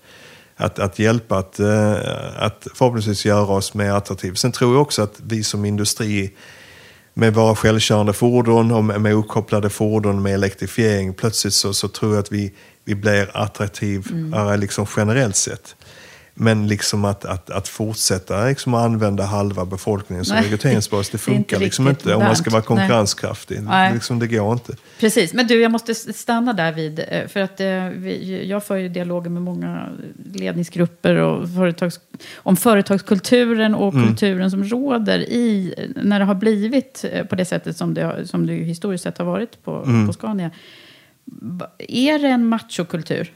att, 0.56 0.78
att 0.78 0.98
hjälpa 0.98 1.38
att, 1.38 1.60
eh, 1.60 1.92
att 2.36 2.66
förhoppningsvis 2.74 3.24
göra 3.26 3.46
oss 3.46 3.74
mer 3.74 3.90
attraktiva. 3.90 4.36
Sen 4.36 4.52
tror 4.52 4.72
jag 4.72 4.82
också 4.82 5.02
att 5.02 5.20
vi 5.26 5.44
som 5.44 5.64
industri 5.64 6.32
med 7.14 7.34
våra 7.34 7.56
självkörande 7.56 8.12
fordon 8.12 8.72
och 8.72 8.84
med, 8.84 9.00
med 9.00 9.14
uppkopplade 9.14 9.70
fordon 9.70 10.22
med 10.22 10.34
elektrifiering, 10.34 11.14
plötsligt 11.14 11.54
så, 11.54 11.74
så 11.74 11.88
tror 11.88 12.14
jag 12.14 12.20
att 12.20 12.32
vi, 12.32 12.52
vi 12.84 12.94
blir 12.94 13.30
attraktivare 13.34 14.56
liksom 14.56 14.86
generellt 14.96 15.36
sett. 15.36 15.76
Men 16.36 16.66
liksom 16.66 17.04
att, 17.04 17.24
att, 17.24 17.50
att 17.50 17.68
fortsätta 17.68 18.44
liksom 18.44 18.74
att 18.74 18.84
använda 18.84 19.24
halva 19.24 19.64
befolkningen 19.64 20.24
som 20.24 20.36
rekryteringsbas, 20.36 21.10
det 21.10 21.18
funkar 21.18 21.56
inte 21.56 21.64
liksom 21.64 21.88
inte 21.88 22.14
om 22.14 22.22
man 22.24 22.36
ska 22.36 22.50
vara 22.50 22.62
konkurrenskraftig. 22.62 23.62
Nej. 23.62 23.94
Liksom, 23.94 24.18
det 24.18 24.26
går 24.26 24.52
inte. 24.52 24.76
Precis, 25.00 25.34
men 25.34 25.46
du, 25.46 25.60
jag 25.60 25.70
måste 25.70 25.94
stanna 25.94 26.52
där 26.52 26.72
vid, 26.72 26.98
eh, 27.08 27.26
för 27.28 27.40
att 27.40 27.60
eh, 27.60 27.84
vi, 27.86 28.46
jag 28.48 28.64
för 28.64 28.76
ju 28.76 28.88
dialoger 28.88 29.30
med 29.30 29.42
många 29.42 29.88
ledningsgrupper 30.34 31.14
och 31.16 31.48
företags, 31.50 32.00
om 32.36 32.56
företagskulturen 32.56 33.74
och 33.74 33.94
Mm. 33.94 34.06
kulturen 34.06 34.50
som 34.50 34.64
råder 34.64 35.18
i, 35.18 35.74
när 35.96 36.18
det 36.18 36.24
har 36.24 36.34
blivit 36.34 37.04
eh, 37.12 37.24
på 37.24 37.34
det 37.34 37.44
sättet 37.44 37.76
som 37.76 37.94
det, 37.94 38.26
som 38.26 38.46
det 38.46 38.54
historiskt 38.54 39.04
sett 39.04 39.18
har 39.18 39.24
varit 39.24 39.64
på, 39.64 39.82
Mm. 39.86 40.06
på 40.06 40.12
Scania. 40.12 40.50
Är 41.78 42.18
det 42.18 42.28
en 42.28 42.46
machokultur? 42.46 43.32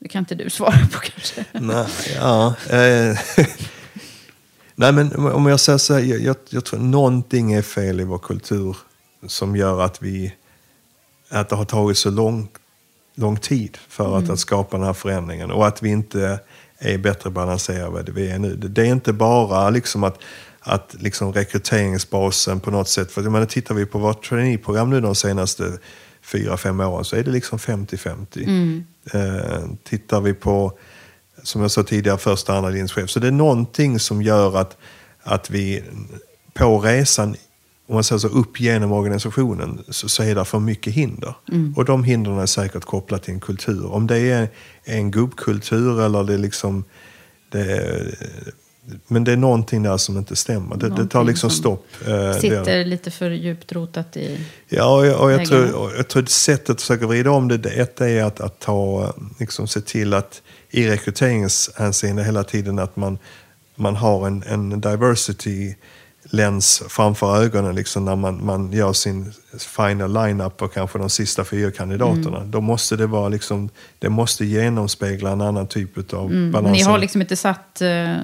Det 0.00 0.08
kan 0.08 0.18
inte 0.18 0.34
du 0.34 0.50
svara 0.50 0.88
på 0.92 0.98
kanske. 0.98 1.44
Nej, 1.52 1.86
ja. 2.16 2.54
Eh, 2.70 3.18
Nej, 4.74 4.92
men 4.92 5.16
om 5.16 5.46
jag 5.46 5.60
säger 5.60 5.78
så 5.78 5.94
här, 5.94 6.00
jag, 6.00 6.20
jag, 6.20 6.36
jag 6.48 6.64
tror 6.64 6.80
någonting 6.80 7.52
är 7.52 7.62
fel 7.62 8.00
i 8.00 8.04
vår 8.04 8.18
kultur 8.18 8.76
som 9.26 9.56
gör 9.56 9.80
att 9.80 10.02
vi, 10.02 10.34
att 11.28 11.48
det 11.48 11.56
har 11.56 11.64
tagit 11.64 11.98
så 11.98 12.10
lång, 12.10 12.48
lång 13.14 13.36
tid 13.36 13.78
för 13.88 14.16
att, 14.16 14.22
Mm. 14.22 14.32
att 14.32 14.38
skapa 14.40 14.76
den 14.76 14.86
här 14.86 14.92
förändringen 14.92 15.50
och 15.50 15.66
att 15.66 15.82
vi 15.82 15.88
inte 15.88 16.40
är 16.78 16.98
bättre 16.98 17.30
balanserade 17.30 18.00
än 18.00 18.14
vi 18.14 18.30
är 18.30 18.38
nu. 18.38 18.56
Det, 18.56 18.68
det 18.68 18.82
är 18.82 18.86
inte 18.92 19.12
bara 19.12 19.70
liksom 19.70 20.04
att, 20.04 20.18
att 20.60 20.96
liksom 20.98 21.32
rekryteringsbasen 21.32 22.60
på 22.60 22.70
något 22.70 22.88
sätt, 22.88 23.12
för 23.12 23.22
jag 23.22 23.32
menar, 23.32 23.46
tittar 23.46 23.74
vi 23.74 23.86
på 23.86 23.98
vårt 23.98 24.28
traineeprogram 24.28 24.90
nu 24.90 25.00
de 25.00 25.14
senaste 25.14 25.78
fyra, 26.22 26.56
fem 26.56 26.80
åren 26.80 27.04
så 27.04 27.16
är 27.16 27.24
det 27.24 27.30
liksom 27.30 27.58
50-50. 27.58 28.16
Mm. 28.46 28.84
Eh, 29.12 29.60
tittar 29.84 30.20
vi 30.20 30.34
på, 30.34 30.78
som 31.42 31.62
jag 31.62 31.70
sa 31.70 31.82
tidigare, 31.82 32.18
första 32.18 32.56
andra 32.56 32.70
linjens 32.70 32.92
chef. 32.92 33.10
Så 33.10 33.20
det 33.20 33.26
är 33.26 33.32
någonting 33.32 33.98
som 33.98 34.22
gör 34.22 34.56
att, 34.56 34.76
att 35.22 35.50
vi 35.50 35.84
på 36.54 36.78
resan, 36.78 37.36
om 37.86 37.94
man 37.94 38.04
säger 38.04 38.18
så, 38.18 38.28
upp 38.28 38.60
genom 38.60 38.92
organisationen, 38.92 39.84
så, 39.88 40.08
så 40.08 40.22
är 40.22 40.34
det 40.34 40.44
för 40.44 40.58
mycket 40.58 40.92
hinder. 40.92 41.34
Mm. 41.52 41.74
Och 41.76 41.84
de 41.84 42.04
hindren 42.04 42.38
är 42.38 42.46
säkert 42.46 42.84
kopplat 42.84 43.22
till 43.22 43.34
en 43.34 43.40
kultur. 43.40 43.92
Om 43.92 44.06
det 44.06 44.18
är 44.18 44.48
en 44.84 45.10
gubbkultur 45.10 46.02
eller 46.02 46.24
det 46.24 46.34
är 46.34 46.38
liksom... 46.38 46.84
Det 47.48 47.60
är, 47.60 48.14
men 49.06 49.24
det 49.24 49.32
är 49.32 49.36
någonting 49.36 49.82
där 49.82 49.96
som 49.96 50.18
inte 50.18 50.36
stämmer. 50.36 50.76
Det, 50.76 50.88
det 50.88 51.06
tar 51.06 51.24
liksom 51.24 51.50
som 51.50 51.58
stopp. 51.58 51.86
eh, 52.06 52.14
det- 52.14 52.34
Sitter 52.34 52.84
lite 52.84 53.10
för 53.10 53.30
djupt 53.30 53.72
rotat 53.72 54.16
i... 54.16 54.40
Ja, 54.68 54.96
och 54.96 55.06
jag, 55.06 55.20
och 55.20 55.32
jag, 55.32 55.46
tror, 55.46 55.74
och 55.74 55.90
jag 55.98 56.08
tror 56.08 56.22
att 56.22 56.28
sättet 56.30 56.70
att 56.70 56.80
försöka 56.80 57.06
vrida 57.06 57.30
om 57.30 57.48
det, 57.48 57.58
det 57.58 57.70
ett 57.70 58.00
är 58.00 58.24
att, 58.24 58.40
att 58.40 58.58
ta, 58.58 59.14
liksom, 59.38 59.68
se 59.68 59.80
till 59.80 60.14
att 60.14 60.42
i 60.70 60.88
rekryteringshänseende 60.88 62.24
hela 62.24 62.44
tiden 62.44 62.78
att 62.78 62.96
man, 62.96 63.18
man 63.74 63.96
har 63.96 64.26
en, 64.26 64.42
en 64.42 64.80
diversity 64.80 65.74
lens 66.32 66.82
framför 66.88 67.42
ögonen 67.42 67.74
liksom, 67.74 68.04
när 68.04 68.16
man, 68.16 68.44
man 68.44 68.72
gör 68.72 68.92
sin 68.92 69.32
final 69.58 70.12
line-up 70.12 70.56
på 70.56 70.68
kanske 70.68 70.98
de 70.98 71.10
sista 71.10 71.44
fyra 71.44 71.70
kandidaterna. 71.70 72.36
Mm. 72.36 72.50
Då 72.50 72.60
måste 72.60 72.96
det 72.96 73.06
vara 73.06 73.28
liksom, 73.28 73.68
det 73.98 74.08
måste 74.08 74.44
genomspegla 74.44 75.30
en 75.30 75.40
annan 75.40 75.66
typ 75.66 76.12
av 76.14 76.30
Mm. 76.30 76.52
balans. 76.52 76.72
Ni 76.76 76.82
har 76.82 76.98
liksom 76.98 77.20
inte 77.20 77.36
satt 77.36 77.80
eh, 77.80 78.14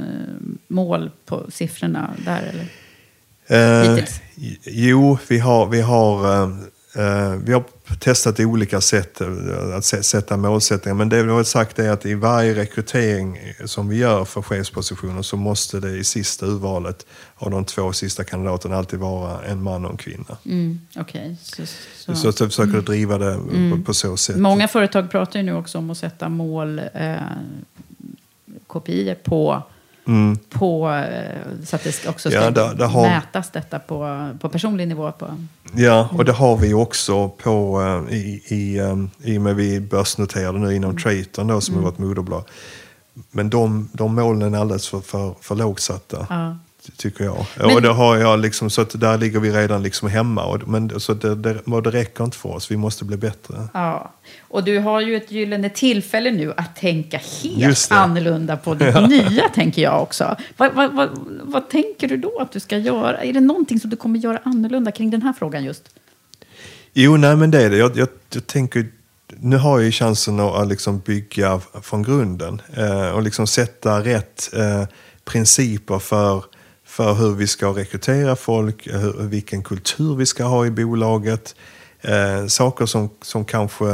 mål 0.68 1.11
på 1.26 1.46
siffrorna 1.50 2.11
där 2.24 2.42
eller? 2.52 2.68
Eh, 3.48 3.90
Hittills? 3.90 4.20
jo, 4.64 5.18
vi 5.28 5.38
har, 5.38 5.66
vi 5.66 5.80
har, 5.80 6.34
eh, 6.34 6.50
eh, 6.96 7.30
vi 7.44 7.52
har 7.52 7.64
testat 8.01 8.41
olika 8.41 8.80
sätt 8.80 9.20
eh, 9.20 9.26
att 9.76 9.82
sä- 9.84 10.03
sätta 10.03 10.37
målsättningar. 10.37 10.95
Men 10.95 11.09
det 11.09 11.22
vi 11.22 11.30
har 11.32 11.45
sagt 11.45 11.78
är 11.78 11.91
att 11.91 12.07
i 12.07 12.14
varje 12.14 12.55
rekrytering 12.55 13.39
som 13.64 13.89
vi 13.89 13.97
gör 13.97 14.24
för 14.24 14.43
chefspositioner 14.43 15.22
så 15.22 15.37
måste 15.37 15.80
det 15.80 15.91
i 15.97 16.05
sista 16.05 16.47
urvalet 16.47 17.07
av 17.37 17.51
de 17.51 17.64
två 17.64 17.93
sista 17.93 18.24
kandidaterna 18.24 18.76
alltid 18.76 18.99
vara 18.99 19.45
en 19.45 19.62
man 19.62 19.84
och 19.84 19.91
en 19.91 19.97
kvinna. 19.97 20.37
Mm, 20.45 20.80
Okej. 20.97 21.37
Så, 21.43 21.62
så. 21.97 22.14
Så, 22.16 22.32
så 22.32 22.47
försöker 22.47 22.72
du 22.72 22.80
driva 22.80 23.18
det 23.18 23.32
Mm. 23.34 23.84
på, 23.84 23.95
så 23.95 24.16
sätt. 24.16 24.37
Många 24.37 24.68
företag 24.68 25.11
pratar 25.11 25.39
ju 25.41 25.47
nu 25.47 25.55
också 25.55 25.78
om 25.78 25.91
att 25.91 25.99
sätta 25.99 26.28
mål, 26.28 26.80
eh, 26.95 27.14
kopior 28.66 29.14
på, 29.14 29.62
Mm. 30.09 30.39
på 30.51 30.91
eh, 30.93 31.64
så 31.66 31.76
att 31.76 31.84
det 31.84 32.07
också 32.09 32.30
ska 32.30 32.41
Ja, 32.41 32.51
där- 32.51 32.74
där 32.74 32.87
har- 32.87 33.03
mätas 33.09 33.51
detta 33.51 33.78
på, 33.78 34.30
på 34.41 34.49
personlig 34.49 34.89
nivå. 34.89 35.12
På. 35.12 35.45
Ja, 35.77 36.09
och 36.12 36.24
det 36.24 36.33
har 36.33 36.57
vi 36.57 36.74
också 36.74 37.29
på, 37.29 37.83
eh, 38.09 38.14
i, 38.16 38.43
i, 38.49 38.79
eh, 38.79 38.97
i 39.22 39.39
och 39.39 39.43
med 39.43 39.57
vi 39.57 39.81
börsnoterade 39.81 40.59
nu 40.59 40.74
inom 40.74 40.97
Traton 40.99 41.47
då, 41.47 41.61
som 41.61 41.74
Mm. 41.74 41.85
är 41.87 41.91
vårt 41.91 41.99
moderbolag. 41.99 42.45
Men 43.31 43.51
de, 43.51 43.89
de 43.93 44.14
målen 44.14 44.55
är 44.55 44.59
alldeles 44.59 44.89
för, 44.89 45.01
för, 45.01 45.35
för 45.41 45.55
lågt 45.55 45.81
satta, 45.81 46.27
Ja. 46.31 46.57
Ty- 46.87 46.93
tycker 46.97 47.24
jag. 47.24 47.47
Men- 47.57 47.74
och 47.74 47.82
det 47.82 47.89
har 47.93 48.16
jag 48.16 48.39
liksom, 48.41 48.70
så 48.70 48.80
att 48.82 49.01
där 49.01 49.18
ligger 49.18 49.41
vi 49.41 49.51
redan 49.51 49.82
liksom 49.82 50.09
hemma. 50.09 50.45
Och, 50.45 50.68
men, 50.68 51.01
så 51.01 51.14
det, 51.14 51.34
det, 51.34 51.53
det 51.84 51.91
räcker 51.91 52.24
inte 52.24 52.37
för 52.37 52.49
oss, 52.49 52.70
vi 52.70 52.76
måste 52.76 53.05
bli 53.05 53.16
bättre. 53.16 53.68
Ja. 53.74 54.12
Och 54.41 54.64
du 54.64 54.78
har 54.78 55.01
ju 55.01 55.16
ett 55.16 55.30
gyllene 55.30 55.70
tillfälle 55.70 56.30
nu 56.30 56.53
att 56.57 56.76
tänka 56.76 57.20
helt 57.43 57.89
annorlunda 57.91 58.57
på 58.57 58.74
det 58.74 58.89
Ja. 58.91 59.07
nya, 59.07 59.49
tänker 59.49 59.82
jag 59.82 60.03
också. 60.03 60.37
Vad, 60.57 60.74
vad, 60.74 60.93
vad, 60.95 61.09
vad 61.43 61.68
tänker 61.70 62.09
du 62.09 62.16
då 62.16 62.39
att 62.39 62.53
du 62.53 62.61
ska 62.61 62.78
göra? 62.78 63.22
Är 63.22 63.32
det 63.32 63.41
någonting 63.41 63.80
som 63.80 63.91
du 63.91 63.97
kommer 63.97 64.18
göra 64.18 64.41
annorlunda 64.45 64.93
kring 64.93 65.11
den 65.11 65.22
här 65.22 65.32
frågan 65.32 65.64
just? 65.64 65.82
Jo, 66.93 67.16
nej 67.16 67.37
men 67.37 67.51
det 67.51 67.62
är 67.62 67.70
det. 67.70 67.76
Jag, 67.76 67.97
jag, 67.97 68.09
jag 68.32 68.47
tänker, 68.47 68.87
nu 69.41 69.57
har 69.57 69.78
jag 69.78 69.84
ju 69.87 69.93
chansen 69.93 70.41
att, 70.41 70.55
att 70.55 70.68
liksom 70.68 70.99
bygga 70.99 71.61
från 71.82 72.03
grunden 72.03 72.62
eh, 72.76 73.09
och 73.11 73.22
liksom 73.22 73.47
sätta 73.47 74.01
rätt 74.05 74.51
eh, 74.55 74.84
principer 75.24 75.99
för, 75.99 76.45
för 76.97 77.14
hur 77.14 77.34
vi 77.34 77.47
ska 77.47 77.68
rekrytera 77.68 78.36
folk, 78.36 78.86
eh, 78.86 79.01
hur, 79.01 79.12
vilken 79.12 79.62
kultur 79.62 80.16
vi 80.16 80.26
ska 80.26 80.44
ha 80.44 80.66
i 80.66 80.70
bolaget. 80.70 81.55
Eh, 82.01 82.47
saker 82.47 82.86
som, 82.86 83.11
som 83.22 83.44
kanske 83.44 83.88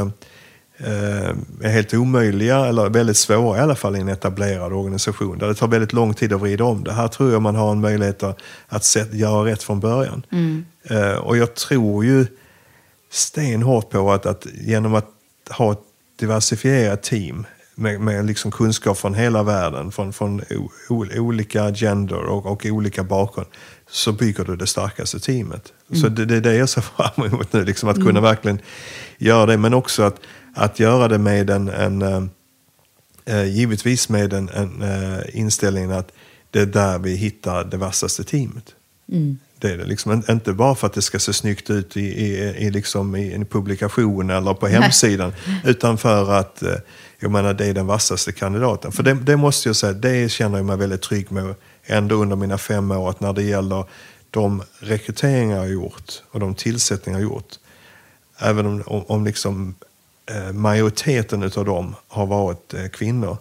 eh, 0.77 1.29
är 1.61 1.69
helt 1.69 1.93
omöjliga 1.93 2.65
eller 2.65 2.89
väldigt 2.89 3.17
svåra 3.17 3.57
i 3.57 3.61
alla 3.61 3.75
fall 3.75 3.95
i 3.95 3.99
en 3.99 4.07
etablerad 4.07 4.73
organisation. 4.73 5.37
Där 5.37 5.47
det 5.47 5.55
tar 5.55 5.67
väldigt 5.67 5.93
lång 5.93 6.13
tid 6.13 6.33
att 6.33 6.41
vrida 6.41 6.63
om 6.63 6.83
det. 6.83 6.93
Här 6.93 7.07
tror 7.07 7.31
jag 7.31 7.41
man 7.41 7.55
har 7.55 7.71
en 7.71 7.81
möjlighet 7.81 8.23
att, 8.67 8.83
sätt, 8.83 9.13
göra 9.13 9.45
rätt 9.45 9.63
från 9.63 9.79
början. 9.79 10.25
Mm. 10.31 10.65
Eh, 10.83 11.15
och 11.15 11.37
jag 11.37 11.55
tror 11.55 12.05
ju 12.05 12.25
stenhårt 13.11 13.89
på 13.89 14.11
att, 14.11 14.25
att 14.25 14.45
genom 14.53 14.95
att 14.95 15.09
ha 15.49 15.71
ett 15.71 15.83
diversifierat 16.19 17.03
team 17.03 17.45
med, 17.75 18.01
med 18.01 18.25
liksom 18.25 18.51
kunskap 18.51 18.97
från 18.97 19.13
hela 19.13 19.43
världen, 19.43 19.91
från, 19.91 20.13
från 20.13 20.41
o, 20.89 21.05
olika 21.17 21.71
gender 21.73 22.17
och, 22.25 22.45
och 22.45 22.65
olika 22.65 23.03
bakgrund, 23.03 23.47
så 23.89 24.11
bygger 24.11 24.43
du 24.45 24.55
det 24.55 24.67
starkaste 24.67 25.19
teamet. 25.19 25.73
Så 25.93 26.05
Mm. 26.07 26.15
det, 26.15 26.25
det 26.25 26.35
är 26.35 26.41
det 26.41 26.55
jag 26.55 26.69
ser 26.69 26.81
fram 26.81 27.25
emot 27.25 27.53
nu, 27.53 27.65
liksom 27.65 27.89
att 27.89 27.95
kunna 27.95 28.09
Mm. 28.09 28.23
verkligen 28.23 28.59
göra 29.17 29.45
det, 29.45 29.57
men 29.57 29.73
också 29.73 30.03
att, 30.03 30.19
att 30.55 30.79
göra 30.79 31.07
det 31.07 31.17
med 31.17 31.49
en, 31.49 31.69
en 31.69 32.29
eh, 33.25 33.43
givetvis 33.43 34.09
med 34.09 34.33
en, 34.33 34.49
en 34.49 34.81
eh, 34.81 35.19
inställningen 35.33 35.91
att 35.91 36.11
det 36.51 36.59
är 36.59 36.65
där 36.65 36.99
vi 36.99 37.15
hittar 37.15 37.63
det 37.63 37.77
vassaste 37.77 38.23
teamet. 38.23 38.75
Mm. 39.11 39.37
Det 39.59 39.71
är 39.71 39.77
det 39.77 39.85
liksom 39.85 40.11
In- 40.11 40.23
inte 40.29 40.53
bara 40.53 40.75
för 40.75 40.87
att 40.87 40.93
det 40.93 41.01
ska 41.01 41.19
se 41.19 41.33
snyggt 41.33 41.69
ut 41.69 41.97
i, 41.97 42.01
i, 42.01 42.33
i, 42.67 42.71
liksom 42.71 43.15
i 43.15 43.33
en 43.33 43.45
publikation 43.45 44.29
eller 44.29 44.53
på 44.53 44.67
Nej. 44.67 44.75
hemsidan. 44.81 45.33
utan 45.65 45.97
för 45.97 46.31
att 46.31 46.63
jag 47.23 47.31
menar, 47.31 47.53
det 47.53 47.65
är 47.65 47.73
den 47.73 47.87
vassaste 47.87 48.31
kandidaten. 48.31 48.91
För 48.91 49.03
det, 49.03 49.13
det 49.13 49.37
måste 49.37 49.69
jag 49.69 49.75
säga, 49.75 49.93
det 49.93 50.31
känner 50.31 50.57
jag 50.57 50.65
mig 50.65 50.77
väldigt 50.77 51.01
trygg 51.01 51.31
med 51.31 51.55
ändå 51.85 52.15
under 52.15 52.35
mina 52.35 52.57
fem 52.57 52.91
år. 52.91 53.09
Att 53.09 53.19
när 53.19 53.33
det 53.33 53.43
gäller 53.43 53.85
de 54.29 54.63
rekryteringar 54.79 55.55
jag 55.55 55.61
har 55.61 55.67
gjort 55.67 56.23
och 56.31 56.39
de 56.39 56.55
tillsättningar 56.55 57.19
jag 57.19 57.27
har 57.27 57.33
gjort. 57.35 57.55
Även 58.37 58.65
om, 58.65 58.83
om, 58.85 59.03
om 59.07 59.25
liksom, 59.25 59.75
eh, 60.25 60.53
majoriteten 60.53 61.43
av 61.43 61.65
dem 61.65 61.95
har 62.07 62.25
varit 62.25 62.73
eh, 62.73 62.87
kvinnor. 62.87 63.37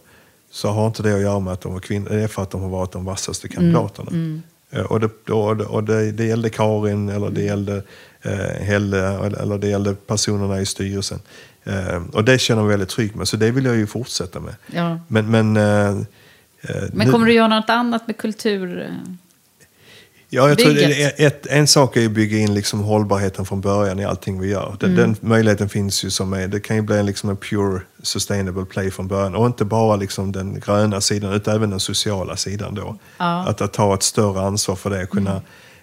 Så 0.50 0.68
har 0.68 0.86
inte 0.86 1.02
det 1.02 1.14
att 1.14 1.20
göra 1.20 1.40
med 1.40 1.52
att 1.52 1.60
de 1.60 1.72
var 1.72 1.80
kvinnor. 1.80 2.08
Det 2.08 2.22
är 2.22 2.28
för 2.28 2.42
att 2.42 2.50
de 2.50 2.60
har 2.60 2.68
varit 2.68 2.92
de 2.92 3.04
vassaste 3.04 3.48
kandidaterna. 3.48 4.10
Mm. 4.10 4.42
Eh, 4.70 4.82
och 4.82 5.00
det, 5.00 5.32
och 5.32 5.56
det, 5.56 5.64
och 5.64 5.84
det, 5.84 6.12
det 6.12 6.24
gällde 6.24 6.50
Karin, 6.50 7.08
eller 7.08 7.30
det 7.30 7.42
gällde 7.42 7.82
eh, 8.22 8.62
Helle, 8.62 9.26
eller 9.42 9.58
det 9.58 9.68
gällde 9.68 9.94
personerna 9.94 10.60
i 10.60 10.66
styrelsen. 10.66 11.20
Eh, 11.64 12.02
och 12.12 12.24
det 12.24 12.38
känner 12.38 12.60
jag 12.60 12.66
mig 12.66 12.72
väldigt 12.72 12.88
trygg 12.88 13.16
med, 13.16 13.28
så 13.28 13.36
det 13.36 13.50
vill 13.50 13.64
jag 13.64 13.76
ju 13.76 13.86
fortsätta 13.86 14.40
med. 14.40 14.54
Ja. 14.66 14.98
Men, 15.08 15.30
men, 15.30 15.56
eh, 15.56 15.88
eh, 15.90 15.94
Men 16.92 17.06
nu- 17.06 17.10
kommer 17.12 17.26
du 17.26 17.32
göra 17.32 17.48
något 17.48 17.70
annat 17.70 18.06
med 18.06 18.16
kultur? 18.16 18.90
Ja, 20.34 20.48
jag 20.48 20.58
tror 20.58 20.74
bygget? 20.74 21.18
är 21.20 21.26
ett, 21.26 21.46
en 21.46 21.66
sak 21.66 21.96
är 21.96 22.06
att 22.06 22.12
bygga 22.12 22.38
in 22.38 22.54
liksom 22.54 22.80
hållbarheten 22.80 23.44
från 23.46 23.60
början 23.60 23.98
i 23.98 24.04
allting 24.04 24.40
vi 24.40 24.48
gör. 24.48 24.76
Den, 24.80 24.90
Mm. 24.92 25.02
den 25.02 25.16
möjligheten 25.30 25.68
finns 25.68 26.04
ju 26.04 26.10
som 26.10 26.32
är, 26.32 26.48
det 26.48 26.60
kan 26.60 26.76
ju 26.76 26.82
bli 26.82 26.98
en, 26.98 27.06
liksom 27.06 27.30
en 27.30 27.36
pure 27.36 27.80
sustainable 28.02 28.64
play 28.64 28.90
från 28.90 29.08
början. 29.08 29.34
Och 29.34 29.46
inte 29.46 29.64
bara 29.64 29.96
liksom 29.96 30.32
den 30.32 30.60
gröna 30.60 31.00
sidan 31.00 31.32
utan 31.32 31.54
även 31.56 31.70
den 31.70 31.80
sociala 31.80 32.36
sidan 32.36 32.74
då. 32.74 32.96
Ja. 33.18 33.44
Att, 33.48 33.60
att 33.60 33.72
ta 33.72 33.94
ett 33.94 34.02
större 34.02 34.40
ansvar 34.40 34.76
för 34.76 34.90
det, 34.90 35.06
kunna 35.06 35.42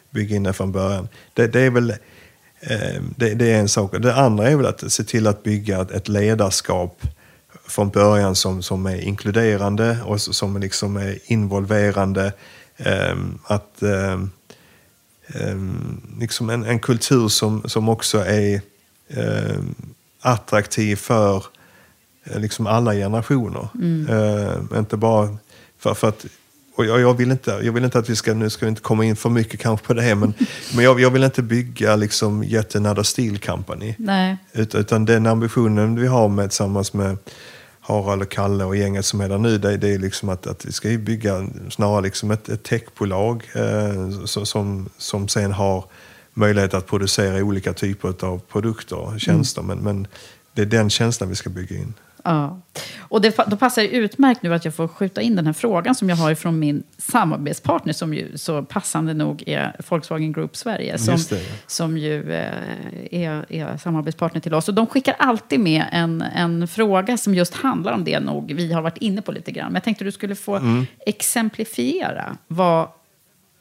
bygga 0.10 0.36
in 0.36 0.44
det 0.44 0.54
från 0.54 0.72
början. 0.72 1.08
Det, 1.34 1.48
det 1.48 1.62
är 1.62 1.70
väl 1.70 1.94
det, 3.16 3.34
det 3.34 3.52
är 3.52 3.60
en 3.60 3.70
sak. 3.70 3.96
Det 4.00 4.16
andra 4.16 4.50
är 4.50 4.56
väl 4.56 4.66
att 4.66 4.92
se 4.92 5.04
till 5.04 5.28
att 5.28 5.44
bygga 5.44 5.82
ett, 5.82 6.08
ledarskap 6.08 7.02
från 7.68 7.90
början 7.90 8.36
som, 8.36 8.62
som 8.64 8.86
är 8.86 9.02
inkluderande 9.02 9.98
och 10.06 10.22
som 10.22 10.58
liksom 10.58 10.98
är 10.98 11.20
involverande. 11.26 12.34
Ehm, 12.78 13.40
att 13.44 13.82
ehm, 13.82 14.32
ehm, 15.28 16.02
liksom 16.20 16.50
en, 16.50 16.66
en 16.66 16.80
kultur 16.80 17.28
som, 17.28 17.70
som 17.70 17.90
också 17.90 18.18
är 18.18 18.62
attraktiv 20.22 20.96
för 20.96 21.46
eh, 22.24 22.40
liksom 22.40 22.68
alla 22.68 22.94
generationer. 22.94 23.68
Ehm, 24.10 24.70
inte 24.78 24.98
bara 24.98 25.38
för, 25.78 25.94
för 25.94 26.08
att 26.08 26.26
och 26.80 26.86
jag, 26.86 27.00
jag, 27.00 27.14
vill 27.18 27.32
inte, 27.32 27.60
jag 27.64 27.74
vill 27.74 27.84
inte 27.84 28.00
att 28.00 28.10
vi 28.10 28.16
ska, 28.16 28.34
nu 28.34 28.50
ska 28.50 28.66
vi 28.66 28.70
inte 28.70 28.82
komma 28.82 29.06
in 29.06 29.16
för 29.16 29.30
mycket 29.30 29.60
kanske 29.60 29.88
på 29.88 29.94
det, 29.94 30.16
men, 30.16 30.34
men 30.76 30.84
jag, 30.84 31.00
jag 31.00 31.12
vill 31.12 31.24
inte 31.24 31.42
bygga 31.42 31.96
liksom 31.96 32.44
yet 32.44 32.76
another 32.76 33.04
steel 33.04 33.40
company. 33.40 33.96
Nej. 33.98 34.38
Ut, 34.54 34.76
utan 34.76 35.06
den 35.06 35.26
ambitionen 35.26 36.02
vi 36.02 36.08
har 36.08 36.28
med, 36.28 36.50
tillsammans 36.50 36.94
med 36.94 37.18
Harald 37.82 38.22
och 38.22 38.30
Kalle 38.30 38.64
och 38.64 38.76
gänget 38.76 39.06
som 39.06 39.22
är 39.22 39.30
där 39.30 39.38
nu, 39.38 39.58
det, 39.58 39.78
det 39.78 39.94
är 39.94 40.00
liksom 40.00 40.30
att, 40.30 40.48
att 40.48 40.66
vi 40.66 40.72
ska 40.72 40.90
bygga 40.90 41.48
snarare 41.70 42.02
liksom 42.02 42.32
ett, 42.32 42.50
ett 42.50 42.64
techbolag 42.64 43.44
eh, 43.56 44.26
som, 44.26 44.90
som 44.98 45.28
sen 45.28 45.52
har 45.52 45.86
möjlighet 46.34 46.74
att 46.74 46.88
producera 46.88 47.44
olika 47.44 47.74
typer 47.74 48.26
av 48.26 48.42
produkter 48.52 48.96
och 48.96 49.20
tjänster. 49.20 49.62
Men, 49.62 49.78
men 49.78 50.08
det 50.54 50.62
är 50.62 50.66
den 50.66 50.90
känslan 50.90 51.30
vi 51.30 51.36
ska 51.36 51.50
bygga 51.50 51.76
in. 51.76 51.94
Ja. 52.24 52.62
Och 53.00 53.22
det, 53.22 53.38
då 53.48 53.58
passar 53.58 53.82
det 53.82 53.88
utmärkt 53.88 54.44
nu 54.44 54.54
att 54.54 54.66
jag 54.66 54.76
får 54.76 54.88
skjuta 54.88 55.22
in 55.22 55.36
den 55.36 55.46
här 55.46 55.54
frågan 55.54 55.96
som 55.96 56.10
jag 56.10 56.16
har 56.16 56.36
från 56.36 56.60
min 56.60 56.84
samarbetspartner 56.98 57.94
som 57.94 58.14
ju 58.14 58.38
så 58.38 58.64
passande 58.64 59.14
nog 59.14 59.44
är 59.48 59.76
Volkswagen 59.90 60.32
Group 60.32 60.56
Sverige. 60.56 60.98
Som, 60.98 61.14
Just 61.14 61.30
det, 61.30 61.36
ja. 61.36 61.42
som 61.68 61.98
ju 61.98 62.34
eh, 62.34 62.54
är, 63.12 63.46
är 63.54 63.78
samarbetspartner 63.78 64.42
till 64.42 64.54
oss. 64.54 64.68
Och 64.70 64.74
de 64.74 64.88
skickar 64.88 65.16
alltid 65.20 65.60
med 65.60 65.86
en, 65.92 66.22
en 66.22 66.68
fråga 66.68 67.18
som 67.18 67.36
just 67.36 67.54
handlar 67.54 67.94
om 67.94 68.04
det 68.04 68.20
nog 68.20 68.54
vi 68.54 68.74
har 68.74 68.82
varit 68.82 68.98
inne 68.98 69.22
på 69.22 69.32
lite 69.32 69.52
grann. 69.52 69.66
Men 69.68 69.74
jag 69.76 69.84
tänkte 69.84 70.04
du 70.04 70.12
skulle 70.12 70.36
få 70.36 70.56
Mm. 70.56 70.86
exemplifiera 71.06 72.38
vad 72.48 72.88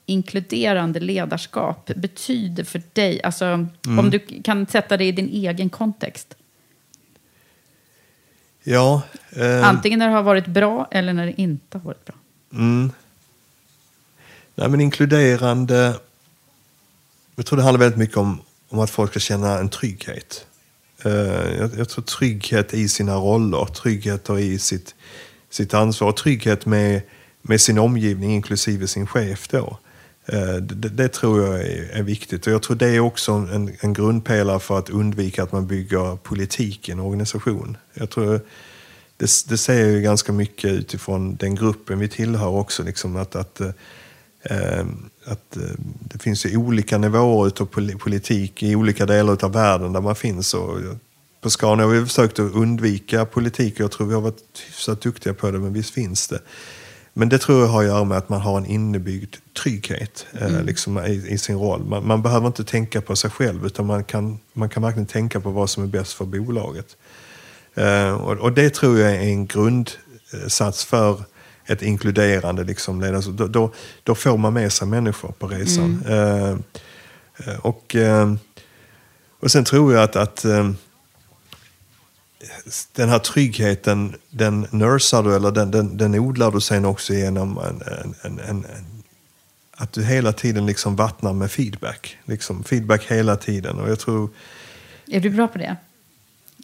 inkluderande 0.06 1.00
ledarskap 1.00 1.90
betyder 1.96 2.64
för 2.64 2.82
dig. 2.92 3.22
Alltså, 3.22 3.44
Mm. 3.44 3.98
Om 3.98 4.10
du 4.10 4.18
kan 4.18 4.66
sätta 4.66 4.96
det 4.96 5.04
i 5.04 5.12
din 5.12 5.28
egen 5.28 5.68
kontext. 5.70 6.34
Ja, 8.62 9.02
eh, 9.30 9.68
Antingen 9.68 9.98
när 9.98 10.08
det 10.08 10.14
har 10.14 10.22
varit 10.22 10.46
bra 10.46 10.88
eller 10.90 11.12
när 11.12 11.26
det 11.26 11.40
inte 11.40 11.78
har 11.78 11.84
varit 11.84 12.04
bra. 12.04 12.14
Mm. 12.52 12.92
Nej, 14.54 14.68
men 14.68 14.80
inkluderande... 14.80 15.94
Jag 17.36 17.46
tror 17.46 17.56
det 17.56 17.62
handlar 17.62 17.80
väldigt 17.80 17.98
mycket 17.98 18.16
om, 18.16 18.40
om 18.68 18.78
att 18.78 18.90
folk 18.90 19.10
ska 19.10 19.20
känna 19.20 19.58
en 19.58 19.68
trygghet. 19.68 20.46
Eh, 21.04 21.12
jag, 21.58 21.70
jag 21.78 21.88
tror 21.88 22.04
trygghet 22.04 22.74
i 22.74 22.88
sina 22.88 23.14
roller, 23.14 23.64
trygghet 23.64 24.30
i 24.30 24.58
sitt, 24.58 24.94
sitt 25.50 25.74
ansvar 25.74 26.08
och 26.08 26.16
trygghet 26.16 26.66
med, 26.66 27.02
med 27.42 27.60
sin 27.60 27.78
omgivning, 27.78 28.34
inklusive 28.34 28.86
sin 28.86 29.06
chef. 29.06 29.48
Då. 29.48 29.78
Eh, 30.32 30.54
det, 30.56 30.88
det 30.88 31.08
tror 31.08 31.44
jag 31.44 31.60
är, 31.60 31.90
är 31.92 32.02
viktigt. 32.02 32.46
Och 32.46 32.52
jag 32.52 32.62
tror 32.62 32.76
det 32.76 32.88
är 32.88 33.00
också 33.00 33.32
en, 33.32 33.76
en 33.80 33.92
grundpelare 33.92 34.60
för 34.60 34.78
att 34.78 34.90
undvika 34.90 35.42
att 35.42 35.52
man 35.52 35.66
bygger 35.66 36.16
politik 36.16 36.88
i 36.88 36.92
en 36.92 37.00
organisation. 37.00 37.76
Jag 37.94 38.10
tror 38.10 38.40
det, 39.16 39.30
det 39.48 39.58
ser 39.58 39.86
ju 39.86 40.00
ganska 40.00 40.32
mycket 40.32 40.70
utifrån 40.70 41.36
den 41.36 41.54
gruppen 41.54 41.98
vi 41.98 42.08
tillhör 42.08 42.48
också. 42.48 42.82
Liksom, 42.82 43.16
att, 43.16 43.36
att, 43.36 43.60
eh, 43.60 44.86
att 45.24 45.56
eh, 45.56 45.62
det 46.00 46.22
finns 46.22 46.46
ju 46.46 46.56
olika 46.56 46.98
nivåer 46.98 47.52
av 47.60 47.66
politik 47.98 48.62
i 48.62 48.76
olika 48.76 49.06
delar 49.06 49.44
av 49.44 49.52
världen 49.52 49.92
där 49.92 50.00
man 50.00 50.16
finns. 50.16 50.54
Och 50.54 50.78
på 51.40 51.50
Scania 51.50 51.86
har 51.86 51.92
vi 51.92 52.06
försökt 52.06 52.38
att 52.38 52.52
undvika 52.52 53.24
politik 53.24 53.74
och 53.74 53.80
jag 53.80 53.90
tror 53.90 54.06
vi 54.06 54.14
har 54.14 54.20
varit 54.20 54.62
hyfsat 54.66 55.00
duktiga 55.00 55.34
på 55.34 55.50
det, 55.50 55.58
men 55.58 55.72
visst 55.72 55.94
finns 55.94 56.28
det. 56.28 56.40
Men 57.18 57.28
det 57.28 57.38
tror 57.38 57.60
jag 57.60 57.68
har 57.68 57.80
att 57.80 57.86
göra 57.86 58.04
med 58.04 58.18
att 58.18 58.28
man 58.28 58.40
har 58.40 58.58
en 58.58 58.66
innebyggd 58.66 59.36
trygghet 59.62 60.26
eh, 60.40 60.62
liksom, 60.62 60.98
i, 60.98 61.24
i 61.28 61.38
sin 61.38 61.56
roll. 61.56 61.84
Man, 61.84 62.06
man 62.06 62.22
behöver 62.22 62.46
inte 62.46 62.64
tänka 62.64 63.00
på 63.00 63.16
sig 63.16 63.30
själv 63.30 63.66
utan 63.66 63.86
man 63.86 64.04
kan, 64.04 64.38
man 64.52 64.68
kan 64.68 64.82
verkligen 64.82 65.06
tänka 65.06 65.40
på 65.40 65.50
vad 65.50 65.70
som 65.70 65.82
är 65.82 65.86
bäst 65.86 66.12
för 66.12 66.24
bolaget. 66.24 66.96
Eh, 67.74 68.10
och, 68.10 68.32
och 68.38 68.52
det 68.52 68.74
tror 68.74 68.98
jag 68.98 69.14
är 69.14 69.20
en 69.20 69.46
grundsats 69.46 70.84
för 70.84 71.22
ett 71.66 71.82
inkluderande 71.82 72.64
liksom, 72.64 73.00
ledarskap. 73.00 73.36
Då, 73.36 73.46
då, 73.46 73.72
då 74.02 74.14
får 74.14 74.36
man 74.36 74.52
med 74.52 74.72
sig 74.72 74.88
människor 74.88 75.32
på 75.38 75.46
resan. 75.46 76.02
Eh, 76.08 76.50
eh, 77.46 77.58
och, 77.60 77.94
eh, 77.94 78.34
och 79.40 79.50
sen 79.50 79.64
tror 79.64 79.94
jag 79.94 80.02
att, 80.02 80.16
att 80.16 80.44
den 82.92 83.08
här 83.08 83.18
tryggheten, 83.18 84.14
den 84.30 84.66
nursar 84.70 85.22
du 85.22 85.36
eller 85.36 85.50
den, 85.50 85.70
den, 85.70 85.96
den 85.96 86.14
odlar 86.14 86.50
du 86.50 86.60
sen 86.60 86.84
också 86.84 87.14
genom 87.14 87.58
en, 87.58 88.14
en, 88.22 88.40
en, 88.40 88.66
att 89.76 89.92
du 89.92 90.04
hela 90.04 90.32
tiden 90.32 90.66
liksom 90.66 90.96
vattnar 90.96 91.32
med 91.32 91.50
feedback. 91.50 92.18
Liksom 92.24 92.64
feedback 92.64 93.04
hela 93.04 93.36
tiden. 93.36 93.78
Och 93.78 93.90
jag 93.90 93.98
tror, 93.98 94.30
Är 95.06 95.20
du 95.20 95.30
bra 95.30 95.48
på 95.48 95.58
det? 95.58 95.76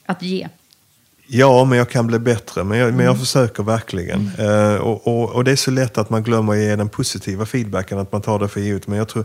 Att 0.07 0.23
ge? 0.23 0.49
Ja, 1.27 1.65
men 1.65 1.79
jag 1.79 1.91
kan 1.91 2.07
bli 2.07 2.19
bättre. 2.19 2.65
Men 2.65 2.79
jag, 2.79 2.95
men 2.95 3.07
jag 3.07 3.19
försöker 3.19 3.63
verkligen. 3.63 4.31
Eh, 4.39 4.75
och, 4.75 5.07
och, 5.09 5.31
och 5.31 5.45
det 5.45 5.53
är 5.53 5.57
så 5.57 5.71
lätt 5.71 5.99
att 5.99 6.11
man 6.11 6.23
glömmer 6.23 6.53
att 6.53 6.59
ge 6.59 6.77
den 6.77 6.89
positiva 6.89 7.47
feedbacken, 7.47 7.99
att 7.99 8.13
man 8.13 8.23
tar 8.23 8.39
det 8.39 8.49
för 8.49 8.61
givet. 8.61 8.87
Men 8.87 8.99
jag 8.99 9.09
tror 9.09 9.25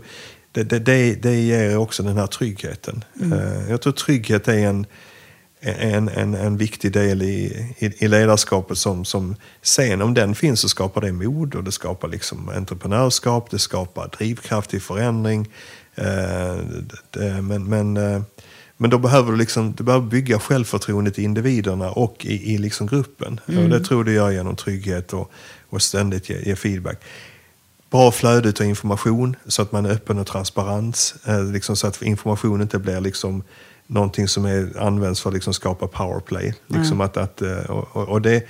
det, 0.52 0.62
det, 0.62 0.78
det, 0.78 1.14
det 1.14 1.34
ger 1.34 1.76
också 1.76 2.02
den 2.02 2.16
här 2.16 2.26
tryggheten. 2.26 3.04
Eh, 3.22 3.70
jag 3.70 3.80
tror 3.82 3.92
trygghet 3.92 4.48
är 4.48 4.58
en, 4.58 4.86
en, 5.60 6.08
en, 6.08 6.34
en 6.34 6.56
viktig 6.56 6.92
del 6.92 7.22
i, 7.22 7.66
i, 7.78 8.04
i 8.04 8.08
ledarskapet 8.08 8.78
som, 8.78 9.04
som 9.04 9.36
sen, 9.62 10.02
om 10.02 10.14
den 10.14 10.34
finns, 10.34 10.60
så 10.60 10.68
skapar 10.68 11.00
det 11.00 11.12
mod 11.12 11.54
och 11.54 11.64
det 11.64 11.72
skapar 11.72 12.08
liksom 12.08 12.48
entreprenörskap, 12.48 13.50
det 13.50 13.58
skapar 13.58 14.08
drivkraft 14.18 14.70
till 14.70 14.80
förändring. 14.80 15.48
Eh, 15.94 16.56
det, 17.10 17.42
men, 17.42 17.64
men 17.64 17.96
eh, 17.96 18.22
men 18.82 18.90
då 18.90 18.98
behöver 18.98 19.32
du, 19.32 19.38
liksom, 19.38 19.72
du 19.72 19.84
behöver 19.84 20.06
bygga 20.06 20.38
självförtroendet 20.38 21.18
i 21.18 21.22
individerna 21.22 21.90
och 21.90 22.26
i, 22.26 22.54
i 22.54 22.58
liksom 22.58 22.86
gruppen. 22.86 23.40
Och 23.46 23.68
det 23.68 23.80
tror 23.80 24.04
du 24.04 24.12
gör 24.12 24.30
genom 24.30 24.56
trygghet 24.56 25.12
och, 25.12 25.30
och 25.68 25.82
ständigt 25.82 26.30
ge, 26.30 26.40
ge 26.42 26.56
feedback. 26.56 27.00
Bra 27.90 28.12
flöde 28.12 28.52
av 28.60 28.66
information 28.66 29.36
så 29.46 29.62
att 29.62 29.72
man 29.72 29.86
är 29.86 29.90
öppen 29.90 30.18
och 30.18 30.26
transparent. 30.26 31.14
Eh, 31.26 31.44
liksom 31.44 31.76
så 31.76 31.86
att 31.86 32.02
information 32.02 32.62
inte 32.62 32.78
blir 32.78 33.00
liksom 33.00 33.42
någonting 33.90 34.28
som 34.28 34.44
är, 34.44 34.78
används 34.80 35.20
för 35.20 35.30
att 35.30 35.34
liksom 35.34 35.54
skapa 35.54 35.86
powerplay. 35.86 36.54
Liksom 36.66 37.00
att, 37.00 37.16
att, 37.16 37.42
eh, 37.42 37.58
och, 37.70 38.08
och- 38.08 38.22
det, 38.22 38.46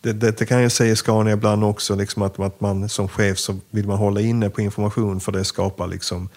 det, 0.00 0.12
det, 0.12 0.38
det 0.38 0.46
kan 0.46 0.62
jag 0.62 0.72
säga 0.72 0.92
i 0.92 0.96
Scania 0.96 1.32
ibland 1.32 1.64
också, 1.64 1.94
liksom 1.94 2.22
att, 2.22 2.40
att 2.40 2.60
man 2.60 2.88
som 2.88 3.08
chef 3.08 3.38
så 3.38 3.56
vill 3.70 3.86
man 3.86 3.98
hålla 3.98 4.20
inne 4.20 4.50
på 4.50 4.60
information 4.60 5.20
för 5.20 5.32
det 5.32 5.44
skapar 5.44 5.86
liksom 5.86 6.28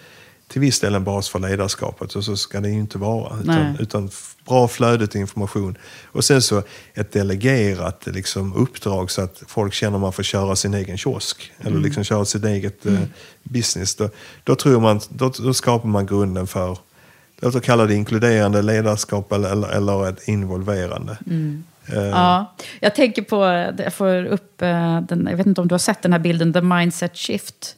till 0.48 0.60
viss 0.60 0.80
del 0.80 0.94
en 0.94 1.04
bas 1.04 1.28
för 1.28 1.38
ledarskapet 1.38 2.14
och 2.14 2.24
så 2.24 2.36
ska 2.36 2.60
det 2.60 2.68
ju 2.68 2.74
inte 2.78 2.98
vara. 2.98 3.40
Utan, 3.40 3.76
utan 3.80 4.10
bra 4.46 4.68
flöde 4.68 5.06
till 5.06 5.20
information. 5.20 5.76
Och 6.04 6.24
sen 6.24 6.42
så 6.42 6.62
ett 6.94 7.12
delegerat 7.12 8.02
liksom, 8.06 8.54
uppdrag 8.54 9.10
så 9.10 9.22
att 9.22 9.42
folk 9.46 9.72
känner 9.74 9.96
att 9.96 10.00
man 10.02 10.12
får 10.12 10.22
köra 10.22 10.56
sin 10.56 10.74
egen 10.74 10.98
kiosk. 10.98 11.52
Eller 11.60 11.78
liksom 11.78 12.04
köra 12.04 12.24
sitt 12.24 12.44
eget 12.44 12.86
eh, 12.86 12.98
business. 13.42 13.94
Då, 13.94 14.08
då 14.44 14.54
tror 14.54 14.80
man, 14.80 15.00
då, 15.08 15.32
då 15.38 15.54
skapar 15.54 15.88
man 15.88 16.06
grunden 16.06 16.46
för, 16.46 16.78
låt 17.42 17.54
oss 17.54 17.62
kalla 17.64 17.86
det 17.86 17.94
inkluderande 17.94 18.62
ledarskap 18.62 19.32
eller, 19.32 19.72
eller, 19.76 20.08
ett 20.08 20.28
involverande. 20.28 21.16
Eh, 21.86 22.02
Ja, 22.02 22.54
jag 22.80 22.94
tänker 22.94 23.22
på, 23.22 23.44
jag 23.84 23.92
får 23.94 24.24
upp 24.24 24.62
eh, 24.62 25.00
den, 25.00 25.28
jag 25.30 25.36
vet 25.36 25.46
inte 25.46 25.60
om 25.60 25.68
du 25.68 25.72
har 25.74 25.78
sett 25.78 26.02
den 26.02 26.12
här 26.12 26.20
bilden, 26.20 26.52
The 26.52 26.60
Mindset 26.60 27.16
Shift. 27.16 27.76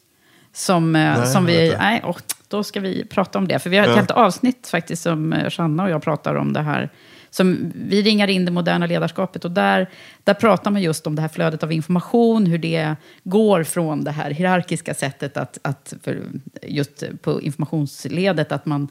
Som, 0.52 0.96
eh, 0.96 1.18
Nej, 1.18 1.26
som 1.26 1.46
vi, 1.46 1.74
nej, 1.78 2.02
och 2.04 2.22
då 2.48 2.64
ska 2.64 2.80
vi 2.80 3.04
prata 3.04 3.38
om 3.38 3.48
det. 3.48 3.58
För 3.58 3.70
vi 3.70 3.76
har 3.76 3.84
ett 3.84 3.90
Ja. 3.90 3.96
helt 3.96 4.10
avsnitt 4.10 4.66
faktiskt 4.70 5.02
som 5.02 5.34
Sanna 5.50 5.82
och 5.84 5.90
jag 5.90 6.02
pratar 6.02 6.34
om 6.34 6.52
det 6.52 6.60
här. 6.62 6.90
som 7.30 7.72
vi 7.74 8.02
ringar 8.02 8.28
in 8.30 8.44
det 8.44 8.50
moderna 8.50 8.86
ledarskapet. 8.86 9.44
Och 9.44 9.50
där, 9.50 9.90
där 10.24 10.34
pratar 10.34 10.70
man 10.70 10.82
just 10.82 11.06
om 11.06 11.16
det 11.16 11.22
här 11.22 11.28
flödet 11.28 11.62
av 11.62 11.72
information, 11.72 12.46
hur 12.46 12.58
det 12.58 12.96
går 13.24 13.64
från 13.64 14.04
det 14.04 14.10
här 14.10 14.30
hierarkiska 14.30 14.94
sättet 14.94 15.36
att, 15.36 15.58
att 15.62 15.94
just 16.62 17.02
på 17.22 17.42
informationsledet, 17.42 18.52
att 18.52 18.66
man 18.66 18.88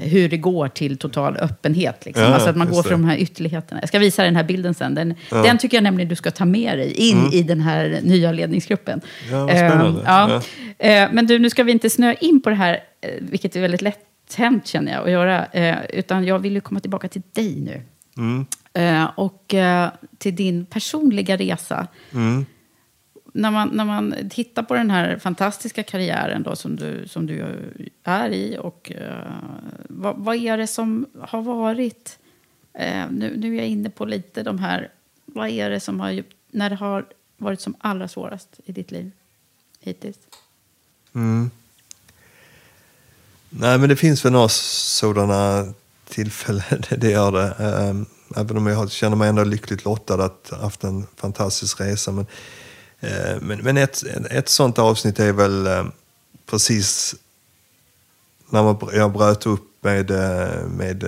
hur 0.00 0.28
det 0.28 0.36
går 0.36 0.68
till 0.68 0.96
total 0.98 1.36
öppenhet. 1.36 2.06
Liksom. 2.06 2.24
Ja, 2.24 2.34
alltså 2.34 2.50
att 2.50 2.56
man 2.56 2.70
går 2.70 2.82
från 2.82 3.02
de 3.02 3.08
här 3.08 3.16
ytterligheterna. 3.16 3.80
Jag 3.82 3.88
ska 3.88 3.98
visa 3.98 4.22
dig 4.22 4.30
den 4.30 4.36
här 4.36 4.44
bilden 4.44 4.74
sen. 4.74 4.94
Den, 4.94 5.14
Ja. 5.30 5.42
den 5.42 5.58
tycker 5.58 5.76
jag 5.76 5.82
nämligen 5.84 6.08
du 6.08 6.16
ska 6.16 6.30
ta 6.30 6.44
med 6.44 6.78
dig 6.78 6.92
in 6.92 7.18
Mm. 7.18 7.32
i 7.32 7.42
den 7.42 7.60
här 7.60 8.00
nya 8.02 8.32
ledningsgruppen. 8.32 9.00
Ja, 9.30 9.38
vad 9.46 9.50
spännande. 9.50 10.00
Eh, 10.00 10.06
ja. 10.06 10.42
Eh, 10.78 11.08
men 11.12 11.26
du, 11.26 11.38
nu 11.38 11.50
ska 11.50 11.64
vi 11.64 11.72
inte 11.72 11.90
snöa 11.90 12.14
in 12.14 12.42
på 12.42 12.50
det 12.50 12.56
här, 12.56 12.74
eh, 13.00 13.10
vilket 13.20 13.56
är 13.56 13.60
väldigt 13.60 13.82
lätt 13.82 13.98
hänt 14.36 14.66
känner 14.66 14.92
jag 14.92 15.04
att 15.04 15.10
göra. 15.10 15.46
Eh, 15.46 15.76
utan 15.88 16.24
jag 16.24 16.38
vill 16.38 16.52
ju 16.54 16.60
komma 16.60 16.80
tillbaka 16.80 17.08
till 17.08 17.22
dig 17.32 17.56
nu. 17.60 17.82
Mm. 18.16 18.46
Eh, 18.74 19.10
och 19.16 19.54
eh, 19.54 19.88
till 20.18 20.36
din 20.36 20.66
personliga 20.66 21.36
resa. 21.36 21.86
Mm. 22.14 22.46
När 23.32 23.50
man, 23.50 23.68
när 23.68 23.84
man 23.84 24.14
tittar 24.30 24.62
på 24.62 24.74
den 24.74 24.90
här 24.90 25.18
fantastiska 25.18 25.82
karriären 25.82 26.42
då, 26.42 26.56
som, 26.56 26.76
du, 26.76 27.08
som 27.08 27.26
du 27.26 27.44
är 28.04 28.30
i. 28.30 28.58
Och, 28.60 28.92
uh, 29.00 29.32
vad, 29.88 30.16
vad 30.16 30.36
är 30.36 30.58
det 30.58 30.66
som 30.66 31.06
har 31.20 31.42
varit... 31.42 32.18
Uh, 32.80 33.06
nu, 33.10 33.36
nu 33.36 33.54
är 33.54 33.58
jag 33.58 33.68
inne 33.68 33.90
på 33.90 34.04
lite 34.04 34.42
de 34.42 34.58
här... 34.58 34.88
Vad 35.24 35.48
är 35.48 35.70
det 35.70 35.80
som 35.80 36.00
har... 36.00 36.22
När 36.50 36.70
det 36.70 36.76
har 36.76 37.06
varit 37.36 37.60
som 37.60 37.74
allra 37.78 38.08
svårast 38.08 38.60
i 38.64 38.72
ditt 38.72 38.90
liv 38.90 39.10
hittills? 39.80 40.18
Mm. 41.14 41.50
Nej, 43.50 43.78
men 43.78 43.88
det 43.88 43.96
finns 43.96 44.24
väl 44.24 44.32
några 44.32 44.48
sådana 44.48 45.72
tillfällen, 46.08 46.82
det 46.98 47.10
gör 47.10 47.32
det. 47.32 47.52
Ehm, 47.64 48.06
även 48.36 48.56
om 48.56 48.66
jag 48.66 48.90
känner 48.90 49.16
mig 49.16 49.28
ändå 49.28 49.44
lyckligt 49.44 49.84
lottad 49.84 50.24
att 50.24 50.50
ha 50.50 50.58
haft 50.58 50.84
en 50.84 51.06
fantastisk 51.16 51.80
resa. 51.80 52.12
Men, 52.12 52.26
men, 53.40 53.58
men 53.62 53.76
ett, 53.76 54.02
ett 54.30 54.48
sånt 54.48 54.78
avsnitt 54.78 55.20
är 55.20 55.32
väl 55.32 55.66
eh, 55.66 55.84
precis 56.46 57.14
när 58.50 58.62
man, 58.62 58.76
jag 58.92 59.12
bröt 59.12 59.46
upp 59.46 59.70
med, 59.80 60.10
eh, 60.10 60.66
med 60.66 61.04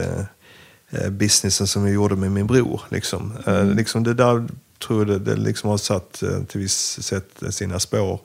eh, 0.91 1.11
businessen 1.11 1.67
som 1.67 1.87
jag 1.87 1.95
gjorde 1.95 2.17
med 2.17 2.31
min 2.31 2.47
bror. 2.47 2.83
Liksom. 2.89 3.33
Eh, 3.47 3.65
liksom 3.65 4.03
det 4.03 4.15
där 4.15 4.49
tror 4.87 5.11
jag 5.11 5.21
det, 5.21 5.37
liksom 5.37 5.71
har 5.71 5.79
satt 5.79 6.23
eh, 6.23 6.43
till 6.43 6.61
viss 6.61 7.03
sätt 7.03 7.43
sina 7.51 7.81
spår. 7.81 8.21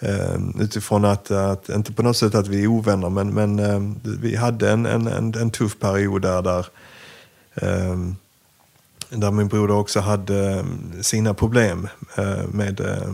Eh, 0.00 0.38
utifrån 0.60 1.04
att, 1.04 1.30
att, 1.30 1.68
inte 1.68 1.92
på 1.92 2.02
något 2.02 2.16
sätt 2.16 2.34
att 2.34 2.48
vi 2.48 2.62
är 2.62 2.66
ovänner, 2.66 3.10
men, 3.10 3.34
men 3.34 3.58
eh, 3.58 3.80
vi 4.20 4.36
hade 4.36 4.70
en, 4.70 4.86
en, 4.86 5.06
en, 5.06 5.34
en 5.34 5.50
tuff 5.50 5.78
period 5.78 6.22
där, 6.22 6.42
där, 6.42 6.66
eh, 7.54 7.96
där 9.10 9.30
min 9.30 9.48
broder 9.48 9.74
också 9.74 10.00
hade 10.00 10.50
eh, 10.50 10.64
sina 11.00 11.34
problem 11.34 11.88
eh, 12.16 12.46
med, 12.52 12.80
eh, 12.80 13.12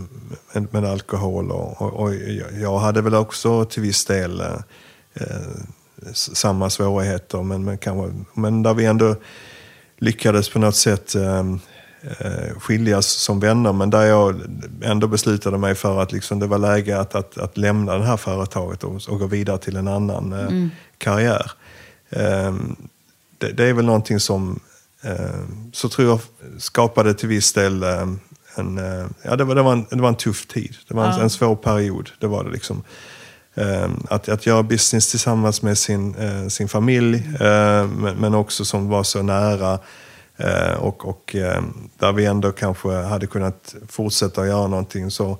med, 0.52 0.66
med 0.74 0.84
alkohol. 0.84 1.50
Och, 1.50 1.82
och, 1.82 1.92
och 1.92 2.14
jag- 2.60 2.78
hade 2.78 3.00
väl 3.02 3.14
också 3.14 3.64
till 3.64 3.82
viss 3.82 4.04
del 4.04 4.40
eh, 4.40 5.26
samma 6.12 6.70
svårigheter, 6.70 7.42
men, 7.42 7.64
men, 7.64 7.78
kanske, 7.78 8.14
men 8.34 8.62
där 8.62 8.74
vi 8.74 8.84
ändå 8.84 9.16
lyckades 9.98 10.48
på 10.48 10.58
något 10.58 10.76
sätt 10.76 11.14
eh, 11.14 11.44
skiljas 12.60 13.06
som 13.06 13.40
vänner, 13.40 13.72
men 13.72 13.90
där 13.90 14.02
jag 14.06 14.40
ändå 14.82 15.06
beslutade 15.06 15.58
mig 15.58 15.74
för 15.74 16.02
att 16.02 16.12
liksom 16.12 16.38
det 16.38 16.46
var 16.46 16.58
läge 16.58 16.98
att, 17.00 17.14
att, 17.14 17.38
att 17.38 17.56
lämna 17.56 17.98
det 17.98 18.04
här 18.04 18.16
företaget 18.16 18.84
och, 18.84 19.00
och 19.08 19.18
gå 19.18 19.26
vidare 19.26 19.58
till 19.58 19.76
en 19.76 19.88
annan 19.88 20.32
eh, 20.32 20.38
Mm. 20.46 20.70
karriär. 20.98 21.50
Det, 23.38 23.52
det 23.52 23.64
är 23.64 23.72
väl 23.72 23.84
någonting 23.84 24.20
som, 24.20 24.60
så 25.72 25.88
tror 25.88 26.08
jag 26.08 26.20
skapade 26.58 27.14
till 27.14 27.28
viss 27.28 27.52
del 27.52 27.82
eh, 27.82 28.06
en, 28.56 28.78
eh, 28.78 29.06
ja, 29.22 29.36
det, 29.36 29.44
var, 29.44 29.54
det, 29.54 29.62
var 29.62 29.72
en, 29.72 29.86
det 29.90 30.02
var 30.02 30.08
en 30.08 30.14
tuff 30.16 30.46
tid. 30.46 30.76
Det 30.88 30.94
var 30.94 31.04
en, 31.04 31.16
Ja. 31.16 31.22
en 31.22 31.30
svår 31.30 31.56
period. 31.56 32.10
Det 32.20 32.26
var 32.26 32.44
det 32.44 32.50
liksom. 32.50 32.82
Eh, 33.54 33.88
att, 34.08 34.28
att 34.28 34.46
göra 34.46 34.62
business 34.62 35.10
tillsammans 35.10 35.62
med 35.62 35.78
sin, 35.78 36.14
eh, 36.14 36.48
sin 36.48 36.68
familj, 36.68 37.16
eh, 37.40 37.86
men, 38.16 38.34
också 38.34 38.64
som 38.64 38.88
var 38.88 39.02
så 39.02 39.22
nära. 39.22 39.78
Eh, 40.36 40.74
och 40.74 41.08
och 41.08 41.34
eh, 41.36 41.62
där 41.98 42.12
vi 42.12 42.24
ändå 42.24 42.52
kanske 42.52 42.88
hade 42.88 43.26
kunnat 43.26 43.74
fortsätta 43.88 44.46
göra 44.46 44.66
någonting. 44.66 45.10
Så, 45.10 45.30
eh, 45.30 45.36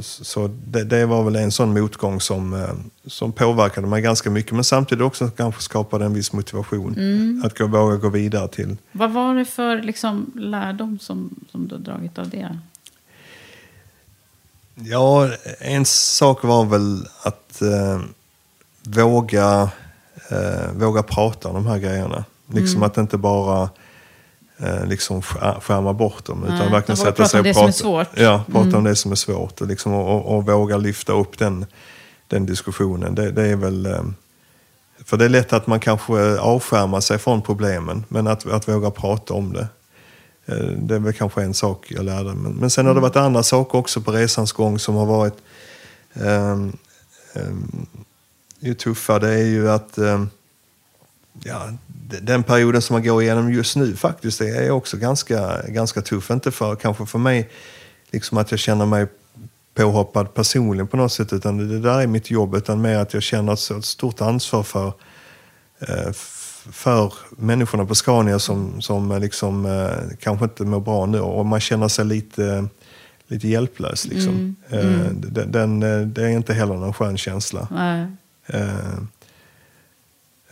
så 0.00 0.50
det, 0.66 0.84
det 0.84 1.06
var 1.06 1.24
väl 1.24 1.36
en 1.36 1.52
sån 1.52 1.80
motgång 1.80 2.20
som, 2.20 2.54
eh, 2.54 2.74
som 3.06 3.32
påverkade 3.32 3.86
mig 3.86 4.02
ganska 4.02 4.30
mycket. 4.30 4.52
Men 4.52 4.64
samtidigt 4.64 5.02
också 5.04 5.30
kanske 5.36 5.62
skapade 5.62 6.04
en 6.04 6.14
viss 6.14 6.32
motivation. 6.32 6.94
Mm. 6.94 7.42
Att 7.44 7.58
gå, 7.58 7.66
våga 7.66 7.96
gå 7.96 8.08
vidare 8.08 8.48
till. 8.48 8.76
Vad 8.92 9.10
var 9.12 9.34
det 9.34 9.44
för 9.44 9.82
liksom, 9.82 10.32
lärdom 10.34 10.98
som, 10.98 11.34
som 11.52 11.68
du 11.68 11.78
dragit 11.78 12.18
av 12.18 12.28
det? 12.28 12.58
Ja, 14.74 15.30
en 15.58 15.84
sak 15.84 16.44
var 16.44 16.64
väl 16.64 17.06
att 17.22 17.62
eh, 17.62 18.00
våga, 18.82 19.70
eh, 20.30 20.72
våga 20.74 21.02
prata 21.02 21.48
om 21.48 21.54
de 21.54 21.66
här 21.66 21.78
grejerna. 21.78 22.24
Liksom 22.46 22.76
Mm. 22.76 22.86
att 22.86 22.96
inte 22.96 23.18
bara 23.18 23.70
eh, 24.58 24.86
liksom 24.86 25.22
skär- 25.22 25.60
skärma 25.60 25.92
bort 25.92 26.24
dem. 26.24 26.40
Nej, 26.48 26.56
Utan 26.56 26.72
verkligen 26.72 26.82
utan 26.82 26.96
våga 26.96 26.96
sätta 26.96 27.12
prata 27.12 27.28
sig 27.28 27.40
om 27.40 27.46
och 27.46 27.46
det 27.46 27.54
som 27.54 27.66
är 27.68 27.72
svårt. 28.04 28.08
Ja, 28.18 28.44
prata 28.46 28.60
Mm. 28.66 28.74
om 28.78 28.84
det 28.84 28.96
som 28.96 29.12
är 29.12 29.16
svårt. 29.16 29.60
Och, 29.60 29.66
liksom, 29.66 29.92
och, 29.92 30.14
och, 30.14 30.36
och 30.36 30.46
våga 30.46 30.76
lyfta 30.76 31.12
upp 31.12 31.38
den, 31.38 31.66
den 32.28 32.46
diskussionen. 32.46 33.14
Det, 33.14 33.30
det 33.30 33.42
är 33.46 33.56
väl... 33.56 33.86
Eh, 33.86 34.02
för 35.04 35.16
det 35.16 35.24
är 35.24 35.28
lätt 35.28 35.52
att 35.52 35.66
man 35.66 35.80
kanske 35.80 36.38
avskärmar 36.38 37.00
sig 37.00 37.18
från 37.18 37.42
problemen. 37.42 38.04
Men 38.08 38.26
att, 38.26 38.46
att 38.46 38.68
våga 38.68 38.90
prata 38.90 39.34
om 39.34 39.52
det. 39.52 39.66
Eh, 40.46 40.56
Det 40.66 40.94
är 40.94 40.98
väl 40.98 41.12
kanske 41.12 41.42
en 41.42 41.54
sak 41.54 41.86
jag 41.90 42.04
lärde 42.04 42.34
mig. 42.34 42.52
Men, 42.52 42.70
sen 42.70 42.86
har 42.86 42.94
det 42.94 43.00
varit 43.00 43.16
andra 43.16 43.42
saker 43.42 43.78
också 43.78 44.00
på 44.00 44.12
resans 44.12 44.52
gång 44.52 44.78
som 44.78 44.94
har 44.94 45.06
varit 45.06 45.34
um, 46.14 46.76
ju 48.60 48.74
tuffa. 48.74 49.18
Det 49.18 49.28
är 49.28 49.44
ju 49.46 49.70
att 49.70 49.98
ehm, 49.98 50.30
ja, 51.42 51.68
den 52.22 52.42
perioden 52.42 52.82
som 52.82 52.94
man 52.94 53.02
går 53.02 53.22
igenom 53.22 53.52
just 53.52 53.76
nu 53.76 53.96
faktiskt 53.96 54.38
det 54.38 54.48
är 54.48 54.70
också 54.70 54.96
ganska, 54.96 55.62
ganska 55.68 56.02
tuff. 56.02 56.30
Inte 56.30 56.50
för, 56.50 56.76
kanske 56.76 57.06
för 57.06 57.18
mig 57.18 57.50
liksom 58.10 58.38
att 58.38 58.50
jag 58.50 58.60
känner 58.60 58.86
mig 58.86 59.06
påhoppad 59.74 60.34
personligen 60.34 60.86
på 60.86 60.96
något 60.96 61.12
sätt 61.12 61.32
utan 61.32 61.68
det, 61.68 61.80
där 61.80 62.00
är 62.00 62.06
mitt 62.06 62.30
jobb 62.30 62.54
utan 62.54 62.82
mer 62.82 62.98
att 62.98 63.14
jag 63.14 63.22
känner 63.22 63.52
ett 63.52 63.58
så 63.58 63.82
stort 63.82 64.20
ansvar 64.20 64.62
för 64.62 64.92
eh, 65.80 66.12
för 66.72 67.12
människorna 67.30 67.86
på 67.86 67.94
Scania 67.94 68.38
som, 68.38 68.80
som 68.80 69.10
eh, 69.10 69.20
liksom, 69.20 69.66
eh, 69.66 70.16
kanske 70.20 70.44
inte 70.44 70.64
mår 70.64 70.80
bra 70.80 71.06
nu 71.06 71.20
och 71.20 71.46
man 71.46 71.60
känner 71.60 71.88
sig 71.88 72.04
lite, 72.04 72.68
lite 73.28 73.48
hjälplös. 73.48 74.06
Liksom. 74.06 74.56
Mm, 74.68 74.94
mm. 74.94 75.50
Den, 75.52 75.80
det 76.12 76.22
är 76.22 76.28
inte 76.28 76.54
heller 76.54 76.74
någon 76.74 76.92
skön 76.92 77.16
känsla. 77.16 77.68
Nej. 77.70 78.06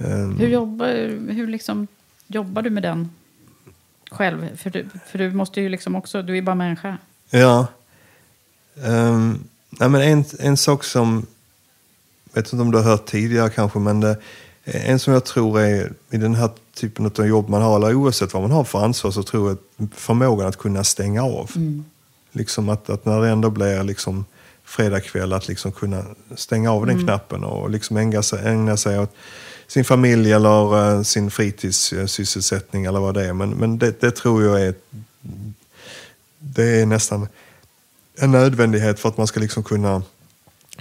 Eh, 0.04 0.12
ehm, 0.12 0.36
Hur, 0.38 0.48
jobbar, 0.48 0.88
hur 1.32 1.46
liksom, 1.46 1.86
jobbar 2.26 2.62
du 2.62 2.70
med 2.70 2.82
den 2.82 3.10
själv? 4.10 4.56
För 4.56 4.70
du, 4.70 4.86
för 5.06 5.18
du 5.18 5.30
måste 5.30 5.60
ju 5.60 5.68
liksom 5.68 5.96
också, 5.96 6.22
du 6.22 6.38
är 6.38 6.42
bara 6.42 6.54
människa. 6.54 6.98
Ja. 7.30 7.66
Um, 8.74 9.44
nej 9.70 9.88
men 9.88 10.00
en, 10.00 10.24
en 10.38 10.56
sak 10.56 10.84
som, 10.84 11.26
jag 12.32 12.42
vet 12.42 12.52
inte 12.52 12.62
om 12.62 12.70
du 12.70 12.78
har 12.78 12.84
hört 12.84 13.06
tidigare 13.06 13.50
kanske, 13.50 13.78
men 13.78 14.00
det, 14.00 14.16
en 14.64 14.98
som 14.98 15.12
jag 15.12 15.24
tror 15.24 15.60
är 15.60 15.92
i 16.10 16.16
den 16.16 16.34
här 16.34 16.50
typen 16.74 17.06
av 17.06 17.26
jobb 17.26 17.48
man 17.48 17.62
har, 17.62 17.76
eller 17.76 17.94
oavsett 17.94 18.34
vad 18.34 18.42
man 18.42 18.50
har 18.50 18.64
för 18.64 18.84
ansvar, 18.84 19.10
så 19.10 19.22
tror 19.22 19.48
jag 19.48 19.58
att 19.86 19.94
förmågan 19.94 20.46
att 20.46 20.56
kunna 20.56 20.84
stänga 20.84 21.22
av. 21.22 21.50
Mm. 21.56 21.84
Liksom 22.32 22.68
att, 22.68 22.90
att 22.90 23.04
när 23.04 23.20
det 23.20 23.28
ändå 23.28 23.50
blir 23.50 23.82
liksom 23.82 24.24
fredagkväll, 24.72 25.32
att 25.32 25.48
liksom 25.48 25.72
kunna 25.72 26.04
stänga 26.36 26.72
av 26.72 26.86
den 26.86 26.94
Mm. 26.94 27.06
knappen 27.06 27.44
och 27.44 27.70
liksom 27.70 27.96
ägna 27.96 28.22
sig, 28.22 28.46
ägna 28.48 28.76
sig 28.76 28.98
åt 28.98 29.14
sin 29.66 29.84
familj 29.84 30.32
eller 30.32 30.94
eh, 30.96 31.02
sin 31.02 31.30
fritidssysselsättning 31.30 32.84
eller 32.84 33.00
vad 33.00 33.14
det 33.14 33.26
är. 33.26 33.32
Men, 33.32 33.50
men 33.50 33.78
det, 33.78 34.00
det 34.00 34.10
tror 34.10 34.44
jag 34.44 34.60
är, 34.62 34.74
det 36.38 36.80
är 36.80 36.86
nästan 36.86 37.28
en 38.20 38.30
nödvändighet 38.30 39.00
för 39.00 39.08
att 39.08 39.16
man 39.16 39.26
ska 39.26 39.40
liksom 39.40 39.62
kunna 39.62 40.02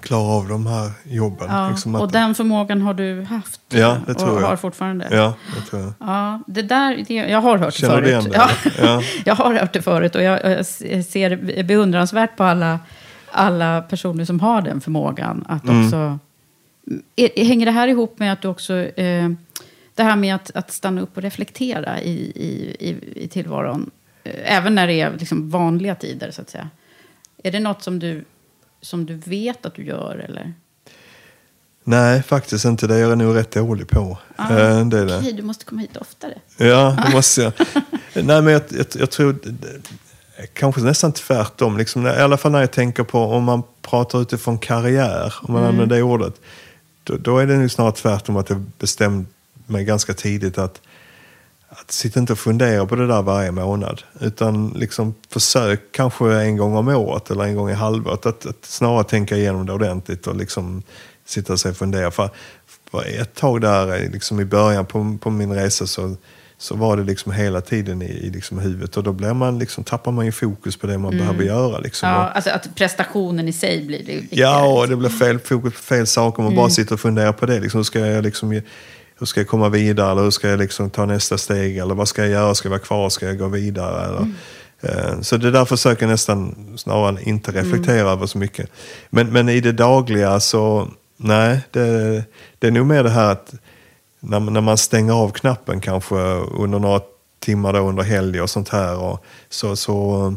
klara 0.02 0.22
av 0.34 0.48
de 0.48 0.68
här 0.68 0.92
jobben. 1.04 1.48
Ja, 1.50 1.70
liksom 1.70 1.96
och 1.96 2.12
den 2.12 2.36
förmågan 2.36 2.82
har 2.82 2.94
du 2.94 3.22
haft. 3.24 3.62
Ja, 3.70 3.98
det 4.08 4.14
tror 4.14 4.36
och 4.36 4.42
jag. 4.42 4.48
har 4.48 4.56
fortfarande. 4.56 5.08
Ja, 5.12 5.34
det 5.56 5.70
tror 5.70 5.82
jag. 5.82 5.94
Ja, 6.00 6.42
det 6.48 6.62
där, 6.62 7.06
det, 7.08 7.14
jag 7.14 7.42
har 7.42 7.58
hört 7.58 7.74
Känner 7.74 8.02
det 8.02 8.08
du 8.08 8.22
förut. 8.22 8.34
igen 8.36 8.50
det, 8.64 8.72
Ja. 8.82 8.86
Ja. 8.86 9.02
jag 9.26 9.36
har 9.36 9.54
hört 9.54 9.74
det 9.74 9.82
förut 9.82 10.16
och 10.16 10.24
jag, 10.24 10.52
jag 10.52 10.66
ser 11.06 11.64
beundransvärt 11.64 12.38
på 12.38 12.44
alla, 12.44 12.80
alla 13.32 13.82
personer 13.82 14.26
som 14.26 14.40
har 14.40 14.62
den 14.62 14.82
förmågan. 14.82 15.46
Att 15.50 15.64
Mm. 15.64 15.86
också, 15.86 16.20
är, 17.16 17.46
hänger 17.46 17.66
det 17.66 17.72
här 17.72 17.88
ihop 17.88 18.20
med 18.20 18.34
att 18.34 18.42
du 18.42 18.48
också... 18.48 18.74
Eh, 18.78 19.30
det 19.96 20.04
här 20.04 20.16
med 20.16 20.36
att, 20.36 20.52
att 20.56 20.72
stanna 20.72 21.02
upp 21.02 21.18
och 21.18 21.24
reflektera 21.24 22.02
i, 22.02 22.12
i, 22.36 22.76
i, 22.90 22.96
i 23.24 23.28
tillvaron. 23.28 23.92
Eh, 24.24 24.56
även 24.58 24.76
när 24.76 24.88
det 24.88 24.94
är 25.02 25.18
liksom 25.18 25.50
vanliga 25.50 25.96
tider, 25.96 26.32
så 26.32 26.42
att 26.42 26.50
säga. 26.50 26.70
Är 27.44 27.52
det 27.52 27.60
något 27.60 27.84
som 27.84 28.00
du, 28.00 28.26
som 28.82 29.06
du 29.06 29.16
vet 29.16 29.66
att 29.66 29.76
du 29.76 29.84
gör? 29.86 30.16
Eller? 30.30 30.54
Nej, 31.84 32.24
faktiskt 32.24 32.66
inte. 32.66 32.88
Det 32.88 32.96
är 32.96 33.00
jag 33.00 33.18
nog 33.18 33.36
rätt 33.36 33.52
dålig 33.52 33.88
på. 33.88 34.18
Ah, 34.36 34.50
Eh, 34.58 34.86
det 34.88 35.00
är 35.00 35.06
det. 35.06 35.18
Okej, 35.18 35.34
du 35.34 35.42
måste 35.44 35.66
komma 35.66 35.82
hit 35.82 35.98
oftare. 35.98 36.34
Ja, 36.58 36.98
det 37.08 37.14
måste 37.14 37.42
jag. 37.42 37.54
Nej, 38.26 38.42
men 38.42 38.48
jag, 38.54 38.62
jag, 38.70 38.86
jag 39.00 39.12
tror 39.12 39.34
det- 39.44 39.50
det- 39.52 39.82
kanske 40.54 40.82
nästan 40.82 41.12
tvärtom. 41.12 41.78
Liksom, 41.78 42.08
I 42.08 42.10
alla 42.10 42.38
fall 42.38 42.52
när 42.52 42.60
jag 42.60 42.72
tänker 42.72 43.04
på 43.04 43.20
om 43.20 43.44
man 43.44 43.64
pratar 43.82 44.22
utifrån 44.22 44.58
karriär, 44.58 45.34
om 45.42 45.54
man 45.54 45.62
Mm. 45.64 45.74
använder 45.74 45.96
det 45.96 46.04
ordet. 46.04 46.34
Då, 47.04 47.18
då 47.18 47.38
är 47.38 47.48
det 47.48 47.58
nu 47.58 47.70
snarare 47.70 47.94
tvärtom 47.94 48.38
att 48.38 48.50
jag 48.50 48.60
bestämde 48.80 49.26
mig 49.68 49.84
ganska 49.86 50.14
tidigt 50.14 50.58
att, 50.58 50.82
att 51.70 51.92
sitta 51.92 52.20
inte 52.20 52.34
och 52.34 52.40
fundera 52.40 52.86
på 52.86 52.96
det 52.96 53.08
där 53.08 53.22
varje 53.22 53.52
månad. 53.52 54.02
Utan 54.20 54.70
liksom 54.70 55.16
försök 55.30 55.82
kanske 55.92 56.34
en 56.34 56.58
gång 56.58 56.76
om 56.76 56.88
året 56.88 57.32
eller 57.32 57.44
en 57.44 57.56
gång 57.56 57.70
i 57.70 57.74
halvåret. 57.74 58.26
Att, 58.26 58.46
att 58.46 58.66
snarare 58.66 59.04
tänka 59.04 59.38
igenom 59.38 59.66
det 59.66 59.74
ordentligt 59.74 60.28
och 60.28 60.36
liksom 60.36 60.84
sitta 61.26 61.58
sig 61.58 61.72
och 61.72 61.78
fundera. 61.78 62.12
För, 62.12 62.30
för 62.92 63.22
ett 63.22 63.36
tag 63.36 63.62
där 63.62 64.10
liksom 64.14 64.40
i 64.40 64.46
början 64.46 64.86
på, 64.86 65.18
på 65.22 65.30
min 65.30 65.54
resa 65.54 65.88
så, 65.88 66.16
så 66.62 66.76
var 66.76 66.98
det 66.98 67.04
liksom 67.04 67.32
hela 67.32 67.62
tiden 67.62 68.02
i, 68.02 68.06
i 68.06 68.30
liksom 68.30 68.60
huvudet. 68.60 68.98
Och 68.98 69.04
då 69.04 69.12
blir 69.14 69.34
man 69.34 69.60
liksom, 69.60 69.84
tappar 69.84 70.12
man 70.12 70.26
ju 70.26 70.32
fokus 70.32 70.78
på 70.78 70.88
det 70.88 70.98
man 70.98 71.14
Mm. 71.14 71.26
behöver 71.26 71.44
göra. 71.46 71.80
Liksom. 71.80 72.10
Ja, 72.10 72.26
Och- 72.30 72.36
alltså 72.36 72.50
att 72.50 72.76
prestationen 72.76 73.48
i 73.48 73.54
sig 73.54 73.86
blir 73.86 73.98
det 74.06 74.16
viktigare. 74.16 74.50
Ja, 74.52 74.80
och 74.82 74.88
det 74.88 74.96
blir 74.96 75.10
fel 75.10 75.40
fokus 75.40 75.74
på 75.74 75.80
fel 75.80 76.08
saker. 76.08 76.40
Om 76.40 76.44
man 76.44 76.54
Mm. 76.54 76.62
bara 76.64 76.70
sitter 76.70 76.94
och 76.94 77.00
funderar 77.00 77.34
på 77.34 77.46
det. 77.46 77.60
Liksom, 77.60 77.78
hur, 77.78 77.84
ska 77.84 78.00
jag 78.00 78.24
liksom, 78.24 78.52
hur 79.20 79.26
ska 79.26 79.40
jag 79.40 79.48
komma 79.48 79.70
vidare? 79.70 80.12
Eller 80.12 80.22
hur 80.24 80.30
ska 80.32 80.50
jag 80.50 80.60
liksom 80.60 80.90
ta 80.90 81.06
nästa 81.06 81.38
steg? 81.38 81.78
Eller 81.78 81.96
vad 81.96 82.08
ska 82.08 82.22
jag 82.22 82.32
göra? 82.32 82.56
Ska 82.56 82.68
jag 82.68 82.72
vara 82.72 82.80
kvar? 82.82 83.10
Ska 83.10 83.26
jag 83.26 83.38
gå 83.38 83.48
vidare? 83.48 84.06
Eller, 84.06 84.18
Mm. 84.18 84.36
eh, 84.82 85.22
Så 85.22 85.38
det 85.38 85.52
där 85.52 85.66
försöker 85.66 86.04
jag 86.04 86.12
nästan 86.12 86.56
snarare 86.78 87.22
inte 87.24 87.52
reflektera 87.52 88.00
Mm. 88.02 88.08
över 88.14 88.26
så 88.26 88.38
mycket. 88.38 88.70
Men, 89.10 89.28
men 89.34 89.50
i 89.50 89.60
det 89.60 89.72
dagliga 89.72 90.40
så, 90.40 90.88
nej, 91.18 91.60
det, 91.72 92.24
det 92.60 92.68
är 92.68 92.72
nog 92.72 92.86
mer 92.88 93.04
det 93.04 93.10
här 93.10 93.32
att 93.32 93.54
när, 94.24 94.40
man- 94.40 94.54
när 94.54 94.62
man 94.62 94.78
stänger 94.78 95.14
av 95.14 95.30
knappen 95.30 95.82
kanske 95.82 96.16
under 96.58 96.80
några 96.80 97.02
timmar 97.40 97.74
då 97.74 97.80
under 97.80 98.04
helg 98.04 98.42
och 98.42 98.50
sånt 98.50 98.70
här. 98.70 98.98
Och 98.98 99.26
så, 99.50 99.76
så, 99.76 100.34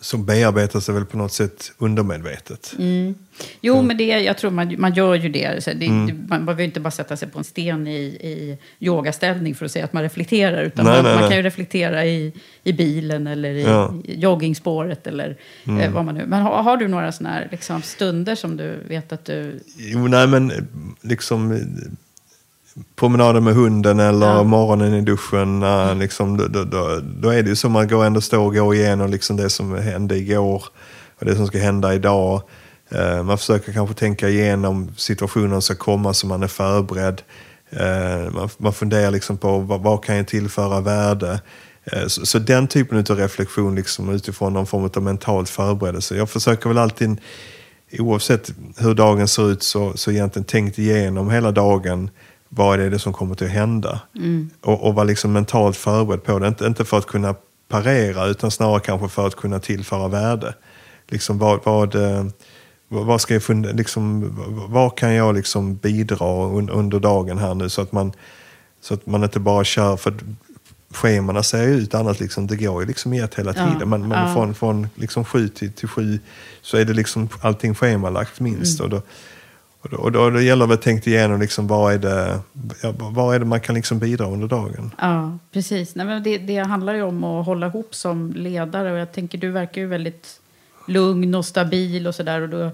så 0.00 0.16
bearbetas 0.16 0.86
det 0.86 0.92
väl 0.92 1.04
på 1.04 1.16
något 1.16 1.32
sätt 1.32 1.72
undermedvetet. 1.78 2.74
Mm. 2.78 3.14
Jo, 3.60 3.82
men 3.82 3.96
det, 3.96 4.04
jag 4.06 4.38
tror 4.38 4.50
man, 4.50 4.74
man 4.78 4.94
gör 4.94 5.14
ju 5.14 5.28
det. 5.28 5.64
Så 5.64 5.70
det, 5.72 5.86
Mm. 5.86 6.26
man 6.28 6.46
behöver 6.46 6.62
ju 6.62 6.66
inte 6.66 6.80
bara 6.80 6.90
sätta 6.90 7.16
sig 7.16 7.28
på 7.28 7.38
en 7.38 7.44
sten 7.44 7.86
i, 7.86 8.00
i 8.04 8.58
yogaställning 8.80 9.54
för 9.54 9.64
att 9.66 9.72
säga 9.72 9.84
att 9.84 9.92
man 9.92 10.02
reflekterar. 10.02 10.62
Utan 10.62 10.84
Nej, 10.84 10.94
man, 10.94 11.04
nej, 11.04 11.20
man 11.20 11.28
kan 11.28 11.36
ju 11.36 11.42
reflektera 11.42 12.04
i, 12.06 12.32
i 12.64 12.72
bilen 12.72 13.26
eller 13.26 13.50
i, 13.54 13.62
Ja. 13.62 13.94
joggingspåret 14.04 15.06
eller 15.06 15.36
Mm. 15.66 15.80
eh, 15.80 15.90
vad 15.92 16.04
man 16.04 16.14
nu... 16.14 16.26
Men 16.26 16.42
har, 16.42 16.62
har 16.62 16.76
du 16.76 16.88
några 16.88 17.12
sådana 17.12 17.34
här 17.34 17.48
liksom, 17.50 17.82
stunder 17.82 18.34
som 18.34 18.56
du 18.56 18.78
vet 18.88 19.12
att 19.12 19.24
du... 19.24 19.60
Jo, 19.76 20.08
nej 20.08 20.26
men 20.26 20.50
eh, 20.50 20.56
liksom 21.00 21.52
eh, 21.52 21.58
promenaden 22.96 23.44
med 23.44 23.54
hunden 23.54 24.00
eller 24.00 24.26
Ja. 24.26 24.42
morgonen 24.42 24.94
i 24.94 25.00
duschen. 25.00 25.62
eh, 25.62 25.94
Liksom, 25.96 26.36
då, 26.36 26.48
då, 26.64 27.00
då, 27.20 27.28
är 27.28 27.42
det 27.42 27.48
ju 27.48 27.56
så 27.56 27.68
man 27.68 27.88
går 27.88 28.04
ändå 28.04 28.20
stå 28.20 28.44
och 28.44 28.54
går 28.54 28.74
igenom 28.74 29.10
liksom 29.10 29.36
det 29.36 29.50
som 29.50 29.74
hände 29.78 30.16
igår 30.16 30.64
och 31.18 31.26
det 31.26 31.36
som 31.36 31.46
ska 31.46 31.58
hända 31.58 31.94
idag. 31.94 32.42
Eh, 32.90 33.22
man 33.22 33.38
försöker 33.38 33.72
kanske 33.72 33.94
tänka 33.94 34.28
igenom 34.28 34.90
situationen 34.96 35.50
som 35.50 35.62
ska 35.62 35.74
komma 35.84 36.14
så 36.14 36.26
man 36.26 36.42
är 36.42 36.46
förberedd. 36.48 37.22
Eh, 37.70 38.32
man, 38.32 38.48
man 38.58 38.72
funderar 38.72 39.10
liksom 39.10 39.38
på 39.38 39.58
vad, 39.58 39.80
vad 39.80 40.04
kan 40.04 40.16
jag 40.16 40.26
tillföra 40.28 40.80
värde? 40.80 41.40
Så, 42.06 42.26
så 42.26 42.38
den 42.38 42.68
typen 42.68 42.98
av 42.98 43.16
reflektion 43.16 43.74
liksom 43.74 44.10
utifrån 44.10 44.52
någon 44.52 44.66
form 44.66 44.90
av 44.96 45.02
mentalt 45.02 45.48
förberedelse. 45.48 46.16
Jag 46.16 46.30
försöker 46.30 46.68
väl 46.68 46.78
alltid 46.78 47.16
oavsett 47.98 48.50
hur 48.78 48.94
dagen 48.94 49.28
ser 49.28 49.50
ut 49.50 49.62
så, 49.62 49.92
så 49.96 50.10
egentligen 50.10 50.44
tänkt 50.44 50.78
igenom 50.78 51.30
hela 51.30 51.50
dagen. 51.50 52.10
Vad 52.56 52.80
är 52.80 52.90
det 52.90 52.98
som 52.98 53.12
kommer 53.12 53.34
till 53.34 53.46
att 53.46 53.52
hända? 53.52 54.00
Mm. 54.16 54.50
Och, 54.60 54.86
och 54.86 54.94
vara 54.94 55.04
liksom 55.04 55.32
mentalt 55.32 55.76
förberedd 55.76 56.24
på 56.24 56.38
det. 56.38 56.48
Inte, 56.48 56.66
inte 56.66 56.84
för 56.84 56.98
att 56.98 57.06
kunna 57.06 57.34
parera 57.68 58.26
utan 58.26 58.50
snarare 58.50 58.80
kanske 58.80 59.08
för 59.08 59.26
att 59.26 59.34
kunna 59.36 59.60
tillföra 59.60 60.08
värde. 60.08 60.54
Liksom 61.08 61.38
vad, 61.38 61.60
vad, 61.64 61.94
eh, 61.94 62.26
vad 62.88 63.20
ska 63.20 63.34
jag 63.34 63.42
funda, 63.42 63.72
liksom, 63.72 64.30
vad- 64.68 64.96
kan 64.96 65.14
jag 65.14 65.34
liksom 65.34 65.76
bidra 65.76 66.46
un, 66.58 66.70
under 66.70 67.00
dagen 67.00 67.38
här 67.38 67.54
nu 67.54 67.68
så 67.68 67.82
att 67.82 67.92
man, 67.92 68.12
så 68.80 68.94
att 68.94 69.06
man 69.06 69.24
inte 69.24 69.40
bara 69.40 69.64
kör 69.64 69.96
för 69.96 70.14
schemana 70.90 71.42
ser 71.42 71.62
ju 71.62 71.74
ut 71.74 71.94
annat 71.94 72.20
liksom, 72.20 72.46
det 72.46 72.56
går 72.56 72.82
ju 72.82 72.88
liksom 72.88 73.12
i 73.14 73.18
ett 73.20 73.34
hela 73.34 73.54
Ja, 73.56 73.72
tiden. 73.72 73.88
Man, 73.88 74.08
man 74.08 74.28
ja. 74.28 74.34
Från, 74.34 74.54
från 74.54 74.88
liksom 74.94 75.24
sju 75.24 75.48
till, 75.48 75.72
till 75.72 75.88
sju 75.88 76.18
så 76.62 76.76
är 76.76 76.84
det 76.84 76.92
liksom 76.92 77.28
allting 77.40 77.74
schemalagt 77.74 78.40
minst. 78.40 78.80
Mm. 78.80 78.92
Och, 78.92 78.96
då, 78.98 79.06
och, 79.84 79.90
då, 79.90 79.96
och 79.96 80.12
då, 80.12 80.30
då 80.30 80.40
gäller 80.40 80.66
det 80.66 80.74
att 80.74 80.82
tänka 80.82 81.10
igenom 81.10 81.40
liksom, 81.40 81.66
vad, 81.66 81.94
är 81.94 81.98
det, 81.98 82.40
ja, 82.82 82.94
vad 82.98 83.34
är 83.34 83.38
det 83.38 83.44
man 83.44 83.60
kan 83.60 83.74
liksom 83.74 83.98
bidra 83.98 84.26
under 84.26 84.48
dagen. 84.48 84.90
Ja, 85.00 85.38
precis. 85.52 85.94
Nej, 85.94 86.06
men 86.06 86.22
det, 86.22 86.38
det 86.38 86.56
handlar 86.58 86.94
ju 86.94 87.02
om 87.02 87.24
att 87.24 87.46
hålla 87.46 87.66
ihop 87.66 87.94
som 87.94 88.32
ledare. 88.32 88.92
Och 88.92 88.98
jag 88.98 89.12
tänker, 89.12 89.38
du 89.38 89.50
verkar 89.50 89.80
ju 89.80 89.86
väldigt 89.86 90.40
lugn 90.88 91.34
och 91.34 91.44
stabil 91.46 92.06
och 92.06 92.14
sådär. 92.14 92.40
Och 92.40 92.48
då, 92.48 92.70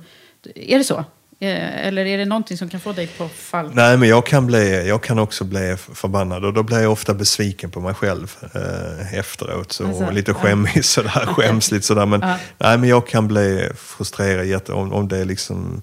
är 0.55 0.79
det 0.79 0.85
så? 0.85 1.05
Eh, 1.43 1.87
Eller 1.87 2.07
är 2.07 2.19
det 2.19 2.25
någonting 2.25 2.57
som 2.59 2.69
kan 2.69 2.81
få 2.81 2.93
dig 2.93 3.07
på 3.07 3.29
fall? 3.29 3.71
Nej, 3.75 3.97
men 3.97 4.09
jag 4.09 4.27
kan, 4.27 4.47
bli, 4.47 4.89
jag 4.89 5.03
kan 5.03 5.19
också 5.19 5.45
bli 5.45 5.77
förbannad 5.95 6.45
och 6.45 6.53
då 6.53 6.63
blir 6.63 6.81
jag 6.81 6.93
ofta 6.93 7.15
besviken 7.15 7.71
på 7.71 7.81
mig 7.81 7.95
själv 7.95 8.37
eh, 8.55 9.15
efteråt. 9.19 9.73
Så, 9.73 9.87
Alltså, 9.87 10.11
lite 10.11 10.31
ja. 10.31 10.35
skämmig 10.35 10.85
sådär, 10.85 11.27
skäms 11.27 11.71
lite 11.71 11.87
sådär. 11.87 12.07
Men, 12.07 12.21
Ja. 12.21 12.37
nej, 12.59 12.79
men 12.79 12.89
jag 12.89 13.07
kan 13.07 13.29
bli 13.29 13.69
frustrerad 13.77 14.71
om, 14.71 14.93
om 14.93 15.09
det 15.09 15.19
är 15.19 15.25
liksom 15.25 15.83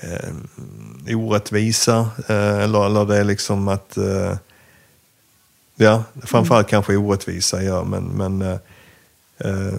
eh, 0.00 1.18
orättvisa 1.18 2.10
eh, 2.28 2.58
eller, 2.62 2.86
eller 2.86 3.04
det 3.04 3.16
är 3.18 3.24
liksom 3.24 3.68
att 3.68 3.96
eh, 3.96 4.36
Ja, 5.78 6.04
framförallt 6.22 6.68
kanske 6.68 6.96
orättvisa 6.96 7.62
gör, 7.62 7.84
men, 7.84 8.04
men 8.04 8.42
eh, 8.42 8.58
eh, 9.38 9.78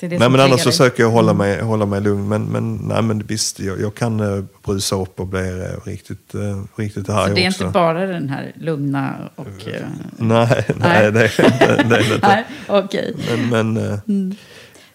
Det 0.00 0.08
det 0.08 0.18
nej, 0.18 0.30
men 0.30 0.40
annars 0.40 0.62
dig. 0.64 0.72
försöker 0.72 1.02
jag 1.02 1.10
hålla 1.10 1.30
Mm. 1.30 1.38
mig, 1.48 1.60
hålla 1.62 1.86
mig 1.86 2.00
lugn. 2.00 2.28
Men, 2.28 2.44
men, 2.44 2.76
nej, 2.76 3.02
men 3.02 3.18
visst, 3.26 3.60
jag, 3.60 3.80
jag 3.80 3.94
kan 3.94 4.20
uh, 4.20 4.44
brusa 4.64 4.96
upp 4.96 5.20
och 5.20 5.26
bli 5.26 5.48
eh, 5.60 5.86
riktigt, 5.88 6.34
uh, 6.34 6.62
riktigt 6.76 7.08
arg 7.08 7.28
Så 7.28 7.34
det 7.34 7.44
är 7.44 7.48
också. 7.50 7.62
inte 7.64 7.72
bara 7.72 8.06
den 8.06 8.28
här 8.28 8.52
lugna 8.60 9.14
och... 9.36 9.46
eh, 9.68 9.86
Nej, 10.16 10.64
nej, 10.76 11.12
det, 11.12 11.12
det, 11.12 11.28
det 11.38 11.74
är 11.74 11.88
det 11.88 12.14
inte. 12.14 12.18
Nej, 12.28 12.44
okej. 12.68 13.16
Men, 13.30 13.48
men 13.48 13.76
eh, 13.92 13.98
Mm. 14.08 14.34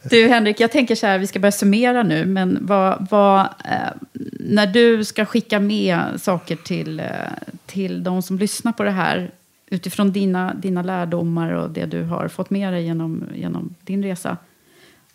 Du 0.09 0.27
Henrik, 0.27 0.59
jag 0.59 0.71
tänker 0.71 0.95
så 0.95 1.07
här, 1.07 1.19
vi 1.19 1.27
ska 1.27 1.39
börja 1.39 1.51
summera 1.51 2.03
nu, 2.03 2.25
men 2.25 2.57
vad, 2.61 3.07
vad, 3.11 3.39
eh, 3.41 4.21
när 4.39 4.67
du 4.67 5.05
ska 5.05 5.25
skicka 5.25 5.59
med 5.59 6.21
saker 6.21 6.55
till, 6.55 6.99
eh, 6.99 7.07
till 7.65 8.03
de 8.03 8.21
som 8.21 8.39
lyssnar 8.39 8.71
på 8.71 8.83
det 8.83 8.91
här, 8.91 9.31
utifrån 9.69 10.11
dina, 10.11 10.53
dina 10.53 10.81
lärdomar 10.81 11.51
och 11.51 11.69
det 11.69 11.85
du 11.85 12.03
har 12.03 12.27
fått 12.27 12.49
med 12.49 12.73
dig 12.73 12.83
genom, 12.83 13.23
genom 13.35 13.75
din 13.81 14.03
resa, 14.03 14.37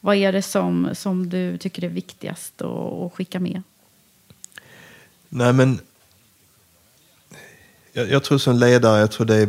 vad 0.01 0.17
är 0.17 0.33
det 0.33 0.43
som, 0.43 0.89
som 0.93 1.29
du 1.29 1.59
tycker 1.59 1.85
är 1.85 1.89
viktigast 1.89 2.63
att, 2.63 2.69
att 2.69 3.13
skicka 3.13 3.41
med? 3.41 3.63
Nej, 5.29 5.53
men 5.53 5.79
jag, 7.93 8.11
jag 8.11 8.25
tror 8.25 8.39
som 8.39 8.57
ledare, 8.57 9.01
jag 9.01 9.11
tror 9.11 9.27
det 9.27 9.37
är... 9.37 9.49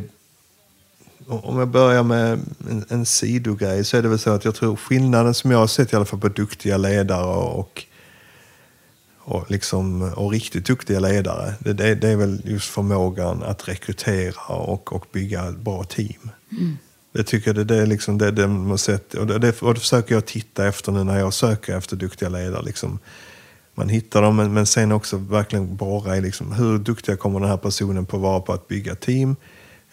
Om 1.27 1.59
jag 1.59 1.67
börjar 1.67 2.03
med 2.03 2.39
en, 2.69 2.85
en 2.89 3.05
sidogrej 3.05 3.83
så 3.83 3.97
är 3.97 4.01
det 4.01 4.07
väl 4.07 4.19
så 4.19 4.29
att 4.29 4.45
jag 4.45 4.55
tror 4.55 4.75
skillnaden 4.75 5.33
som 5.33 5.51
jag 5.51 5.57
har 5.57 5.67
sett 5.67 5.93
i 5.93 5.95
alla 5.95 6.05
fall 6.05 6.19
på 6.19 6.29
duktiga 6.29 6.77
ledare 6.77 7.35
och, 7.35 7.83
och, 9.19 9.51
liksom, 9.51 10.01
och 10.01 10.31
riktigt 10.31 10.65
duktiga 10.65 10.99
ledare, 10.99 11.53
det, 11.59 11.73
det, 11.73 11.95
det 11.95 12.09
är 12.09 12.15
väl 12.15 12.41
just 12.45 12.69
förmågan 12.69 13.43
att 13.43 13.67
rekrytera 13.67 14.55
och, 14.55 14.93
och 14.93 15.05
bygga 15.11 15.49
ett 15.49 15.57
bra 15.57 15.83
team. 15.83 16.29
Mm. 16.51 16.77
Det 17.13 17.23
tycker 17.23 17.47
jag 17.47 17.55
det, 17.55 17.63
det 17.63 17.81
är 17.81 17.85
liksom 17.85 18.17
det, 18.17 18.31
det 18.31 18.47
man 18.47 18.69
har 18.69 18.77
sett. 18.77 19.13
Och 19.13 19.27
det, 19.27 19.39
det, 19.39 19.61
och 19.61 19.73
det 19.73 19.79
försöker 19.79 20.15
jag 20.15 20.25
titta 20.25 20.67
efter 20.67 20.91
nu 20.91 21.03
när 21.03 21.19
jag 21.19 21.33
söker 21.33 21.77
efter 21.77 21.95
duktiga 21.95 22.29
ledare. 22.29 22.63
Liksom. 22.63 22.99
Man 23.75 23.89
hittar 23.89 24.21
dem, 24.21 24.35
men, 24.35 24.53
men 24.53 24.65
sen 24.65 24.91
också 24.91 25.17
verkligen 25.17 25.75
borra 25.75 26.17
i 26.17 26.21
liksom, 26.21 26.51
hur 26.51 26.77
duktiga 26.77 27.15
kommer 27.15 27.39
den 27.39 27.49
här 27.49 27.57
personen 27.57 28.05
på 28.05 28.17
att 28.17 28.23
vara 28.23 28.39
på 28.39 28.53
att 28.53 28.67
bygga 28.67 28.95
team. 28.95 29.35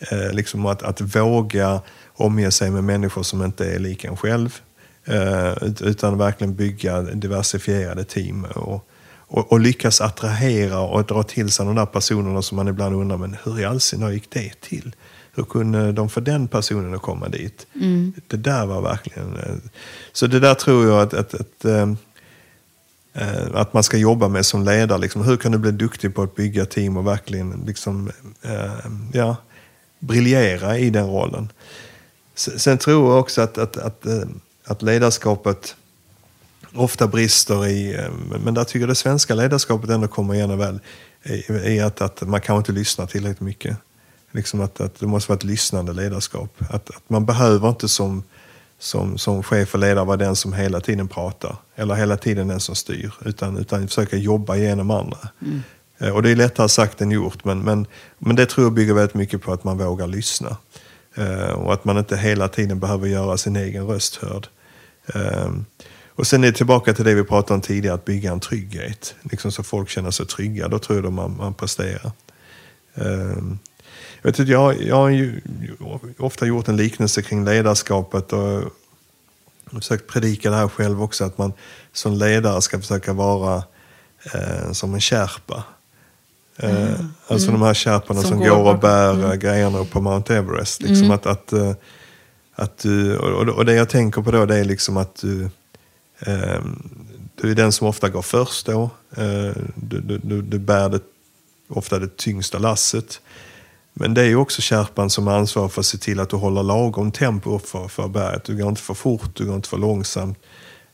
Eh, 0.01 0.33
liksom 0.33 0.67
att, 0.67 0.83
att 0.83 1.01
våga 1.01 1.81
omge 2.15 2.51
sig 2.51 2.71
med 2.71 2.85
människor 2.85 3.23
som 3.23 3.43
inte 3.45 3.75
är 3.75 3.79
lika 3.79 4.09
en 4.09 4.17
själv. 4.17 4.61
Eh, 5.05 5.63
ut- 5.63 5.83
utan 5.83 6.19
verkligen 6.19 6.55
bygga 6.55 7.03
diversifierade 7.03 8.05
team. 8.05 8.45
Och, 8.45 8.87
och, 9.33 9.53
och 9.53 9.61
lyckas 9.61 10.01
attrahera 10.01 10.81
och 10.81 11.05
dra 11.05 11.23
till 11.23 11.51
sig 11.51 11.67
de 11.67 11.75
där 11.75 11.87
personerna 11.87 12.43
som 12.43 12.57
man 12.57 12.69
ibland 12.69 12.95
undrar, 12.95 13.17
men 13.17 13.37
hur 13.45 13.61
i 13.61 13.65
all 13.65 13.81
sin 13.81 14.01
dar 14.01 14.11
gick 14.11 14.31
det 14.31 14.61
till? 14.61 14.95
Hur 15.35 15.43
kunde 15.45 15.93
de 15.93 16.09
få 16.09 16.21
den 16.21 16.49
personen 16.49 16.95
att 16.95 17.03
komma 17.03 17.29
dit? 17.29 17.67
Mm. 17.75 18.13
Det 18.27 18.37
där 18.37 18.67
var 18.67 18.83
verkligen... 18.83 19.37
eh, 19.37 19.55
Så 20.13 20.27
det 20.27 20.41
där 20.41 20.55
tror 20.55 20.87
jag 20.89 21.01
att, 21.03 21.15
att, 21.15 21.35
att, 21.35 21.65
eh, 21.65 21.93
eh, 23.15 23.47
att 23.55 23.73
man 23.73 23.83
ska 23.83 23.97
jobba 23.97 24.29
med 24.29 24.47
som 24.47 24.65
ledare. 24.65 24.99
Liksom. 24.99 25.23
Hur 25.23 25.37
kan 25.37 25.53
du 25.53 25.59
bli 25.59 25.71
duktig 25.71 26.15
på 26.15 26.23
att 26.23 26.35
bygga 26.35 26.67
team 26.67 26.97
och 26.97 27.07
verkligen 27.07 27.65
liksom, 27.67 28.11
ja, 29.13 29.37
briljera 30.01 30.79
i 30.79 30.91
den 30.91 31.07
rollen? 31.07 31.53
Sen, 32.35 32.79
tror 32.79 33.11
jag 33.11 33.21
också 33.21 33.43
att, 33.43 33.59
att, 33.59 33.77
att, 33.77 34.07
eh, 34.07 34.23
att 34.65 34.83
ledarskapet 34.83 35.77
ofta 36.75 37.07
brister 37.07 37.67
i, 37.67 37.95
eh, 37.95 38.11
men 38.45 38.55
där 38.55 38.65
tycker 38.65 38.81
jag 38.81 38.89
det 38.89 38.95
svenska 38.95 39.35
ledarskapet 39.35 39.91
ändå 39.91 40.09
kommer 40.09 40.35
igen 40.35 40.59
väl, 40.59 40.81
i 41.65 41.81
att, 41.81 42.01
att 42.01 42.23
man 42.23 42.41
kan 42.41 42.57
inte 42.57 42.73
lyssna 42.73 43.07
tillräckligt 43.07 43.41
mycket. 43.41 43.77
Liksom 44.33 44.61
att, 44.61 44.81
att 44.81 45.01
det 45.01 45.07
måste 45.07 45.31
vara 45.31 45.37
ett 45.37 45.45
lyssnande 45.45 45.93
ledarskap. 45.93 46.55
Att, 46.59 46.91
att 46.91 47.03
man 47.09 47.27
behöver 47.27 47.69
inte 47.69 47.89
som, 47.89 48.23
som, 48.79 49.19
som 49.19 49.43
chef 49.43 49.75
och 49.75 49.81
ledare 49.81 50.05
vara 50.05 50.17
den 50.17 50.37
som 50.37 50.53
hela 50.53 50.81
tiden 50.81 51.09
pratar, 51.09 51.57
eller 51.77 51.95
hela 51.95 52.17
tiden 52.17 52.49
den 52.49 52.61
som 52.61 52.75
styr, 52.75 53.13
utan, 53.25 53.57
utan 53.57 53.89
försöka 53.89 54.17
jobba 54.17 54.57
genom 54.57 54.91
andra. 54.91 55.29
Mm. 55.43 55.63
Eh, 56.01 56.11
och 56.11 56.23
det 56.23 56.31
är 56.31 56.37
lättare 56.37 56.69
sagt 56.69 57.01
än 57.01 57.11
gjort, 57.11 57.45
men, 57.45 57.61
men, 57.61 57.87
men 58.19 58.37
det 58.37 58.47
tror 58.47 58.67
jag 58.67 58.73
bygger 58.73 58.95
väldigt 58.95 59.15
mycket 59.15 59.43
på 59.43 59.53
att 59.53 59.65
man 59.65 59.79
vågar 59.79 60.07
lyssna. 60.07 60.57
Eh, 61.15 61.51
och 61.51 61.73
att 61.73 61.85
man 61.85 61.99
inte 61.99 62.17
hela 62.17 62.49
tiden 62.49 62.81
behöver 62.81 63.09
göra 63.09 63.37
sin 63.37 63.57
egen 63.57 63.87
röst 63.87 64.17
hörd. 64.17 64.49
Ehm, 65.15 65.65
och 66.09 66.27
sen 66.27 66.45
är 66.45 66.49
det 66.49 66.57
tillbaka 66.57 66.95
till 66.95 67.05
det 67.05 67.15
vi 67.15 67.25
pratade 67.25 67.55
om 67.55 67.61
tidigare, 67.61 67.95
att 67.95 68.05
bygga 68.05 68.33
en 68.33 68.41
trygghet. 68.41 69.15
Liksom 69.23 69.53
så 69.53 69.63
folk 69.63 69.89
känner 69.89 70.11
sig 70.11 70.27
trygga, 70.27 70.69
då 70.69 70.79
tror 70.79 70.99
jag 70.99 71.07
att 71.07 71.13
man, 71.13 71.37
man 71.37 71.55
presterar. 71.55 72.13
Ehm, 72.95 73.59
jag, 74.23 74.31
vet 74.31 74.49
jag, 74.49 74.83
jag 74.83 74.97
har 74.97 75.09
ju 75.09 75.41
ofta 76.19 76.47
gjort 76.47 76.69
en 76.69 76.77
liknelse 76.77 77.23
kring 77.23 77.45
ledarskapet 77.45 78.33
och 78.33 78.63
försökt 79.73 80.07
predika 80.07 80.51
det 80.51 80.57
här 80.57 80.69
själv 80.69 81.03
också, 81.03 81.25
att 81.25 81.39
man 81.39 81.53
som 81.93 82.13
ledare 82.13 82.63
ska 82.63 82.79
försöka 82.79 83.13
vara 83.13 83.63
eh, 84.35 84.73
som 84.73 84.95
en 84.95 85.01
kärpa. 85.01 85.65
Mm. 86.59 87.13
Alltså 87.27 87.49
mm. 87.49 87.61
de 87.61 87.67
här 87.67 87.75
kärparna 87.75 88.21
som, 88.21 88.31
som 88.31 88.41
går 88.41 88.73
och 88.73 88.79
bär 88.79 89.13
mm. 89.13 89.39
grejerna 89.39 89.79
upp 89.79 89.91
på 89.91 90.01
Mount 90.01 90.37
Everest. 90.37 90.83
Liksom 90.83 91.05
mm. 91.05 91.11
att, 91.11 91.27
att, 91.27 91.53
eh, 91.53 91.73
att 92.55 92.79
du, 92.79 93.17
och 93.19 93.65
det 93.65 93.75
jag 93.75 93.89
tänker 93.89 94.23
på 94.23 94.31
då 94.31 94.47
det 94.47 94.57
är 94.57 94.65
liksom 94.65 94.97
att 94.97 95.15
du, 95.15 95.51
ehm, 96.21 96.93
du 97.35 97.51
är 97.51 97.55
den 97.55 97.73
som 97.73 97.87
ofta 97.87 98.09
går 98.09 98.23
först 98.23 98.67
då. 98.67 98.91
Eh, 99.17 99.53
du, 99.75 100.01
du, 100.01 100.43
du 100.43 100.59
bär 100.59 100.89
det, 100.89 101.01
ofta 101.69 101.99
det 101.99 102.17
tyngsta 102.17 102.59
lasset. 102.59 103.21
Men 103.93 104.15
det 104.15 104.21
är 104.21 104.27
ju 104.27 104.37
också 104.37 104.63
kärpan 104.63 105.11
som 105.11 105.29
är 105.29 105.33
ansvarig 105.33 105.73
för 105.73 105.81
att 105.81 105.87
se 105.87 105.99
till 105.99 106.21
att 106.21 106.31
du 106.31 106.37
håller 106.37 106.63
lagom 106.63 107.13
tempo 107.13 107.55
upp 107.57 107.69
för, 107.69 107.89
för 107.89 108.09
berget. 108.09 108.45
Du 108.45 108.57
går 108.57 108.69
inte 108.69 108.83
för 108.83 108.95
fort, 108.95 109.37
du 109.37 109.47
går 109.47 109.57
inte 109.57 109.69
för 109.69 109.79
långsamt. 109.79 110.39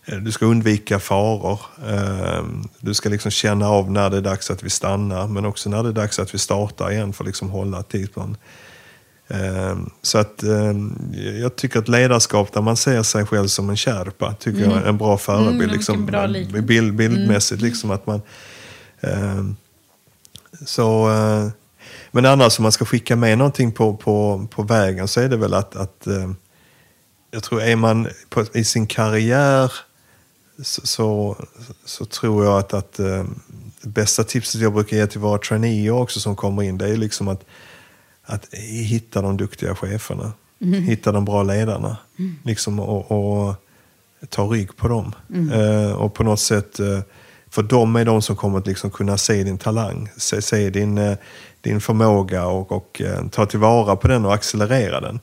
Eh, 0.07 0.19
du 0.19 0.33
ska 0.33 0.47
undvika 0.47 0.99
faror. 0.99 1.61
Ehm, 1.89 2.69
du 2.81 2.95
ska 2.95 3.09
liksom 3.09 3.31
känna 3.31 3.69
av 3.69 3.91
när 3.91 4.11
det 4.11 4.17
är 4.17 4.21
dags 4.21 4.51
att 4.51 4.63
vi 4.63 4.71
stannar, 4.71 5.29
men 5.29 5.45
också 5.45 5.71
när 5.71 5.83
det 5.83 5.89
är 5.89 5.93
dags 5.93 6.19
att 6.19 6.35
vi 6.35 6.39
startar 6.39 6.91
igen 6.91 7.13
för 7.13 7.25
att 7.25 7.27
liksom 7.27 7.51
hålla 7.51 7.83
tidsplan. 7.83 8.37
Ehm, 9.29 9.91
så 10.03 10.19
att 10.19 10.43
ehm, 10.43 10.99
jag 11.41 11.57
tycker 11.57 11.79
att 11.79 11.89
ledarskap 11.89 12.53
där 12.53 12.63
man 12.63 12.77
ser 12.77 13.03
sig 13.03 13.27
själv 13.27 13.47
som 13.47 13.71
en 13.71 13.77
kärpa, 13.77 14.35
tycker 14.35 14.59
mm. 14.59 14.71
jag 14.71 14.83
är 14.83 14.89
en 14.89 14.99
bra 14.99 15.19
förebild. 15.19 15.63
Mm, 15.63 15.77
liksom, 15.77 16.07
bra 16.07 16.29
bild, 16.63 16.95
bildmässigt, 16.95 17.61
mm. 17.61 17.71
liksom 17.71 17.91
att 17.91 18.07
man... 18.07 18.21
Så, 20.67 21.11
eh, 21.11 21.49
men 22.11 22.27
annars 22.27 22.59
om 22.59 22.63
man 22.63 22.73
ska 22.73 22.85
skicka 22.85 23.17
med 23.17 23.39
någonting 23.39 23.73
på, 23.73 23.97
på, 23.97 24.47
på 24.51 24.63
vägen 24.63 25.09
så 25.09 25.21
är 25.21 25.29
det 25.29 25.37
väl 25.37 25.55
att, 25.55 25.77
att 25.77 26.07
jag 27.31 27.43
tror 27.43 27.63
är 27.63 27.77
man 27.77 28.09
på, 28.29 28.45
i 28.53 28.65
sin 28.65 28.87
karriär 28.87 29.73
så, 30.63 30.87
så, 30.87 31.37
så, 31.85 32.05
tror 32.05 32.45
jag 32.45 32.59
att, 32.59 32.75
att 32.75 32.99
eh, 32.99 33.25
det 33.83 33.89
bästa 33.89 34.25
tipset 34.25 34.61
jag 34.61 34.73
brukar 34.73 34.97
ge 34.97 35.07
till 35.07 35.21
våra 35.21 35.39
traineer 35.39 35.91
också 35.91 36.21
som 36.21 36.37
kommer 36.37 36.63
in, 36.63 36.79
det 36.79 36.89
är 36.89 36.97
liksom 36.97 37.29
att, 37.29 37.45
att 38.23 38.55
hitta 38.55 39.23
de 39.23 39.37
duktiga 39.37 39.75
cheferna. 39.75 40.33
Mm. 40.61 40.83
Hitta 40.83 41.13
de 41.13 41.25
bra 41.25 41.43
ledarna. 41.43 41.97
Mm. 42.19 42.37
Liksom, 42.45 42.81
och, 42.81 43.11
och, 43.11 43.55
ta 44.29 44.43
rygg 44.43 44.77
på 44.77 44.89
dem. 44.89 45.13
Mm. 45.35 45.51
Eh, 45.51 45.93
och 45.93 46.15
på 46.15 46.25
något 46.25 46.41
sätt, 46.41 46.81
eh, 46.81 47.01
för 47.51 47.63
de 47.63 47.97
är 47.97 48.05
de 48.05 48.23
som 48.23 48.37
kommer 48.37 48.59
att 48.59 48.67
liksom 48.67 48.91
kunna 48.91 49.19
se 49.19 49.45
din 49.45 49.59
talang, 49.59 50.09
se, 50.17 50.43
se 50.43 50.71
din, 50.71 50.99
eh, 50.99 51.17
din 51.61 51.81
förmåga 51.81 52.47
och, 52.47 52.73
och 52.73 53.03
ta 53.31 53.47
tillvara 53.47 53.97
på 53.97 54.09
den 54.09 54.25
och 54.25 54.35
accelerera 54.35 55.01
den. 55.01 55.21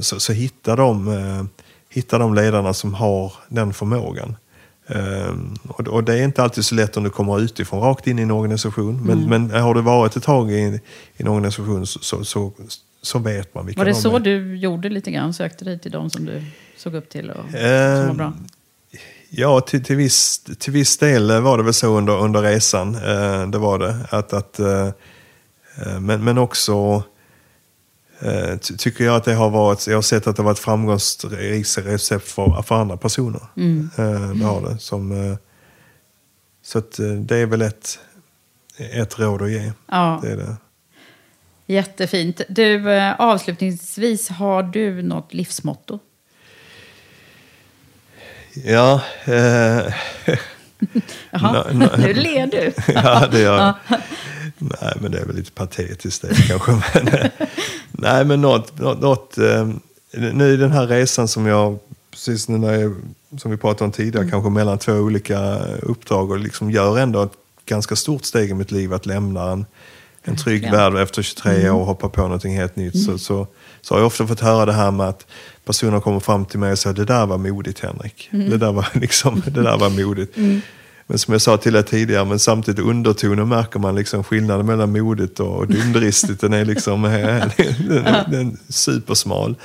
Så, 0.00 0.20
så 0.20 0.32
hitta 0.32 0.76
de 0.76 1.48
hitta 1.92 2.18
de 2.18 2.34
ledarna 2.34 2.74
som 2.74 2.94
har 2.94 3.32
den 3.48 3.72
förmågan. 3.72 4.36
Um, 4.86 5.56
och, 5.68 6.04
det 6.04 6.18
är 6.18 6.24
inte 6.24 6.42
alltid 6.42 6.64
så 6.64 6.74
lätt 6.74 6.96
om 6.96 7.04
du 7.04 7.10
kommer 7.10 7.40
utifrån 7.40 7.80
rakt 7.80 8.06
in 8.06 8.18
i 8.18 8.22
en 8.22 8.30
organisation. 8.30 9.06
Men, 9.06 9.18
mm. 9.18 9.48
men 9.48 9.62
har 9.62 9.74
du 9.74 9.80
varit 9.80 10.16
ett 10.16 10.22
tag 10.22 10.52
i, 10.52 10.54
i 10.54 10.80
en 11.16 11.28
organisation 11.28 11.86
så, 11.86 12.24
så, 12.24 12.52
så, 13.02 13.18
vet 13.18 13.54
man 13.54 13.66
vilka 13.66 13.80
Var 13.80 13.84
det 13.84 13.90
de 13.90 14.00
så 14.00 14.16
är. 14.16 14.20
du 14.20 14.56
gjorde 14.56 14.88
lite 14.88 15.10
grann? 15.10 15.34
Sökte 15.34 15.64
dig 15.64 15.78
till 15.78 15.90
de 15.90 16.10
som 16.10 16.24
du 16.24 16.42
såg 16.76 16.94
upp 16.94 17.08
till 17.08 17.30
och 17.30 17.44
um, 17.44 17.50
som 17.50 18.06
var 18.08 18.14
bra? 18.14 18.26
Ehm, 18.26 18.46
ja, 19.30 19.60
till, 19.60 19.84
till, 19.84 19.96
viss, 19.96 20.38
till 20.58 20.72
viss 20.72 20.98
del 20.98 21.40
var 21.40 21.58
det 21.58 21.64
väl 21.64 21.74
så 21.74 21.98
under, 21.98 22.18
under 22.18 22.42
resan. 22.42 22.94
Uh, 22.94 23.50
det 23.50 23.58
var 23.58 23.78
det. 23.78 23.96
Att, 24.10 24.32
att, 24.32 24.60
uh, 24.60 24.90
men, 26.00 26.24
men 26.24 26.38
också 26.38 26.72
eh, 26.72 27.02
tycker 28.78 29.04
jag 29.04 29.16
att 29.16 29.24
det 29.24 29.34
har 29.34 29.50
varit, 29.50 29.86
jag 29.86 29.96
har 29.96 30.02
sett 30.02 30.26
att 30.26 30.36
det 30.36 30.42
har 30.42 30.44
varit 30.44 30.58
framgångsrikt 30.58 31.78
recept 31.78 32.28
för, 32.28 32.62
för 32.62 32.74
andra 32.74 32.96
personer. 32.96 33.40
Mm. 33.56 33.90
Eh, 33.98 34.30
det 34.30 34.44
har 34.44 34.60
det. 34.60 34.78
Som, 34.78 35.30
eh, 35.30 35.36
så 36.62 36.78
att, 36.78 36.98
eh, 36.98 37.06
det 37.06 37.36
är 37.36 37.46
väl 37.46 37.62
ett, 37.62 37.98
ett 38.76 39.18
råd 39.18 39.42
att 39.42 39.50
ge. 39.50 39.72
Ja. 39.86 40.20
Det 40.22 40.32
är 40.32 40.36
det. 40.36 40.56
Jättefint. 41.66 42.40
Du, 42.48 42.92
eh, 42.92 43.20
avslutningsvis, 43.20 44.28
har 44.28 44.62
du 44.62 45.02
något 45.02 45.34
livsmotto? 45.34 45.98
Ja. 48.54 49.00
Eh, 49.24 49.32
Jaha, 51.30 51.66
nu 51.72 52.14
ler 52.14 52.46
du. 52.46 52.72
ja, 52.94 53.26
det 53.32 53.40
gör 53.40 53.58
jag. 53.58 54.00
Nej, 54.82 54.96
men 55.00 55.12
det 55.12 55.18
är 55.18 55.24
väl 55.24 55.36
lite 55.36 55.52
patetiskt 55.52 56.22
det 56.22 56.34
kanske. 56.48 56.72
Men, 56.72 57.08
eh, 57.08 57.30
nej, 57.90 58.24
men 58.24 58.40
något, 58.40 58.78
något, 58.78 59.00
något 59.00 59.38
eh, 59.38 59.68
nu 60.12 60.54
i 60.54 60.56
den 60.56 60.72
här 60.72 60.86
resan 60.86 61.28
som 61.28 61.46
jag, 61.46 61.78
precis 62.10 62.48
nu 62.48 62.58
när 62.58 62.72
jag, 62.72 62.94
som 63.38 63.50
vi 63.50 63.56
pratade 63.56 63.84
om 63.84 63.92
tidigare, 63.92 64.22
mm. 64.22 64.30
kanske 64.30 64.50
mellan 64.50 64.78
två 64.78 64.92
olika 64.92 65.58
uppdrag 65.82 66.30
och 66.30 66.38
liksom 66.38 66.70
gör 66.70 66.98
ändå 66.98 67.22
ett 67.22 67.32
ganska 67.66 67.96
stort 67.96 68.24
steg 68.24 68.50
i 68.50 68.54
mitt 68.54 68.70
liv 68.70 68.94
att 68.94 69.06
lämna 69.06 69.50
en, 69.50 69.66
en 70.22 70.36
trygg 70.36 70.64
ja. 70.64 70.70
värld 70.70 70.94
efter 70.94 71.22
23 71.22 71.52
mm. 71.52 71.74
år 71.74 71.80
och 71.80 71.86
hoppa 71.86 72.08
på 72.08 72.22
någonting 72.22 72.56
helt 72.56 72.76
nytt. 72.76 72.94
Mm. 72.94 73.06
Så, 73.06 73.18
så, 73.18 73.46
så 73.80 73.94
har 73.94 74.00
jag 74.00 74.06
ofta 74.06 74.26
fått 74.26 74.40
höra 74.40 74.66
det 74.66 74.72
här 74.72 74.90
med 74.90 75.08
att 75.08 75.26
personer 75.64 76.00
kommer 76.00 76.20
fram 76.20 76.44
till 76.44 76.58
mig 76.58 76.72
och 76.72 76.78
säger 76.78 76.96
det 76.96 77.04
där 77.04 77.26
var 77.26 77.38
modigt 77.38 77.80
Henrik. 77.80 78.28
Mm. 78.32 78.50
Det, 78.50 78.56
där 78.56 78.72
var 78.72 78.88
liksom, 79.00 79.42
det 79.46 79.62
där 79.62 79.78
var 79.78 79.90
modigt. 79.90 80.36
Men 81.06 81.18
som 81.18 81.32
jag 81.32 81.40
sa 81.40 81.56
till 81.56 81.76
er 81.76 81.82
tidigare, 81.82 82.24
men 82.24 82.38
samtidigt 82.38 82.84
undertonen 82.84 83.48
märker 83.48 83.78
man 83.78 83.94
liksom 83.94 84.24
skillnaden 84.24 84.66
mellan 84.66 84.92
modigt 84.92 85.40
och 85.40 85.68
dumdristigt. 85.68 86.40
Den 86.40 86.52
är 86.52 86.64
liksom 86.64 87.02
den, 87.56 87.88
den, 87.88 88.30
den 88.30 88.58
supersmal. 88.68 89.56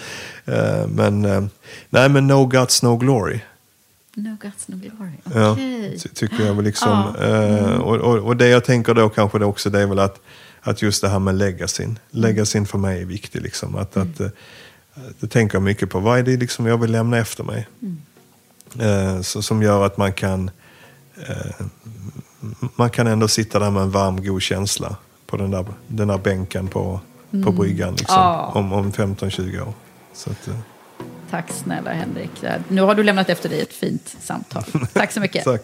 Uh, 0.47 0.87
men 0.87 1.25
uh, 1.25 1.45
nej, 1.89 2.09
men 2.09 2.27
no 2.27 2.45
guts, 2.45 2.83
no 2.83 2.97
glory. 2.97 3.39
No 4.15 4.37
guts, 4.41 4.67
no 4.67 4.75
glory. 4.75 5.11
Okay. 5.51 5.91
Ja, 5.93 6.09
tycker 6.13 6.45
jag 6.45 6.53
väl 6.53 6.65
liksom. 6.65 7.15
Uh, 7.15 7.77
och, 7.77 7.95
och, 7.95 8.17
och, 8.17 8.37
det 8.37 8.47
jag 8.47 8.63
tänker 8.65 8.93
då 8.93 9.09
kanske 9.09 9.39
det 9.39 9.45
också, 9.45 9.69
det 9.69 9.81
är 9.81 9.87
väl 9.87 9.99
att, 9.99 10.19
att 10.61 10.81
just 10.81 11.01
det 11.01 11.09
här 11.09 11.19
med 11.19 11.35
legacyn. 11.35 11.99
Legacyn 12.11 12.65
för 12.65 12.77
mig 12.77 13.01
är 13.01 13.05
viktigt. 13.05 13.43
Liksom. 13.43 13.75
Att, 13.75 13.95
mm. 13.95 14.07
att, 14.07 14.33
det 15.19 15.27
tänker 15.27 15.55
jag 15.55 15.63
mycket 15.63 15.89
på. 15.89 15.99
Vad 15.99 16.19
är 16.19 16.23
det 16.23 16.37
liksom 16.37 16.65
jag 16.65 16.81
vill 16.81 16.91
lämna 16.91 17.17
efter 17.17 17.43
mig? 17.43 17.67
Mm. 17.81 19.23
Så, 19.23 19.41
som 19.41 19.63
gör 19.63 19.85
att 19.85 19.97
man 19.97 20.13
kan 20.13 20.51
Eh, 21.29 21.65
man 22.75 22.89
kan 22.89 23.07
ändå 23.07 23.27
sitta 23.27 23.59
där 23.59 23.71
med 23.71 23.83
en 23.83 23.91
varm, 23.91 24.23
god 24.23 24.41
känsla 24.41 24.95
på 25.25 25.37
den 25.37 25.51
där, 25.51 25.65
den 25.87 26.07
där 26.07 26.17
bänken 26.17 26.67
på, 26.67 26.99
mm. 27.31 27.45
på 27.45 27.51
bryggan 27.51 27.95
liksom, 27.95 28.17
oh. 28.17 28.57
om, 28.57 28.73
om 28.73 28.91
15-20 28.91 29.61
år. 29.61 29.73
Så 30.13 30.29
att, 30.29 30.47
eh. 30.47 30.53
Tack 31.29 31.51
snälla 31.51 31.91
Henrik. 31.91 32.31
Nu 32.67 32.81
har 32.81 32.95
du 32.95 33.03
lämnat 33.03 33.29
efter 33.29 33.49
dig 33.49 33.61
ett 33.61 33.73
fint 33.73 34.15
samtal. 34.19 34.63
Tack 34.93 35.11
så 35.11 35.19
mycket. 35.19 35.43
Tack. 35.43 35.61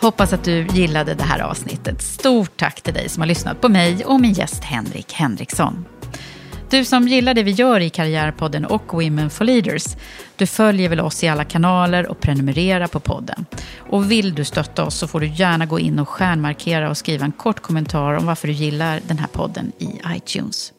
Hoppas 0.00 0.32
att 0.32 0.44
du 0.44 0.66
gillade 0.66 1.14
det 1.14 1.22
här 1.24 1.40
avsnittet. 1.40 2.02
Stort 2.02 2.56
tack 2.56 2.80
till 2.80 2.94
dig 2.94 3.08
som 3.08 3.20
har 3.20 3.26
lyssnat 3.26 3.60
på 3.60 3.68
mig 3.68 4.04
och 4.04 4.20
min 4.20 4.32
gäst 4.32 4.64
Henrik 4.64 5.12
Henriksson. 5.12 5.84
Du 6.70 6.84
som 6.84 7.08
gillar 7.08 7.34
det 7.34 7.42
vi 7.42 7.50
gör 7.50 7.80
i 7.80 7.90
Karriärpodden 7.90 8.64
och 8.64 8.94
Women 8.94 9.30
for 9.30 9.44
Leaders, 9.44 9.84
du 10.36 10.46
följer 10.46 10.88
väl 10.88 11.00
oss 11.00 11.24
i 11.24 11.28
alla 11.28 11.44
kanaler 11.44 12.06
och 12.06 12.20
prenumererar 12.20 12.86
på 12.86 13.00
podden. 13.00 13.46
Och 13.78 14.10
vill 14.10 14.34
du 14.34 14.44
stötta 14.44 14.84
oss 14.84 14.94
så 14.94 15.08
får 15.08 15.20
du 15.20 15.26
gärna 15.26 15.66
gå 15.66 15.78
in 15.78 15.98
och 15.98 16.08
stjärnmarkera 16.08 16.90
och 16.90 16.96
skriva 16.96 17.24
en 17.24 17.32
kort 17.32 17.60
kommentar 17.60 18.12
om 18.12 18.26
varför 18.26 18.48
du 18.48 18.54
gillar 18.54 19.00
den 19.08 19.18
här 19.18 19.28
podden 19.28 19.72
i 19.78 19.88
iTunes. 20.16 20.72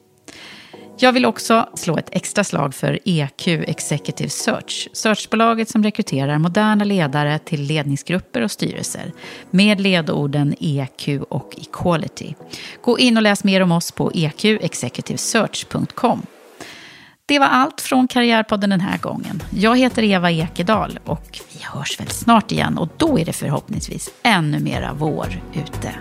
Jag 0.99 1.13
vill 1.13 1.25
också 1.25 1.69
slå 1.73 1.97
ett 1.97 2.09
extra 2.11 2.43
slag 2.43 2.75
för 2.75 2.99
EQ 3.05 3.47
Executive 3.47 4.29
Search. 4.29 4.89
Searchbolaget 4.93 5.69
som 5.69 5.83
rekryterar 5.83 6.37
moderna 6.37 6.83
ledare 6.83 7.39
till 7.39 7.61
ledningsgrupper 7.61 8.41
och 8.41 8.51
styrelser. 8.51 9.11
Med 9.51 9.81
ledorden 9.81 10.55
EQ 10.59 11.21
och 11.29 11.55
Equality. 11.57 12.35
Gå 12.81 12.99
in 12.99 13.17
och 13.17 13.23
läs 13.23 13.43
mer 13.43 13.61
om 13.61 13.71
oss 13.71 13.91
på 13.91 14.11
eqexecutivesearch.com. 14.13 16.21
Det 17.25 17.39
var 17.39 17.47
allt 17.47 17.81
från 17.81 18.07
Karriärpodden 18.07 18.69
den 18.69 18.81
här 18.81 18.97
gången. 18.97 19.43
Jag 19.49 19.77
heter 19.77 20.03
Eva 20.03 20.31
Ekedal 20.31 20.99
och 21.05 21.39
vi 21.53 21.63
hörs 21.63 21.99
väl 21.99 22.07
snart 22.07 22.51
igen 22.51 22.77
och 22.77 22.89
då 22.97 23.19
är 23.19 23.25
det 23.25 23.33
förhoppningsvis 23.33 24.09
ännu 24.23 24.59
mera 24.59 24.93
vår 24.93 25.41
ute. 25.53 25.93